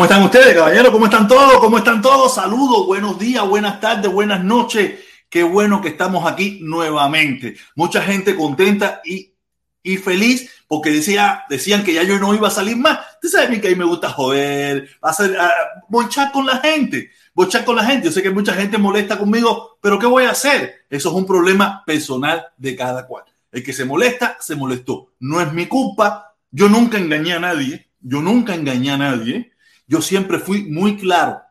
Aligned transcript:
¿Cómo 0.00 0.08
están 0.08 0.22
ustedes, 0.22 0.54
caballeros? 0.54 0.92
¿Cómo 0.92 1.04
están 1.04 1.28
todos? 1.28 1.58
¿Cómo 1.58 1.76
están 1.76 2.00
todos? 2.00 2.34
Saludos, 2.34 2.86
buenos 2.86 3.18
días, 3.18 3.46
buenas 3.46 3.80
tardes, 3.80 4.10
buenas 4.10 4.42
noches. 4.42 4.98
Qué 5.28 5.42
bueno 5.42 5.82
que 5.82 5.88
estamos 5.88 6.26
aquí 6.26 6.60
nuevamente. 6.62 7.56
Mucha 7.74 8.00
gente 8.00 8.34
contenta 8.34 9.02
y, 9.04 9.34
y 9.82 9.98
feliz 9.98 10.50
porque 10.66 10.88
decía, 10.88 11.44
decían 11.50 11.84
que 11.84 11.92
ya 11.92 12.02
yo 12.02 12.18
no 12.18 12.34
iba 12.34 12.48
a 12.48 12.50
salir 12.50 12.78
más. 12.78 12.98
Usted 13.16 13.28
sabe 13.28 13.60
que 13.60 13.68
a 13.68 13.70
mí 13.72 13.76
me 13.76 13.84
gusta 13.84 14.08
joder, 14.08 14.88
hacer, 15.02 15.38
a, 15.38 15.50
bochar 15.90 16.32
con 16.32 16.46
la 16.46 16.56
gente, 16.56 17.10
bochar 17.34 17.66
con 17.66 17.76
la 17.76 17.84
gente. 17.84 18.06
Yo 18.06 18.12
sé 18.12 18.22
que 18.22 18.30
mucha 18.30 18.54
gente 18.54 18.78
molesta 18.78 19.18
conmigo, 19.18 19.76
pero 19.82 19.98
¿qué 19.98 20.06
voy 20.06 20.24
a 20.24 20.30
hacer? 20.30 20.86
Eso 20.88 21.10
es 21.10 21.14
un 21.14 21.26
problema 21.26 21.84
personal 21.84 22.46
de 22.56 22.74
cada 22.74 23.06
cual. 23.06 23.24
El 23.52 23.62
que 23.62 23.74
se 23.74 23.84
molesta, 23.84 24.38
se 24.40 24.56
molestó. 24.56 25.12
No 25.20 25.42
es 25.42 25.52
mi 25.52 25.66
culpa. 25.66 26.36
Yo 26.50 26.70
nunca 26.70 26.96
engañé 26.96 27.34
a 27.34 27.40
nadie. 27.40 27.90
Yo 28.00 28.22
nunca 28.22 28.54
engañé 28.54 28.92
a 28.92 28.96
nadie. 28.96 29.52
Yo 29.90 30.00
siempre 30.00 30.38
fui 30.38 30.62
muy 30.62 30.96
claro. 30.96 31.42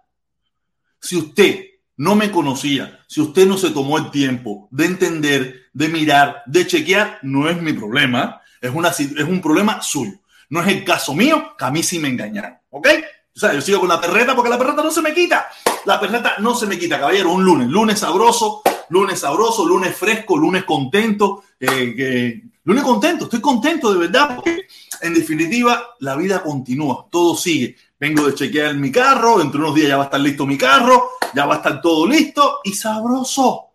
Si 1.02 1.18
usted 1.18 1.66
no 1.98 2.16
me 2.16 2.32
conocía, 2.32 3.04
si 3.06 3.20
usted 3.20 3.46
no 3.46 3.58
se 3.58 3.72
tomó 3.72 3.98
el 3.98 4.12
tiempo 4.12 4.70
de 4.72 4.86
entender, 4.86 5.64
de 5.74 5.90
mirar, 5.90 6.44
de 6.46 6.66
chequear, 6.66 7.20
no 7.22 7.50
es 7.50 7.62
mi 7.62 7.74
problema. 7.74 8.42
Es, 8.62 8.72
una, 8.74 8.88
es 8.92 9.12
un 9.28 9.42
problema 9.42 9.82
suyo. 9.82 10.14
No 10.48 10.62
es 10.62 10.70
el 10.70 10.86
caso 10.86 11.14
mío, 11.14 11.54
que 11.58 11.66
a 11.66 11.70
mí 11.70 11.84
sí 11.84 12.00
me 12.00 12.08
engañaron. 12.08 12.58
¿Ok? 12.70 12.88
O 13.36 13.40
sea, 13.40 13.54
yo 13.54 13.60
sigo 13.60 13.82
con 13.82 13.90
la 13.90 14.00
perreta 14.00 14.34
porque 14.34 14.50
la 14.50 14.58
perreta 14.58 14.84
no 14.84 14.92
se 14.92 15.02
me 15.02 15.14
quita. 15.14 15.50
La 15.84 16.00
perreta 16.00 16.36
no 16.40 16.56
se 16.56 16.66
me 16.66 16.80
quita, 16.80 16.98
caballero. 16.98 17.34
Un 17.34 17.44
lunes, 17.44 17.68
lunes 17.68 18.00
sabroso, 18.00 18.62
lunes 18.88 19.20
sabroso, 19.20 19.66
lunes 19.66 19.98
fresco, 19.98 20.38
lunes 20.38 20.64
contento. 20.64 21.44
Eh, 21.60 22.42
lunes 22.64 22.84
contento, 22.86 23.26
estoy 23.26 23.42
contento 23.42 23.92
de 23.92 24.00
verdad 24.00 24.38
porque 24.38 24.66
en 25.02 25.14
definitiva 25.14 25.96
la 26.00 26.16
vida 26.16 26.42
continúa, 26.42 27.06
todo 27.12 27.36
sigue. 27.36 27.76
Vengo 28.00 28.26
de 28.28 28.34
chequear 28.34 28.76
mi 28.76 28.92
carro, 28.94 29.40
dentro 29.40 29.60
de 29.60 29.66
unos 29.66 29.76
días 29.76 29.90
ya 29.90 29.98
va 29.98 30.04
a 30.04 30.06
estar 30.06 30.22
listo 30.22 30.46
mi 30.46 30.58
carro, 30.58 31.10
ya 31.36 31.46
va 31.46 31.56
a 31.56 31.58
estar 31.58 31.82
todo 31.82 32.08
listo 32.08 32.60
y 32.64 32.74
sabroso. 32.74 33.66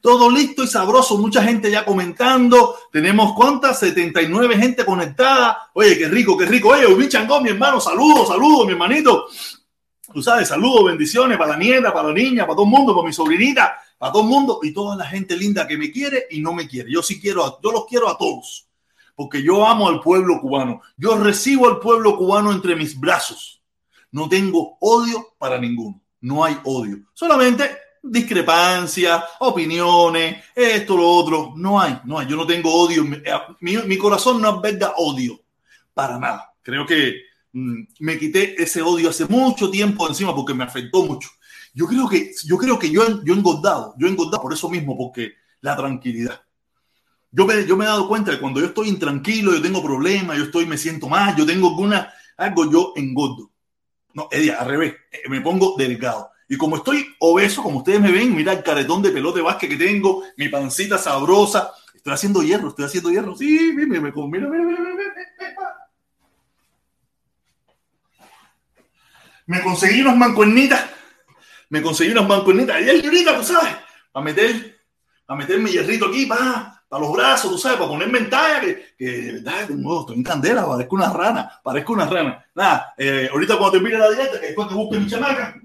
Todo 0.00 0.30
listo 0.30 0.62
y 0.62 0.68
sabroso, 0.68 1.18
mucha 1.18 1.42
gente 1.42 1.68
ya 1.68 1.84
comentando. 1.84 2.76
Tenemos 2.92 3.32
cuántas? 3.34 3.80
79 3.80 4.56
gente 4.56 4.84
conectada. 4.84 5.70
Oye, 5.74 5.98
qué 5.98 6.08
rico, 6.08 6.36
qué 6.36 6.46
rico. 6.46 6.68
Oye, 6.68 6.88
mi 6.94 7.08
changó, 7.08 7.40
mi 7.40 7.50
hermano, 7.50 7.80
saludos, 7.80 8.28
saludos, 8.28 8.66
mi 8.66 8.72
hermanito. 8.72 9.26
Tú 10.12 10.22
sabes, 10.22 10.48
saludos, 10.48 10.84
bendiciones 10.84 11.36
para 11.36 11.52
la 11.52 11.56
nieta, 11.56 11.92
para 11.92 12.08
la 12.08 12.14
niña, 12.14 12.42
para 12.42 12.54
todo 12.54 12.64
el 12.64 12.70
mundo, 12.70 12.94
para 12.94 13.06
mi 13.06 13.12
sobrinita, 13.12 13.74
para 13.98 14.12
todo 14.12 14.22
el 14.22 14.28
mundo 14.28 14.60
y 14.62 14.72
toda 14.72 14.94
la 14.94 15.06
gente 15.06 15.36
linda 15.36 15.66
que 15.66 15.78
me 15.78 15.90
quiere 15.90 16.26
y 16.30 16.40
no 16.40 16.52
me 16.52 16.68
quiere. 16.68 16.92
Yo 16.92 17.02
sí 17.02 17.20
quiero, 17.20 17.58
yo 17.62 17.72
los 17.72 17.86
quiero 17.86 18.08
a 18.08 18.18
todos, 18.18 18.68
porque 19.16 19.42
yo 19.42 19.66
amo 19.66 19.88
al 19.88 20.00
pueblo 20.00 20.40
cubano. 20.40 20.82
Yo 20.96 21.16
recibo 21.16 21.66
al 21.68 21.80
pueblo 21.80 22.16
cubano 22.16 22.52
entre 22.52 22.76
mis 22.76 22.98
brazos. 22.98 23.61
No 24.12 24.28
tengo 24.28 24.76
odio 24.80 25.34
para 25.38 25.58
ninguno. 25.58 26.00
No 26.20 26.44
hay 26.44 26.56
odio. 26.64 26.98
Solamente 27.12 27.78
discrepancias, 28.02 29.22
opiniones, 29.40 30.44
esto, 30.54 30.96
lo 30.96 31.08
otro. 31.08 31.52
No 31.56 31.80
hay, 31.80 31.98
no 32.04 32.18
hay. 32.18 32.28
Yo 32.28 32.36
no 32.36 32.46
tengo 32.46 32.72
odio. 32.72 33.04
Mi, 33.60 33.76
mi 33.78 33.98
corazón 33.98 34.40
no 34.40 34.48
alberga 34.48 34.94
odio. 34.96 35.40
Para 35.94 36.18
nada. 36.18 36.54
Creo 36.62 36.86
que 36.86 37.14
mmm, 37.52 37.82
me 38.00 38.18
quité 38.18 38.62
ese 38.62 38.82
odio 38.82 39.10
hace 39.10 39.26
mucho 39.26 39.70
tiempo 39.70 40.06
encima 40.08 40.34
porque 40.34 40.54
me 40.54 40.64
afectó 40.64 41.04
mucho. 41.04 41.28
Yo 41.74 41.86
creo 41.86 42.08
que 42.08 42.32
yo, 42.44 42.58
creo 42.58 42.78
que 42.78 42.90
yo, 42.90 43.22
yo 43.24 43.34
he 43.34 43.36
engordado. 43.36 43.94
Yo 43.98 44.06
he 44.06 44.10
engordado 44.10 44.42
por 44.42 44.52
eso 44.52 44.68
mismo, 44.68 44.96
porque 44.96 45.32
la 45.60 45.76
tranquilidad. 45.76 46.42
Yo 47.30 47.46
me, 47.46 47.66
yo 47.66 47.78
me 47.78 47.84
he 47.84 47.88
dado 47.88 48.08
cuenta 48.08 48.30
de 48.30 48.38
cuando 48.38 48.60
yo 48.60 48.66
estoy 48.66 48.88
intranquilo, 48.90 49.54
yo 49.54 49.62
tengo 49.62 49.82
problemas, 49.82 50.36
yo 50.36 50.44
estoy, 50.44 50.66
me 50.66 50.76
siento 50.76 51.08
mal, 51.08 51.34
yo 51.34 51.46
tengo 51.46 51.70
alguna, 51.70 52.12
algo, 52.36 52.70
yo 52.70 52.92
engordo. 52.94 53.51
No, 54.14 54.28
Edia, 54.30 54.58
al 54.60 54.68
revés, 54.68 54.94
me 55.28 55.40
pongo 55.40 55.74
delgado. 55.76 56.30
Y 56.48 56.56
como 56.56 56.76
estoy 56.76 57.14
obeso, 57.20 57.62
como 57.62 57.78
ustedes 57.78 58.00
me 58.00 58.12
ven, 58.12 58.34
mira 58.34 58.52
el 58.52 58.62
caretón 58.62 59.00
de 59.00 59.10
pelota 59.10 59.36
de 59.36 59.42
básquet 59.42 59.70
que 59.70 59.76
tengo, 59.76 60.22
mi 60.36 60.48
pancita 60.48 60.98
sabrosa. 60.98 61.72
Estoy 61.94 62.12
haciendo 62.12 62.42
hierro, 62.42 62.68
estoy 62.68 62.84
haciendo 62.84 63.10
hierro. 63.10 63.36
Sí, 63.36 63.72
mira, 63.74 64.00
mira, 64.00 64.12
mira, 64.26 64.48
mira. 64.48 64.72
Me 69.46 69.62
conseguí 69.62 70.02
unas 70.02 70.16
mancuernitas. 70.16 70.90
Me 71.68 71.80
conseguí 71.80 72.12
unas 72.12 72.28
mancuernitas. 72.28 72.80
Y 72.82 72.88
el 72.90 73.00
librita, 73.00 73.36
tú 73.36 73.44
sabes, 73.44 73.74
para 74.12 74.24
meter, 74.24 74.80
para 75.24 75.38
meter 75.38 75.58
mi 75.58 75.70
hierrito 75.70 76.06
aquí, 76.06 76.26
para, 76.26 76.81
para 76.92 77.04
los 77.06 77.12
brazos, 77.14 77.50
tú 77.50 77.56
sabes, 77.56 77.78
para 77.78 77.88
ponerme 77.88 78.18
en 78.18 78.28
talla, 78.28 78.60
que, 78.60 78.86
de 78.98 79.32
verdad, 79.32 79.62
estoy 79.62 80.14
en 80.14 80.22
candela, 80.22 80.66
parezco 80.66 80.94
una 80.94 81.10
rana, 81.10 81.60
parezco 81.64 81.94
una 81.94 82.04
rana. 82.04 82.44
Nada, 82.54 82.92
eh, 82.98 83.30
ahorita 83.32 83.56
cuando 83.56 83.78
termine 83.78 83.96
la 83.96 84.10
dieta, 84.10 84.38
que 84.38 84.48
después 84.48 84.68
que 84.68 84.74
busque 84.74 84.98
mi 84.98 85.06
chamaca, 85.06 85.58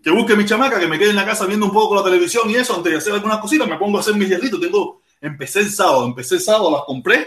que 0.00 0.10
busque 0.12 0.36
mi 0.36 0.46
chamaca, 0.46 0.78
que 0.78 0.86
me 0.86 1.00
quede 1.00 1.10
en 1.10 1.16
la 1.16 1.26
casa 1.26 1.46
viendo 1.46 1.66
un 1.66 1.72
poco 1.72 1.96
la 1.96 2.04
televisión 2.04 2.48
y 2.48 2.54
eso, 2.54 2.76
antes 2.76 2.92
de 2.92 2.98
hacer 2.98 3.12
algunas 3.12 3.38
cositas, 3.38 3.66
me 3.66 3.76
pongo 3.76 3.98
a 3.98 4.02
hacer 4.02 4.14
mis 4.14 4.28
hierritos. 4.28 4.60
Tengo, 4.60 5.02
empecé 5.20 5.58
el 5.58 5.70
sábado, 5.72 6.06
empecé 6.06 6.36
el 6.36 6.40
sábado, 6.42 6.70
las 6.70 6.82
compré. 6.82 7.26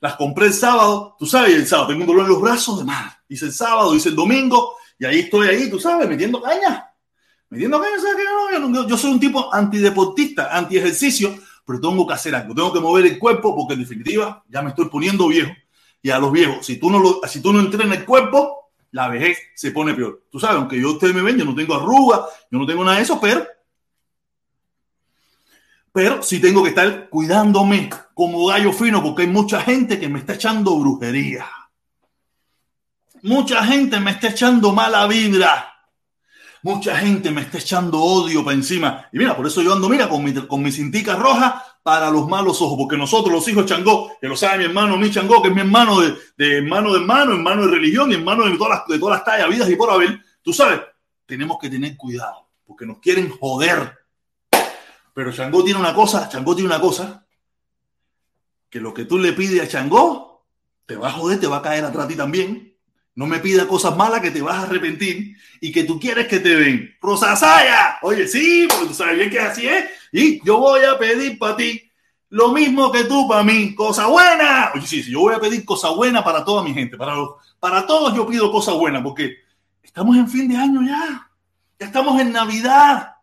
Las 0.00 0.16
compré 0.16 0.46
el 0.46 0.54
sábado, 0.54 1.16
tú 1.18 1.26
sabes, 1.26 1.54
el 1.54 1.66
sábado 1.66 1.88
tengo 1.88 2.00
un 2.00 2.06
dolor 2.06 2.24
en 2.24 2.30
los 2.30 2.40
brazos 2.40 2.78
de 2.78 2.86
más. 2.86 3.14
Hice 3.28 3.44
el 3.44 3.52
sábado, 3.52 3.94
hice 3.94 4.08
el 4.08 4.16
domingo, 4.16 4.76
y 4.98 5.04
ahí 5.04 5.18
estoy 5.18 5.48
ahí, 5.48 5.68
tú 5.68 5.78
sabes, 5.78 6.08
metiendo 6.08 6.40
caña. 6.40 6.94
Metiendo 7.50 7.78
caña, 7.78 8.00
¿sabes 8.00 8.16
qué? 8.16 8.88
Yo, 8.88 8.96
soy 8.96 9.10
un 9.10 9.20
tipo 9.20 9.52
antideportista, 9.52 10.56
anti-ejercicio, 10.56 11.36
pero 11.66 11.80
tengo 11.80 12.06
que 12.06 12.14
hacer 12.14 12.34
algo, 12.34 12.54
tengo 12.54 12.72
que 12.72 12.80
mover 12.80 13.04
el 13.06 13.18
cuerpo, 13.18 13.54
porque 13.54 13.74
en 13.74 13.80
definitiva 13.80 14.42
ya 14.48 14.62
me 14.62 14.70
estoy 14.70 14.88
poniendo 14.88 15.28
viejo. 15.28 15.52
Y 16.00 16.10
a 16.10 16.18
los 16.18 16.30
viejos, 16.30 16.64
si 16.64 16.78
tú 16.78 16.88
no, 16.88 17.20
si 17.26 17.42
tú 17.42 17.52
no 17.52 17.58
entrenas 17.58 17.98
el 17.98 18.04
cuerpo, 18.04 18.70
la 18.92 19.08
vejez 19.08 19.38
se 19.54 19.72
pone 19.72 19.92
peor. 19.92 20.22
Tú 20.30 20.38
sabes, 20.38 20.56
aunque 20.56 20.80
yo 20.80 20.92
ustedes 20.92 21.14
me 21.14 21.22
ven, 21.22 21.36
yo 21.36 21.44
no 21.44 21.54
tengo 21.54 21.74
arrugas, 21.74 22.20
yo 22.50 22.58
no 22.58 22.66
tengo 22.66 22.84
nada 22.84 22.98
de 22.98 23.02
eso, 23.02 23.20
pero 23.20 23.44
pero 25.96 26.22
sí 26.22 26.40
tengo 26.40 26.62
que 26.62 26.68
estar 26.68 27.08
cuidándome 27.08 27.88
como 28.12 28.44
gallo 28.44 28.70
fino 28.70 29.02
porque 29.02 29.22
hay 29.22 29.28
mucha 29.28 29.62
gente 29.62 29.98
que 29.98 30.10
me 30.10 30.18
está 30.18 30.34
echando 30.34 30.78
brujería. 30.78 31.46
Mucha 33.22 33.64
gente 33.64 33.98
me 33.98 34.10
está 34.10 34.28
echando 34.28 34.72
mala 34.72 35.06
vibra. 35.06 35.75
Mucha 36.66 36.96
gente 36.96 37.30
me 37.30 37.42
está 37.42 37.58
echando 37.58 38.02
odio 38.02 38.44
para 38.44 38.56
encima. 38.56 39.08
Y 39.12 39.18
mira, 39.18 39.36
por 39.36 39.46
eso 39.46 39.62
yo 39.62 39.72
ando, 39.72 39.88
mira, 39.88 40.08
con 40.08 40.24
mi, 40.24 40.34
con 40.34 40.64
mi 40.64 40.72
cintica 40.72 41.14
roja 41.14 41.64
para 41.84 42.10
los 42.10 42.26
malos 42.26 42.60
ojos, 42.60 42.76
porque 42.76 42.96
nosotros, 42.96 43.32
los 43.32 43.46
hijos 43.46 43.62
de 43.62 43.68
Changó, 43.68 44.18
que 44.20 44.26
lo 44.26 44.36
sabe 44.36 44.58
mi 44.58 44.64
hermano, 44.64 44.96
mi 44.96 45.08
Changó, 45.08 45.40
que 45.40 45.46
es 45.50 45.54
mi 45.54 45.60
hermano 45.60 46.00
de, 46.00 46.16
de 46.36 46.56
hermano 46.56 46.92
de 46.92 46.98
hermano, 46.98 47.66
de 47.66 47.70
religión, 47.70 48.10
hermano 48.10 48.46
de 48.46 48.58
todas 48.58 48.80
las, 48.80 48.88
de 48.88 48.98
todas 48.98 49.18
las 49.18 49.24
tallas, 49.24 49.48
vidas 49.48 49.70
y 49.70 49.76
por 49.76 49.92
haber, 49.92 50.18
tú 50.42 50.52
sabes, 50.52 50.80
tenemos 51.24 51.56
que 51.60 51.70
tener 51.70 51.96
cuidado, 51.96 52.48
porque 52.66 52.84
nos 52.84 52.98
quieren 52.98 53.30
joder. 53.30 53.98
Pero 55.14 55.30
Changó 55.30 55.62
tiene 55.62 55.78
una 55.78 55.94
cosa, 55.94 56.28
Changó 56.28 56.56
tiene 56.56 56.66
una 56.68 56.80
cosa, 56.80 57.24
que 58.68 58.80
lo 58.80 58.92
que 58.92 59.04
tú 59.04 59.18
le 59.18 59.34
pides 59.34 59.62
a 59.62 59.68
Changó, 59.68 60.44
te 60.84 60.96
va 60.96 61.10
a 61.10 61.12
joder, 61.12 61.38
te 61.38 61.46
va 61.46 61.58
a 61.58 61.62
caer 61.62 61.84
atrás 61.84 62.06
a 62.06 62.08
ti 62.08 62.16
también. 62.16 62.75
No 63.16 63.26
me 63.26 63.38
pida 63.38 63.66
cosas 63.66 63.96
malas 63.96 64.20
que 64.20 64.30
te 64.30 64.42
vas 64.42 64.58
a 64.58 64.62
arrepentir 64.64 65.34
y 65.58 65.72
que 65.72 65.84
tú 65.84 65.98
quieres 65.98 66.28
que 66.28 66.38
te 66.38 66.54
den. 66.54 66.94
Rosasaya, 67.00 67.96
oye, 68.02 68.28
sí, 68.28 68.68
porque 68.70 68.88
tú 68.88 68.94
sabes 68.94 69.16
bien 69.16 69.30
que 69.30 69.40
así 69.40 69.66
es. 69.66 69.86
Y 70.12 70.44
yo 70.44 70.58
voy 70.58 70.84
a 70.84 70.98
pedir 70.98 71.38
para 71.38 71.56
ti 71.56 71.90
lo 72.28 72.52
mismo 72.52 72.92
que 72.92 73.04
tú 73.04 73.26
para 73.26 73.42
mí, 73.42 73.74
cosa 73.74 74.06
buena. 74.06 74.70
Oye, 74.74 74.86
sí, 74.86 75.02
sí, 75.02 75.12
yo 75.12 75.20
voy 75.20 75.34
a 75.34 75.40
pedir 75.40 75.64
cosa 75.64 75.88
buena 75.90 76.22
para 76.22 76.44
toda 76.44 76.62
mi 76.62 76.74
gente, 76.74 76.98
para, 76.98 77.14
los, 77.14 77.30
para 77.58 77.86
todos 77.86 78.14
yo 78.14 78.26
pido 78.26 78.52
cosa 78.52 78.72
buena, 78.72 79.02
porque 79.02 79.36
estamos 79.82 80.14
en 80.14 80.28
fin 80.28 80.46
de 80.48 80.58
año 80.58 80.82
ya. 80.86 81.30
Ya 81.78 81.86
estamos 81.86 82.20
en 82.20 82.32
Navidad. 82.32 83.14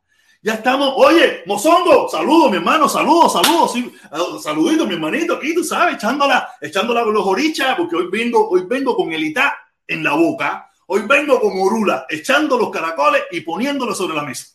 Ya 0.42 0.56
estamos, 0.56 0.92
oye, 0.98 1.44
Mozongo, 1.46 2.10
saludos, 2.10 2.50
mi 2.50 2.58
hermano, 2.58 2.90
saludos, 2.90 3.32
saludos, 3.32 3.72
sí, 3.72 3.94
saludito, 4.42 4.86
mi 4.86 4.96
hermanito, 4.96 5.36
aquí, 5.36 5.54
tú 5.54 5.64
sabes, 5.64 5.96
echándola, 5.96 6.50
echándola 6.60 7.04
con 7.04 7.14
los 7.14 7.26
orichas, 7.26 7.76
porque 7.78 7.96
hoy 7.96 8.08
vengo, 8.12 8.50
hoy 8.50 8.64
vengo 8.68 8.94
con 8.98 9.14
el 9.14 9.24
itá 9.24 9.63
en 9.88 10.04
la 10.04 10.14
boca. 10.14 10.70
Hoy 10.88 11.04
vengo 11.08 11.40
como 11.40 11.64
Orula, 11.64 12.06
echando 12.10 12.58
los 12.58 12.70
caracoles 12.70 13.24
y 13.32 13.42
poniéndolos 13.42 13.98
sobre 13.98 14.16
la 14.16 14.24
mesa. 14.24 14.48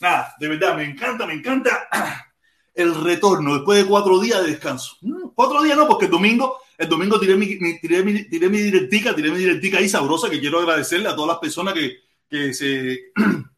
Nada, 0.00 0.34
de 0.38 0.48
verdad, 0.48 0.76
me 0.76 0.84
encanta, 0.84 1.26
me 1.26 1.34
encanta 1.34 1.88
el 2.74 2.94
retorno 3.02 3.54
después 3.54 3.82
de 3.82 3.88
cuatro 3.88 4.20
días 4.20 4.42
de 4.42 4.50
descanso. 4.50 4.96
Cuatro 5.34 5.62
días 5.62 5.76
no, 5.76 5.88
porque 5.88 6.06
el 6.06 6.10
domingo, 6.10 6.58
el 6.76 6.88
domingo 6.88 7.18
tiré 7.18 7.36
mi, 7.36 7.56
mi, 7.56 7.80
tiré 7.80 8.02
mi, 8.02 8.24
tiré 8.28 8.48
mi 8.48 8.58
directica, 8.58 9.14
tiré 9.14 9.30
mi 9.30 9.38
directica 9.38 9.78
ahí 9.78 9.88
sabrosa, 9.88 10.28
que 10.28 10.40
quiero 10.40 10.58
agradecerle 10.58 11.08
a 11.08 11.14
todas 11.14 11.28
las 11.28 11.38
personas 11.38 11.74
que, 11.74 11.98
que 12.28 12.52
se 12.52 13.12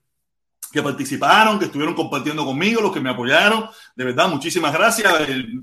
que 0.72 0.82
participaron, 0.82 1.58
que 1.58 1.66
estuvieron 1.66 1.94
compartiendo 1.94 2.44
conmigo, 2.44 2.82
los 2.82 2.92
que 2.92 3.00
me 3.00 3.10
apoyaron. 3.10 3.68
De 3.94 4.04
verdad, 4.04 4.28
muchísimas 4.28 4.72
gracias. 4.72 5.12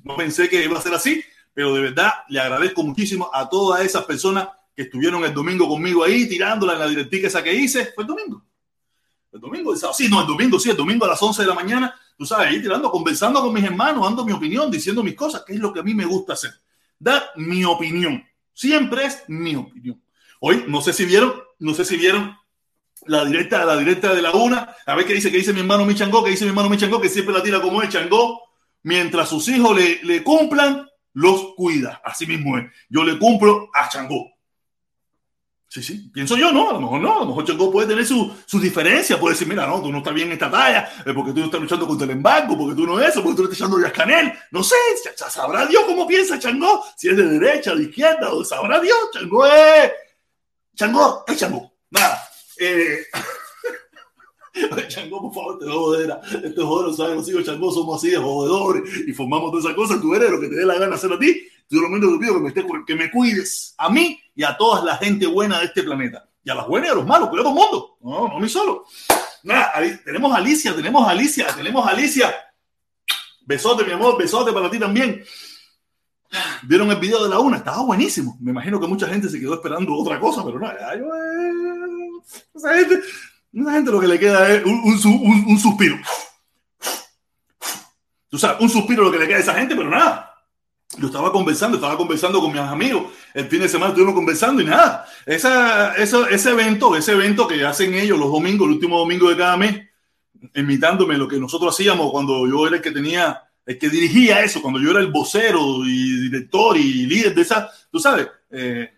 No 0.04 0.16
pensé 0.16 0.50
que 0.50 0.64
iba 0.64 0.78
a 0.78 0.82
ser 0.82 0.94
así, 0.94 1.24
pero 1.54 1.74
de 1.74 1.82
verdad 1.82 2.12
le 2.30 2.40
agradezco 2.40 2.84
muchísimo 2.84 3.30
a 3.32 3.48
todas 3.48 3.82
esas 3.82 4.06
personas 4.06 4.50
que 4.76 4.84
estuvieron 4.84 5.24
el 5.24 5.34
domingo 5.34 5.68
conmigo 5.68 6.04
ahí, 6.04 6.28
tirándola 6.28 6.74
en 6.74 6.80
la 6.80 6.88
directiva 6.88 7.28
esa 7.28 7.44
que 7.44 7.54
hice. 7.54 7.92
Fue 7.94 8.04
el 8.04 8.08
domingo. 8.08 8.44
El 9.32 9.40
domingo. 9.40 9.76
Sí, 9.76 10.10
no, 10.10 10.22
el 10.22 10.28
domingo, 10.28 10.60
sí, 10.60 10.70
el 10.70 10.78
domingo 10.78 11.06
a 11.06 11.10
las 11.10 11.22
11 11.22 11.42
de 11.42 11.48
la 11.48 11.56
mañana. 11.56 11.96
Tú 12.18 12.26
sabes, 12.26 12.48
ahí 12.48 12.62
tirando, 12.62 12.92
conversando 12.92 13.42
con 13.42 13.54
mis 13.54 13.64
hermanos, 13.64 14.04
dando 14.04 14.26
mi 14.26 14.32
opinión, 14.32 14.70
diciendo 14.70 15.04
mis 15.04 15.16
cosas, 15.16 15.44
que 15.46 15.54
es 15.54 15.60
lo 15.60 15.74
que 15.74 15.80
a 15.80 15.84
mí 15.84 15.94
me 15.94 16.06
gusta 16.06 16.34
hacer. 16.34 16.52
Dar 17.00 17.32
mi 17.36 17.64
opinión. 17.66 18.24
Siempre 18.54 19.06
es 19.06 19.24
mi 19.28 19.56
opinión. 19.56 20.02
Hoy, 20.40 20.66
no 20.68 20.82
sé 20.82 20.94
si 20.94 21.06
vieron, 21.06 21.34
no 21.60 21.74
sé 21.74 21.86
si 21.86 21.98
vieron 21.98 22.36
la 23.06 23.26
directa, 23.26 23.66
la 23.66 23.78
directa 23.78 24.14
de 24.14 24.22
la 24.22 24.32
una, 24.32 24.76
a 24.86 24.96
ver 24.96 25.06
qué 25.06 25.14
dice, 25.14 25.32
qué 25.32 25.38
dice 25.38 25.54
mi 25.54 25.62
hermano 25.62 25.86
mi 25.86 25.96
Changó, 25.96 26.24
qué 26.24 26.32
dice 26.32 26.46
mi 26.46 26.50
hermano 26.50 26.70
mi 26.70 26.78
Changó, 26.78 27.02
que 27.02 27.10
siempre 27.10 27.34
la 27.34 27.44
tira 27.44 27.62
como 27.62 27.82
es 27.82 27.90
Changó, 27.90 28.42
mientras 28.84 29.30
sus 29.30 29.48
hijos 29.50 29.76
le, 29.76 30.02
le 30.04 30.24
cumplan, 30.24 30.88
los 31.14 31.54
cuida. 31.56 32.02
Así 32.04 32.26
mismo 32.26 32.58
es. 32.58 32.66
Yo 32.90 33.04
le 33.04 33.18
cumplo 33.18 33.70
a 33.74 33.90
Changó. 33.90 34.33
Sí, 35.74 35.82
sí, 35.82 36.08
pienso 36.14 36.38
yo, 36.38 36.52
¿no? 36.52 36.70
A 36.70 36.74
lo 36.74 36.82
mejor 36.82 37.02
no, 37.02 37.16
a 37.16 37.20
lo 37.22 37.26
mejor 37.26 37.46
Changó 37.46 37.72
puede 37.72 37.88
tener 37.88 38.06
sus 38.06 38.32
su 38.46 38.60
diferencias, 38.60 39.18
puede 39.18 39.34
decir, 39.34 39.48
mira, 39.48 39.66
no, 39.66 39.82
tú 39.82 39.92
no 39.92 39.98
estás 39.98 40.14
bien 40.14 40.28
en 40.28 40.34
esta 40.34 40.52
talla, 40.52 40.88
porque 41.16 41.32
tú 41.32 41.40
no 41.40 41.46
estás 41.46 41.60
luchando 41.60 41.88
contra 41.88 42.06
el 42.06 42.12
embargo, 42.12 42.56
porque 42.56 42.76
tú 42.76 42.86
no 42.86 43.00
eso, 43.00 43.24
porque 43.24 43.38
tú 43.38 43.42
no 43.42 43.52
estás 43.52 43.68
echando 43.68 43.92
Canel. 43.92 44.32
No 44.52 44.62
sé, 44.62 44.76
sabrá 45.16 45.66
Dios 45.66 45.84
cómo 45.88 46.06
piensa 46.06 46.38
Changó, 46.38 46.84
si 46.96 47.10
es 47.10 47.18
de 47.18 47.24
derecha, 47.26 47.74
de 47.74 47.86
izquierda, 47.86 48.32
o 48.32 48.46
sabrá 48.46 48.80
Dios, 48.80 49.00
Changó 49.14 49.48
es... 49.48 49.92
Changó 50.76 51.24
es 51.26 51.38
Changó. 51.38 51.74
Nada. 51.90 52.22
Eh... 52.60 53.06
Changó, 54.90 55.24
por 55.24 55.34
favor, 55.34 55.58
te 55.58 55.66
jodera. 55.66 56.22
Este 56.44 56.62
joder, 56.62 56.94
¿sabes? 56.94 57.16
Los 57.16 57.30
hijos 57.30 57.46
Changó 57.46 57.72
somos 57.72 57.98
así 57.98 58.12
de 58.12 58.18
jodedores 58.18 58.84
y 59.08 59.12
formamos 59.12 59.50
todas 59.50 59.66
esas 59.66 59.76
cosas. 59.76 60.00
Tú 60.00 60.14
eres 60.14 60.30
lo 60.30 60.40
que 60.40 60.50
te 60.50 60.56
dé 60.56 60.66
la 60.68 60.78
gana 60.78 60.94
hacer 60.94 61.12
a 61.12 61.18
ti. 61.18 61.48
Yo 61.70 61.82
lo 61.82 61.90
menos 61.90 62.12
te 62.12 62.20
pido 62.20 62.34
que 62.36 62.40
me, 62.40 62.48
estés, 62.50 62.66
que 62.86 62.96
me 62.96 63.12
cuides 63.12 63.74
a 63.78 63.90
mí 63.90 64.20
y 64.36 64.44
a 64.44 64.56
toda 64.56 64.84
la 64.84 64.98
gente 64.98 65.26
buena 65.26 65.60
de 65.60 65.66
este 65.66 65.84
planeta. 65.84 66.30
Y 66.44 66.50
a 66.50 66.56
las 66.56 66.68
buenas 66.68 66.90
y 66.90 66.92
a 66.92 66.96
los 66.96 67.06
malos, 67.06 67.30
pero 67.30 67.42
a 67.42 67.46
todo 67.46 67.54
el 67.54 67.60
mundo. 67.60 67.98
No, 68.02 68.28
no 68.28 68.40
mí 68.40 68.50
solo. 68.50 68.86
Nada, 69.44 69.74
tenemos 70.06 70.34
a 70.34 70.38
Alicia, 70.38 70.76
tenemos 70.76 71.08
a 71.08 71.12
Alicia, 71.12 71.48
tenemos 71.56 71.86
a 71.86 71.92
Alicia. 71.92 72.34
Besote, 73.46 73.84
mi 73.84 73.92
amor, 73.92 74.18
besote 74.18 74.52
para 74.52 74.70
ti 74.70 74.80
también. 74.80 75.24
Vieron 76.64 76.90
el 76.90 76.98
video 76.98 77.24
de 77.24 77.30
la 77.30 77.40
una, 77.40 77.58
estaba 77.58 77.84
buenísimo. 77.84 78.38
Me 78.40 78.52
imagino 78.52 78.80
que 78.80 78.88
mucha 78.88 79.08
gente 79.08 79.30
se 79.30 79.40
quedó 79.40 79.56
esperando 79.56 79.96
otra 79.96 80.20
cosa, 80.20 80.44
pero 80.44 80.60
no, 80.60 80.68
yo, 80.68 81.06
eh, 81.06 82.22
esa 82.56 82.76
gente, 82.76 83.00
esa 83.54 83.72
gente 83.72 83.92
lo 83.92 84.00
que 84.00 84.08
le 84.08 84.20
queda 84.20 84.52
es 84.52 84.66
un, 84.66 84.82
un, 84.84 85.46
un, 85.48 85.60
suspiro. 85.60 85.98
Tú 88.30 88.40
sabes, 88.40 88.62
un 88.62 88.70
suspiro 88.70 89.04
lo 89.04 89.12
que 89.12 89.20
le 89.20 89.28
queda 89.28 89.38
a 89.38 89.42
esa 89.42 89.54
gente, 89.54 89.76
pero 89.76 89.90
nada. 89.90 90.33
Yo 90.98 91.08
estaba 91.08 91.32
conversando, 91.32 91.78
estaba 91.78 91.98
conversando 91.98 92.40
con 92.40 92.52
mis 92.52 92.62
amigos. 92.62 93.12
El 93.34 93.48
fin 93.48 93.62
de 93.62 93.70
semana 93.70 93.90
estuvimos 93.90 94.16
conversando 94.16 94.62
y 94.62 94.66
nada. 94.66 95.06
Esa, 95.26 95.96
ese 95.96 96.50
evento, 96.50 96.96
ese 96.96 97.14
evento 97.14 97.48
que 97.48 97.66
hacen 97.66 97.94
ellos 97.96 98.20
los 98.20 98.32
domingos, 98.32 98.68
el 98.68 98.74
último 98.76 99.00
domingo 99.00 99.30
de 99.30 99.38
cada 99.38 99.58
mes, 99.58 99.88
imitándome 100.54 101.18
lo 101.18 101.28
que 101.28 101.38
nosotros 101.38 101.74
hacíamos 101.74 102.12
cuando 102.12 102.48
yo 102.48 102.68
era 102.68 102.78
el 102.78 102.82
que 102.82 102.92
tenía, 102.92 103.42
el 103.66 103.78
que 103.78 103.90
dirigía 103.90 104.42
eso, 104.42 104.62
cuando 104.62 104.80
yo 104.80 104.92
era 104.92 105.00
el 105.00 105.12
vocero 105.12 105.86
y 105.86 106.30
director 106.30 106.78
y 106.78 107.06
líder 107.06 107.34
de 107.34 107.42
esa, 107.42 107.70
tú 107.90 108.00
sabes, 108.00 108.28
eh, 108.52 108.94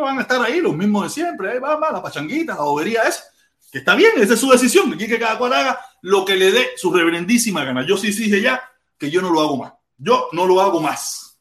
van 0.00 0.18
a 0.18 0.22
estar 0.22 0.42
ahí 0.42 0.60
los 0.60 0.74
mismos 0.74 1.04
de 1.04 1.10
siempre, 1.10 1.52
ahí 1.52 1.58
va, 1.58 1.76
va, 1.76 1.92
la 1.92 2.02
pachanguita, 2.02 2.54
la 2.54 2.62
bobería 2.62 3.02
esa 3.02 3.22
que 3.70 3.78
está 3.78 3.94
bien, 3.94 4.12
esa 4.16 4.34
es 4.34 4.40
su 4.40 4.50
decisión, 4.50 4.96
que 4.96 5.18
cada 5.18 5.38
cual 5.38 5.52
haga 5.52 5.78
lo 6.02 6.24
que 6.24 6.36
le 6.36 6.50
dé 6.50 6.70
su 6.76 6.92
reverendísima 6.92 7.64
gana. 7.64 7.84
Yo 7.86 7.96
sí 7.96 8.08
dije 8.08 8.40
ya 8.40 8.62
que 8.96 9.10
yo 9.10 9.20
no 9.20 9.30
lo 9.30 9.40
hago 9.40 9.56
más. 9.58 9.72
Yo 9.98 10.28
no 10.32 10.46
lo 10.46 10.60
hago 10.60 10.80
más. 10.80 11.38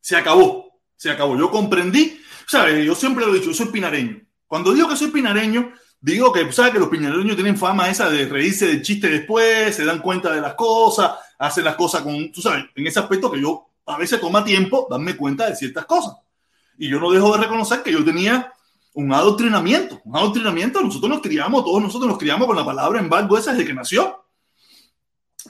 Se 0.00 0.16
acabó, 0.16 0.78
se 0.96 1.10
acabó. 1.10 1.36
Yo 1.36 1.50
comprendí, 1.50 2.20
¿sabes? 2.46 2.84
Yo 2.84 2.94
siempre 2.94 3.24
lo 3.24 3.32
he 3.32 3.38
dicho, 3.38 3.50
yo 3.50 3.54
soy 3.54 3.66
pinareño. 3.66 4.20
Cuando 4.46 4.72
digo 4.72 4.88
que 4.88 4.96
soy 4.96 5.08
pinareño, 5.08 5.72
digo 6.00 6.32
que, 6.32 6.52
¿sabes? 6.52 6.72
Que 6.72 6.78
los 6.78 6.88
pinareños 6.88 7.34
tienen 7.34 7.56
fama 7.56 7.88
esa 7.88 8.10
de 8.10 8.26
reírse 8.26 8.66
del 8.66 8.82
chiste 8.82 9.08
después, 9.08 9.74
se 9.74 9.84
dan 9.84 10.00
cuenta 10.00 10.32
de 10.32 10.40
las 10.40 10.54
cosas, 10.54 11.12
hacen 11.38 11.64
las 11.64 11.74
cosas 11.74 12.02
con, 12.02 12.30
tú 12.30 12.42
sabes, 12.42 12.66
en 12.74 12.86
ese 12.86 13.00
aspecto 13.00 13.32
que 13.32 13.40
yo 13.40 13.66
a 13.86 13.96
veces 13.96 14.20
toma 14.20 14.44
tiempo 14.44 14.86
darme 14.90 15.16
cuenta 15.16 15.48
de 15.48 15.56
ciertas 15.56 15.86
cosas. 15.86 16.14
Y 16.76 16.88
yo 16.88 17.00
no 17.00 17.10
dejo 17.10 17.34
de 17.34 17.42
reconocer 17.42 17.82
que 17.82 17.92
yo 17.92 18.04
tenía 18.04 18.52
un 18.94 19.12
adoctrinamiento, 19.12 20.00
un 20.04 20.16
adoctrinamiento. 20.16 20.82
Nosotros 20.82 21.10
nos 21.10 21.20
criamos, 21.20 21.64
todos 21.64 21.82
nosotros 21.82 22.08
nos 22.08 22.18
criamos 22.18 22.46
con 22.46 22.56
la 22.56 22.64
palabra 22.64 23.00
embargo 23.00 23.38
esa 23.38 23.52
desde 23.52 23.66
que 23.66 23.74
nació. 23.74 24.23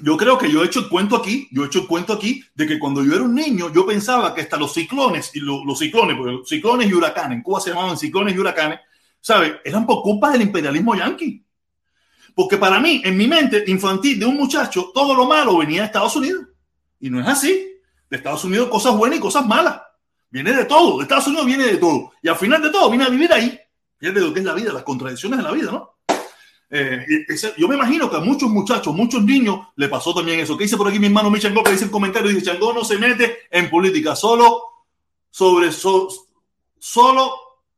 Yo 0.00 0.16
creo 0.16 0.36
que 0.36 0.50
yo 0.50 0.62
he 0.62 0.66
hecho 0.66 0.80
el 0.80 0.88
cuento 0.88 1.16
aquí, 1.16 1.48
yo 1.52 1.62
he 1.62 1.66
hecho 1.66 1.80
el 1.80 1.86
cuento 1.86 2.12
aquí 2.12 2.44
de 2.54 2.66
que 2.66 2.78
cuando 2.78 3.02
yo 3.04 3.14
era 3.14 3.22
un 3.22 3.34
niño, 3.34 3.72
yo 3.72 3.86
pensaba 3.86 4.34
que 4.34 4.40
hasta 4.40 4.56
los 4.56 4.72
ciclones, 4.72 5.30
y 5.34 5.40
los 5.40 5.78
ciclones, 5.78 6.16
porque 6.16 6.38
ciclones 6.46 6.88
y 6.88 6.94
huracanes, 6.94 7.36
en 7.36 7.42
Cuba 7.42 7.60
se 7.60 7.70
llamaban 7.70 7.96
ciclones 7.96 8.34
y 8.34 8.38
huracanes, 8.38 8.80
¿sabes? 9.20 9.54
Eran 9.64 9.86
por 9.86 10.02
culpa 10.02 10.30
del 10.30 10.42
imperialismo 10.42 10.94
yanqui. 10.96 11.44
Porque 12.34 12.58
para 12.58 12.80
mí, 12.80 13.00
en 13.04 13.16
mi 13.16 13.28
mente 13.28 13.62
infantil 13.68 14.18
de 14.18 14.26
un 14.26 14.36
muchacho, 14.36 14.90
todo 14.92 15.14
lo 15.14 15.26
malo 15.26 15.56
venía 15.58 15.82
de 15.82 15.86
Estados 15.86 16.16
Unidos. 16.16 16.44
Y 16.98 17.08
no 17.08 17.20
es 17.20 17.28
así. 17.28 17.68
De 18.10 18.16
Estados 18.16 18.44
Unidos 18.44 18.68
cosas 18.68 18.96
buenas 18.96 19.18
y 19.18 19.22
cosas 19.22 19.46
malas. 19.46 19.80
Viene 20.30 20.52
de 20.52 20.64
todo, 20.64 20.96
de 20.98 21.04
Estados 21.04 21.28
Unidos 21.28 21.46
viene 21.46 21.64
de 21.64 21.76
todo. 21.76 22.12
Y 22.20 22.28
al 22.28 22.36
final 22.36 22.60
de 22.60 22.70
todo 22.70 22.90
viene 22.90 23.04
a 23.04 23.08
vivir 23.08 23.32
ahí. 23.32 23.56
Fíjate 23.98 24.20
lo 24.20 24.34
que 24.34 24.40
es 24.40 24.44
la 24.44 24.54
vida, 24.54 24.72
las 24.72 24.82
contradicciones 24.82 25.38
de 25.38 25.44
la 25.44 25.52
vida, 25.52 25.70
¿no? 25.70 25.93
Eh, 26.70 27.26
yo 27.56 27.68
me 27.68 27.76
imagino 27.76 28.10
que 28.10 28.16
a 28.16 28.20
muchos 28.20 28.50
muchachos, 28.50 28.94
muchos 28.94 29.22
niños, 29.22 29.68
le 29.76 29.88
pasó 29.88 30.14
también 30.14 30.40
eso. 30.40 30.56
¿Qué 30.56 30.64
dice 30.64 30.76
por 30.76 30.88
aquí 30.88 30.98
mi 30.98 31.06
hermano 31.06 31.30
Michango? 31.30 31.62
Que 31.62 31.72
dice 31.72 31.84
el 31.84 31.90
comentario, 31.90 32.30
dice, 32.30 32.46
Changó 32.46 32.72
no 32.72 32.84
se 32.84 32.98
mete 32.98 33.38
en 33.50 33.70
política, 33.70 34.16
solo 34.16 34.62
sobre, 35.30 35.70
solo 35.72 37.34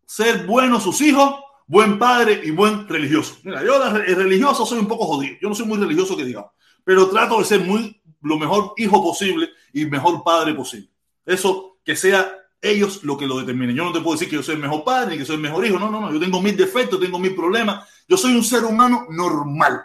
ser 0.07 0.47
bueno 0.47 0.81
sus 0.81 1.01
hijos, 1.01 1.37
buen 1.67 1.99
padre 1.99 2.41
y 2.45 2.51
buen 2.51 2.89
religioso. 2.89 3.37
Mira, 3.43 3.65
yo 3.65 3.83
el 3.85 4.17
religioso 4.17 4.65
soy 4.65 4.79
un 4.79 4.89
poco 4.89 5.07
jodido. 5.07 5.37
Yo 5.41 5.49
no 5.49 5.55
soy 5.55 5.67
muy 5.67 5.79
religioso 5.79 6.17
que 6.17 6.25
digamos, 6.25 6.53
pero 6.85 7.09
trato 7.09 7.39
de 7.39 7.45
ser 7.45 7.61
muy 7.61 8.01
lo 8.23 8.39
mejor 8.39 8.73
hijo 8.77 9.03
posible 9.03 9.51
y 9.73 9.87
mejor 9.87 10.23
padre 10.23 10.55
posible. 10.55 10.89
Eso 11.25 11.79
que 11.85 11.97
sea 11.97 12.46
ellos 12.61 13.05
lo 13.05 13.17
que 13.17 13.27
lo 13.27 13.39
determinen. 13.39 13.77
Yo 13.77 13.85
no 13.85 13.93
te 13.93 14.01
puedo 14.01 14.15
decir 14.15 14.29
que 14.29 14.37
yo 14.37 14.43
soy 14.43 14.55
el 14.55 14.61
mejor 14.61 14.85
padre 14.85 15.13
ni 15.13 15.19
que 15.19 15.25
soy 15.25 15.37
el 15.37 15.43
mejor 15.43 15.65
hijo. 15.67 15.79
No, 15.79 15.91
no, 15.91 16.01
no. 16.01 16.13
Yo 16.13 16.21
tengo 16.21 16.41
mis 16.41 16.57
defectos, 16.57 17.01
tengo 17.01 17.19
mis 17.19 17.33
problemas. 17.33 17.89
Yo 18.09 18.17
soy 18.17 18.35
un 18.35 18.45
ser 18.45 18.65
humano 18.65 19.07
normal, 19.11 19.85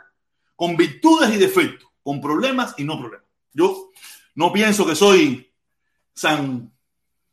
con 0.56 0.76
virtudes 0.76 1.34
y 1.34 1.38
defectos, 1.38 1.90
con 2.04 2.22
problemas 2.22 2.76
y 2.78 2.84
no 2.84 3.00
problemas. 3.00 3.28
Yo 3.54 3.92
no 4.36 4.52
pienso 4.52 4.86
que 4.86 4.96
soy 4.96 5.52
san. 6.14 6.72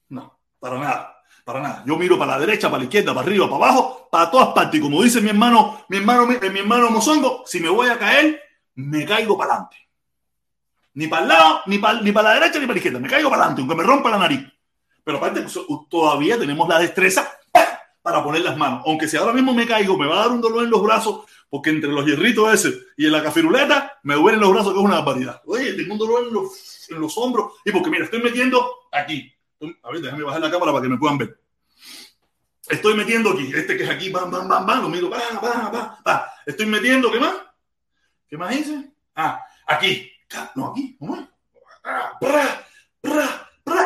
No, 0.09 0.39
para 0.59 0.79
nada. 0.79 1.15
Para 1.45 1.61
nada. 1.61 1.83
Yo 1.87 1.97
miro 1.97 2.19
para 2.19 2.33
la 2.33 2.41
derecha, 2.41 2.69
para 2.69 2.81
la 2.81 2.85
izquierda, 2.85 3.15
para 3.15 3.27
arriba, 3.27 3.49
para 3.49 3.65
abajo, 3.65 4.09
para 4.11 4.31
todas 4.31 4.49
partes. 4.49 4.79
Y 4.79 4.83
como 4.83 5.03
dice 5.03 5.23
mi 5.23 5.31
hermano, 5.31 5.83
mi 5.89 5.97
hermano, 5.97 6.27
mi, 6.27 6.37
mi 6.51 6.59
hermano 6.59 6.91
Mozongo, 6.91 7.43
si 7.47 7.59
me 7.59 7.71
voy 7.71 7.89
a 7.89 7.99
caer, 7.99 8.39
me 8.75 9.07
caigo 9.07 9.39
para 9.39 9.53
adelante. 9.53 9.77
Ni 10.93 11.07
para 11.07 11.23
el 11.23 11.29
lado, 11.29 11.61
ni 11.67 11.79
para, 11.79 12.03
ni 12.03 12.13
para 12.13 12.29
la 12.29 12.35
derecha, 12.35 12.59
ni 12.59 12.67
para 12.67 12.75
la 12.75 12.79
izquierda. 12.79 12.99
Me 12.99 13.09
caigo 13.09 13.31
para 13.31 13.43
adelante, 13.43 13.63
aunque 13.63 13.77
me 13.77 13.83
rompa 13.83 14.11
la 14.11 14.19
nariz. 14.19 14.47
Pero 15.09 15.17
aparte, 15.17 15.47
todavía 15.89 16.39
tenemos 16.39 16.69
la 16.69 16.79
destreza 16.79 17.33
para 18.03 18.23
poner 18.23 18.43
las 18.43 18.59
manos. 18.59 18.83
Aunque 18.85 19.09
si 19.09 19.17
ahora 19.17 19.33
mismo 19.33 19.55
me 19.55 19.67
caigo, 19.67 19.97
me 19.97 20.07
va 20.07 20.17
a 20.17 20.25
dar 20.25 20.33
un 20.33 20.43
dolor 20.43 20.65
en 20.65 20.71
los 20.71 20.83
brazos, 20.83 21.25
porque 21.49 21.71
entre 21.71 21.91
los 21.91 22.05
hierritos 22.05 22.53
ese 22.53 22.79
y 22.95 23.07
en 23.07 23.13
la 23.13 23.23
cafiruleta 23.23 24.01
me 24.03 24.17
duelen 24.17 24.39
los 24.39 24.51
brazos, 24.53 24.75
que 24.75 24.79
es 24.79 24.85
una 24.85 24.97
barbaridad. 24.97 25.41
Oye, 25.47 25.73
tengo 25.73 25.95
un 25.95 25.99
dolor 25.99 26.27
en 26.27 26.35
los, 26.35 26.91
en 26.91 27.01
los 27.01 27.17
hombros. 27.17 27.55
Y 27.65 27.73
porque, 27.73 27.89
mira, 27.89 28.05
estoy 28.05 28.23
metiendo 28.23 28.71
aquí. 28.93 29.33
A 29.83 29.91
ver, 29.91 30.03
déjame 30.03 30.25
bajar 30.25 30.43
la 30.43 30.51
cámara 30.51 30.73
para 30.73 30.83
que 30.83 30.91
me 30.91 30.99
puedan 30.99 31.17
ver. 31.17 31.41
Estoy 32.69 32.93
metiendo 32.93 33.31
aquí, 33.31 33.51
este 33.55 33.79
que 33.79 33.85
es 33.85 33.89
aquí, 33.89 34.11
bam, 34.11 34.31
bam, 34.31 34.47
bam, 34.47 34.67
bam, 34.67 34.83
lo 34.83 34.89
miro, 34.91 35.09
va, 35.09 35.23
va, 35.43 35.99
va, 36.07 36.33
Estoy 36.45 36.67
metiendo, 36.67 37.11
¿qué 37.11 37.19
más? 37.19 37.35
¿Qué 38.29 38.37
más 38.37 38.55
hice? 38.55 38.93
Ah, 39.15 39.43
aquí. 39.69 40.13
No, 40.55 40.67
aquí, 40.67 40.97
¿cómo 40.99 41.17
es? 41.17 41.23
Ah, 41.83 42.19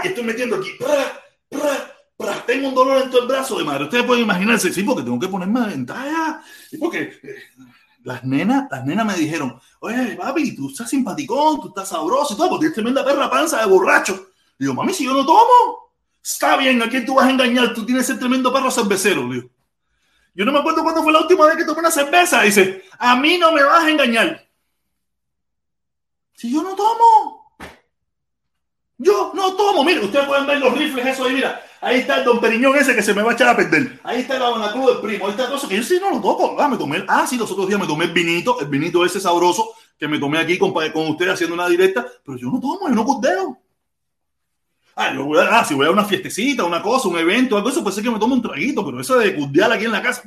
estoy 0.04 0.24
metiendo 0.24 0.56
aquí. 0.56 0.70
tengo 2.46 2.68
un 2.68 2.74
dolor 2.74 3.02
en 3.02 3.10
todo 3.10 3.22
el 3.22 3.28
brazo 3.28 3.58
de 3.58 3.64
madre. 3.64 3.84
Ustedes 3.84 4.04
pueden 4.04 4.24
imaginarse, 4.24 4.72
sí, 4.72 4.82
porque 4.82 5.02
tengo 5.02 5.18
que 5.18 5.28
ponerme 5.28 5.66
ventaja. 5.66 6.42
Y 6.70 6.78
porque 6.78 7.18
eh, 7.22 7.34
las 8.04 8.24
nenas, 8.24 8.68
las 8.70 8.84
nenas 8.84 9.06
me 9.06 9.14
dijeron, 9.14 9.60
oye, 9.80 10.16
papi, 10.16 10.54
tú 10.54 10.68
estás 10.68 10.90
simpaticón, 10.90 11.60
tú 11.60 11.68
estás 11.68 11.88
sabroso 11.88 12.34
y 12.34 12.36
todo, 12.36 12.50
porque 12.50 12.62
tienes 12.62 12.74
tremenda 12.74 13.04
perra 13.04 13.30
panza 13.30 13.60
de 13.60 13.66
borracho. 13.66 14.28
digo, 14.58 14.74
mami, 14.74 14.92
si 14.92 15.04
yo 15.04 15.12
no 15.12 15.24
tomo, 15.24 15.94
está 16.22 16.56
bien, 16.56 16.80
¿a 16.82 16.88
quién 16.88 17.04
tú 17.04 17.14
vas 17.14 17.26
a 17.26 17.30
engañar? 17.30 17.74
Tú 17.74 17.84
tienes 17.84 18.08
ese 18.08 18.18
tremendo 18.18 18.52
perro 18.52 18.70
cervecero, 18.70 19.28
digo. 19.28 19.48
Yo 20.34 20.44
no 20.46 20.52
me 20.52 20.60
acuerdo 20.60 20.82
cuándo 20.82 21.02
fue 21.02 21.12
la 21.12 21.20
última 21.20 21.46
vez 21.46 21.56
que 21.56 21.64
tomé 21.64 21.80
una 21.80 21.90
cerveza. 21.90 22.42
Dice, 22.42 22.84
a 22.98 23.16
mí 23.16 23.36
no 23.36 23.52
me 23.52 23.62
vas 23.62 23.84
a 23.84 23.90
engañar. 23.90 24.48
Si 26.34 26.50
yo 26.52 26.62
no 26.62 26.74
tomo. 26.74 27.41
Yo 29.02 29.32
no 29.34 29.54
tomo. 29.54 29.84
Mire, 29.84 30.00
ustedes 30.00 30.26
pueden 30.26 30.46
ver 30.46 30.58
los 30.58 30.76
rifles, 30.76 31.06
eso 31.06 31.24
ahí, 31.24 31.34
mira. 31.34 31.60
Ahí 31.80 31.98
está 31.98 32.18
el 32.18 32.24
don 32.24 32.40
Periñón 32.40 32.76
ese 32.76 32.94
que 32.94 33.02
se 33.02 33.12
me 33.12 33.22
va 33.22 33.32
a 33.32 33.34
echar 33.34 33.48
a 33.48 33.56
perder. 33.56 34.00
Ahí 34.04 34.20
está 34.20 34.38
la 34.38 34.72
Cruz 34.72 34.86
del 34.86 35.00
primo. 35.00 35.24
Ahí 35.26 35.32
está 35.32 35.48
cosa 35.48 35.66
que 35.66 35.76
yo 35.76 35.82
sí 35.82 35.98
no 36.00 36.10
lo 36.10 36.20
toco. 36.20 36.56
Ah, 36.60 36.68
me 36.68 36.76
tomé. 36.76 37.04
Ah, 37.08 37.26
sí, 37.28 37.36
los 37.36 37.50
otros 37.50 37.66
días 37.66 37.80
me 37.80 37.86
tomé 37.86 38.04
el 38.04 38.12
vinito, 38.12 38.60
el 38.60 38.68
vinito 38.68 39.04
ese 39.04 39.18
sabroso 39.20 39.74
que 39.98 40.06
me 40.06 40.20
tomé 40.20 40.38
aquí 40.38 40.56
con, 40.58 40.72
con 40.72 41.08
ustedes 41.08 41.34
haciendo 41.34 41.54
una 41.54 41.68
directa. 41.68 42.06
Pero 42.24 42.38
yo 42.38 42.48
no 42.48 42.60
tomo, 42.60 42.88
yo 42.88 42.94
no 42.94 43.04
cordeo. 43.04 43.58
Ah, 44.94 45.12
yo 45.12 45.24
voy 45.24 45.40
a, 45.40 45.58
ah, 45.58 45.64
si 45.64 45.74
voy 45.74 45.86
a 45.86 45.90
una 45.90 46.04
fiestecita, 46.04 46.64
una 46.64 46.82
cosa, 46.82 47.08
un 47.08 47.18
evento, 47.18 47.56
algo 47.56 47.68
eso, 47.68 47.82
puede 47.82 47.94
ser 47.94 48.04
que 48.04 48.10
me 48.10 48.18
tome 48.18 48.34
un 48.34 48.42
traguito, 48.42 48.84
pero 48.84 49.00
eso 49.00 49.18
de 49.18 49.34
curdear 49.34 49.72
aquí 49.72 49.86
en 49.86 49.92
la 49.92 50.02
casa. 50.02 50.22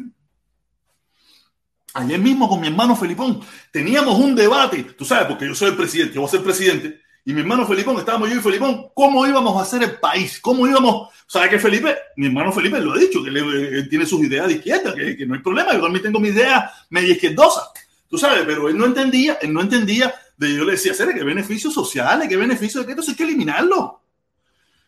Ayer 1.93 2.19
mismo 2.19 2.49
con 2.49 2.59
mi 2.59 2.67
hermano 2.67 2.95
Felipón 2.95 3.39
teníamos 3.71 4.19
un 4.19 4.35
debate, 4.35 4.83
tú 4.97 5.05
sabes, 5.05 5.27
porque 5.27 5.47
yo 5.47 5.55
soy 5.55 5.69
el 5.69 5.77
presidente, 5.77 6.15
yo 6.15 6.21
voy 6.21 6.27
a 6.27 6.31
ser 6.31 6.43
presidente, 6.43 6.99
y 7.27 7.33
mi 7.33 7.41
hermano 7.41 7.65
Felipón, 7.65 7.97
estábamos 7.97 8.29
yo 8.29 8.35
y 8.35 8.39
Felipón, 8.39 8.89
¿cómo 8.93 9.25
íbamos 9.25 9.57
a 9.57 9.63
hacer 9.63 9.81
el 9.81 9.99
país? 9.99 10.39
¿Cómo 10.39 10.67
íbamos? 10.67 11.09
¿Sabe 11.25 11.49
que 11.49 11.57
Felipe? 11.57 11.95
Mi 12.17 12.27
hermano 12.27 12.51
Felipe 12.51 12.79
lo 12.79 12.93
ha 12.93 12.97
dicho, 12.99 13.23
que 13.23 13.29
él, 13.29 13.87
tiene 13.89 14.05
sus 14.05 14.21
ideas 14.21 14.47
de 14.47 14.53
izquierda, 14.53 14.93
que, 14.93 15.25
no 15.25 15.33
hay 15.33 15.41
problema, 15.41 15.73
yo 15.73 15.81
también 15.81 16.03
tengo 16.03 16.19
mis 16.19 16.33
ideas 16.33 16.71
medio 16.91 17.13
izquierdosas, 17.13 17.63
tú 18.07 18.19
sabes, 18.19 18.43
pero 18.45 18.69
él 18.69 18.77
no 18.77 18.85
entendía, 18.85 19.39
él 19.41 19.51
no 19.51 19.61
entendía, 19.61 20.13
de 20.37 20.53
yo 20.53 20.65
le 20.65 20.73
decía, 20.73 20.93
¿qué 20.95 21.23
beneficios 21.23 21.73
sociales? 21.73 22.27
¿Qué 22.29 22.37
beneficios 22.37 22.83
de 22.83 22.85
qué? 22.85 22.91
Entonces 22.91 23.13
hay 23.13 23.17
que 23.17 23.23
eliminarlo. 23.23 24.01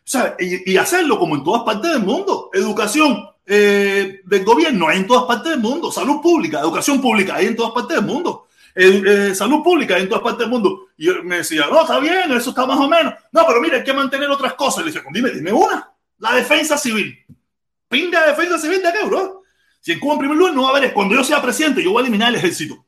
¿Sabes? 0.03 0.33
Y, 0.39 0.73
y, 0.73 0.77
hacerlo 0.77 1.17
como 1.17 1.35
en 1.35 1.43
todas 1.43 1.63
partes 1.63 1.91
del 1.91 2.03
mundo. 2.03 2.49
Educación 2.53 3.27
eh, 3.45 4.21
del 4.25 4.43
gobierno 4.43 4.87
hay 4.89 4.97
en 4.97 5.07
todas 5.07 5.23
partes 5.23 5.51
del 5.51 5.61
mundo. 5.61 5.91
Salud 5.91 6.21
pública, 6.21 6.59
educación 6.59 7.01
pública 7.01 7.35
hay 7.35 7.47
en 7.47 7.55
todas 7.55 7.71
partes 7.73 7.97
del 7.97 8.05
mundo. 8.05 8.46
Salud 9.33 9.63
pública 9.63 9.97
en 9.97 10.07
todas 10.07 10.23
partes 10.23 10.39
del 10.39 10.49
mundo. 10.49 10.87
Y 10.97 11.09
me 11.23 11.37
decía, 11.37 11.65
no, 11.69 11.81
está 11.81 11.99
bien, 11.99 12.31
eso 12.31 12.51
está 12.51 12.65
más 12.65 12.79
o 12.79 12.87
menos. 12.87 13.13
No, 13.31 13.45
pero 13.47 13.59
mira, 13.59 13.77
hay 13.77 13.83
que 13.83 13.93
mantener 13.93 14.29
otras 14.29 14.53
cosas. 14.53 14.85
Le 14.85 14.91
decía, 14.91 15.07
dime, 15.11 15.31
dime 15.31 15.51
una. 15.51 15.91
La 16.19 16.35
defensa 16.35 16.77
civil. 16.77 17.25
Pinga 17.87 18.27
defensa 18.27 18.59
civil 18.59 18.81
de 18.81 18.91
qué, 18.91 19.05
bro. 19.05 19.43
Si 19.79 19.93
en 19.93 19.99
Cuba, 19.99 20.13
en 20.13 20.19
primer 20.19 20.37
lugar, 20.37 20.53
no 20.53 20.63
va 20.63 20.69
a 20.69 20.77
haber. 20.77 20.93
Cuando 20.93 21.15
yo 21.15 21.23
sea 21.23 21.41
presidente, 21.41 21.83
yo 21.83 21.91
voy 21.91 22.01
a 22.01 22.01
eliminar 22.01 22.29
el 22.29 22.35
ejército. 22.35 22.85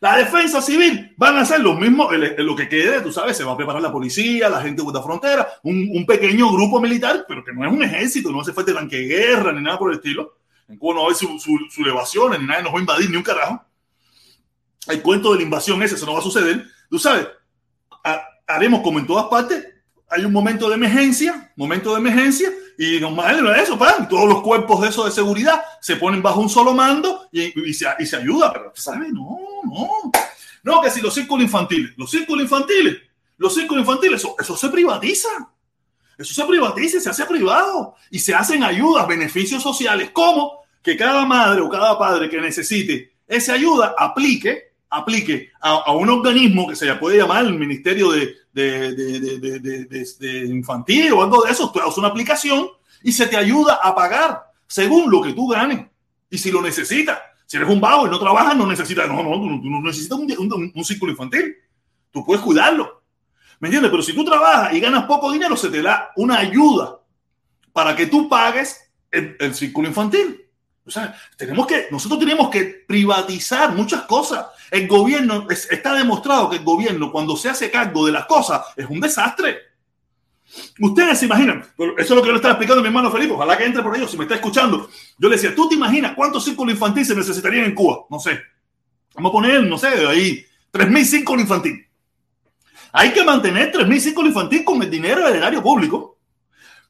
La 0.00 0.16
defensa 0.16 0.60
civil 0.60 1.14
van 1.16 1.36
a 1.36 1.42
hacer 1.42 1.60
lo 1.60 1.74
mismo, 1.74 2.10
lo 2.12 2.56
que 2.56 2.68
quede, 2.68 3.00
tú 3.00 3.10
sabes, 3.10 3.36
se 3.36 3.44
va 3.44 3.52
a 3.52 3.56
preparar 3.56 3.80
la 3.80 3.92
policía, 3.92 4.50
la 4.50 4.60
gente 4.60 4.82
de 4.82 4.92
la 4.92 5.02
frontera, 5.02 5.48
un, 5.62 6.04
pequeño 6.04 6.52
grupo 6.52 6.78
militar, 6.78 7.24
pero 7.26 7.42
que 7.42 7.52
no 7.52 7.64
es 7.64 7.72
un 7.72 7.82
ejército, 7.82 8.30
no 8.30 8.42
hace 8.42 8.52
falta 8.52 8.74
tanque 8.74 8.96
de 8.96 9.06
guerra 9.06 9.52
ni 9.52 9.62
nada 9.62 9.78
por 9.78 9.90
el 9.90 9.96
estilo. 9.96 10.36
En 10.68 10.76
Cuba 10.76 10.94
no 10.94 11.00
va 11.00 11.04
a 11.04 11.06
haber 11.06 11.16
su, 11.16 11.38
su, 11.38 11.58
su 11.70 11.82
ni 11.82 12.46
nadie 12.46 12.62
nos 12.62 12.74
va 12.74 12.78
a 12.78 12.80
invadir 12.80 13.08
ni 13.08 13.16
un 13.16 13.22
carajo 13.22 13.64
el 14.88 15.02
cuento 15.02 15.32
de 15.32 15.38
la 15.38 15.44
invasión 15.44 15.82
ese, 15.82 15.94
eso 15.94 16.06
no 16.06 16.14
va 16.14 16.20
a 16.20 16.22
suceder. 16.22 16.66
Tú 16.90 16.98
sabes, 16.98 17.26
haremos 18.46 18.82
como 18.82 18.98
en 18.98 19.06
todas 19.06 19.26
partes, 19.26 19.66
hay 20.08 20.24
un 20.24 20.32
momento 20.32 20.68
de 20.68 20.74
emergencia, 20.76 21.52
momento 21.56 21.92
de 21.92 22.00
emergencia, 22.00 22.50
y 22.78 23.00
normal 23.00 23.54
eso, 23.56 23.78
todos 24.08 24.28
los 24.28 24.42
cuerpos 24.42 24.80
de 24.80 24.88
eso 24.88 25.04
de 25.04 25.10
seguridad 25.10 25.62
se 25.80 25.96
ponen 25.96 26.22
bajo 26.22 26.40
un 26.40 26.48
solo 26.48 26.72
mando 26.74 27.28
y, 27.32 27.72
se, 27.72 27.86
y 27.98 28.06
se, 28.06 28.16
ayuda, 28.16 28.52
pero 28.52 28.72
¿sabes? 28.74 29.12
No, 29.12 29.38
no. 29.64 29.88
No, 30.62 30.80
que 30.80 30.90
si 30.90 31.00
los 31.00 31.14
círculos 31.14 31.44
infantiles, 31.44 31.92
los 31.96 32.10
círculos 32.10 32.44
infantiles, 32.44 32.96
los 33.36 33.54
círculos 33.54 33.82
infantiles, 33.82 34.20
eso, 34.20 34.34
eso 34.38 34.56
se 34.56 34.68
privatiza. 34.68 35.28
Eso 36.16 36.32
se 36.32 36.44
privatiza, 36.44 37.00
se 37.00 37.10
hace 37.10 37.24
privado 37.24 37.96
y 38.10 38.20
se 38.20 38.34
hacen 38.34 38.62
ayudas, 38.62 39.06
beneficios 39.08 39.62
sociales, 39.62 40.10
como 40.12 40.60
que 40.82 40.96
cada 40.96 41.26
madre 41.26 41.60
o 41.60 41.68
cada 41.68 41.98
padre 41.98 42.28
que 42.28 42.40
necesite 42.40 43.14
esa 43.26 43.54
ayuda 43.54 43.94
aplique 43.98 44.73
aplique 44.90 45.50
a, 45.60 45.92
un 45.92 46.08
organismo 46.08 46.68
que 46.68 46.76
se 46.76 46.92
puede 46.94 47.18
llamar 47.18 47.44
el 47.44 47.58
Ministerio 47.58 48.10
de, 48.12 48.34
de, 48.52 50.46
Infantil 50.46 51.12
o 51.12 51.22
algo 51.22 51.42
de 51.42 51.50
eso, 51.50 51.70
tú 51.72 51.80
haces 51.80 51.98
una 51.98 52.08
aplicación 52.08 52.68
y 53.02 53.12
se 53.12 53.26
te 53.26 53.36
ayuda 53.36 53.80
a 53.82 53.94
pagar 53.94 54.44
según 54.66 55.10
lo 55.10 55.22
que 55.22 55.32
tú 55.32 55.48
ganes. 55.48 55.86
Y 56.30 56.38
si 56.38 56.50
lo 56.50 56.62
necesitas, 56.62 57.18
si 57.46 57.56
eres 57.56 57.68
un 57.68 57.80
vago 57.80 58.06
y 58.06 58.10
no 58.10 58.18
trabajas, 58.18 58.56
no 58.56 58.66
necesitas, 58.66 59.08
no, 59.08 59.22
no, 59.22 59.60
tú 59.60 59.68
no 59.68 59.80
necesitas 59.80 60.18
un, 60.18 60.72
un, 60.74 60.84
círculo 60.84 61.12
infantil. 61.12 61.56
Tú 62.10 62.24
puedes 62.24 62.42
cuidarlo. 62.42 63.02
¿Me 63.60 63.68
entiendes? 63.68 63.90
Pero 63.90 64.02
si 64.02 64.12
tú 64.14 64.24
trabajas 64.24 64.72
y 64.72 64.80
ganas 64.80 65.04
poco 65.04 65.30
dinero, 65.30 65.56
se 65.56 65.68
te 65.68 65.82
da 65.82 66.12
una 66.16 66.38
ayuda 66.38 67.00
para 67.72 67.94
que 67.94 68.06
tú 68.06 68.28
pagues 68.28 68.90
el, 69.10 69.36
el 69.38 69.54
círculo 69.54 69.88
infantil. 69.88 70.44
O 70.86 70.90
sea, 70.90 71.18
tenemos 71.36 71.66
que, 71.66 71.88
nosotros 71.90 72.20
tenemos 72.20 72.50
que 72.50 72.84
privatizar 72.86 73.74
muchas 73.74 74.02
cosas. 74.02 74.46
El 74.70 74.88
gobierno, 74.88 75.46
está 75.50 75.94
demostrado 75.94 76.50
que 76.50 76.56
el 76.56 76.64
gobierno 76.64 77.12
cuando 77.12 77.36
se 77.36 77.48
hace 77.48 77.70
cargo 77.70 78.06
de 78.06 78.12
las 78.12 78.26
cosas 78.26 78.62
es 78.76 78.86
un 78.88 79.00
desastre. 79.00 79.58
Ustedes 80.80 81.18
se 81.18 81.26
imaginan, 81.26 81.64
eso 81.78 81.94
es 81.96 82.10
lo 82.10 82.22
que 82.22 82.28
le 82.28 82.36
estaba 82.36 82.52
explicando 82.52 82.80
mi 82.82 82.88
hermano 82.88 83.10
Felipe, 83.10 83.32
ojalá 83.32 83.56
que 83.56 83.64
entre 83.64 83.82
por 83.82 83.96
ello, 83.96 84.06
si 84.06 84.16
me 84.16 84.24
está 84.24 84.36
escuchando. 84.36 84.88
Yo 85.18 85.28
le 85.28 85.36
decía, 85.36 85.54
¿tú 85.54 85.68
te 85.68 85.74
imaginas 85.74 86.14
cuántos 86.14 86.44
círculos 86.44 86.74
infantiles 86.74 87.08
se 87.08 87.14
necesitarían 87.16 87.64
en 87.64 87.74
Cuba? 87.74 88.04
No 88.10 88.18
sé. 88.18 88.40
Vamos 89.14 89.30
a 89.30 89.32
poner, 89.32 89.62
no 89.64 89.78
sé, 89.78 89.88
ahí 90.06 90.44
3.000 90.72 91.04
círculos 91.04 91.42
infantiles. 91.42 91.86
Hay 92.92 93.12
que 93.12 93.24
mantener 93.24 93.72
3.000 93.72 93.98
círculos 93.98 94.28
infantiles 94.28 94.64
con 94.64 94.82
el 94.82 94.90
dinero 94.90 95.24
del 95.26 95.36
erario 95.36 95.62
público 95.62 96.14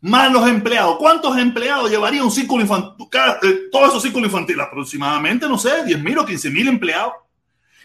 más 0.04 0.30
los 0.30 0.46
empleados. 0.46 0.98
¿Cuántos 0.98 1.37
empleados 1.38 1.90
llevaría 1.90 2.22
un 2.22 2.30
círculo 2.30 2.62
infantil? 2.62 3.08
Eh, 3.42 3.68
todos 3.72 3.88
esos 3.88 4.02
círculos 4.02 4.28
infantiles, 4.28 4.66
aproximadamente, 4.66 5.48
no 5.48 5.56
sé, 5.56 5.82
10 5.82 6.02
mil 6.02 6.18
o 6.18 6.26
15 6.26 6.50
mil 6.50 6.68
empleados. 6.68 7.14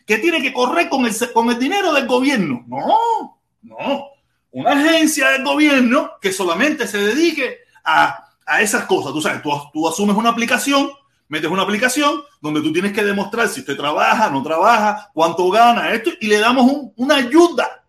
¿Qué 0.09 0.17
tiene 0.17 0.41
que 0.41 0.51
correr 0.51 0.89
con 0.89 1.05
el, 1.05 1.13
con 1.31 1.51
el 1.51 1.59
dinero 1.59 1.93
del 1.93 2.07
gobierno? 2.07 2.65
No, 2.65 3.39
no. 3.61 4.05
Una 4.49 4.71
agencia 4.71 5.29
del 5.29 5.43
gobierno 5.43 6.13
que 6.19 6.33
solamente 6.33 6.87
se 6.87 6.97
dedique 6.97 7.59
a, 7.85 8.25
a 8.43 8.61
esas 8.63 8.85
cosas. 8.85 9.13
Tú 9.13 9.21
sabes, 9.21 9.43
tú, 9.43 9.51
tú 9.71 9.87
asumes 9.87 10.15
una 10.15 10.29
aplicación, 10.29 10.89
metes 11.27 11.51
una 11.51 11.61
aplicación 11.61 12.23
donde 12.41 12.59
tú 12.59 12.73
tienes 12.73 12.91
que 12.91 13.03
demostrar 13.03 13.49
si 13.49 13.59
usted 13.59 13.77
trabaja, 13.77 14.31
no 14.31 14.41
trabaja, 14.41 15.11
cuánto 15.13 15.47
gana, 15.51 15.91
esto, 15.91 16.09
y 16.19 16.25
le 16.25 16.39
damos 16.39 16.65
un, 16.65 16.91
una 16.95 17.17
ayuda 17.17 17.85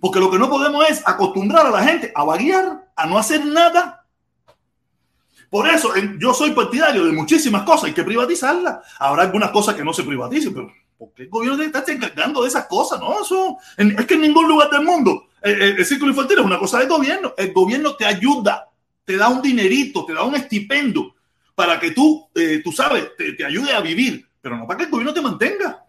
porque 0.00 0.20
lo 0.20 0.30
que 0.30 0.38
no 0.38 0.48
podemos 0.48 0.88
es 0.88 1.02
acostumbrar 1.04 1.66
a 1.66 1.70
la 1.70 1.82
gente 1.82 2.12
a 2.14 2.22
vaguear, 2.22 2.92
a 2.94 3.06
no 3.06 3.18
hacer 3.18 3.44
nada. 3.44 4.06
Por 5.50 5.66
eso 5.66 5.92
yo 6.20 6.32
soy 6.32 6.52
partidario 6.52 7.04
de 7.04 7.10
muchísimas 7.10 7.64
cosas, 7.64 7.86
hay 7.86 7.92
que 7.92 8.04
privatizarlas. 8.04 8.86
Habrá 9.00 9.24
algunas 9.24 9.50
cosas 9.50 9.74
que 9.74 9.82
no 9.82 9.92
se 9.92 10.04
privaticen, 10.04 10.54
pero 10.54 10.70
¿por 10.98 11.12
qué 11.12 11.24
el 11.24 11.28
gobierno 11.28 11.62
está 11.62 11.84
encargando 11.86 12.42
de 12.42 12.48
esas 12.48 12.66
cosas? 12.66 13.00
No, 13.00 13.22
eso 13.22 13.58
es 13.76 14.06
que 14.06 14.14
en 14.14 14.22
ningún 14.22 14.48
lugar 14.48 14.70
del 14.70 14.82
mundo 14.82 15.28
el, 15.42 15.84
círculo 15.84 16.10
infantil 16.10 16.38
es 16.38 16.44
una 16.44 16.58
cosa 16.58 16.78
del 16.78 16.88
gobierno. 16.88 17.34
El 17.36 17.52
gobierno 17.52 17.94
te 17.96 18.04
ayuda, 18.04 18.68
te 19.04 19.16
da 19.16 19.28
un 19.28 19.42
dinerito, 19.42 20.04
te 20.04 20.14
da 20.14 20.24
un 20.24 20.34
estipendio 20.34 21.14
para 21.54 21.78
que 21.78 21.92
tú, 21.92 22.28
eh, 22.34 22.60
tú 22.62 22.72
sabes, 22.72 23.16
te, 23.16 23.32
te 23.32 23.44
ayude 23.44 23.72
a 23.72 23.80
vivir, 23.80 24.28
pero 24.40 24.56
no 24.56 24.66
para 24.66 24.78
que 24.78 24.84
el 24.84 24.90
gobierno 24.90 25.14
te 25.14 25.22
mantenga. 25.22 25.84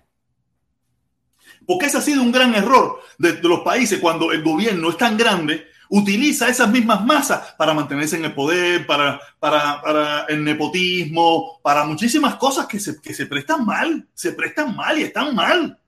Porque 1.66 1.88
ese 1.88 1.98
ha 1.98 2.02
sido 2.02 2.22
un 2.22 2.32
gran 2.32 2.56
error 2.56 3.02
de, 3.18 3.34
los 3.42 3.60
países 3.62 4.00
cuando 4.00 4.32
el 4.32 4.42
gobierno 4.44 4.90
es 4.90 4.98
tan 4.98 5.18
grande, 5.18 5.68
utiliza 5.90 6.50
esas 6.50 6.70
mismas 6.70 7.04
masas 7.06 7.56
para 7.58 7.74
mantenerse 7.74 8.18
en 8.18 8.26
el 8.26 8.34
poder, 8.34 8.86
para, 8.86 9.20
para, 9.40 10.26
el 10.28 10.44
nepotismo, 10.44 11.60
para 11.62 11.86
muchísimas 11.86 12.36
cosas 12.36 12.66
que 12.66 12.80
se, 12.80 13.02
que 13.02 13.14
se 13.14 13.26
prestan 13.26 13.66
mal, 13.66 14.08
se 14.14 14.34
prestan 14.34 14.76
mal 14.76 14.98
y 14.98 15.04
están 15.04 15.36
mal. 15.36 15.80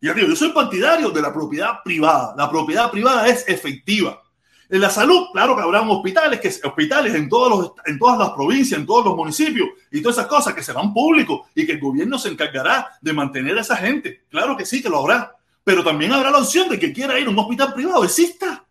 Y 0.00 0.06
yo 0.06 0.36
soy 0.36 0.50
partidario 0.50 1.10
de 1.10 1.22
la 1.22 1.32
propiedad 1.32 1.82
privada. 1.84 2.34
La 2.36 2.48
propiedad 2.48 2.90
privada 2.90 3.26
es 3.26 3.44
efectiva. 3.48 4.22
En 4.70 4.82
la 4.82 4.90
salud, 4.90 5.28
claro 5.32 5.56
que 5.56 5.62
habrá 5.62 5.80
hospitales, 5.80 6.40
que, 6.40 6.48
hospitales 6.66 7.14
en, 7.14 7.28
todos 7.28 7.50
los, 7.50 7.72
en 7.86 7.98
todas 7.98 8.18
las 8.18 8.30
provincias, 8.30 8.78
en 8.78 8.86
todos 8.86 9.06
los 9.06 9.16
municipios 9.16 9.66
y 9.90 10.02
todas 10.02 10.18
esas 10.18 10.28
cosas 10.28 10.54
que 10.54 10.62
serán 10.62 10.92
públicos 10.92 11.48
y 11.54 11.64
que 11.64 11.72
el 11.72 11.80
gobierno 11.80 12.18
se 12.18 12.28
encargará 12.28 12.86
de 13.00 13.12
mantener 13.14 13.56
a 13.56 13.62
esa 13.62 13.76
gente. 13.76 14.24
Claro 14.28 14.56
que 14.56 14.66
sí, 14.66 14.82
que 14.82 14.90
lo 14.90 14.98
habrá. 14.98 15.34
Pero 15.64 15.82
también 15.82 16.12
habrá 16.12 16.30
la 16.30 16.38
opción 16.38 16.68
de 16.68 16.78
que 16.78 16.92
quiera 16.92 17.18
ir 17.18 17.26
a 17.26 17.30
un 17.30 17.38
hospital 17.38 17.72
privado. 17.72 18.04
Exista. 18.04 18.64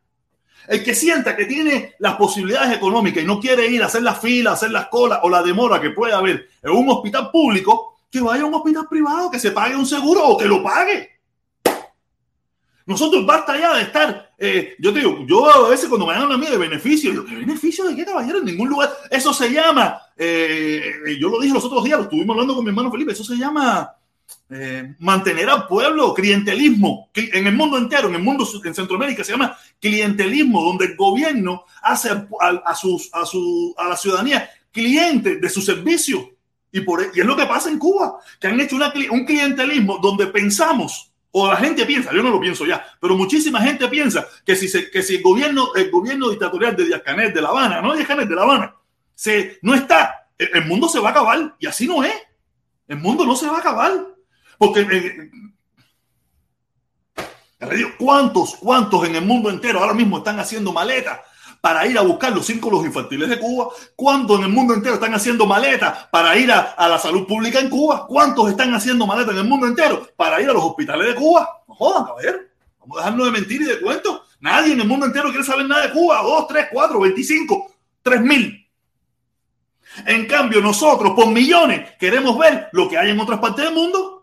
El 0.68 0.84
que 0.84 0.94
sienta 0.94 1.36
que 1.36 1.46
tiene 1.46 1.96
las 2.00 2.16
posibilidades 2.16 2.76
económicas 2.76 3.24
y 3.24 3.26
no 3.26 3.40
quiere 3.40 3.68
ir 3.68 3.82
a 3.82 3.86
hacer 3.86 4.04
la 4.04 4.16
fila, 4.16 4.52
hacer 4.52 4.72
las 4.72 4.88
colas 4.88 5.20
o 5.24 5.30
la 5.30 5.42
demora 5.42 5.80
que 5.80 5.92
puede 5.92 6.14
haber 6.14 6.50
en 6.62 6.72
un 6.72 6.90
hospital 6.90 7.32
público, 7.32 7.98
que 8.12 8.22
vaya 8.22 8.44
a 8.44 8.46
un 8.46 8.54
hospital 8.54 8.88
privado, 8.90 9.32
que 9.32 9.40
se 9.40 9.52
pague 9.52 9.76
un 9.76 9.86
seguro 9.86 10.26
o 10.28 10.38
que 10.38 10.46
lo 10.46 10.62
pague. 10.62 11.18
Nosotros 12.86 13.26
basta 13.26 13.60
ya 13.60 13.76
de 13.76 13.82
estar, 13.82 14.34
eh, 14.38 14.76
yo 14.80 14.94
te 14.94 15.00
digo, 15.00 15.26
yo 15.28 15.66
a 15.66 15.70
veces 15.70 15.90
cuando 15.90 16.08
me 16.08 16.14
dan 16.14 16.32
a 16.32 16.38
mí 16.38 16.48
de 16.48 16.58
beneficio, 16.58 17.14
yo, 17.14 17.26
¿qué 17.26 17.36
beneficio 17.36 17.84
de 17.86 17.94
qué 17.94 18.06
caballero? 18.06 18.40
En 18.40 18.46
ningún 18.46 18.70
lugar. 18.70 18.90
Eso 19.12 19.34
se 19.34 19.52
llama, 19.52 20.00
eh, 20.16 21.18
yo 21.20 21.28
lo 21.28 21.42
dije 21.42 21.54
los 21.54 21.66
otros 21.66 21.84
días, 21.84 21.98
lo 21.98 22.06
estuvimos 22.06 22.34
hablando 22.34 22.56
con 22.56 22.64
mi 22.64 22.70
hermano 22.70 22.90
Felipe, 22.90 23.12
eso 23.12 23.26
se 23.26 23.36
llama 23.36 23.97
eh, 24.50 24.96
mantener 25.00 25.50
al 25.50 25.68
pueblo, 25.68 26.14
clientelismo. 26.14 27.10
En 27.14 27.48
el 27.48 27.56
mundo 27.56 27.78
entero, 27.78 28.08
en 28.08 28.16
el 28.16 28.22
mundo 28.22 28.48
en 28.64 28.74
Centroamérica 28.74 29.24
se 29.24 29.34
llama 29.34 29.58
clientelismo, 29.80 30.64
donde 30.64 30.86
el 30.86 30.96
gobierno 30.96 31.66
hace 31.82 32.10
a, 32.10 32.76
sus, 32.76 33.10
a, 33.14 33.26
su, 33.26 33.76
a 33.78 33.90
la 33.90 33.98
ciudadanía 33.98 34.50
cliente 34.72 35.38
de 35.38 35.50
su 35.50 35.62
servicio. 35.62 36.32
Y, 36.72 36.82
por, 36.82 37.02
e, 37.02 37.12
y 37.14 37.22
es 37.22 37.26
lo 37.26 37.36
que 37.36 37.46
pasa 37.46 37.70
en 37.70 37.80
Cuba, 37.80 38.20
que 38.40 38.48
han 38.48 38.60
hecho 38.60 38.76
una, 38.76 38.94
un 39.12 39.26
clientelismo 39.26 40.00
donde 40.00 40.28
pensamos 40.28 41.12
o 41.32 41.48
la 41.48 41.58
gente 41.58 41.86
piensa, 41.86 42.12
yo 42.14 42.24
no 42.24 42.32
lo 42.32 42.40
pienso 42.40 42.66
ya, 42.66 42.84
pero 43.00 43.16
muchísima 43.16 43.62
gente 43.62 43.88
piensa 43.88 44.28
que 44.46 44.56
si, 44.56 44.68
se, 44.68 44.90
que 44.90 45.04
si 45.04 45.18
el 45.18 45.22
gobierno, 45.22 45.74
el 45.76 45.92
gobierno 45.92 46.30
dictatorial 46.30 46.76
de 46.76 46.86
Díaz 46.86 47.02
Canel 47.04 47.34
de 47.34 47.42
La 47.42 47.50
Habana, 47.50 47.82
no 47.82 47.94
Díaz 47.94 48.08
Canel 48.08 48.28
de 48.28 48.36
La 48.36 48.42
Habana, 48.44 48.76
se, 49.14 49.60
no 49.62 49.76
está, 49.76 50.30
el, 50.38 50.66
mundo 50.66 50.88
se 50.88 51.00
va 51.00 51.10
a 51.10 51.12
acabar 51.12 51.56
y 51.60 51.68
así 51.68 51.88
no 51.88 52.04
es. 52.04 52.14
El 52.88 52.98
mundo 52.98 53.26
no 53.26 53.36
se 53.36 53.48
va 53.48 53.58
a 53.58 53.60
acabar. 53.60 53.94
Porque 54.58 54.82
eh, 54.82 55.32
¿cuántos, 57.98 58.56
cuántos 58.56 59.08
en 59.08 59.16
el 59.16 59.26
mundo 59.26 59.50
entero 59.50 59.80
ahora 59.80 59.94
mismo 59.94 60.18
están 60.20 60.40
haciendo 60.40 60.72
maletas 60.72 61.20
para 61.62 61.86
ir 61.88 61.98
a 61.98 62.02
buscar 62.02 62.32
los 62.34 62.46
círculos 62.46 62.86
infantiles 62.86 63.30
de 63.30 63.40
Cuba? 63.40 63.70
¿Cuántos 63.96 64.40
en 64.40 64.46
el 64.46 64.52
mundo 64.52 64.74
entero 64.74 64.96
están 64.96 65.14
haciendo 65.14 65.46
maletas 65.46 66.08
para 66.12 66.38
ir 66.38 66.52
a, 66.52 66.76
la 66.78 66.98
salud 66.98 67.26
pública 67.28 67.60
en 67.60 67.70
Cuba? 67.70 68.06
¿Cuántos 68.08 68.50
están 68.50 68.74
haciendo 68.74 69.06
maletas 69.06 69.34
en 69.34 69.42
el 69.42 69.48
mundo 69.48 69.68
entero 69.68 70.08
para 70.16 70.42
ir 70.42 70.50
a 70.50 70.54
los 70.54 70.64
hospitales 70.64 71.08
de 71.08 71.16
Cuba? 71.16 71.64
No 71.68 71.76
jodan, 71.76 72.06
a 72.12 72.16
ver. 72.16 72.52
Vamos 72.80 72.98
a 72.98 73.02
dejarnos 73.02 73.26
de 73.26 73.32
mentir 73.32 73.62
y 73.62 73.66
de 73.66 73.82
cuentos. 73.82 74.22
Nadie 74.40 74.74
en 74.74 74.82
el 74.82 74.88
mundo 74.88 75.06
entero 75.06 75.30
quiere 75.30 75.44
saber 75.44 75.66
nada 75.66 75.88
de 75.88 75.94
Cuba. 75.94 76.22
Dos, 76.22 76.48
tres, 76.48 76.68
cuatro, 76.72 77.00
veinticinco, 77.00 77.72
tres 78.02 78.22
mil. 78.22 78.66
En 80.06 80.26
cambio, 80.28 80.62
nosotros, 80.62 81.14
por 81.14 81.28
millones, 81.28 81.96
queremos 82.00 82.38
ver 82.38 82.70
lo 82.72 82.88
que 82.88 82.98
hay 82.98 83.10
en 83.10 83.20
otras 83.20 83.40
partes 83.40 83.66
del 83.66 83.74
mundo. 83.74 84.17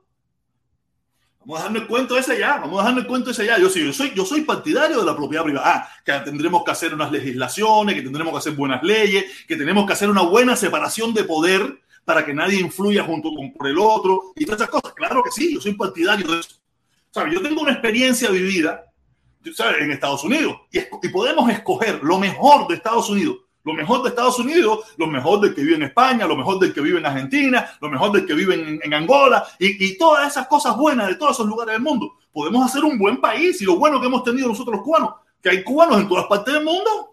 Vamos 1.47 1.57
a 1.57 1.63
dejarnos 1.65 1.83
el 1.83 1.89
cuento 1.89 2.17
ese 2.17 2.39
ya, 2.39 2.57
vamos 2.57 2.79
a 2.79 2.83
dejarnos 2.83 3.03
el 3.03 3.09
cuento 3.09 3.31
ese 3.31 3.45
ya. 3.45 3.59
Yo, 3.59 3.69
sí, 3.69 3.85
yo, 3.85 3.93
soy, 3.93 4.13
yo 4.15 4.25
soy 4.25 4.41
partidario 4.43 4.99
de 4.99 5.05
la 5.05 5.15
propiedad 5.15 5.45
privada. 5.45 5.67
Ah, 5.67 5.89
que 6.03 6.13
tendremos 6.25 6.65
que 6.65 6.71
hacer 6.71 6.95
unas 6.95 7.13
legislaciones, 7.13 7.95
que 7.95 8.03
tendremos 8.03 8.33
que 8.33 8.39
hacer 8.39 8.53
buenas 8.55 8.83
leyes, 8.83 9.25
que 9.47 9.57
tenemos 9.57 9.87
que 9.87 9.93
hacer 9.93 10.09
una 10.09 10.23
buena 10.23 10.57
separación 10.57 11.13
de 11.13 11.25
poder 11.25 11.81
para 12.05 12.25
que 12.25 12.33
nadie 12.33 12.61
influya 12.61 13.05
junto 13.05 13.31
con 13.35 13.53
por 13.53 13.67
el 13.67 13.79
otro 13.79 14.33
y 14.37 14.47
todas 14.47 14.63
esas 14.63 14.71
cosas. 14.71 14.95
Claro 14.95 15.23
que 15.23 15.31
sí, 15.31 15.55
yo 15.55 15.61
soy 15.61 15.75
partidario 15.75 16.27
de 16.27 16.41
eso. 16.41 16.57
¿Sabes? 17.11 17.35
Yo 17.35 17.43
tengo 17.43 17.61
una 17.61 17.73
experiencia 17.73 18.31
vivida 18.31 18.87
¿sabes? 19.55 19.83
en 19.83 19.93
Estados 19.93 20.25
Unidos 20.25 20.57
y, 20.73 20.79
y 20.79 21.09
podemos 21.11 21.49
escoger 21.51 22.03
lo 22.03 22.19
mejor 22.19 22.67
de 22.69 22.75
Estados 22.75 23.09
Unidos 23.11 23.37
lo 23.65 23.73
mejor 23.73 24.03
de 24.03 24.11
Estados 24.11 24.39
Unidos, 24.39 24.81
lo 24.99 25.07
mejor 25.07 25.41
del 25.41 25.55
que 25.55 25.63
vive 25.63 25.77
en 25.77 25.85
España, 25.85 26.27
lo 26.27 26.37
mejor 26.37 26.59
del 26.59 26.73
que 26.73 26.83
vive 26.83 26.99
en 26.99 27.07
Argentina, 27.07 27.67
lo 27.81 27.89
mejor 27.89 28.13
del 28.13 28.27
que 28.27 28.35
vive 28.35 28.55
en, 28.55 28.81
en 28.83 28.95
Angola 28.95 29.45
y, 29.59 29.85
y, 29.85 29.97
todas 29.97 30.31
esas 30.31 30.47
cosas 30.47 30.77
buenas 30.77 31.09
de 31.09 31.17
todos 31.17 31.33
esos 31.33 31.47
lugares 31.47 31.73
del 31.73 31.83
mundo. 31.83 32.15
Podemos 32.33 32.65
hacer 32.65 32.85
un 32.85 32.99
buen 32.99 33.21
país 33.21 33.61
y 33.63 33.65
lo 33.65 33.77
bueno 33.77 34.01
que 34.01 34.07
hemos 34.07 34.23
tenido 34.23 34.49
nosotros 34.49 34.77
los 34.77 34.85
cubanos, 34.85 35.15
que 35.43 35.51
hay 35.51 35.65
cubanos 35.65 35.99
en 35.99 36.09
todas 36.09 36.27
partes 36.27 36.53
del 36.53 36.65
mundo. 36.65 37.11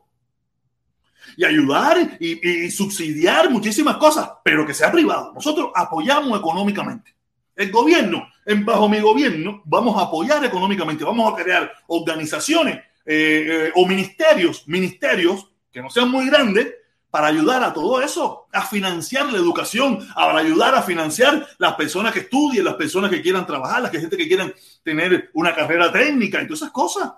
Y 1.38 1.46
ayudar 1.46 2.18
y, 2.20 2.66
y 2.66 2.70
subsidiar 2.70 3.50
muchísimas 3.50 3.96
cosas, 3.96 4.30
pero 4.44 4.66
que 4.68 4.74
sea 4.74 4.92
privado. 4.92 5.32
Nosotros 5.34 5.72
apoyamos 5.74 6.38
económicamente. 6.38 7.16
El 7.56 7.72
gobierno, 7.72 8.28
en 8.46 8.66
bajo 8.66 8.90
mi 8.90 9.00
gobierno, 9.00 9.62
vamos 9.64 9.98
a 9.98 10.08
apoyar 10.08 10.44
económicamente, 10.44 11.06
vamos 11.06 11.32
a 11.32 11.42
crear 11.42 11.72
organizaciones 11.88 12.76
eh, 13.06 13.68
eh, 13.68 13.72
o 13.76 13.88
ministerios, 13.88 14.68
ministerios 14.68 15.51
que 15.72 15.82
no 15.82 15.90
sean 15.90 16.10
muy 16.10 16.28
grandes, 16.28 16.76
para 17.12 17.28
ayudar 17.28 17.62
a 17.62 17.74
todo 17.74 18.02
eso, 18.02 18.48
a 18.54 18.66
financiar 18.66 19.32
la 19.32 19.38
educación, 19.38 20.00
a 20.16 20.36
ayudar 20.38 20.74
a 20.76 20.82
financiar 20.82 21.46
las 21.58 21.76
personas 21.76 22.14
que 22.14 22.22
estudien, 22.22 22.64
las 22.64 22.76
personas 22.76 23.12
que 23.12 23.22
quieran 23.22 23.46
trabajar, 23.46 23.82
las 23.82 23.92
gente 23.92 24.16
que 24.16 24.28
quieran 24.28 24.54
tener 24.82 25.30
una 25.34 25.54
carrera 25.54 25.92
técnica 25.92 26.42
y 26.42 26.48
todas 26.48 26.62
esas 26.62 26.72
cosas. 26.72 27.12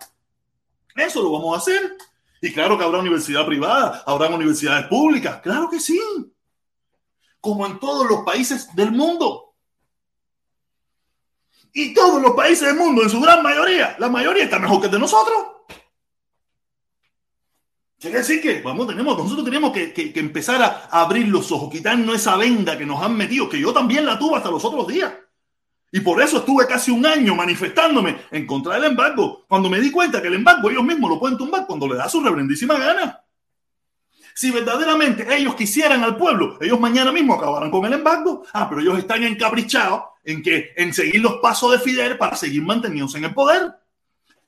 Eso 0.95 1.21
lo 1.21 1.31
vamos 1.31 1.55
a 1.55 1.59
hacer. 1.59 1.95
Y 2.41 2.51
claro 2.51 2.77
que 2.77 2.83
habrá 2.83 2.99
universidad 2.99 3.45
privada, 3.45 4.03
habrá 4.05 4.29
universidades 4.29 4.87
públicas, 4.87 5.39
claro 5.41 5.69
que 5.69 5.79
sí. 5.79 6.01
Como 7.39 7.65
en 7.67 7.79
todos 7.79 8.09
los 8.09 8.21
países 8.23 8.75
del 8.75 8.91
mundo. 8.91 9.53
Y 11.71 11.93
todos 11.93 12.21
los 12.21 12.31
países 12.31 12.67
del 12.67 12.77
mundo, 12.77 13.03
en 13.03 13.09
su 13.11 13.21
gran 13.21 13.43
mayoría, 13.43 13.95
la 13.99 14.09
mayoría 14.09 14.43
está 14.43 14.57
mejor 14.57 14.81
que 14.81 14.89
de 14.89 14.99
nosotros. 14.99 15.52
Quiere 18.03 18.17
decir 18.17 18.41
que 18.41 18.61
vamos, 18.61 18.85
tenemos, 18.85 19.17
nosotros 19.17 19.45
tenemos 19.45 19.71
que, 19.71 19.93
que, 19.93 20.11
empezar 20.19 20.61
a 20.61 20.89
abrir 20.91 21.25
los 21.29 21.49
ojos, 21.53 21.71
quitarnos 21.71 22.13
esa 22.13 22.35
venda 22.35 22.77
que 22.77 22.85
nos 22.85 23.01
han 23.01 23.15
metido, 23.15 23.47
que 23.47 23.57
yo 23.57 23.71
también 23.71 24.05
la 24.05 24.19
tuve 24.19 24.35
hasta 24.35 24.51
los 24.51 24.65
otros 24.65 24.89
días. 24.89 25.13
Y 25.89 26.01
por 26.01 26.21
eso 26.21 26.39
estuve 26.39 26.67
casi 26.67 26.91
un 26.91 27.05
año 27.05 27.33
manifestándome 27.33 28.17
en 28.29 28.45
contra 28.45 28.73
del 28.73 28.91
embargo, 28.91 29.45
cuando 29.47 29.69
me 29.69 29.79
di 29.79 29.89
cuenta 29.89 30.21
que 30.21 30.27
el 30.27 30.33
embargo 30.33 30.69
ellos 30.69 30.83
mismos 30.83 31.11
lo 31.11 31.17
pueden 31.17 31.37
tumbar 31.37 31.65
cuando 31.65 31.87
le 31.87 31.95
da 31.95 32.09
su 32.09 32.21
reverendísima 32.21 32.77
gana. 32.77 33.23
Si 34.35 34.51
verdaderamente 34.51 35.25
ellos 35.33 35.55
quisieran 35.55 36.03
al 36.03 36.17
pueblo, 36.17 36.57
ellos 36.59 36.81
mañana 36.81 37.13
mismo 37.13 37.35
acabarán 37.35 37.71
con 37.71 37.85
el 37.85 37.93
embargo. 37.93 38.43
Ah, 38.51 38.67
pero 38.67 38.81
ellos 38.81 38.99
están 38.99 39.23
encaprichados 39.23 40.03
en 40.25 40.43
que 40.43 40.73
en 40.75 40.93
seguir 40.93 41.21
los 41.21 41.35
pasos 41.35 41.71
de 41.71 41.79
Fidel 41.79 42.17
para 42.17 42.35
seguir 42.35 42.63
manteniéndose 42.63 43.19
en 43.19 43.23
el 43.23 43.33
poder. 43.33 43.73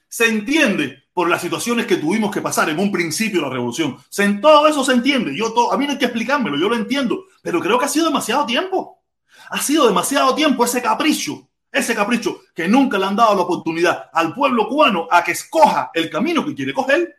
Se 0.09 0.27
entiende 0.27 1.04
por 1.15 1.29
las 1.29 1.41
situaciones 1.41 1.85
que 1.85 1.95
tuvimos 1.95 2.29
que 2.29 2.41
pasar 2.41 2.69
en 2.69 2.77
un 2.77 2.91
principio 2.91 3.39
de 3.39 3.47
la 3.47 3.53
revolución. 3.53 3.97
En 4.17 4.41
todo 4.41 4.67
eso 4.67 4.83
se 4.83 4.91
entiende. 4.91 5.33
Yo 5.33 5.53
todo, 5.53 5.71
a 5.71 5.77
mí 5.77 5.85
no 5.85 5.93
hay 5.93 5.97
que 5.97 6.03
explicármelo, 6.03 6.57
yo 6.57 6.67
lo 6.67 6.75
entiendo, 6.75 7.27
pero 7.41 7.61
creo 7.61 7.79
que 7.79 7.85
ha 7.85 7.87
sido 7.87 8.07
demasiado 8.07 8.45
tiempo. 8.45 9.01
Ha 9.49 9.61
sido 9.61 9.87
demasiado 9.87 10.35
tiempo 10.35 10.65
ese 10.65 10.81
capricho, 10.81 11.47
ese 11.71 11.95
capricho 11.95 12.41
que 12.53 12.67
nunca 12.67 12.97
le 12.97 13.05
han 13.05 13.15
dado 13.15 13.33
la 13.33 13.43
oportunidad 13.43 14.09
al 14.11 14.33
pueblo 14.33 14.67
cubano 14.67 15.07
a 15.09 15.23
que 15.23 15.31
escoja 15.31 15.89
el 15.93 16.09
camino 16.09 16.45
que 16.45 16.53
quiere 16.53 16.73
coger. 16.73 17.15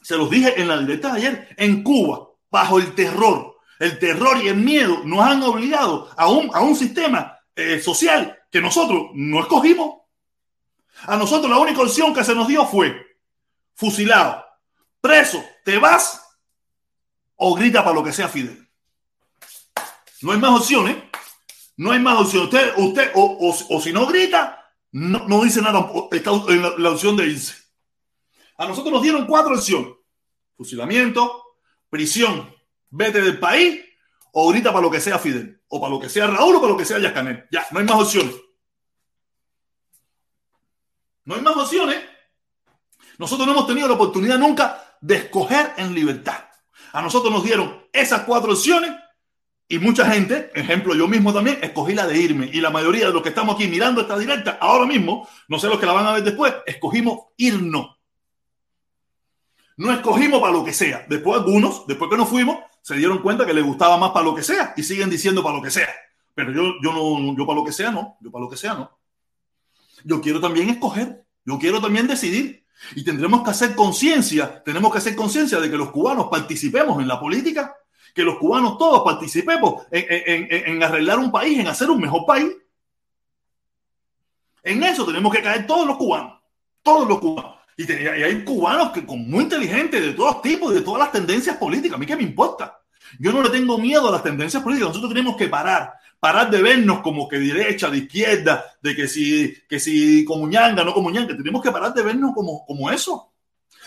Se 0.00 0.16
los 0.16 0.30
dije 0.30 0.58
en 0.58 0.68
la 0.68 0.78
directa 0.78 1.12
de 1.12 1.18
ayer, 1.18 1.48
en 1.58 1.82
Cuba, 1.82 2.30
bajo 2.50 2.78
el 2.78 2.94
terror, 2.94 3.58
el 3.78 3.98
terror 3.98 4.42
y 4.42 4.48
el 4.48 4.56
miedo 4.56 5.02
nos 5.04 5.20
han 5.20 5.42
obligado 5.42 6.08
a 6.16 6.30
un, 6.30 6.50
a 6.54 6.62
un 6.62 6.76
sistema 6.76 7.38
eh, 7.54 7.78
social 7.78 8.38
que 8.50 8.62
nosotros 8.62 9.10
no 9.12 9.40
escogimos 9.40 10.01
a 11.06 11.16
nosotros 11.16 11.50
la 11.50 11.58
única 11.58 11.80
opción 11.80 12.14
que 12.14 12.24
se 12.24 12.34
nos 12.34 12.48
dio 12.48 12.66
fue 12.66 12.94
fusilado, 13.74 14.44
preso, 15.00 15.44
te 15.64 15.78
vas 15.78 16.22
o 17.36 17.54
grita 17.54 17.82
para 17.82 17.94
lo 17.94 18.04
que 18.04 18.12
sea 18.12 18.28
Fidel. 18.28 18.68
No 20.22 20.32
hay 20.32 20.38
más 20.38 20.60
opciones. 20.60 20.96
No 21.76 21.90
hay 21.90 21.98
más 21.98 22.20
opciones. 22.20 22.48
Usted, 22.48 22.72
usted 22.76 23.10
o, 23.14 23.22
o, 23.24 23.76
o 23.76 23.80
si 23.80 23.92
no 23.92 24.06
grita, 24.06 24.72
no, 24.92 25.26
no, 25.26 25.42
dice 25.42 25.60
nada. 25.60 25.90
Está 26.10 26.30
en 26.48 26.62
la, 26.62 26.74
la 26.78 26.90
opción 26.90 27.16
de 27.16 27.26
irse. 27.26 27.54
A 28.56 28.66
nosotros 28.66 28.92
nos 28.92 29.02
dieron 29.02 29.26
cuatro 29.26 29.54
opciones. 29.54 29.88
Fusilamiento, 30.56 31.42
prisión, 31.88 32.54
vete 32.90 33.20
del 33.20 33.38
país 33.38 33.80
o 34.32 34.50
grita 34.50 34.72
para 34.72 34.82
lo 34.82 34.90
que 34.90 35.00
sea 35.00 35.18
Fidel. 35.18 35.60
O 35.68 35.80
para 35.80 35.92
lo 35.92 35.98
que 35.98 36.08
sea 36.08 36.26
Raúl 36.26 36.56
o 36.56 36.60
para 36.60 36.72
lo 36.72 36.78
que 36.78 36.84
sea 36.84 36.98
Yascanel. 36.98 37.46
Ya, 37.50 37.66
no 37.70 37.80
hay 37.80 37.84
más 37.84 38.00
opciones. 38.00 38.34
No 41.24 41.34
hay 41.34 41.40
más 41.40 41.56
opciones. 41.56 41.98
Nosotros 43.18 43.46
no 43.46 43.52
hemos 43.52 43.66
tenido 43.66 43.88
la 43.88 43.94
oportunidad 43.94 44.38
nunca 44.38 44.96
de 45.00 45.16
escoger 45.16 45.74
en 45.76 45.94
libertad. 45.94 46.44
A 46.92 47.02
nosotros 47.02 47.32
nos 47.32 47.44
dieron 47.44 47.86
esas 47.92 48.22
cuatro 48.22 48.52
opciones 48.52 48.92
y 49.68 49.78
mucha 49.78 50.10
gente, 50.10 50.50
ejemplo 50.54 50.94
yo 50.94 51.08
mismo 51.08 51.32
también, 51.32 51.58
escogí 51.62 51.94
la 51.94 52.06
de 52.06 52.18
irme. 52.18 52.50
Y 52.52 52.60
la 52.60 52.70
mayoría 52.70 53.06
de 53.06 53.12
los 53.12 53.22
que 53.22 53.30
estamos 53.30 53.54
aquí 53.54 53.68
mirando 53.68 54.00
esta 54.00 54.18
directa 54.18 54.58
ahora 54.60 54.86
mismo, 54.86 55.28
no 55.48 55.58
sé 55.58 55.68
los 55.68 55.78
que 55.78 55.86
la 55.86 55.92
van 55.92 56.06
a 56.06 56.12
ver 56.12 56.24
después, 56.24 56.54
escogimos 56.66 57.28
irnos. 57.36 57.96
No 59.76 59.90
escogimos 59.90 60.40
para 60.40 60.52
lo 60.52 60.64
que 60.64 60.72
sea. 60.72 61.06
Después 61.08 61.40
algunos, 61.40 61.86
después 61.86 62.10
que 62.10 62.16
nos 62.16 62.28
fuimos, 62.28 62.58
se 62.82 62.96
dieron 62.96 63.18
cuenta 63.18 63.46
que 63.46 63.54
les 63.54 63.64
gustaba 63.64 63.96
más 63.96 64.10
para 64.10 64.26
lo 64.26 64.34
que 64.34 64.42
sea 64.42 64.74
y 64.76 64.82
siguen 64.82 65.08
diciendo 65.08 65.42
para 65.42 65.56
lo 65.56 65.62
que 65.62 65.70
sea. 65.70 65.88
Pero 66.34 66.52
yo, 66.52 66.74
yo 66.82 66.92
no, 66.92 67.36
yo 67.36 67.46
para 67.46 67.58
lo 67.58 67.64
que 67.64 67.72
sea 67.72 67.90
no, 67.90 68.18
yo 68.20 68.30
para 68.30 68.44
lo 68.44 68.50
que 68.50 68.56
sea 68.56 68.74
no 68.74 69.01
yo 70.04 70.20
quiero 70.20 70.40
también 70.40 70.68
escoger, 70.70 71.24
yo 71.44 71.58
quiero 71.58 71.80
también 71.80 72.06
decidir. 72.06 72.62
Y 72.96 73.04
tendremos 73.04 73.42
que 73.42 73.50
hacer 73.50 73.76
conciencia, 73.76 74.62
tenemos 74.64 74.90
que 74.90 74.98
hacer 74.98 75.14
conciencia 75.14 75.60
de 75.60 75.70
que 75.70 75.76
los 75.76 75.90
cubanos 75.90 76.26
participemos 76.28 77.00
en 77.00 77.06
la 77.06 77.20
política, 77.20 77.76
que 78.12 78.24
los 78.24 78.38
cubanos 78.38 78.76
todos 78.76 79.02
participemos 79.04 79.86
en, 79.90 80.04
en, 80.08 80.48
en, 80.50 80.68
en, 80.74 80.82
arreglar 80.82 81.18
un 81.18 81.30
país, 81.30 81.58
en 81.58 81.68
hacer 81.68 81.88
un 81.90 82.00
mejor 82.00 82.26
país. 82.26 82.50
En 84.64 84.82
eso 84.82 85.06
tenemos 85.06 85.32
que 85.32 85.42
caer 85.42 85.66
todos 85.66 85.86
los 85.86 85.96
cubanos, 85.96 86.40
todos 86.82 87.08
los 87.08 87.20
cubanos. 87.20 87.56
Y, 87.76 87.86
te, 87.86 88.02
y 88.02 88.06
hay 88.06 88.44
cubanos 88.44 88.90
que 88.90 89.06
con 89.06 89.28
muy 89.30 89.44
inteligentes 89.44 90.00
de 90.00 90.12
todos 90.12 90.42
tipos, 90.42 90.74
de 90.74 90.82
todas 90.82 91.00
las 91.00 91.12
tendencias 91.12 91.56
políticas. 91.56 91.96
A 91.96 91.98
mí 91.98 92.06
qué 92.06 92.16
me 92.16 92.22
importa. 92.22 92.80
Yo 93.18 93.32
no 93.32 93.42
le 93.42 93.50
tengo 93.50 93.78
miedo 93.78 94.08
a 94.08 94.12
las 94.12 94.22
tendencias 94.22 94.62
políticas. 94.62 94.88
Nosotros 94.90 95.12
tenemos 95.12 95.36
que 95.36 95.48
parar 95.48 95.94
parar 96.22 96.52
de 96.52 96.62
vernos 96.62 97.00
como 97.00 97.26
que 97.26 97.36
derecha, 97.36 97.90
de 97.90 97.98
izquierda, 97.98 98.64
de 98.80 98.94
que 98.94 99.08
si, 99.08 99.56
que 99.68 99.80
si 99.80 100.24
comuñanga, 100.24 100.84
no 100.84 100.94
comuñanga, 100.94 101.36
tenemos 101.36 101.60
que 101.60 101.72
parar 101.72 101.92
de 101.92 102.02
vernos 102.04 102.32
como, 102.32 102.64
como 102.64 102.92
eso. 102.92 103.32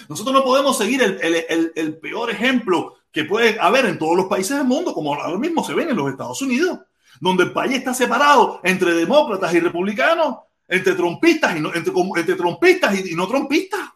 Nosotros 0.09 0.35
no 0.35 0.43
podemos 0.43 0.77
seguir 0.77 1.01
el, 1.01 1.17
el, 1.21 1.71
el, 1.73 1.97
peor 1.97 2.29
ejemplo 2.29 2.95
que 3.09 3.23
puede 3.23 3.57
haber 3.57 3.85
en 3.85 3.97
todos 3.97 4.17
los 4.17 4.25
países 4.25 4.57
del 4.57 4.67
mundo, 4.67 4.93
como 4.93 5.15
ahora 5.15 5.37
mismo 5.37 5.63
se 5.63 5.73
ven 5.73 5.89
en 5.89 5.95
los 5.95 6.11
Estados 6.11 6.41
Unidos, 6.41 6.79
donde 7.21 7.45
el 7.45 7.53
país 7.53 7.77
está 7.77 7.93
separado 7.93 8.59
entre 8.65 8.93
demócratas 8.95 9.53
y 9.53 9.61
republicanos, 9.61 10.39
entre 10.67 10.93
trompistas 10.93 11.55
y 11.55 11.61
no, 11.61 11.73
entre, 11.73 11.93
entre 12.17 12.35
trompistas 12.35 12.99
y, 12.99 13.15
no 13.15 13.29
trompistas. 13.29 13.91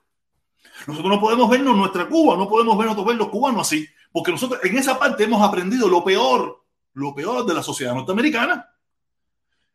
Nosotros 0.88 1.14
no 1.14 1.20
podemos 1.20 1.50
vernos 1.50 1.76
nuestra 1.76 2.08
Cuba, 2.08 2.38
no 2.38 2.48
podemos 2.48 2.78
vernos 2.78 3.06
ver 3.06 3.18
los 3.18 3.28
cubanos 3.28 3.68
así, 3.68 3.86
porque 4.14 4.32
nosotros 4.32 4.62
en 4.64 4.78
esa 4.78 4.98
parte 4.98 5.26
hemos 5.26 5.46
aprendido 5.46 5.90
lo 5.90 6.06
peor 6.06 6.59
lo 7.00 7.16
peor 7.16 7.46
de 7.46 7.54
la 7.54 7.64
sociedad 7.64 7.94
norteamericana. 7.94 8.70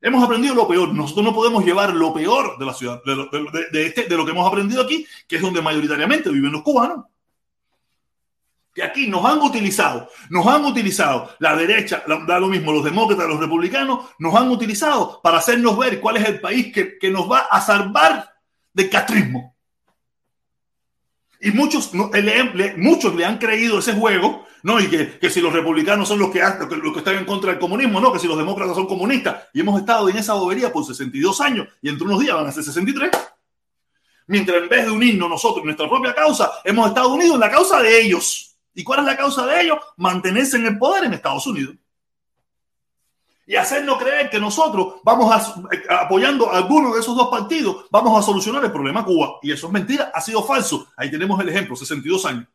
Hemos 0.01 0.23
aprendido 0.23 0.55
lo 0.55 0.69
peor. 0.69 0.93
Nosotros 0.93 1.25
no 1.25 1.35
podemos 1.35 1.65
llevar 1.65 1.95
lo 1.95 2.13
peor 2.13 2.59
de 2.59 2.67
la 2.67 2.75
ciudad, 2.75 3.01
este, 3.73 4.05
de 4.05 4.17
lo 4.17 4.25
que 4.25 4.33
hemos 4.33 4.47
aprendido 4.47 4.83
aquí, 4.83 5.07
que 5.27 5.37
es 5.37 5.43
donde 5.43 5.63
mayoritariamente 5.63 6.29
viven 6.29 6.53
los 6.53 6.63
cubanos. 6.63 7.07
Que 8.75 8.83
aquí 8.83 9.07
nos 9.07 9.25
han 9.25 9.41
utilizado, 9.41 10.09
nos 10.29 10.47
han 10.47 10.65
utilizado 10.65 11.31
la 11.39 11.57
derecha, 11.57 12.03
da 12.27 12.39
lo 12.41 12.49
mismo, 12.49 12.73
los 12.73 12.85
demócratas, 12.85 13.29
los 13.29 13.41
republicanos, 13.41 14.07
nos 14.19 14.35
han 14.35 14.51
utilizado 14.51 15.21
para 15.23 15.39
hacernos 15.39 15.79
ver 15.79 16.01
cuál 16.01 16.19
es 16.19 16.29
el 16.29 16.41
país 16.41 16.73
que, 16.73 17.11
nos 17.11 17.31
va 17.31 17.47
a 17.51 17.61
salvar 17.61 18.31
del 18.73 18.91
castrismo. 18.91 19.57
Y 21.41 21.51
muchos, 21.53 21.93
muchos 21.95 23.15
le 23.15 23.25
han 23.25 23.39
creído 23.39 23.79
ese 23.79 23.95
juego 23.95 24.45
no, 24.65 24.81
y 24.81 24.89
que, 24.89 25.19
que, 25.19 25.29
si 25.29 25.43
los 25.43 25.53
republicanos 25.53 26.09
son 26.09 26.19
los 26.19 26.31
que, 26.31 26.41
los 26.41 26.93
que 26.95 27.01
están 27.01 27.17
en 27.17 27.27
contra 27.27 27.51
del 27.51 27.61
comunismo, 27.61 28.01
no, 28.01 28.11
que 28.11 28.19
si 28.19 28.27
los 28.27 28.39
demócratas 28.39 28.75
son 28.75 28.87
comunistas. 28.87 29.49
Y 29.53 29.61
hemos 29.61 29.79
estado 29.79 30.09
en 30.09 30.17
esa 30.17 30.33
bobería 30.33 30.73
por 30.73 30.87
62 30.87 31.39
años 31.43 31.69
y 31.83 31.91
entre 31.91 32.07
unos 32.07 32.19
días 32.19 32.35
van 32.35 32.47
a 32.47 32.51
ser 32.51 32.65
63. 32.65 33.11
Mientras 34.27 34.63
en 34.63 34.69
vez 34.71 34.87
de 34.87 34.91
unirnos 34.91 35.29
nosotros 35.29 35.59
en 35.59 35.67
nuestra 35.67 35.87
propia 35.87 36.15
causa, 36.15 36.51
hemos 36.65 36.89
estado 36.89 37.13
unidos 37.13 37.35
en 37.35 37.41
la 37.41 37.51
causa 37.51 37.83
de 37.83 38.01
ellos. 38.01 38.57
¿Y 38.73 38.83
cuál 38.83 39.01
es 39.01 39.05
la 39.05 39.19
causa 39.19 39.45
de 39.45 39.61
ellos? 39.61 39.77
Mantenerse 39.99 40.57
en 40.57 40.65
el 40.65 40.79
poder 40.79 41.05
en 41.05 41.13
Estados 41.13 41.47
Unidos. 41.47 41.75
Y 43.47 43.57
hacernos 43.57 43.99
creer 43.99 44.31
que 44.31 44.41
nosotros 44.41 44.95
vamos 45.05 45.31
a, 45.31 46.01
apoyando 46.01 46.51
a 46.51 46.57
alguno 46.57 46.95
de 46.95 47.01
esos 47.01 47.15
dos 47.15 47.29
partidos, 47.29 47.85
vamos 47.91 48.19
a 48.19 48.23
solucionar 48.23 48.65
el 48.65 48.73
problema 48.73 49.05
Cuba. 49.05 49.41
Y 49.43 49.53
eso 49.53 49.67
es 49.67 49.73
mentira, 49.75 50.11
ha 50.15 50.23
sido 50.23 50.43
falso. 50.43 50.87
Ahí 50.97 51.11
tenemos 51.11 51.39
el 51.39 51.51
ejemplo, 51.51 51.77
62 51.77 52.25
años. 52.25 52.47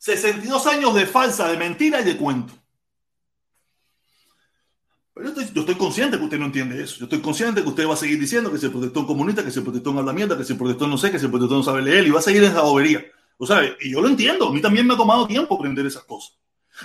62 0.00 0.66
años 0.66 0.94
de 0.94 1.06
falsa, 1.06 1.46
de 1.48 1.58
mentira 1.58 2.00
y 2.00 2.04
de 2.04 2.16
cuento. 2.16 2.54
Pero 5.12 5.34
yo 5.34 5.60
estoy, 5.60 5.74
consciente 5.74 6.16
que 6.16 6.24
usted 6.24 6.38
no 6.38 6.46
entiende 6.46 6.82
eso. 6.82 6.96
Yo 6.96 7.04
estoy 7.04 7.20
consciente 7.20 7.62
que 7.62 7.68
usted 7.68 7.86
va 7.86 7.92
a 7.92 7.96
seguir 7.96 8.18
diciendo 8.18 8.50
que 8.50 8.56
se 8.56 8.70
protestó 8.70 9.00
un 9.00 9.06
comunista, 9.06 9.44
que 9.44 9.50
se 9.50 9.60
protestó 9.60 9.90
en 9.90 9.98
habla 9.98 10.14
mierda, 10.14 10.38
que 10.38 10.44
se 10.44 10.54
protestó 10.54 10.86
no 10.86 10.96
sé, 10.96 11.10
que 11.10 11.18
se 11.18 11.28
protestó 11.28 11.54
no 11.54 11.62
sabe 11.62 11.82
leer 11.82 12.06
y 12.06 12.10
va 12.10 12.20
a 12.20 12.22
seguir 12.22 12.42
en 12.42 12.50
esa 12.50 12.62
bobería. 12.62 13.04
O 13.36 13.46
sea, 13.46 13.60
y 13.80 13.92
yo 13.92 14.00
lo 14.00 14.08
entiendo. 14.08 14.48
A 14.48 14.52
mí 14.52 14.62
también 14.62 14.86
me 14.86 14.94
ha 14.94 14.96
tomado 14.96 15.26
tiempo 15.26 15.54
aprender 15.54 15.84
esas 15.84 16.04
cosas. 16.04 16.38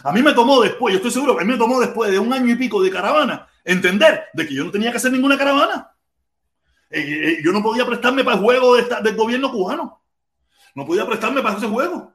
A 0.03 0.11
mí 0.11 0.21
me 0.21 0.33
tomó 0.33 0.61
después, 0.61 0.91
yo 0.91 0.97
estoy 0.97 1.11
seguro 1.11 1.39
a 1.39 1.43
mí 1.43 1.51
me 1.51 1.57
tomó 1.57 1.79
después 1.79 2.11
de 2.11 2.19
un 2.19 2.33
año 2.33 2.51
y 2.51 2.55
pico 2.55 2.83
de 2.83 2.91
caravana 2.91 3.47
entender 3.63 4.25
de 4.33 4.45
que 4.45 4.53
yo 4.53 4.65
no 4.65 4.71
tenía 4.71 4.91
que 4.91 4.97
hacer 4.97 5.11
ninguna 5.11 5.37
caravana. 5.37 5.91
Eh, 6.89 6.99
eh, 6.99 7.37
yo 7.43 7.53
no 7.53 7.63
podía 7.63 7.85
prestarme 7.85 8.23
para 8.23 8.35
el 8.35 8.43
juego 8.43 8.75
del 8.75 9.15
gobierno 9.15 9.51
cubano. 9.51 10.01
No 10.75 10.85
podía 10.85 11.05
prestarme 11.05 11.41
para 11.41 11.57
ese 11.57 11.67
juego. 11.67 12.14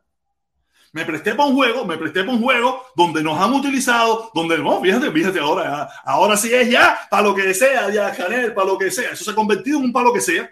Me 0.93 1.05
presté 1.05 1.35
para 1.35 1.49
un 1.49 1.55
juego, 1.55 1.85
me 1.85 1.97
presté 1.97 2.25
para 2.25 2.33
un 2.33 2.43
juego 2.43 2.83
donde 2.97 3.23
nos 3.23 3.39
han 3.39 3.53
utilizado, 3.53 4.31
donde 4.35 4.59
no, 4.59 4.81
fíjate, 4.81 5.11
fíjate 5.13 5.39
ahora, 5.39 5.89
ahora 6.05 6.37
sí 6.37 6.53
es 6.53 6.69
ya 6.69 6.99
para 7.09 7.23
lo 7.23 7.35
que 7.35 7.55
sea, 7.55 7.91
ya 7.91 8.13
Canel, 8.13 8.53
para 8.53 8.67
lo 8.67 8.77
que 8.77 8.91
sea. 8.91 9.13
Eso 9.13 9.25
se 9.25 9.31
ha 9.31 9.35
convertido 9.35 9.79
en 9.79 9.85
un 9.85 9.93
para 9.93 10.07
lo 10.07 10.13
que 10.13 10.21
sea. 10.21 10.51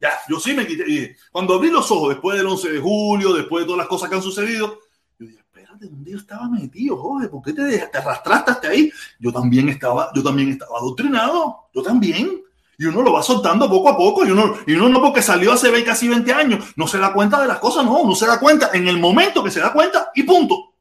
Ya, 0.00 0.12
yo 0.28 0.38
sí 0.38 0.54
me 0.54 0.64
quité. 0.64 1.16
Cuando 1.32 1.54
abrí 1.54 1.70
los 1.70 1.90
ojos 1.90 2.10
después 2.10 2.38
del 2.38 2.46
11 2.46 2.72
de 2.72 2.78
julio, 2.78 3.32
después 3.32 3.64
de 3.64 3.66
todas 3.66 3.78
las 3.78 3.88
cosas 3.88 4.08
que 4.08 4.14
han 4.14 4.22
sucedido, 4.22 4.78
yo 5.18 5.26
dije, 5.26 5.40
espérate, 5.40 5.86
¿dónde 5.86 6.12
yo 6.12 6.18
estaba 6.18 6.48
metido, 6.48 6.96
joder? 6.96 7.28
¿Por 7.28 7.42
qué 7.42 7.52
te, 7.52 7.78
te 7.78 7.98
arrastraste 7.98 8.52
hasta 8.52 8.68
ahí? 8.68 8.92
Yo 9.18 9.32
también 9.32 9.68
estaba, 9.68 10.12
yo 10.14 10.22
también 10.22 10.50
estaba 10.50 10.78
adoctrinado, 10.78 11.68
yo 11.74 11.82
también. 11.82 12.42
Y 12.78 12.86
uno 12.86 13.02
lo 13.02 13.12
va 13.12 13.22
soltando 13.24 13.68
poco 13.68 13.88
a 13.88 13.96
poco. 13.96 14.24
Y 14.24 14.30
uno, 14.30 14.54
y 14.66 14.74
uno 14.74 14.88
no 14.88 15.02
porque 15.02 15.20
salió 15.20 15.52
hace 15.52 15.84
casi 15.84 16.08
20 16.08 16.32
años, 16.32 16.64
no 16.76 16.86
se 16.86 16.98
da 16.98 17.12
cuenta 17.12 17.40
de 17.40 17.48
las 17.48 17.58
cosas, 17.58 17.84
no, 17.84 18.04
no 18.04 18.14
se 18.14 18.26
da 18.26 18.38
cuenta 18.38 18.70
en 18.72 18.86
el 18.86 18.98
momento 18.98 19.42
que 19.42 19.50
se 19.50 19.60
da 19.60 19.72
cuenta 19.72 20.12
y 20.14 20.22
punto. 20.22 20.74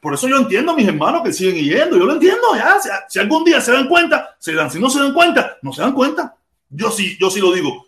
Por 0.00 0.14
eso 0.14 0.28
yo 0.28 0.38
entiendo 0.38 0.72
a 0.72 0.76
mis 0.76 0.88
hermanos 0.88 1.22
que 1.22 1.32
siguen 1.32 1.56
yendo, 1.56 1.98
yo 1.98 2.06
lo 2.06 2.14
entiendo, 2.14 2.54
ya, 2.54 2.78
si, 2.80 2.88
si, 3.08 3.18
algún 3.18 3.44
día 3.44 3.60
se 3.60 3.72
dan 3.72 3.88
cuenta, 3.88 4.36
se 4.38 4.52
dan, 4.52 4.70
si 4.70 4.78
no 4.78 4.88
se 4.88 5.00
dan 5.00 5.12
cuenta, 5.12 5.58
no 5.62 5.72
se 5.72 5.82
dan 5.82 5.92
cuenta. 5.92 6.36
Yo 6.70 6.90
sí, 6.90 7.16
yo 7.20 7.30
sí 7.30 7.40
lo 7.40 7.52
digo, 7.52 7.86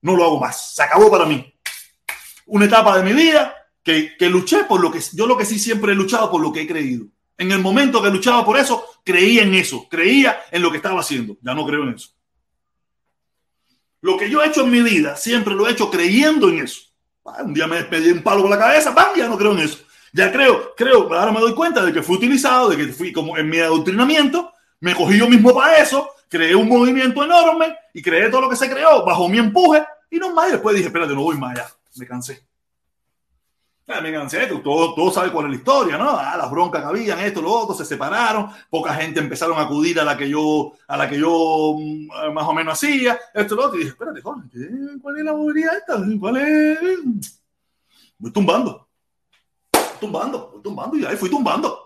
no 0.00 0.16
lo 0.16 0.24
hago 0.24 0.40
más, 0.40 0.74
se 0.74 0.82
acabó 0.82 1.10
para 1.10 1.26
mí. 1.26 1.52
Una 2.46 2.64
etapa 2.64 2.96
de 2.96 3.02
mi 3.02 3.12
vida 3.12 3.54
que, 3.82 4.16
que 4.16 4.30
luché 4.30 4.64
por 4.64 4.80
lo 4.80 4.90
que, 4.90 5.00
yo 5.12 5.26
lo 5.26 5.36
que 5.36 5.44
sí 5.44 5.58
siempre 5.58 5.92
he 5.92 5.94
luchado 5.94 6.30
por 6.30 6.40
lo 6.40 6.52
que 6.52 6.62
he 6.62 6.66
creído. 6.66 7.06
En 7.36 7.52
el 7.52 7.58
momento 7.58 8.02
que 8.02 8.10
luchaba 8.10 8.44
por 8.44 8.58
eso, 8.58 8.84
creía 9.04 9.42
en 9.42 9.54
eso, 9.54 9.88
creía 9.88 10.42
en 10.50 10.62
lo 10.62 10.70
que 10.70 10.76
estaba 10.78 11.00
haciendo, 11.00 11.36
ya 11.42 11.54
no 11.54 11.66
creo 11.66 11.82
en 11.82 11.94
eso. 11.94 12.10
Lo 14.02 14.16
que 14.16 14.28
yo 14.28 14.42
he 14.42 14.48
hecho 14.48 14.62
en 14.62 14.70
mi 14.70 14.82
vida, 14.82 15.16
siempre 15.16 15.54
lo 15.54 15.66
he 15.66 15.72
hecho 15.72 15.90
creyendo 15.90 16.48
en 16.48 16.58
eso. 16.58 16.82
Ah, 17.24 17.42
un 17.44 17.54
día 17.54 17.68
me 17.68 17.76
despedí 17.76 18.10
un 18.10 18.22
palo 18.22 18.42
con 18.42 18.50
la 18.50 18.58
cabeza, 18.58 18.94
ya 19.16 19.28
no 19.28 19.38
creo 19.38 19.52
en 19.52 19.60
eso. 19.60 19.78
Ya 20.12 20.30
creo, 20.30 20.74
creo, 20.76 21.02
ahora 21.14 21.30
me 21.30 21.40
doy 21.40 21.54
cuenta 21.54 21.84
de 21.84 21.92
que 21.92 22.02
fui 22.02 22.16
utilizado, 22.16 22.68
de 22.68 22.76
que 22.76 22.92
fui 22.92 23.12
como 23.12 23.38
en 23.38 23.48
mi 23.48 23.58
adoctrinamiento, 23.58 24.52
me 24.80 24.94
cogí 24.94 25.18
yo 25.18 25.28
mismo 25.28 25.54
para 25.54 25.76
eso, 25.76 26.10
creé 26.28 26.54
un 26.56 26.68
movimiento 26.68 27.22
enorme 27.22 27.76
y 27.94 28.02
creé 28.02 28.28
todo 28.28 28.42
lo 28.42 28.50
que 28.50 28.56
se 28.56 28.68
creó 28.68 29.04
bajo 29.04 29.28
mi 29.28 29.38
empuje 29.38 29.84
y 30.10 30.18
no 30.18 30.34
más. 30.34 30.48
Y 30.48 30.52
después 30.52 30.74
dije, 30.74 30.88
espérate, 30.88 31.14
no 31.14 31.22
voy 31.22 31.38
más 31.38 31.52
allá, 31.52 31.68
me 31.94 32.06
cansé. 32.06 32.44
Cansé, 33.84 34.46
todo, 34.62 34.94
todo 34.94 35.10
sabe 35.10 35.32
cuál 35.32 35.46
es 35.46 35.50
la 35.50 35.56
historia, 35.56 35.98
¿no? 35.98 36.10
Ah, 36.10 36.36
las 36.36 36.50
broncas 36.50 36.82
que 36.82 36.88
habían, 36.88 37.18
esto, 37.18 37.42
lo 37.42 37.52
otro, 37.52 37.74
se 37.74 37.84
separaron, 37.84 38.48
poca 38.70 38.94
gente 38.94 39.18
empezaron 39.18 39.58
a 39.58 39.62
acudir 39.62 39.98
a 39.98 40.04
la 40.04 40.16
que 40.16 40.28
yo, 40.28 40.72
a 40.86 40.96
la 40.96 41.08
que 41.08 41.18
yo 41.18 41.74
mm, 41.76 42.32
más 42.32 42.46
o 42.46 42.54
menos 42.54 42.74
hacía, 42.74 43.18
esto, 43.34 43.56
lo 43.56 43.66
otro, 43.66 43.76
y 43.76 43.84
dije, 43.84 43.90
espérate, 43.90 44.22
¿cuál 44.22 45.18
es 45.18 45.24
la 45.24 45.32
movilidad 45.32 45.76
esta? 45.76 46.00
¿Cuál 46.18 46.36
es? 46.36 47.40
Voy 48.18 48.30
tumbando, 48.30 48.88
tumbando, 49.98 50.50
voy 50.52 50.62
tumbando, 50.62 50.96
y 50.96 51.04
ahí 51.04 51.16
fui 51.16 51.28
tumbando. 51.28 51.78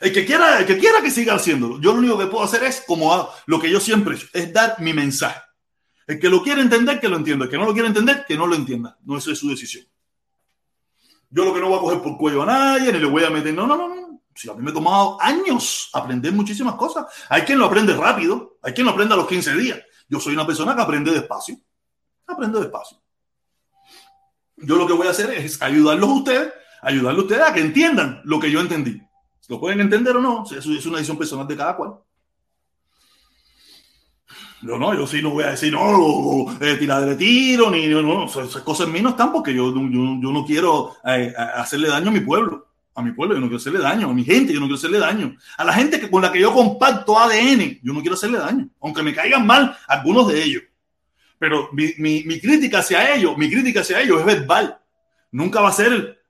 El 0.00 0.12
que 0.12 0.26
quiera, 0.26 0.58
el 0.58 0.66
que 0.66 0.76
quiera 0.76 1.00
que 1.00 1.10
siga 1.10 1.34
haciéndolo, 1.34 1.80
yo 1.80 1.92
lo 1.92 2.00
único 2.00 2.18
que 2.18 2.26
puedo 2.26 2.44
hacer 2.44 2.62
es 2.64 2.84
como 2.86 3.28
lo 3.46 3.58
que 3.58 3.70
yo 3.70 3.80
siempre 3.80 4.14
he 4.14 4.16
hecho, 4.18 4.28
es 4.34 4.52
dar 4.52 4.76
mi 4.80 4.92
mensaje. 4.92 5.40
El 6.06 6.20
que 6.20 6.28
lo 6.28 6.42
quiere 6.42 6.60
entender, 6.60 7.00
que 7.00 7.08
lo 7.08 7.16
entienda. 7.16 7.46
El 7.46 7.50
que 7.50 7.58
no 7.58 7.64
lo 7.64 7.72
quiere 7.72 7.88
entender, 7.88 8.24
que 8.28 8.36
no 8.36 8.46
lo 8.46 8.54
entienda. 8.54 8.96
No, 9.04 9.18
eso 9.18 9.32
es 9.32 9.38
su 9.38 9.48
decisión. 9.48 9.86
Yo 11.30 11.44
lo 11.44 11.52
que 11.52 11.60
no 11.60 11.68
voy 11.68 11.78
a 11.78 11.80
coger 11.80 12.02
por 12.02 12.16
cuello 12.16 12.42
a 12.42 12.46
nadie, 12.46 12.92
ni 12.92 12.98
le 12.98 13.06
voy 13.06 13.24
a 13.24 13.30
meter. 13.30 13.52
No, 13.52 13.66
no, 13.66 13.76
no, 13.76 13.88
no. 13.88 14.20
Si 14.34 14.50
a 14.50 14.54
mí 14.54 14.62
me 14.62 14.70
ha 14.70 14.74
tomado 14.74 15.18
años 15.20 15.90
aprender 15.92 16.32
muchísimas 16.32 16.74
cosas. 16.74 17.06
Hay 17.28 17.42
quien 17.42 17.58
lo 17.58 17.66
aprende 17.66 17.94
rápido, 17.94 18.58
hay 18.62 18.72
quien 18.72 18.86
lo 18.86 18.92
aprende 18.92 19.14
a 19.14 19.16
los 19.16 19.26
15 19.26 19.54
días. 19.56 19.80
Yo 20.08 20.20
soy 20.20 20.34
una 20.34 20.46
persona 20.46 20.76
que 20.76 20.82
aprende 20.82 21.10
despacio. 21.10 21.56
Aprende 22.26 22.60
despacio. 22.60 22.98
Yo 24.56 24.76
lo 24.76 24.86
que 24.86 24.92
voy 24.92 25.06
a 25.06 25.10
hacer 25.10 25.30
es 25.30 25.60
ayudarlos 25.60 26.08
a 26.08 26.12
ustedes, 26.12 26.52
ayudarlos 26.82 27.22
a 27.22 27.26
ustedes 27.26 27.42
a 27.42 27.52
que 27.52 27.60
entiendan 27.60 28.20
lo 28.24 28.38
que 28.40 28.50
yo 28.50 28.60
entendí. 28.60 29.02
¿Lo 29.48 29.60
pueden 29.60 29.80
entender 29.80 30.16
o 30.16 30.20
no? 30.20 30.44
Es 30.44 30.66
una 30.66 30.96
decisión 30.96 31.18
personal 31.18 31.46
de 31.46 31.56
cada 31.56 31.76
cual. 31.76 31.94
Yo 34.66 34.78
no, 34.78 34.94
yo 34.94 35.06
sí 35.06 35.22
no 35.22 35.30
voy 35.30 35.44
a 35.44 35.50
decir, 35.50 35.72
no, 35.72 36.58
eh, 36.60 36.76
tirar 36.76 37.04
de 37.04 37.14
tiro, 37.14 37.70
ni 37.70 37.86
no, 37.86 38.02
no, 38.02 38.24
esas 38.24 38.62
cosas 38.62 38.88
en 38.88 38.94
mí 38.94 39.00
no 39.00 39.10
están 39.10 39.30
porque 39.30 39.54
yo, 39.54 39.72
yo, 39.72 40.18
yo 40.20 40.32
no 40.32 40.44
quiero 40.44 40.96
eh, 41.04 41.32
hacerle 41.36 41.88
daño 41.88 42.08
a 42.08 42.12
mi 42.12 42.20
pueblo, 42.20 42.66
a 42.94 43.02
mi 43.02 43.12
pueblo, 43.12 43.34
yo 43.34 43.40
no 43.40 43.46
quiero 43.46 43.58
hacerle 43.58 43.78
daño, 43.78 44.10
a 44.10 44.14
mi 44.14 44.24
gente, 44.24 44.52
yo 44.52 44.58
no 44.58 44.66
quiero 44.66 44.78
hacerle 44.78 44.98
daño, 44.98 45.36
a 45.56 45.64
la 45.64 45.72
gente 45.72 46.00
que, 46.00 46.10
con 46.10 46.20
la 46.20 46.32
que 46.32 46.40
yo 46.40 46.52
comparto 46.52 47.16
ADN, 47.16 47.78
yo 47.80 47.92
no 47.92 48.00
quiero 48.00 48.14
hacerle 48.14 48.38
daño, 48.38 48.68
aunque 48.80 49.04
me 49.04 49.14
caigan 49.14 49.46
mal 49.46 49.76
algunos 49.86 50.26
de 50.28 50.42
ellos. 50.42 50.62
Pero 51.38 51.68
mi, 51.72 51.92
mi, 51.98 52.24
mi 52.24 52.40
crítica 52.40 52.80
hacia 52.80 53.14
ellos, 53.14 53.36
mi 53.36 53.48
crítica 53.48 53.80
hacia 53.80 54.00
ellos 54.00 54.18
es 54.18 54.26
verbal. 54.26 54.78
Nunca 55.30 55.60
va 55.60 55.68
a 55.68 55.72
ser, 55.72 56.22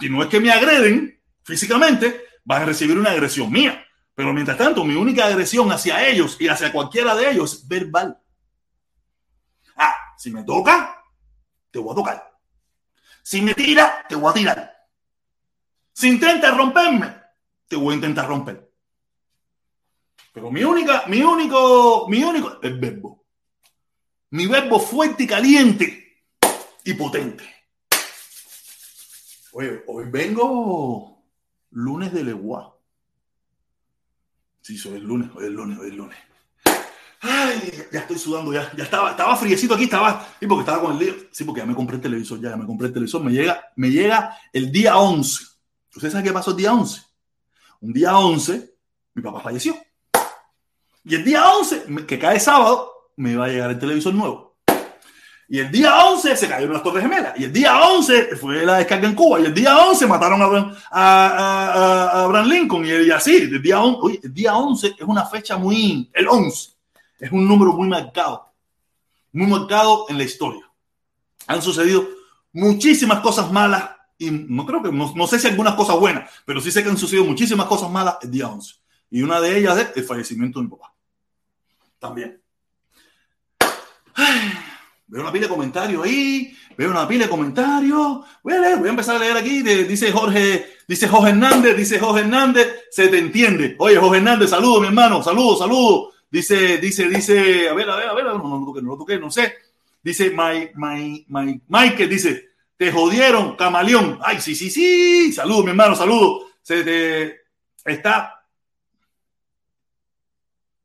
si 0.00 0.10
no 0.10 0.22
es 0.22 0.28
que 0.28 0.40
me 0.40 0.50
agreden 0.50 1.18
físicamente, 1.42 2.22
van 2.44 2.62
a 2.62 2.66
recibir 2.66 2.98
una 2.98 3.12
agresión 3.12 3.50
mía 3.50 3.82
pero 4.22 4.34
mientras 4.34 4.56
tanto, 4.56 4.84
mi 4.84 4.94
única 4.94 5.26
agresión 5.26 5.72
hacia 5.72 6.06
ellos 6.06 6.36
y 6.38 6.46
hacia 6.46 6.70
cualquiera 6.70 7.16
de 7.16 7.28
ellos 7.28 7.54
es 7.54 7.66
verbal. 7.66 8.22
Ah, 9.74 9.96
si 10.16 10.30
me 10.30 10.44
toca, 10.44 11.02
te 11.72 11.80
voy 11.80 11.90
a 11.90 11.96
tocar. 11.96 12.38
Si 13.20 13.42
me 13.42 13.52
tira, 13.52 14.06
te 14.08 14.14
voy 14.14 14.30
a 14.30 14.34
tirar. 14.34 14.86
Si 15.92 16.08
intenta 16.08 16.52
romperme, 16.52 17.16
te 17.66 17.74
voy 17.74 17.94
a 17.94 17.96
intentar 17.96 18.28
romper. 18.28 18.72
Pero 20.32 20.52
mi 20.52 20.62
única, 20.62 21.02
mi 21.08 21.20
único, 21.20 22.06
mi 22.08 22.22
único 22.22 22.62
es 22.62 22.78
verbo. 22.78 23.26
Mi 24.30 24.46
verbo 24.46 24.78
fuerte 24.78 25.24
y 25.24 25.26
caliente 25.26 26.22
y 26.84 26.94
potente. 26.94 27.42
Oye, 29.50 29.82
hoy 29.88 30.04
vengo 30.08 31.24
lunes 31.70 32.12
de 32.12 32.22
legua. 32.22 32.78
Sí, 34.62 34.78
soy 34.78 34.94
el 34.94 35.02
lunes, 35.02 35.28
hoy 35.34 35.46
es 35.46 35.50
lunes, 35.50 35.76
hoy 35.78 35.88
es 35.88 35.94
lunes. 35.96 36.16
Ay, 37.20 37.84
ya 37.92 38.00
estoy 38.00 38.16
sudando, 38.16 38.52
ya, 38.52 38.72
ya 38.76 38.84
estaba, 38.84 39.10
estaba 39.10 39.36
friecito 39.36 39.74
aquí, 39.74 39.84
estaba, 39.84 40.26
sí, 40.38 40.46
porque 40.46 40.60
estaba 40.60 40.80
con 40.80 40.92
el 40.92 40.98
lío. 40.98 41.14
Sí, 41.32 41.42
porque 41.42 41.60
ya 41.60 41.66
me 41.66 41.74
compré 41.74 41.96
el 41.96 42.02
televisor, 42.02 42.40
ya, 42.40 42.56
me 42.56 42.64
compré 42.64 42.86
el 42.86 42.92
televisor, 42.92 43.22
me 43.24 43.32
llega, 43.32 43.60
me 43.74 43.90
llega 43.90 44.36
el 44.52 44.70
día 44.70 44.96
11. 44.96 45.44
¿Ustedes 45.96 46.12
saben 46.12 46.24
qué 46.24 46.32
pasó 46.32 46.52
el 46.52 46.56
día 46.56 46.72
11? 46.72 47.02
Un 47.80 47.92
día 47.92 48.16
11, 48.16 48.74
mi 49.14 49.22
papá 49.22 49.40
falleció. 49.40 49.76
Y 51.04 51.16
el 51.16 51.24
día 51.24 51.48
11, 51.48 52.06
que 52.06 52.18
cae 52.18 52.38
sábado, 52.38 53.10
me 53.16 53.34
va 53.34 53.46
a 53.46 53.48
llegar 53.48 53.70
el 53.70 53.78
televisor 53.80 54.14
nuevo. 54.14 54.51
Y 55.48 55.58
el 55.58 55.70
día 55.70 56.06
11 56.06 56.36
se 56.36 56.48
cayeron 56.48 56.72
las 56.72 56.82
Torres 56.82 57.02
Gemelas. 57.02 57.38
Y 57.38 57.44
el 57.44 57.52
día 57.52 57.78
11 57.78 58.36
fue 58.36 58.64
la 58.64 58.78
descarga 58.78 59.06
en 59.06 59.14
Cuba. 59.14 59.40
Y 59.40 59.44
el 59.44 59.54
día 59.54 59.76
11 59.76 60.06
mataron 60.06 60.74
a, 60.90 62.22
Abraham 62.24 62.48
Lincoln. 62.48 62.86
Y, 62.86 63.10
así, 63.10 63.36
el 63.36 63.60
día, 63.60 63.80
11, 63.80 64.20
el 64.22 64.32
día 64.32 64.56
11 64.56 64.94
es 64.98 65.06
una 65.06 65.26
fecha 65.26 65.56
muy... 65.58 66.10
El 66.14 66.28
11 66.28 66.70
es 67.18 67.32
un 67.32 67.46
número 67.46 67.72
muy 67.74 67.88
marcado. 67.88 68.50
Muy 69.32 69.46
marcado 69.46 70.06
en 70.08 70.18
la 70.18 70.24
historia. 70.24 70.62
Han 71.46 71.60
sucedido 71.60 72.08
muchísimas 72.52 73.20
cosas 73.20 73.52
malas. 73.52 73.90
Y 74.18 74.30
no 74.30 74.64
creo 74.64 74.82
que... 74.82 74.90
No, 74.90 75.12
no 75.14 75.26
sé 75.26 75.38
si 75.38 75.48
algunas 75.48 75.74
cosas 75.74 75.98
buenas. 75.98 76.30
Pero 76.46 76.60
sí 76.60 76.70
sé 76.70 76.82
que 76.82 76.88
han 76.88 76.96
sucedido 76.96 77.24
muchísimas 77.24 77.66
cosas 77.66 77.90
malas 77.90 78.16
el 78.22 78.30
día 78.30 78.48
11. 78.48 78.74
Y 79.10 79.20
una 79.20 79.38
de 79.38 79.58
ellas 79.58 79.76
es 79.76 79.96
el 79.96 80.04
fallecimiento 80.04 80.60
de 80.60 80.64
mi 80.64 80.70
papá. 80.70 80.94
También. 81.98 82.40
Veo 85.12 85.20
una 85.20 85.30
pila 85.30 85.42
de 85.42 85.52
comentarios 85.52 86.02
ahí, 86.02 86.56
veo 86.74 86.90
una 86.90 87.06
pila 87.06 87.24
de 87.24 87.30
comentarios. 87.30 88.20
Voy 88.42 88.54
a 88.54 88.60
leer, 88.60 88.78
voy 88.78 88.86
a 88.86 88.92
empezar 88.92 89.16
a 89.16 89.18
leer 89.18 89.36
aquí. 89.36 89.60
dice 89.60 90.10
Jorge, 90.10 90.78
dice 90.88 91.06
Jorge 91.06 91.28
Hernández, 91.28 91.76
dice 91.76 91.98
Jorge 91.98 92.22
Hernández, 92.22 92.84
se 92.90 93.08
te 93.08 93.18
entiende. 93.18 93.76
Oye, 93.78 93.98
Jorge 93.98 94.16
Hernández, 94.16 94.48
saludo, 94.48 94.80
mi 94.80 94.86
hermano, 94.86 95.22
saludo, 95.22 95.58
saludo. 95.58 96.12
Dice, 96.30 96.78
dice, 96.78 97.10
dice, 97.10 97.68
a 97.68 97.74
ver, 97.74 97.90
a 97.90 97.96
ver, 97.96 98.08
a 98.08 98.14
ver, 98.14 98.24
no, 98.24 98.38
no, 98.38 98.60
lo 98.60 98.64
toqué, 98.64 98.80
no 98.80 98.92
lo 98.92 98.96
toqué, 98.96 99.18
no 99.18 99.30
sé. 99.30 99.52
Dice, 100.02 100.30
my, 100.30 100.70
my, 100.76 101.26
my, 101.28 101.60
Michael, 101.68 102.08
dice, 102.08 102.48
te 102.78 102.90
jodieron, 102.90 103.54
camaleón. 103.56 104.18
Ay, 104.22 104.40
sí, 104.40 104.54
sí, 104.54 104.70
sí. 104.70 105.30
Saludos, 105.30 105.64
mi 105.64 105.70
hermano, 105.72 105.94
saludos. 105.94 106.44
Se 106.62 106.82
te 106.84 107.40
está. 107.84 108.41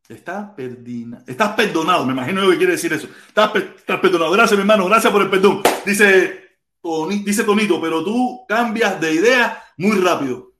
Está 0.09 0.55
perdina. 0.55 1.23
Estás 1.27 1.53
perdonado, 1.53 2.05
me 2.05 2.13
imagino 2.13 2.43
yo 2.43 2.51
que 2.51 2.57
quiere 2.57 2.73
decir 2.73 2.93
eso. 2.93 3.07
Estás, 3.27 3.53
estás 3.55 3.99
perdonado. 3.99 4.31
Gracias, 4.31 4.57
mi 4.57 4.61
hermano, 4.61 4.85
gracias 4.85 5.11
por 5.11 5.21
el 5.21 5.29
perdón. 5.29 5.61
Dice, 5.85 6.59
dice 7.25 7.43
Tonito, 7.43 7.81
pero 7.81 8.03
tú 8.03 8.45
cambias 8.47 8.99
de 9.01 9.13
idea 9.13 9.63
muy 9.77 9.97
rápido. 9.97 10.53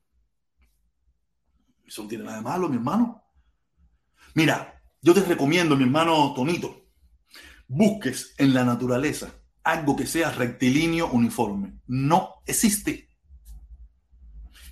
Eso 1.86 2.04
no 2.04 2.10
tiene 2.10 2.26
nada 2.26 2.38
de 2.38 2.44
malo, 2.44 2.68
mi 2.68 2.76
hermano. 2.76 3.24
Mira, 4.34 4.82
yo 5.02 5.14
te 5.14 5.22
recomiendo, 5.22 5.78
mi 5.78 5.84
hermano 5.84 6.34
Tonito, 6.36 6.90
busques 7.68 8.36
en 8.38 8.54
la 8.54 8.66
naturaleza 8.66 9.32
algo 9.64 9.96
que 9.96 10.06
sea 10.06 10.32
rectilíneo 10.32 11.08
uniforme. 11.08 11.80
No 11.88 12.36
existe. 12.46 13.10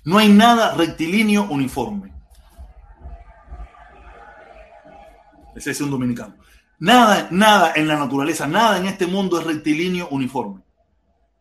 No 0.04 0.18
hay 0.18 0.30
nada 0.30 0.74
rectilíneo 0.74 1.44
uniforme. 1.44 2.15
Ese 5.56 5.70
es 5.70 5.80
un 5.80 5.90
dominicano. 5.90 6.36
Nada, 6.78 7.28
nada 7.30 7.72
en 7.74 7.88
la 7.88 7.96
naturaleza, 7.96 8.46
nada 8.46 8.76
en 8.76 8.86
este 8.86 9.06
mundo 9.06 9.40
es 9.40 9.46
rectilíneo 9.46 10.08
uniforme. 10.10 10.62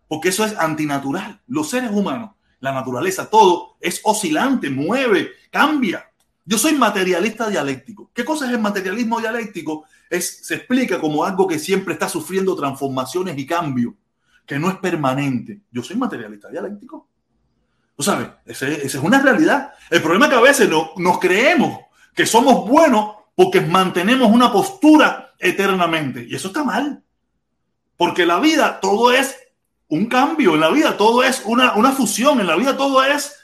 Porque 0.08 0.30
eso 0.30 0.45
es 0.45 0.58
antinatural. 0.58 1.41
Los 1.47 1.69
seres 1.69 1.91
humanos, 1.91 2.32
la 2.62 2.71
naturaleza, 2.71 3.30
todo 3.30 3.75
es 3.82 3.99
oscilante, 4.04 4.69
mueve, 4.69 5.32
cambia. 5.51 6.10
Yo 6.45 6.58
soy 6.58 6.73
materialista 6.73 7.49
dialéctico. 7.49 8.12
¿Qué 8.13 8.23
cosa 8.23 8.45
es 8.45 8.54
el 8.54 8.60
materialismo 8.60 9.19
dialéctico? 9.19 9.86
Es, 10.10 10.45
se 10.45 10.56
explica 10.56 11.01
como 11.01 11.25
algo 11.25 11.47
que 11.47 11.60
siempre 11.60 11.93
está 11.93 12.08
sufriendo 12.08 12.56
transformaciones 12.56 13.38
y 13.38 13.45
cambios, 13.45 13.93
que 14.45 14.58
no 14.58 14.69
es 14.69 14.78
permanente. 14.78 15.62
Yo 15.71 15.84
soy 15.84 15.97
materialista 15.97 16.49
dialéctico. 16.49 17.10
¿Tú 17.97 18.04
sabes? 18.04 18.30
Esa 18.45 18.67
es 18.67 18.95
una 18.95 19.21
realidad. 19.21 19.73
El 19.89 20.01
problema 20.01 20.25
es 20.25 20.32
que 20.32 20.38
a 20.38 20.41
veces 20.41 20.69
no, 20.69 20.91
nos 20.97 21.19
creemos 21.19 21.80
que 22.13 22.25
somos 22.25 22.69
buenos 22.69 23.25
porque 23.36 23.62
mantenemos 23.62 24.32
una 24.32 24.52
postura 24.52 25.34
eternamente. 25.39 26.26
Y 26.28 26.36
eso 26.36 26.48
está 26.48 26.63
mal. 26.63 27.04
Porque 27.98 28.26
la 28.26 28.39
vida 28.39 28.80
todo 28.80 29.12
es 29.12 29.36
un 29.88 30.08
cambio, 30.08 30.56
en 30.56 30.62
la 30.62 30.69
vida 30.69 30.98
todo 30.98 31.24
es 31.24 31.43
una, 31.45 31.76
una 31.76 31.91
fusión, 31.91 32.39
en 32.39 32.48
la 32.48 32.56
vida 32.56 32.76
todo 32.76 33.04
es 33.04 33.36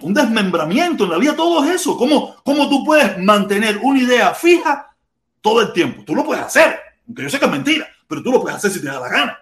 un 0.00 0.14
desmembramiento, 0.14 1.04
en 1.04 1.10
la 1.10 1.18
vida 1.18 1.34
todo 1.34 1.64
es 1.64 1.80
eso. 1.80 1.96
¿Cómo, 1.96 2.36
¿Cómo 2.44 2.68
tú 2.68 2.84
puedes 2.84 3.18
mantener 3.18 3.78
una 3.82 4.00
idea 4.00 4.34
fija 4.34 4.94
todo 5.40 5.60
el 5.60 5.72
tiempo? 5.72 6.04
Tú 6.04 6.14
lo 6.14 6.24
puedes 6.24 6.44
hacer, 6.44 6.78
aunque 7.06 7.22
yo 7.22 7.30
sé 7.30 7.38
que 7.38 7.46
es 7.46 7.50
mentira, 7.50 7.88
pero 8.06 8.22
tú 8.22 8.30
lo 8.30 8.40
puedes 8.40 8.56
hacer 8.56 8.70
si 8.70 8.80
te 8.80 8.86
da 8.86 9.00
la 9.00 9.08
gana. 9.08 9.38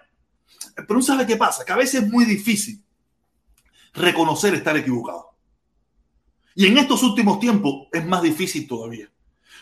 Pero 0.87 1.01
¿sabes 1.01 1.27
qué 1.27 1.37
pasa? 1.37 1.63
Que 1.63 1.71
a 1.71 1.77
veces 1.77 2.03
es 2.03 2.11
muy 2.11 2.25
difícil 2.25 2.83
reconocer 3.93 4.53
estar 4.53 4.75
equivocado. 4.75 5.35
Y 6.55 6.65
en 6.65 6.77
estos 6.77 7.03
últimos 7.03 7.39
tiempos 7.39 7.87
es 7.91 8.05
más 8.05 8.21
difícil 8.21 8.67
todavía. 8.67 9.09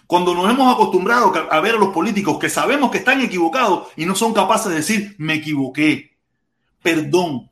Cuando 0.08 0.34
nos 0.36 0.50
hemos 0.50 0.74
acostumbrado 0.74 1.34
a 1.50 1.60
ver 1.62 1.76
a 1.76 1.80
los 1.80 1.90
políticos 1.90 2.38
que 2.38 2.50
sabemos 2.50 2.92
que 2.92 3.00
están 3.00 3.22
equivocados 3.22 3.88
y 3.96 4.06
no 4.06 4.16
son 4.16 4.34
capaces 4.34 4.70
de 4.70 4.78
decir, 4.78 5.16
me 5.18 5.36
equivoqué, 5.36 6.18
perdón, 6.82 7.50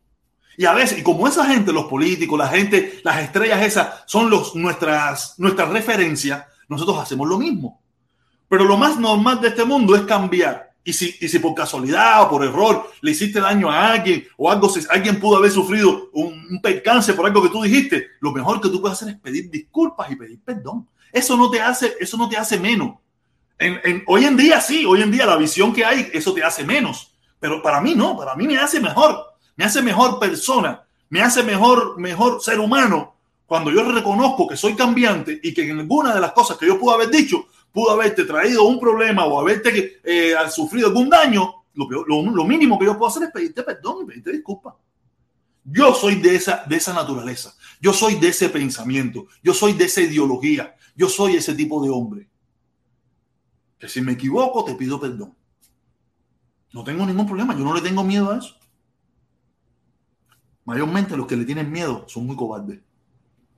y 0.58 0.66
a 0.66 0.74
veces, 0.74 1.00
y 1.00 1.04
como 1.04 1.28
esa 1.28 1.46
gente, 1.46 1.74
los 1.74 1.86
políticos, 1.86 2.38
la 2.38 2.48
gente, 2.48 3.02
las 3.04 3.22
estrellas 3.22 3.62
esas, 3.64 4.04
son 4.06 4.30
los, 4.30 4.56
nuestras, 4.56 5.36
nuestras 5.40 5.70
referencias, 5.70 6.46
nosotros 6.70 7.00
hacemos 7.00 7.28
lo 7.28 7.40
mismo. 7.40 7.82
Pero 8.48 8.66
lo 8.66 8.78
más 8.78 9.00
normal 9.00 9.42
de 9.42 9.48
este 9.48 9.66
mundo 9.66 9.96
es 9.96 10.04
cambiar. 10.04 10.72
Y 10.86 10.94
si, 10.94 11.16
y 11.22 11.30
si 11.30 11.40
por 11.40 11.56
casualidad 11.56 12.24
o 12.24 12.30
por 12.30 12.44
error 12.44 12.92
le 13.02 13.12
hiciste 13.12 13.40
daño 13.40 13.72
a 13.72 13.94
alguien 13.94 14.26
o 14.38 14.52
algo, 14.52 14.70
alguien 14.90 15.20
pudo 15.20 15.38
haber 15.38 15.50
sufrido 15.50 16.10
un, 16.12 16.46
un 16.52 16.62
percance 16.62 17.14
por 17.14 17.26
algo 17.26 17.42
que 17.42 17.50
tú 17.50 17.64
dijiste, 17.64 18.08
lo 18.20 18.34
mejor 18.34 18.60
que 18.60 18.70
tú 18.70 18.82
puedes 18.82 19.02
hacer 19.02 19.16
es 19.16 19.20
pedir 19.20 19.50
disculpas 19.50 20.12
y 20.12 20.16
pedir 20.18 20.42
perdón. 20.44 20.88
Eso 21.14 21.38
no 21.38 21.50
te 21.50 21.62
hace, 21.62 21.96
eso 22.02 22.18
no 22.18 22.28
te 22.28 22.36
hace 22.36 22.60
menos. 22.60 22.98
En, 23.58 23.80
en, 23.86 24.04
hoy 24.08 24.26
en 24.26 24.36
día 24.36 24.60
sí, 24.60 24.84
hoy 24.84 25.02
en 25.02 25.12
día 25.12 25.26
la 25.26 25.38
visión 25.38 25.72
que 25.72 25.86
hay, 25.86 26.10
eso 26.12 26.34
te 26.34 26.44
hace 26.44 26.66
menos. 26.66 27.16
Pero 27.40 27.62
para 27.62 27.80
mí 27.80 27.96
no, 27.96 28.18
para 28.18 28.36
mí 28.36 28.48
me 28.48 28.58
hace 28.58 28.82
mejor 28.82 29.34
me 29.56 29.66
hace 29.66 29.82
mejor 29.82 30.20
persona, 30.20 30.84
me 31.10 31.22
hace 31.22 31.44
mejor, 31.44 32.00
mejor 32.00 32.42
ser 32.42 32.60
humano 32.60 33.16
cuando 33.46 33.72
yo 33.72 33.84
reconozco 33.84 34.48
que 34.48 34.58
soy 34.58 34.74
cambiante 34.74 35.40
y 35.44 35.54
que 35.54 35.70
en 35.70 35.80
alguna 35.80 36.16
de 36.16 36.22
las 36.22 36.32
cosas 36.32 36.58
que 36.58 36.66
yo 36.66 36.80
pude 36.80 36.96
haber 36.96 37.12
dicho, 37.12 37.46
pudo 37.72 37.92
haberte 37.92 38.24
traído 38.24 38.64
un 38.64 38.80
problema 38.80 39.26
o 39.26 39.40
haberte 39.40 40.00
eh, 40.04 40.34
sufrido 40.50 40.88
algún 40.88 41.10
daño, 41.10 41.66
lo, 41.76 42.06
lo, 42.08 42.44
mínimo 42.46 42.80
que 42.80 42.86
yo 42.86 42.98
puedo 42.98 43.12
hacer 43.12 43.24
es 43.24 43.32
pedirte 43.32 43.62
perdón 43.62 43.98
y 44.04 44.06
pedirte 44.06 44.32
disculpas. 44.32 44.74
Yo 45.66 45.94
soy 45.94 46.16
de 46.16 46.36
esa, 46.36 46.64
de 46.68 46.78
esa 46.78 46.94
naturaleza, 46.94 47.56
yo 47.80 47.94
soy 47.94 48.16
de 48.16 48.30
ese 48.30 48.50
pensamiento, 48.50 49.28
yo 49.44 49.54
soy 49.54 49.74
de 49.74 49.86
esa 49.86 50.02
ideología, 50.02 50.76
yo 50.96 51.10
soy 51.10 51.36
ese 51.36 51.54
tipo 51.56 51.84
de 51.84 51.90
hombre. 51.90 52.30
Que 53.80 53.90
si 53.90 54.02
me 54.02 54.14
equivoco, 54.14 54.64
te 54.64 54.76
pido 54.76 55.00
perdón. 55.00 55.36
No 56.72 56.84
tengo 56.84 57.06
ningún 57.06 57.28
problema, 57.28 57.56
yo 57.56 57.64
no 57.64 57.74
le 57.74 57.82
tengo 57.82 58.04
miedo 58.04 58.32
a 58.32 58.38
eso. 58.38 58.56
Mayormente 60.66 61.18
los 61.18 61.28
que 61.28 61.36
le 61.36 61.46
tienen 61.46 61.72
miedo 61.72 62.06
son 62.08 62.26
muy 62.26 62.36
cobardes. 62.36 62.80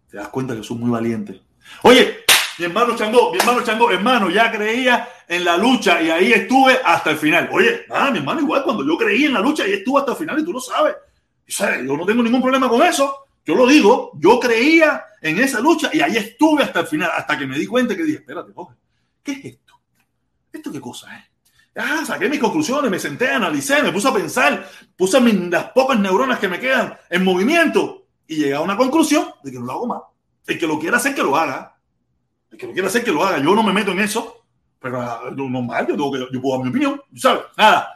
Te 0.09 0.17
das 0.17 0.29
cuenta 0.29 0.55
que 0.55 0.63
son 0.63 0.79
muy 0.79 0.89
valientes. 0.89 1.39
Oye, 1.83 2.25
mi 2.57 2.65
hermano 2.65 2.95
Chango, 2.95 3.31
mi 3.31 3.37
hermano 3.37 3.63
Chango, 3.63 3.91
hermano, 3.91 4.29
ya 4.29 4.51
creía 4.51 5.07
en 5.27 5.43
la 5.45 5.57
lucha 5.57 6.01
y 6.01 6.09
ahí 6.09 6.31
estuve 6.31 6.79
hasta 6.83 7.11
el 7.11 7.17
final. 7.17 7.49
Oye, 7.51 7.85
ah, 7.89 8.09
mi 8.11 8.19
hermano, 8.19 8.41
igual 8.41 8.63
cuando 8.63 8.85
yo 8.85 8.97
creí 8.97 9.25
en 9.25 9.33
la 9.33 9.41
lucha 9.41 9.67
y 9.67 9.73
estuve 9.73 9.99
hasta 9.99 10.13
el 10.13 10.17
final 10.17 10.39
y 10.39 10.45
tú 10.45 10.53
lo 10.53 10.59
sabes. 10.59 10.95
Yo 11.47 11.97
no 11.97 12.05
tengo 12.05 12.23
ningún 12.23 12.41
problema 12.41 12.67
con 12.67 12.81
eso. 12.81 13.24
Yo 13.45 13.55
lo 13.55 13.67
digo, 13.67 14.11
yo 14.15 14.39
creía 14.39 15.05
en 15.21 15.39
esa 15.39 15.59
lucha 15.59 15.89
y 15.93 16.01
ahí 16.01 16.17
estuve 16.17 16.63
hasta 16.63 16.81
el 16.81 16.87
final, 16.87 17.11
hasta 17.15 17.37
que 17.37 17.45
me 17.45 17.57
di 17.57 17.67
cuenta 17.67 17.95
que 17.95 18.03
dije, 18.03 18.17
espérate, 18.17 18.51
Jorge, 18.53 18.75
¿qué 19.23 19.31
es 19.33 19.45
esto? 19.45 19.73
¿Esto 20.51 20.71
qué 20.71 20.81
cosa 20.81 21.15
es? 21.17 21.25
Ah, 21.77 22.03
saqué 22.05 22.29
mis 22.29 22.39
conclusiones, 22.39 22.89
me 22.89 22.99
senté, 22.99 23.29
analicé, 23.29 23.83
me 23.83 23.91
puse 23.91 24.07
a 24.07 24.13
pensar, 24.13 24.67
puse 24.95 25.19
las 25.21 25.71
pocas 25.71 25.99
neuronas 25.99 26.39
que 26.39 26.47
me 26.47 26.59
quedan 26.59 26.97
en 27.09 27.23
movimiento 27.23 28.07
y 28.25 28.37
llegué 28.37 28.55
a 28.55 28.61
una 28.61 28.77
conclusión 28.77 29.27
de 29.43 29.51
que 29.51 29.59
no 29.59 29.65
lo 29.65 29.71
hago 29.73 29.87
más. 29.87 30.01
El 30.47 30.57
que 30.57 30.67
lo 30.67 30.79
quiera 30.79 30.97
hacer, 30.97 31.13
que 31.13 31.21
lo 31.21 31.35
haga. 31.35 31.77
El 32.49 32.57
que 32.57 32.67
lo 32.67 32.73
quiera 32.73 32.87
hacer, 32.87 33.03
que 33.03 33.11
lo 33.11 33.25
haga. 33.25 33.39
Yo 33.39 33.53
no 33.53 33.61
me 33.61 33.73
meto 33.73 33.91
en 33.91 33.99
eso, 33.99 34.45
pero 34.79 35.01
ah, 35.01 35.23
normal, 35.35 35.85
yo, 35.87 35.95
tengo 35.95 36.11
que, 36.11 36.19
yo 36.31 36.41
puedo 36.41 36.57
dar 36.57 36.63
mi 36.63 36.69
opinión, 36.69 37.01
¿sabes? 37.15 37.43
Nada. 37.57 37.93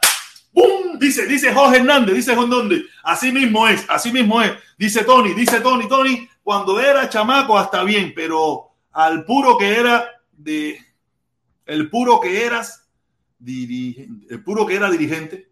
¡Bum! 0.52 0.98
Dice, 0.98 1.26
dice 1.26 1.52
Jorge 1.52 1.78
Hernández, 1.78 2.14
dice 2.14 2.34
Juan 2.34 2.50
Donde. 2.50 2.84
Así 3.02 3.32
mismo 3.32 3.66
es, 3.68 3.84
así 3.88 4.12
mismo 4.12 4.42
es. 4.42 4.52
Dice 4.78 5.04
Tony, 5.04 5.34
dice 5.34 5.60
Tony, 5.60 5.88
Tony, 5.88 6.28
cuando 6.42 6.80
era 6.80 7.08
chamaco 7.08 7.58
hasta 7.58 7.84
bien, 7.84 8.12
pero 8.14 8.72
al 8.92 9.24
puro 9.24 9.56
que 9.56 9.78
era 9.78 10.08
de, 10.32 10.78
el 11.66 11.88
puro 11.88 12.20
que 12.20 12.44
eras 12.44 12.80
el 13.46 14.42
puro 14.44 14.66
que 14.66 14.74
era 14.74 14.90
dirigente, 14.90 15.50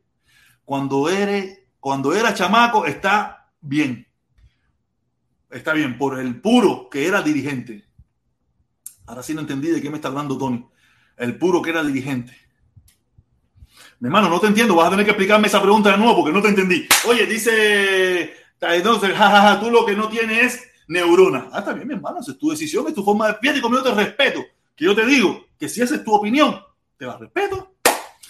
cuando, 0.65 1.09
eres, 1.09 1.61
cuando 1.81 2.13
era 2.13 2.35
chamaco 2.35 2.87
está 2.87 3.51
bien. 3.61 4.07
Está 5.51 5.73
bien, 5.73 5.97
por 5.97 6.19
el 6.19 6.41
puro 6.41 6.91
que 6.91 7.07
era 7.07 7.23
dirigente. 7.23 7.87
Ahora 9.07 9.23
sí 9.23 9.33
no 9.33 9.41
entendí 9.41 9.69
de 9.69 9.81
qué 9.81 9.89
me 9.89 9.97
está 9.97 10.09
hablando 10.09 10.37
Tony. 10.37 10.69
El 11.17 11.39
puro 11.39 11.63
que 11.63 11.71
era 11.71 11.83
dirigente. 11.83 12.37
Mi 14.01 14.07
hermano, 14.07 14.29
no 14.29 14.41
te 14.41 14.47
entiendo. 14.47 14.75
Vas 14.75 14.89
a 14.89 14.91
tener 14.91 15.05
que 15.05 15.13
explicarme 15.13 15.49
esa 15.49 15.61
pregunta 15.61 15.91
de 15.91 15.99
nuevo 15.99 16.17
porque 16.17 16.33
no 16.33 16.43
te 16.43 16.49
entendí. 16.49 16.87
Oye, 17.07 17.27
dice 17.27 18.33
entonces, 18.61 19.11
jajaja, 19.17 19.61
tú 19.61 19.71
lo 19.71 19.87
que 19.87 19.95
no 19.95 20.09
tienes 20.09 20.55
es 20.55 20.69
neurona. 20.89 21.49
Ah, 21.53 21.61
está 21.61 21.73
bien, 21.73 21.87
mi 21.87 21.95
hermano. 21.95 22.19
es 22.21 22.39
tu 22.39 22.51
decisión, 22.51 22.87
es 22.89 22.95
tu 22.95 23.05
forma 23.05 23.29
de. 23.29 23.35
Fíjate 23.35 23.61
como 23.61 23.77
yo 23.77 23.83
te 23.83 23.95
respeto. 23.95 24.45
Que 24.75 24.85
yo 24.85 24.95
te 24.95 25.07
digo 25.07 25.47
que 25.59 25.69
si 25.69 25.81
esa 25.81 25.97
es 25.97 26.05
tu 26.05 26.15
opinión, 26.15 26.61
te 26.97 27.07
la 27.07 27.17
respeto. 27.17 27.75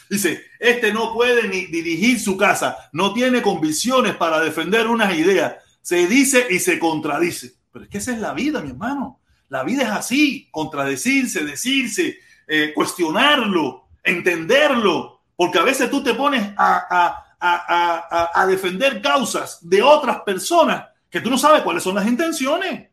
Dice, 0.09 0.43
este 0.59 0.93
no 0.93 1.12
puede 1.12 1.49
ni 1.49 1.66
dirigir 1.66 2.19
su 2.19 2.37
casa, 2.37 2.77
no 2.93 3.12
tiene 3.12 3.43
convicciones 3.43 4.16
para 4.16 4.41
defender 4.41 4.87
unas 4.87 5.14
ideas, 5.14 5.57
se 5.83 6.07
dice 6.07 6.47
y 6.49 6.59
se 6.61 6.79
contradice. 6.79 7.53
Pero 7.71 7.85
es 7.85 7.91
que 7.91 7.99
esa 7.99 8.12
es 8.12 8.19
la 8.19 8.33
vida, 8.33 8.62
mi 8.62 8.71
hermano. 8.71 9.21
La 9.51 9.64
vida 9.64 9.83
es 9.83 9.91
así, 9.91 10.49
contradecirse, 10.51 11.45
decirse, 11.45 12.19
eh, 12.47 12.73
cuestionarlo, 12.75 13.89
entenderlo, 14.03 15.18
porque 15.39 15.61
a 15.61 15.62
veces 15.62 15.89
tú 15.89 16.03
te 16.03 16.14
pones 16.14 16.53
a, 16.57 17.24
a 17.41 18.47
defender 18.49 19.01
causas 19.01 19.61
de 19.62 19.80
otras 19.80 20.22
personas 20.22 20.86
que 21.09 21.20
tú 21.20 21.30
no 21.30 21.39
sabes 21.39 21.62
cuáles 21.62 21.84
son 21.84 21.95
las 21.95 22.07
intenciones. 22.09 22.91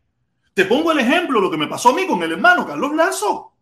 Te 0.54 0.66
pongo 0.66 0.92
el 0.92 1.00
ejemplo, 1.00 1.42
lo 1.42 1.50
que 1.50 1.58
me 1.58 1.68
pasó 1.68 1.90
a 1.90 1.94
mí 1.94 2.06
con 2.06 2.22
el 2.22 2.34
hermano 2.34 2.66
Carlos 2.66 2.96
Lazo. 2.96 3.54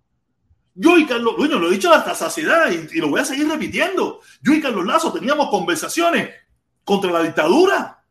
Yo 0.75 0.97
y 0.97 1.05
Carlos, 1.05 1.35
bueno, 1.37 1.59
lo 1.59 1.69
he 1.69 1.75
dicho 1.75 1.93
hasta 1.93 2.13
saciedad 2.13 2.69
y, 2.69 2.99
lo 2.99 3.09
voy 3.09 3.21
a 3.21 3.25
seguir 3.25 3.47
repitiendo. 3.47 4.19
Yo 4.41 4.53
y 4.53 4.61
Carlos 4.61 4.85
Lazo 4.85 5.13
teníamos 5.13 5.49
conversaciones 5.49 6.31
contra 6.83 7.11
la 7.11 7.23
dictadura, 7.23 8.02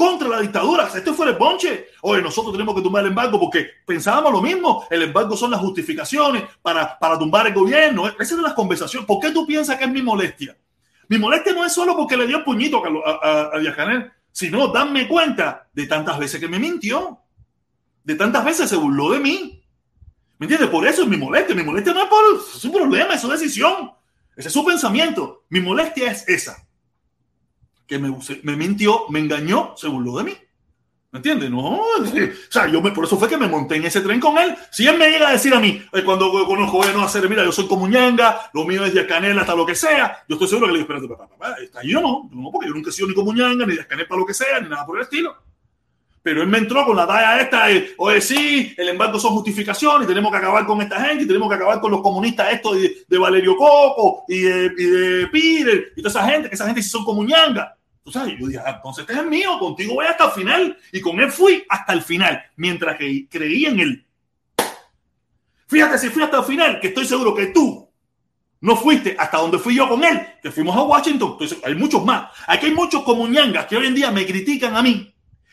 contra 0.00 0.28
la 0.28 0.40
dictadura. 0.40 0.88
Esto 0.94 1.12
fue 1.12 1.28
el 1.28 1.36
bonche. 1.36 1.88
Oye, 2.00 2.22
nosotros 2.22 2.54
tenemos 2.54 2.74
que 2.74 2.80
tumbar 2.80 3.04
el 3.04 3.10
embargo 3.10 3.38
porque 3.38 3.68
pensábamos 3.84 4.32
lo 4.32 4.40
mismo. 4.40 4.86
El 4.88 5.02
embargo 5.02 5.36
son 5.36 5.50
las 5.50 5.60
justificaciones 5.60 6.44
para, 6.62 6.98
para 6.98 7.18
tumbar 7.18 7.46
el 7.48 7.52
gobierno. 7.52 8.08
Esas 8.08 8.30
son 8.30 8.42
las 8.42 8.54
conversaciones. 8.54 9.06
¿Por 9.06 9.20
qué 9.20 9.30
tú 9.30 9.46
piensas 9.46 9.76
que 9.76 9.84
es 9.84 9.90
mi 9.90 10.00
molestia? 10.00 10.56
Mi 11.06 11.18
molestia 11.18 11.52
no 11.52 11.66
es 11.66 11.74
solo 11.74 11.94
porque 11.94 12.16
le 12.16 12.26
dio 12.26 12.38
el 12.38 12.44
puñito 12.44 12.82
a, 12.82 13.10
a, 13.10 13.56
a 13.56 13.58
Díaz 13.58 13.76
Canel, 13.76 14.10
sino 14.32 14.68
darme 14.68 15.06
cuenta 15.06 15.68
de 15.70 15.86
tantas 15.86 16.18
veces 16.18 16.40
que 16.40 16.48
me 16.48 16.58
mintió. 16.58 17.18
De 18.02 18.14
tantas 18.14 18.42
veces 18.42 18.70
se 18.70 18.76
burló 18.76 19.10
de 19.10 19.20
mí. 19.20 19.62
¿Me 20.38 20.46
entiendes? 20.46 20.70
Por 20.70 20.86
eso 20.86 21.02
es 21.02 21.08
mi 21.08 21.18
molestia. 21.18 21.54
Mi 21.54 21.62
molestia 21.62 21.92
no 21.92 22.04
es 22.04 22.08
por 22.08 22.40
su 22.40 22.72
problema, 22.72 23.16
es 23.16 23.20
su 23.20 23.28
decisión. 23.28 23.92
Ese 24.34 24.48
es 24.48 24.54
su 24.54 24.64
pensamiento. 24.64 25.44
Mi 25.50 25.60
molestia 25.60 26.10
es 26.10 26.26
esa 26.26 26.69
que 27.90 27.98
me, 27.98 28.16
me 28.44 28.56
mintió, 28.56 29.06
me 29.08 29.18
engañó, 29.18 29.74
se 29.76 29.88
burló 29.88 30.18
de 30.18 30.24
mí. 30.24 30.32
¿Me 31.10 31.18
entiendes? 31.18 31.50
No, 31.50 31.80
o 31.80 32.04
sea, 32.48 32.68
yo 32.68 32.80
me, 32.80 32.92
por 32.92 33.04
eso 33.04 33.18
fue 33.18 33.28
que 33.28 33.36
me 33.36 33.48
monté 33.48 33.74
en 33.74 33.84
ese 33.84 34.00
tren 34.00 34.20
con 34.20 34.38
él. 34.38 34.54
Si 34.70 34.86
él 34.86 34.96
me 34.96 35.10
llega 35.10 35.28
a 35.28 35.32
decir 35.32 35.52
a 35.52 35.58
mí, 35.58 35.82
cuando 36.04 36.30
conozco, 36.46 36.84
a 36.84 36.92
no 36.92 37.02
hacer, 37.02 37.28
mira, 37.28 37.42
yo 37.44 37.50
soy 37.50 37.66
como 37.66 37.88
ñanga, 37.88 38.48
lo 38.54 38.64
mío 38.64 38.84
es 38.84 38.94
de 38.94 39.04
canela 39.08 39.40
hasta 39.40 39.56
lo 39.56 39.66
que 39.66 39.74
sea, 39.74 40.22
yo 40.28 40.36
estoy 40.36 40.46
seguro 40.46 40.68
que 40.68 40.74
le 40.74 40.78
digo, 40.78 40.94
espérate, 40.94 41.08
papá, 41.12 41.28
papá, 41.28 41.56
está 41.60 41.80
yo 41.82 42.00
no, 42.00 42.30
no, 42.32 42.52
porque 42.52 42.68
yo 42.68 42.74
nunca 42.74 42.90
he 42.90 42.92
sido 42.92 43.08
ni 43.08 43.14
como 43.14 43.32
ñanga, 43.32 43.66
ni 43.66 43.74
de 43.74 43.84
canela 43.88 44.06
para 44.06 44.20
lo 44.20 44.26
que 44.26 44.34
sea, 44.34 44.60
ni 44.60 44.68
nada 44.68 44.86
por 44.86 44.98
el 44.98 45.02
estilo. 45.02 45.34
Pero 46.22 46.42
él 46.42 46.48
me 46.48 46.58
entró 46.58 46.84
con 46.84 46.94
la 46.94 47.08
talla 47.08 47.40
esta, 47.40 47.66
de, 47.66 47.92
oye, 47.96 48.20
sí, 48.20 48.72
el 48.76 48.90
embargo 48.90 49.18
son 49.18 49.32
justificaciones, 49.32 50.04
y 50.04 50.08
tenemos 50.08 50.30
que 50.30 50.38
acabar 50.38 50.64
con 50.64 50.80
esta 50.80 51.00
gente, 51.04 51.24
y 51.24 51.26
tenemos 51.26 51.48
que 51.48 51.56
acabar 51.56 51.80
con 51.80 51.90
los 51.90 52.02
comunistas 52.02 52.52
estos 52.52 52.80
de, 52.80 53.04
de 53.08 53.18
Valerio 53.18 53.56
Coco 53.56 54.26
y 54.28 54.42
de, 54.42 54.72
y 54.78 54.84
de 54.84 55.26
Peter, 55.26 55.92
y 55.96 56.02
toda 56.02 56.10
esa 56.10 56.30
gente, 56.30 56.48
que 56.48 56.54
esa 56.54 56.66
gente 56.66 56.82
sí 56.84 56.88
son 56.88 57.04
como 57.04 57.24
ñanga. 57.24 57.76
Tú 58.02 58.10
sabes, 58.10 58.34
yo 58.38 58.46
dije, 58.46 58.60
ah, 58.64 58.74
entonces 58.76 59.04
este 59.08 59.20
es 59.20 59.26
mío, 59.26 59.58
contigo 59.58 59.94
voy 59.94 60.06
hasta 60.06 60.26
el 60.26 60.30
final. 60.32 60.78
Y 60.92 61.00
con 61.00 61.20
él 61.20 61.30
fui 61.30 61.64
hasta 61.68 61.92
el 61.92 62.02
final, 62.02 62.42
mientras 62.56 62.96
que 62.96 63.28
creí 63.28 63.66
en 63.66 63.80
él. 63.80 64.06
Fíjate 65.66 65.98
si 65.98 66.08
fui 66.08 66.22
hasta 66.22 66.38
el 66.38 66.44
final, 66.44 66.80
que 66.80 66.88
estoy 66.88 67.06
seguro 67.06 67.34
que 67.34 67.46
tú 67.46 67.88
no 68.62 68.76
fuiste 68.76 69.16
hasta 69.18 69.38
donde 69.38 69.58
fui 69.58 69.74
yo 69.74 69.88
con 69.88 70.04
él, 70.04 70.20
que 70.42 70.50
fuimos 70.50 70.76
a 70.76 70.82
Washington. 70.82 71.32
Entonces, 71.32 71.58
hay 71.64 71.74
muchos 71.74 72.04
más. 72.04 72.30
Aquí 72.46 72.66
hay 72.66 72.74
muchos 72.74 73.02
comuñangas 73.02 73.66
que 73.66 73.76
hoy 73.76 73.86
en 73.86 73.94
día 73.94 74.10
me 74.10 74.26
critican 74.26 74.76
a 74.76 74.82
mí. 74.82 75.12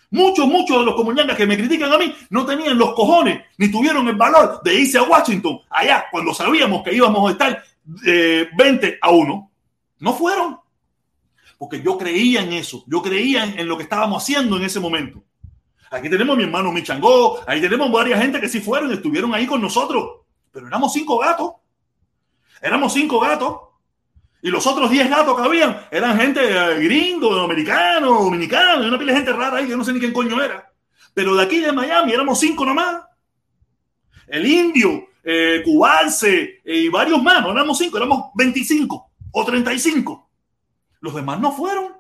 Muchos, 0.10 0.48
muchos 0.48 0.80
de 0.80 0.86
los 0.86 0.96
comuñangas 0.96 1.36
que 1.36 1.46
me 1.46 1.58
critican 1.58 1.92
a 1.92 1.98
mí 1.98 2.16
no 2.30 2.46
tenían 2.46 2.78
los 2.78 2.94
cojones 2.94 3.42
ni 3.58 3.70
tuvieron 3.70 4.08
el 4.08 4.16
valor 4.16 4.62
de 4.64 4.74
irse 4.74 4.98
a 4.98 5.04
Washington 5.04 5.60
allá 5.70 6.06
cuando 6.10 6.34
sabíamos 6.34 6.82
que 6.82 6.96
íbamos 6.96 7.28
a 7.28 7.32
estar 7.34 7.64
eh, 8.06 8.48
20 8.58 9.00
a 9.02 9.12
1. 9.12 9.52
No 10.00 10.14
fueron 10.14 10.60
porque 11.58 11.82
yo 11.82 11.98
creía 11.98 12.42
en 12.42 12.54
eso, 12.54 12.84
yo 12.88 13.02
creía 13.02 13.44
en, 13.44 13.68
lo 13.68 13.78
que 13.78 13.84
estábamos 13.84 14.24
haciendo 14.24 14.58
en 14.58 14.64
ese 14.64 14.80
momento. 14.80 15.24
Aquí 15.90 16.10
tenemos 16.10 16.36
a 16.36 16.38
mi 16.38 16.44
hermano 16.44 16.72
Michangó, 16.72 17.40
ahí 17.48 17.62
tenemos 17.62 17.92
varias 17.92 18.22
gente 18.22 18.40
que 18.40 18.50
sí 18.50 18.60
fueron, 18.60 18.92
estuvieron 18.92 19.34
ahí 19.34 19.48
con 19.48 19.62
nosotros, 19.62 20.22
pero 20.52 20.68
éramos 20.68 20.94
cinco 20.94 21.18
gatos, 21.18 21.54
éramos 22.62 22.94
cinco 22.94 23.20
gatos, 23.20 23.68
y 24.42 24.50
los 24.50 24.68
otros 24.68 24.92
diez 24.92 25.10
gatos 25.10 25.36
que 25.36 25.44
habían 25.44 25.88
eran 25.90 26.18
gente 26.18 26.42
eh, 26.44 26.80
gringo, 26.80 27.34
americano, 27.40 28.24
dominicano, 28.24 28.88
una 28.88 28.98
pila 28.98 29.12
de 29.12 29.18
gente 29.18 29.34
rara 29.34 29.58
ahí 29.58 29.68
yo 29.68 29.78
no 29.78 29.84
sé 29.84 29.94
ni 29.94 30.00
quién 30.00 30.14
coño 30.14 30.42
era. 30.42 30.72
Pero 31.14 31.36
de 31.36 31.44
aquí 31.44 31.60
de 31.60 31.72
Miami 31.72 32.14
éramos 32.14 32.40
cinco 32.40 32.64
nomás. 32.64 33.02
El 34.28 34.46
indio, 34.46 35.08
eh, 35.24 35.62
Cubalce 35.66 36.62
eh, 36.64 36.78
y 36.78 36.90
varios 36.90 37.22
más, 37.24 37.42
no 37.42 37.52
éramos 37.52 37.78
cinco, 37.78 37.98
éramos 37.98 38.30
25 38.36 39.12
o 39.32 39.46
35. 39.46 40.27
Los 41.00 41.14
demás 41.14 41.40
no 41.40 41.52
fueron. 41.52 41.98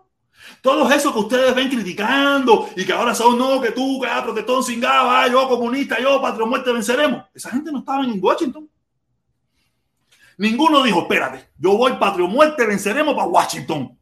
Todos 0.61 0.91
esos 0.91 1.13
que 1.13 1.19
ustedes 1.19 1.55
ven 1.55 1.69
criticando 1.69 2.69
y 2.75 2.85
que 2.85 2.93
ahora 2.93 3.13
son, 3.13 3.37
no, 3.37 3.59
que 3.61 3.71
tú, 3.71 3.99
que 4.01 4.07
ah, 4.07 4.23
protestón 4.23 4.63
sin 4.63 4.83
ah, 4.85 5.27
yo 5.29 5.47
comunista, 5.47 5.99
yo, 5.99 6.21
patrón 6.21 6.49
muerte, 6.49 6.71
venceremos. 6.71 7.25
Esa 7.33 7.49
gente 7.51 7.71
no 7.71 7.79
estaba 7.79 8.03
en 8.03 8.19
Washington. 8.21 8.69
Ninguno 10.37 10.83
dijo, 10.83 11.01
espérate, 11.01 11.49
yo 11.57 11.75
voy 11.75 11.93
patrio 11.93 12.27
muerte, 12.27 12.65
venceremos 12.65 13.15
para 13.15 13.27
Washington. 13.27 13.97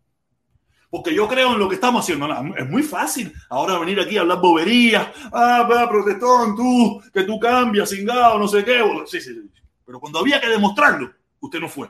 Porque 0.89 1.13
yo 1.13 1.27
creo 1.27 1.53
en 1.53 1.59
lo 1.59 1.67
que 1.67 1.75
estamos 1.75 2.03
haciendo. 2.03 2.27
es 2.57 2.69
muy 2.69 2.83
fácil 2.83 3.33
ahora 3.49 3.79
venir 3.79 3.99
aquí 3.99 4.17
a 4.17 4.21
hablar 4.21 4.39
boberías. 4.39 5.07
Ah, 5.31 5.67
va, 5.69 5.89
protestón, 5.89 6.55
tú, 6.55 7.01
que 7.13 7.23
tú 7.23 7.39
cambias, 7.39 7.89
cingado, 7.89 8.37
no 8.37 8.47
sé 8.47 8.63
qué. 8.63 8.81
Sí, 9.05 9.19
sí. 9.19 9.31
Pero 9.85 9.99
cuando 9.99 10.19
había 10.19 10.39
que 10.39 10.47
demostrarlo, 10.47 11.11
usted 11.39 11.59
no 11.59 11.69
fue 11.69 11.89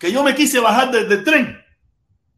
que 0.00 0.10
yo 0.10 0.24
me 0.24 0.34
quise 0.34 0.58
bajar 0.58 0.90
del, 0.90 1.22
tren. 1.22 1.62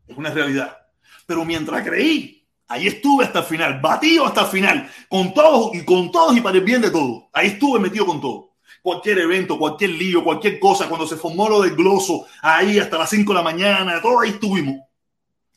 Es 0.09 0.17
una 0.17 0.31
realidad. 0.31 0.77
Pero 1.25 1.45
mientras 1.45 1.87
creí, 1.87 2.45
ahí 2.67 2.89
estuve 2.89 3.25
hasta 3.25 3.39
el 3.39 3.45
final, 3.45 3.81
batido 3.81 4.27
hasta 4.27 4.43
el 4.43 4.47
final, 4.49 4.91
con 5.09 5.33
todos 5.33 5.73
y 5.75 5.85
con 5.85 6.11
todos 6.11 6.37
y 6.37 6.41
para 6.41 6.59
el 6.59 6.65
bien 6.65 6.83
de 6.83 6.91
todos. 6.91 7.27
Ahí 7.33 7.47
estuve 7.47 7.79
metido 7.79 8.05
con 8.05 8.21
todo. 8.21 8.57
Cualquier 8.83 9.21
evento, 9.21 9.57
cualquier 9.57 9.91
lío, 9.91 10.25
cualquier 10.25 10.59
cosa, 10.59 10.89
cuando 10.89 11.07
se 11.07 11.17
formó 11.17 11.49
lo 11.49 11.63
del 11.63 11.77
gloso, 11.77 12.27
ahí 12.43 12.81
hasta 12.81 12.99
las 12.99 13.09
5 13.11 13.33
de 13.33 13.39
la 13.39 13.45
mañana, 13.45 14.03
todo 14.03 14.19
ahí 14.19 14.31
estuvimos. 14.31 14.81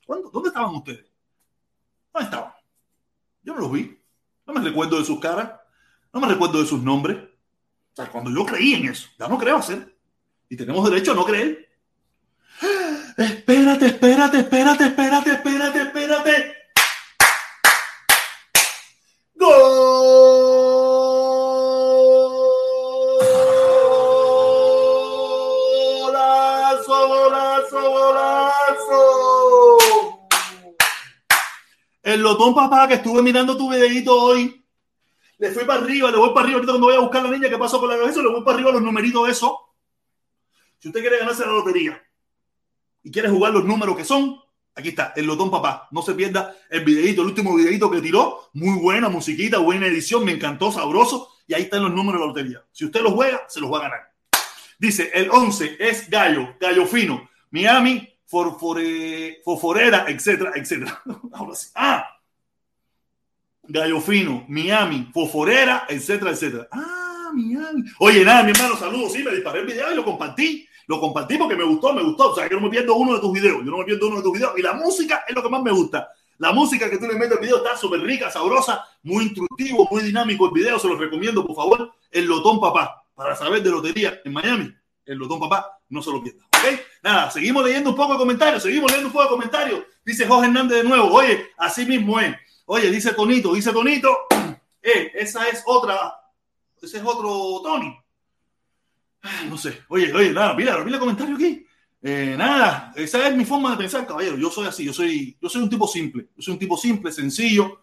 ¿Dónde 0.08 0.50
estaban 0.50 0.76
ustedes? 0.76 1.12
¿Dónde 2.14 2.26
estaban? 2.26 2.54
Yo 3.42 3.56
no 3.56 3.62
los 3.62 3.72
vi. 3.72 4.00
No 4.46 4.54
me 4.54 4.62
recuerdo 4.62 5.00
de 5.00 5.06
sus 5.06 5.20
caras. 5.20 5.54
No 6.14 6.20
me 6.20 6.28
recuerdo 6.28 6.62
de 6.62 6.68
sus 6.68 6.84
nombres. 6.84 7.18
O 7.18 7.96
sea, 7.96 8.12
cuando 8.12 8.30
yo 8.30 8.46
creí 8.46 8.76
en 8.76 8.90
eso, 8.90 9.08
ya 9.18 9.28
no 9.28 9.40
creo 9.40 9.58
hacer. 9.58 9.98
Y 10.48 10.56
tenemos 10.56 10.88
derecho 10.88 11.14
a 11.14 11.16
no 11.16 11.26
creer. 11.26 11.65
Espérate, 13.18 13.86
espérate, 13.86 14.40
espérate, 14.40 14.84
espérate, 14.84 15.32
espérate, 15.32 15.82
espérate. 15.82 16.56
Golazo, 19.36 19.88
golazo, 27.08 27.82
golazo. 27.90 29.78
El 32.04 32.20
lotón 32.22 32.54
papá 32.54 32.86
que 32.90 32.96
estuve 32.96 33.22
mirando 33.22 33.56
tu 33.56 33.72
videito 33.72 34.14
hoy. 34.14 34.62
Le 35.38 35.52
fui 35.52 35.64
para 35.64 35.80
arriba, 35.82 36.12
le 36.12 36.18
voy 36.18 36.34
para 36.34 36.42
arriba 36.42 36.56
ahorita 36.58 36.74
cuando 36.74 36.88
voy 36.88 36.96
a 36.98 37.00
buscar 37.00 37.22
a 37.22 37.30
la 37.30 37.32
niña 37.32 37.50
que 37.50 37.58
pasó 37.58 37.80
con 37.80 37.88
la 37.90 37.98
cabeza, 37.98 38.22
le 38.22 38.28
voy 38.28 38.44
para 38.44 38.56
arriba 38.56 38.72
los 38.74 38.82
numeritos 38.82 39.26
de 39.26 39.32
eso. 39.32 39.74
Si 40.80 40.90
usted 40.90 41.00
quiere 41.00 41.20
ganarse 41.20 41.46
la 41.46 41.54
lotería, 41.54 42.05
y 43.06 43.12
quieres 43.12 43.32
jugar 43.32 43.54
los 43.54 43.64
números 43.64 43.96
que 43.96 44.04
son, 44.04 44.42
aquí 44.74 44.90
está, 44.90 45.14
el 45.16 45.28
Lotón 45.28 45.52
Papá. 45.52 45.88
No 45.92 46.02
se 46.02 46.16
pierda 46.16 46.56
el 46.72 46.84
videito, 46.84 47.22
el 47.22 47.28
último 47.28 47.56
videito 47.56 47.90
que 47.92 48.02
tiró. 48.02 48.50
Muy 48.54 48.80
buena 48.80 49.10
musiquita, 49.10 49.60
buena 49.60 49.86
edición, 49.86 50.26
me 50.26 50.32
encantó, 50.32 50.72
sabroso. 50.72 51.30
Y 51.46 51.54
ahí 51.54 51.62
están 51.62 51.84
los 51.84 51.94
números 51.94 52.20
de 52.20 52.26
la 52.26 52.26
lotería. 52.26 52.66
Si 52.72 52.84
usted 52.84 53.02
los 53.02 53.14
juega, 53.14 53.44
se 53.48 53.62
los 53.62 53.72
va 53.72 53.78
a 53.78 53.82
ganar. 53.84 54.00
Dice, 54.80 55.12
el 55.14 55.30
11 55.30 55.78
es 55.80 56.10
Gallo, 56.10 56.56
Gallo 56.60 56.88
Fino, 56.88 57.30
Miami, 57.52 58.12
Forfore, 58.26 59.40
Foforera, 59.46 60.06
etcétera, 60.08 60.54
etcétera. 60.56 61.04
Ahora 61.34 61.54
sí. 61.54 61.70
Ah, 61.76 62.10
Gallo 63.62 64.02
Fino, 64.02 64.46
Miami, 64.50 65.12
Foforera, 65.14 65.86
etcétera, 65.88 66.32
etcétera. 66.32 66.68
Ah, 66.72 67.30
Miami. 67.36 67.84
Oye, 68.00 68.26
nada, 68.26 68.42
mi 68.42 68.50
hermano, 68.50 68.76
saludos. 68.76 69.14
Sí, 69.14 69.22
me 69.22 69.30
disparé 69.30 69.60
el 69.60 69.68
video 69.68 69.94
y 69.94 69.96
lo 69.96 70.04
compartí 70.04 70.68
lo 70.88 71.00
compartí 71.00 71.38
porque 71.38 71.56
me 71.56 71.64
gustó, 71.64 71.94
me 71.94 72.04
gustó. 72.04 72.32
O 72.32 72.36
sea, 72.36 72.48
que 72.48 72.56
no 72.56 72.62
me 72.62 72.70
pierdo 72.70 72.96
uno 72.96 73.16
de 73.16 73.20
tus 73.20 73.32
videos. 73.34 73.64
Yo 73.64 73.72
no 73.72 73.78
me 73.78 73.86
pierdo 73.86 74.08
uno 74.08 74.18
de 74.18 74.24
tus 74.24 74.34
videos. 74.34 74.54
Y 74.58 74.62
la 74.62 74.74
música 74.74 75.24
es 75.28 75.36
lo 75.36 75.42
que 75.42 75.50
más 75.50 75.62
me 75.64 75.72
gusta. 75.72 76.10
La 76.38 76.52
música 76.52 76.90
que 76.90 76.98
tú 76.98 77.08
le 77.08 77.14
metes 77.14 77.38
al 77.38 77.44
video 77.44 77.58
está 77.58 77.78
súper 77.78 78.02
rica, 78.02 78.30
sabrosa, 78.30 78.86
muy 79.04 79.26
instructivo, 79.26 79.88
muy 79.90 80.04
dinámico 80.04 80.46
el 80.48 80.52
video. 80.52 80.78
Se 80.78 80.88
los 80.88 81.00
recomiendo, 81.00 81.46
por 81.46 81.56
favor. 81.56 81.94
El 82.12 82.26
Lotón 82.26 82.60
Papá. 82.60 83.04
Para 83.16 83.36
saber 83.36 83.64
de 83.64 83.70
lotería 83.70 84.20
en 84.26 84.34
Miami, 84.34 84.74
el 85.06 85.18
Lotón 85.18 85.40
Papá, 85.40 85.80
no 85.88 86.02
se 86.02 86.12
lo 86.12 86.22
pierda. 86.22 86.44
¿Ok? 86.48 86.80
Nada, 87.02 87.32
seguimos 87.32 87.64
leyendo 87.64 87.92
un 87.92 87.96
poco 87.96 88.14
de 88.14 88.20
comentarios. 88.20 88.62
Seguimos 88.62 88.92
leyendo 88.92 89.08
un 89.08 89.14
poco 89.14 89.24
de 89.24 89.30
comentarios. 89.30 89.82
Dice 90.06 90.28
Jorge 90.28 90.48
Hernández 90.48 90.80
de 90.80 90.84
nuevo. 90.84 91.14
Oye, 91.14 91.52
así 91.58 91.86
mismo 91.86 92.20
es. 92.20 92.36
Oye, 92.66 92.90
dice 92.90 93.14
Tonito, 93.14 93.54
dice 93.54 93.72
Tonito. 93.72 94.16
Eh, 94.88 95.12
esa 95.16 95.50
es 95.50 95.64
otra. 95.66 96.14
Ese 96.80 96.98
es 96.98 97.04
otro 97.04 97.60
Tony. 97.64 97.92
Ah, 99.26 99.46
no 99.50 99.58
sé. 99.58 99.82
Oye, 99.88 100.14
oye, 100.14 100.32
nada, 100.32 100.54
mira, 100.54 100.78
mira 100.84 100.98
el 100.98 101.00
comentario 101.00 101.36
aquí. 101.36 101.66
Eh, 102.02 102.36
nada, 102.38 102.94
esa 102.96 103.28
es 103.28 103.36
mi 103.36 103.44
forma 103.44 103.72
de 103.72 103.78
pensar, 103.78 104.06
caballero. 104.06 104.38
Yo 104.38 104.52
soy 104.52 104.68
así, 104.68 104.86
yo 104.86 104.94
soy, 104.94 105.36
yo 105.42 105.50
soy 105.50 105.64
un 105.64 105.70
tipo 105.70 105.88
simple. 105.88 106.28
Yo 106.36 106.44
soy 106.44 106.54
un 106.54 106.60
tipo 106.60 106.78
simple, 106.78 107.12
sencillo, 107.12 107.82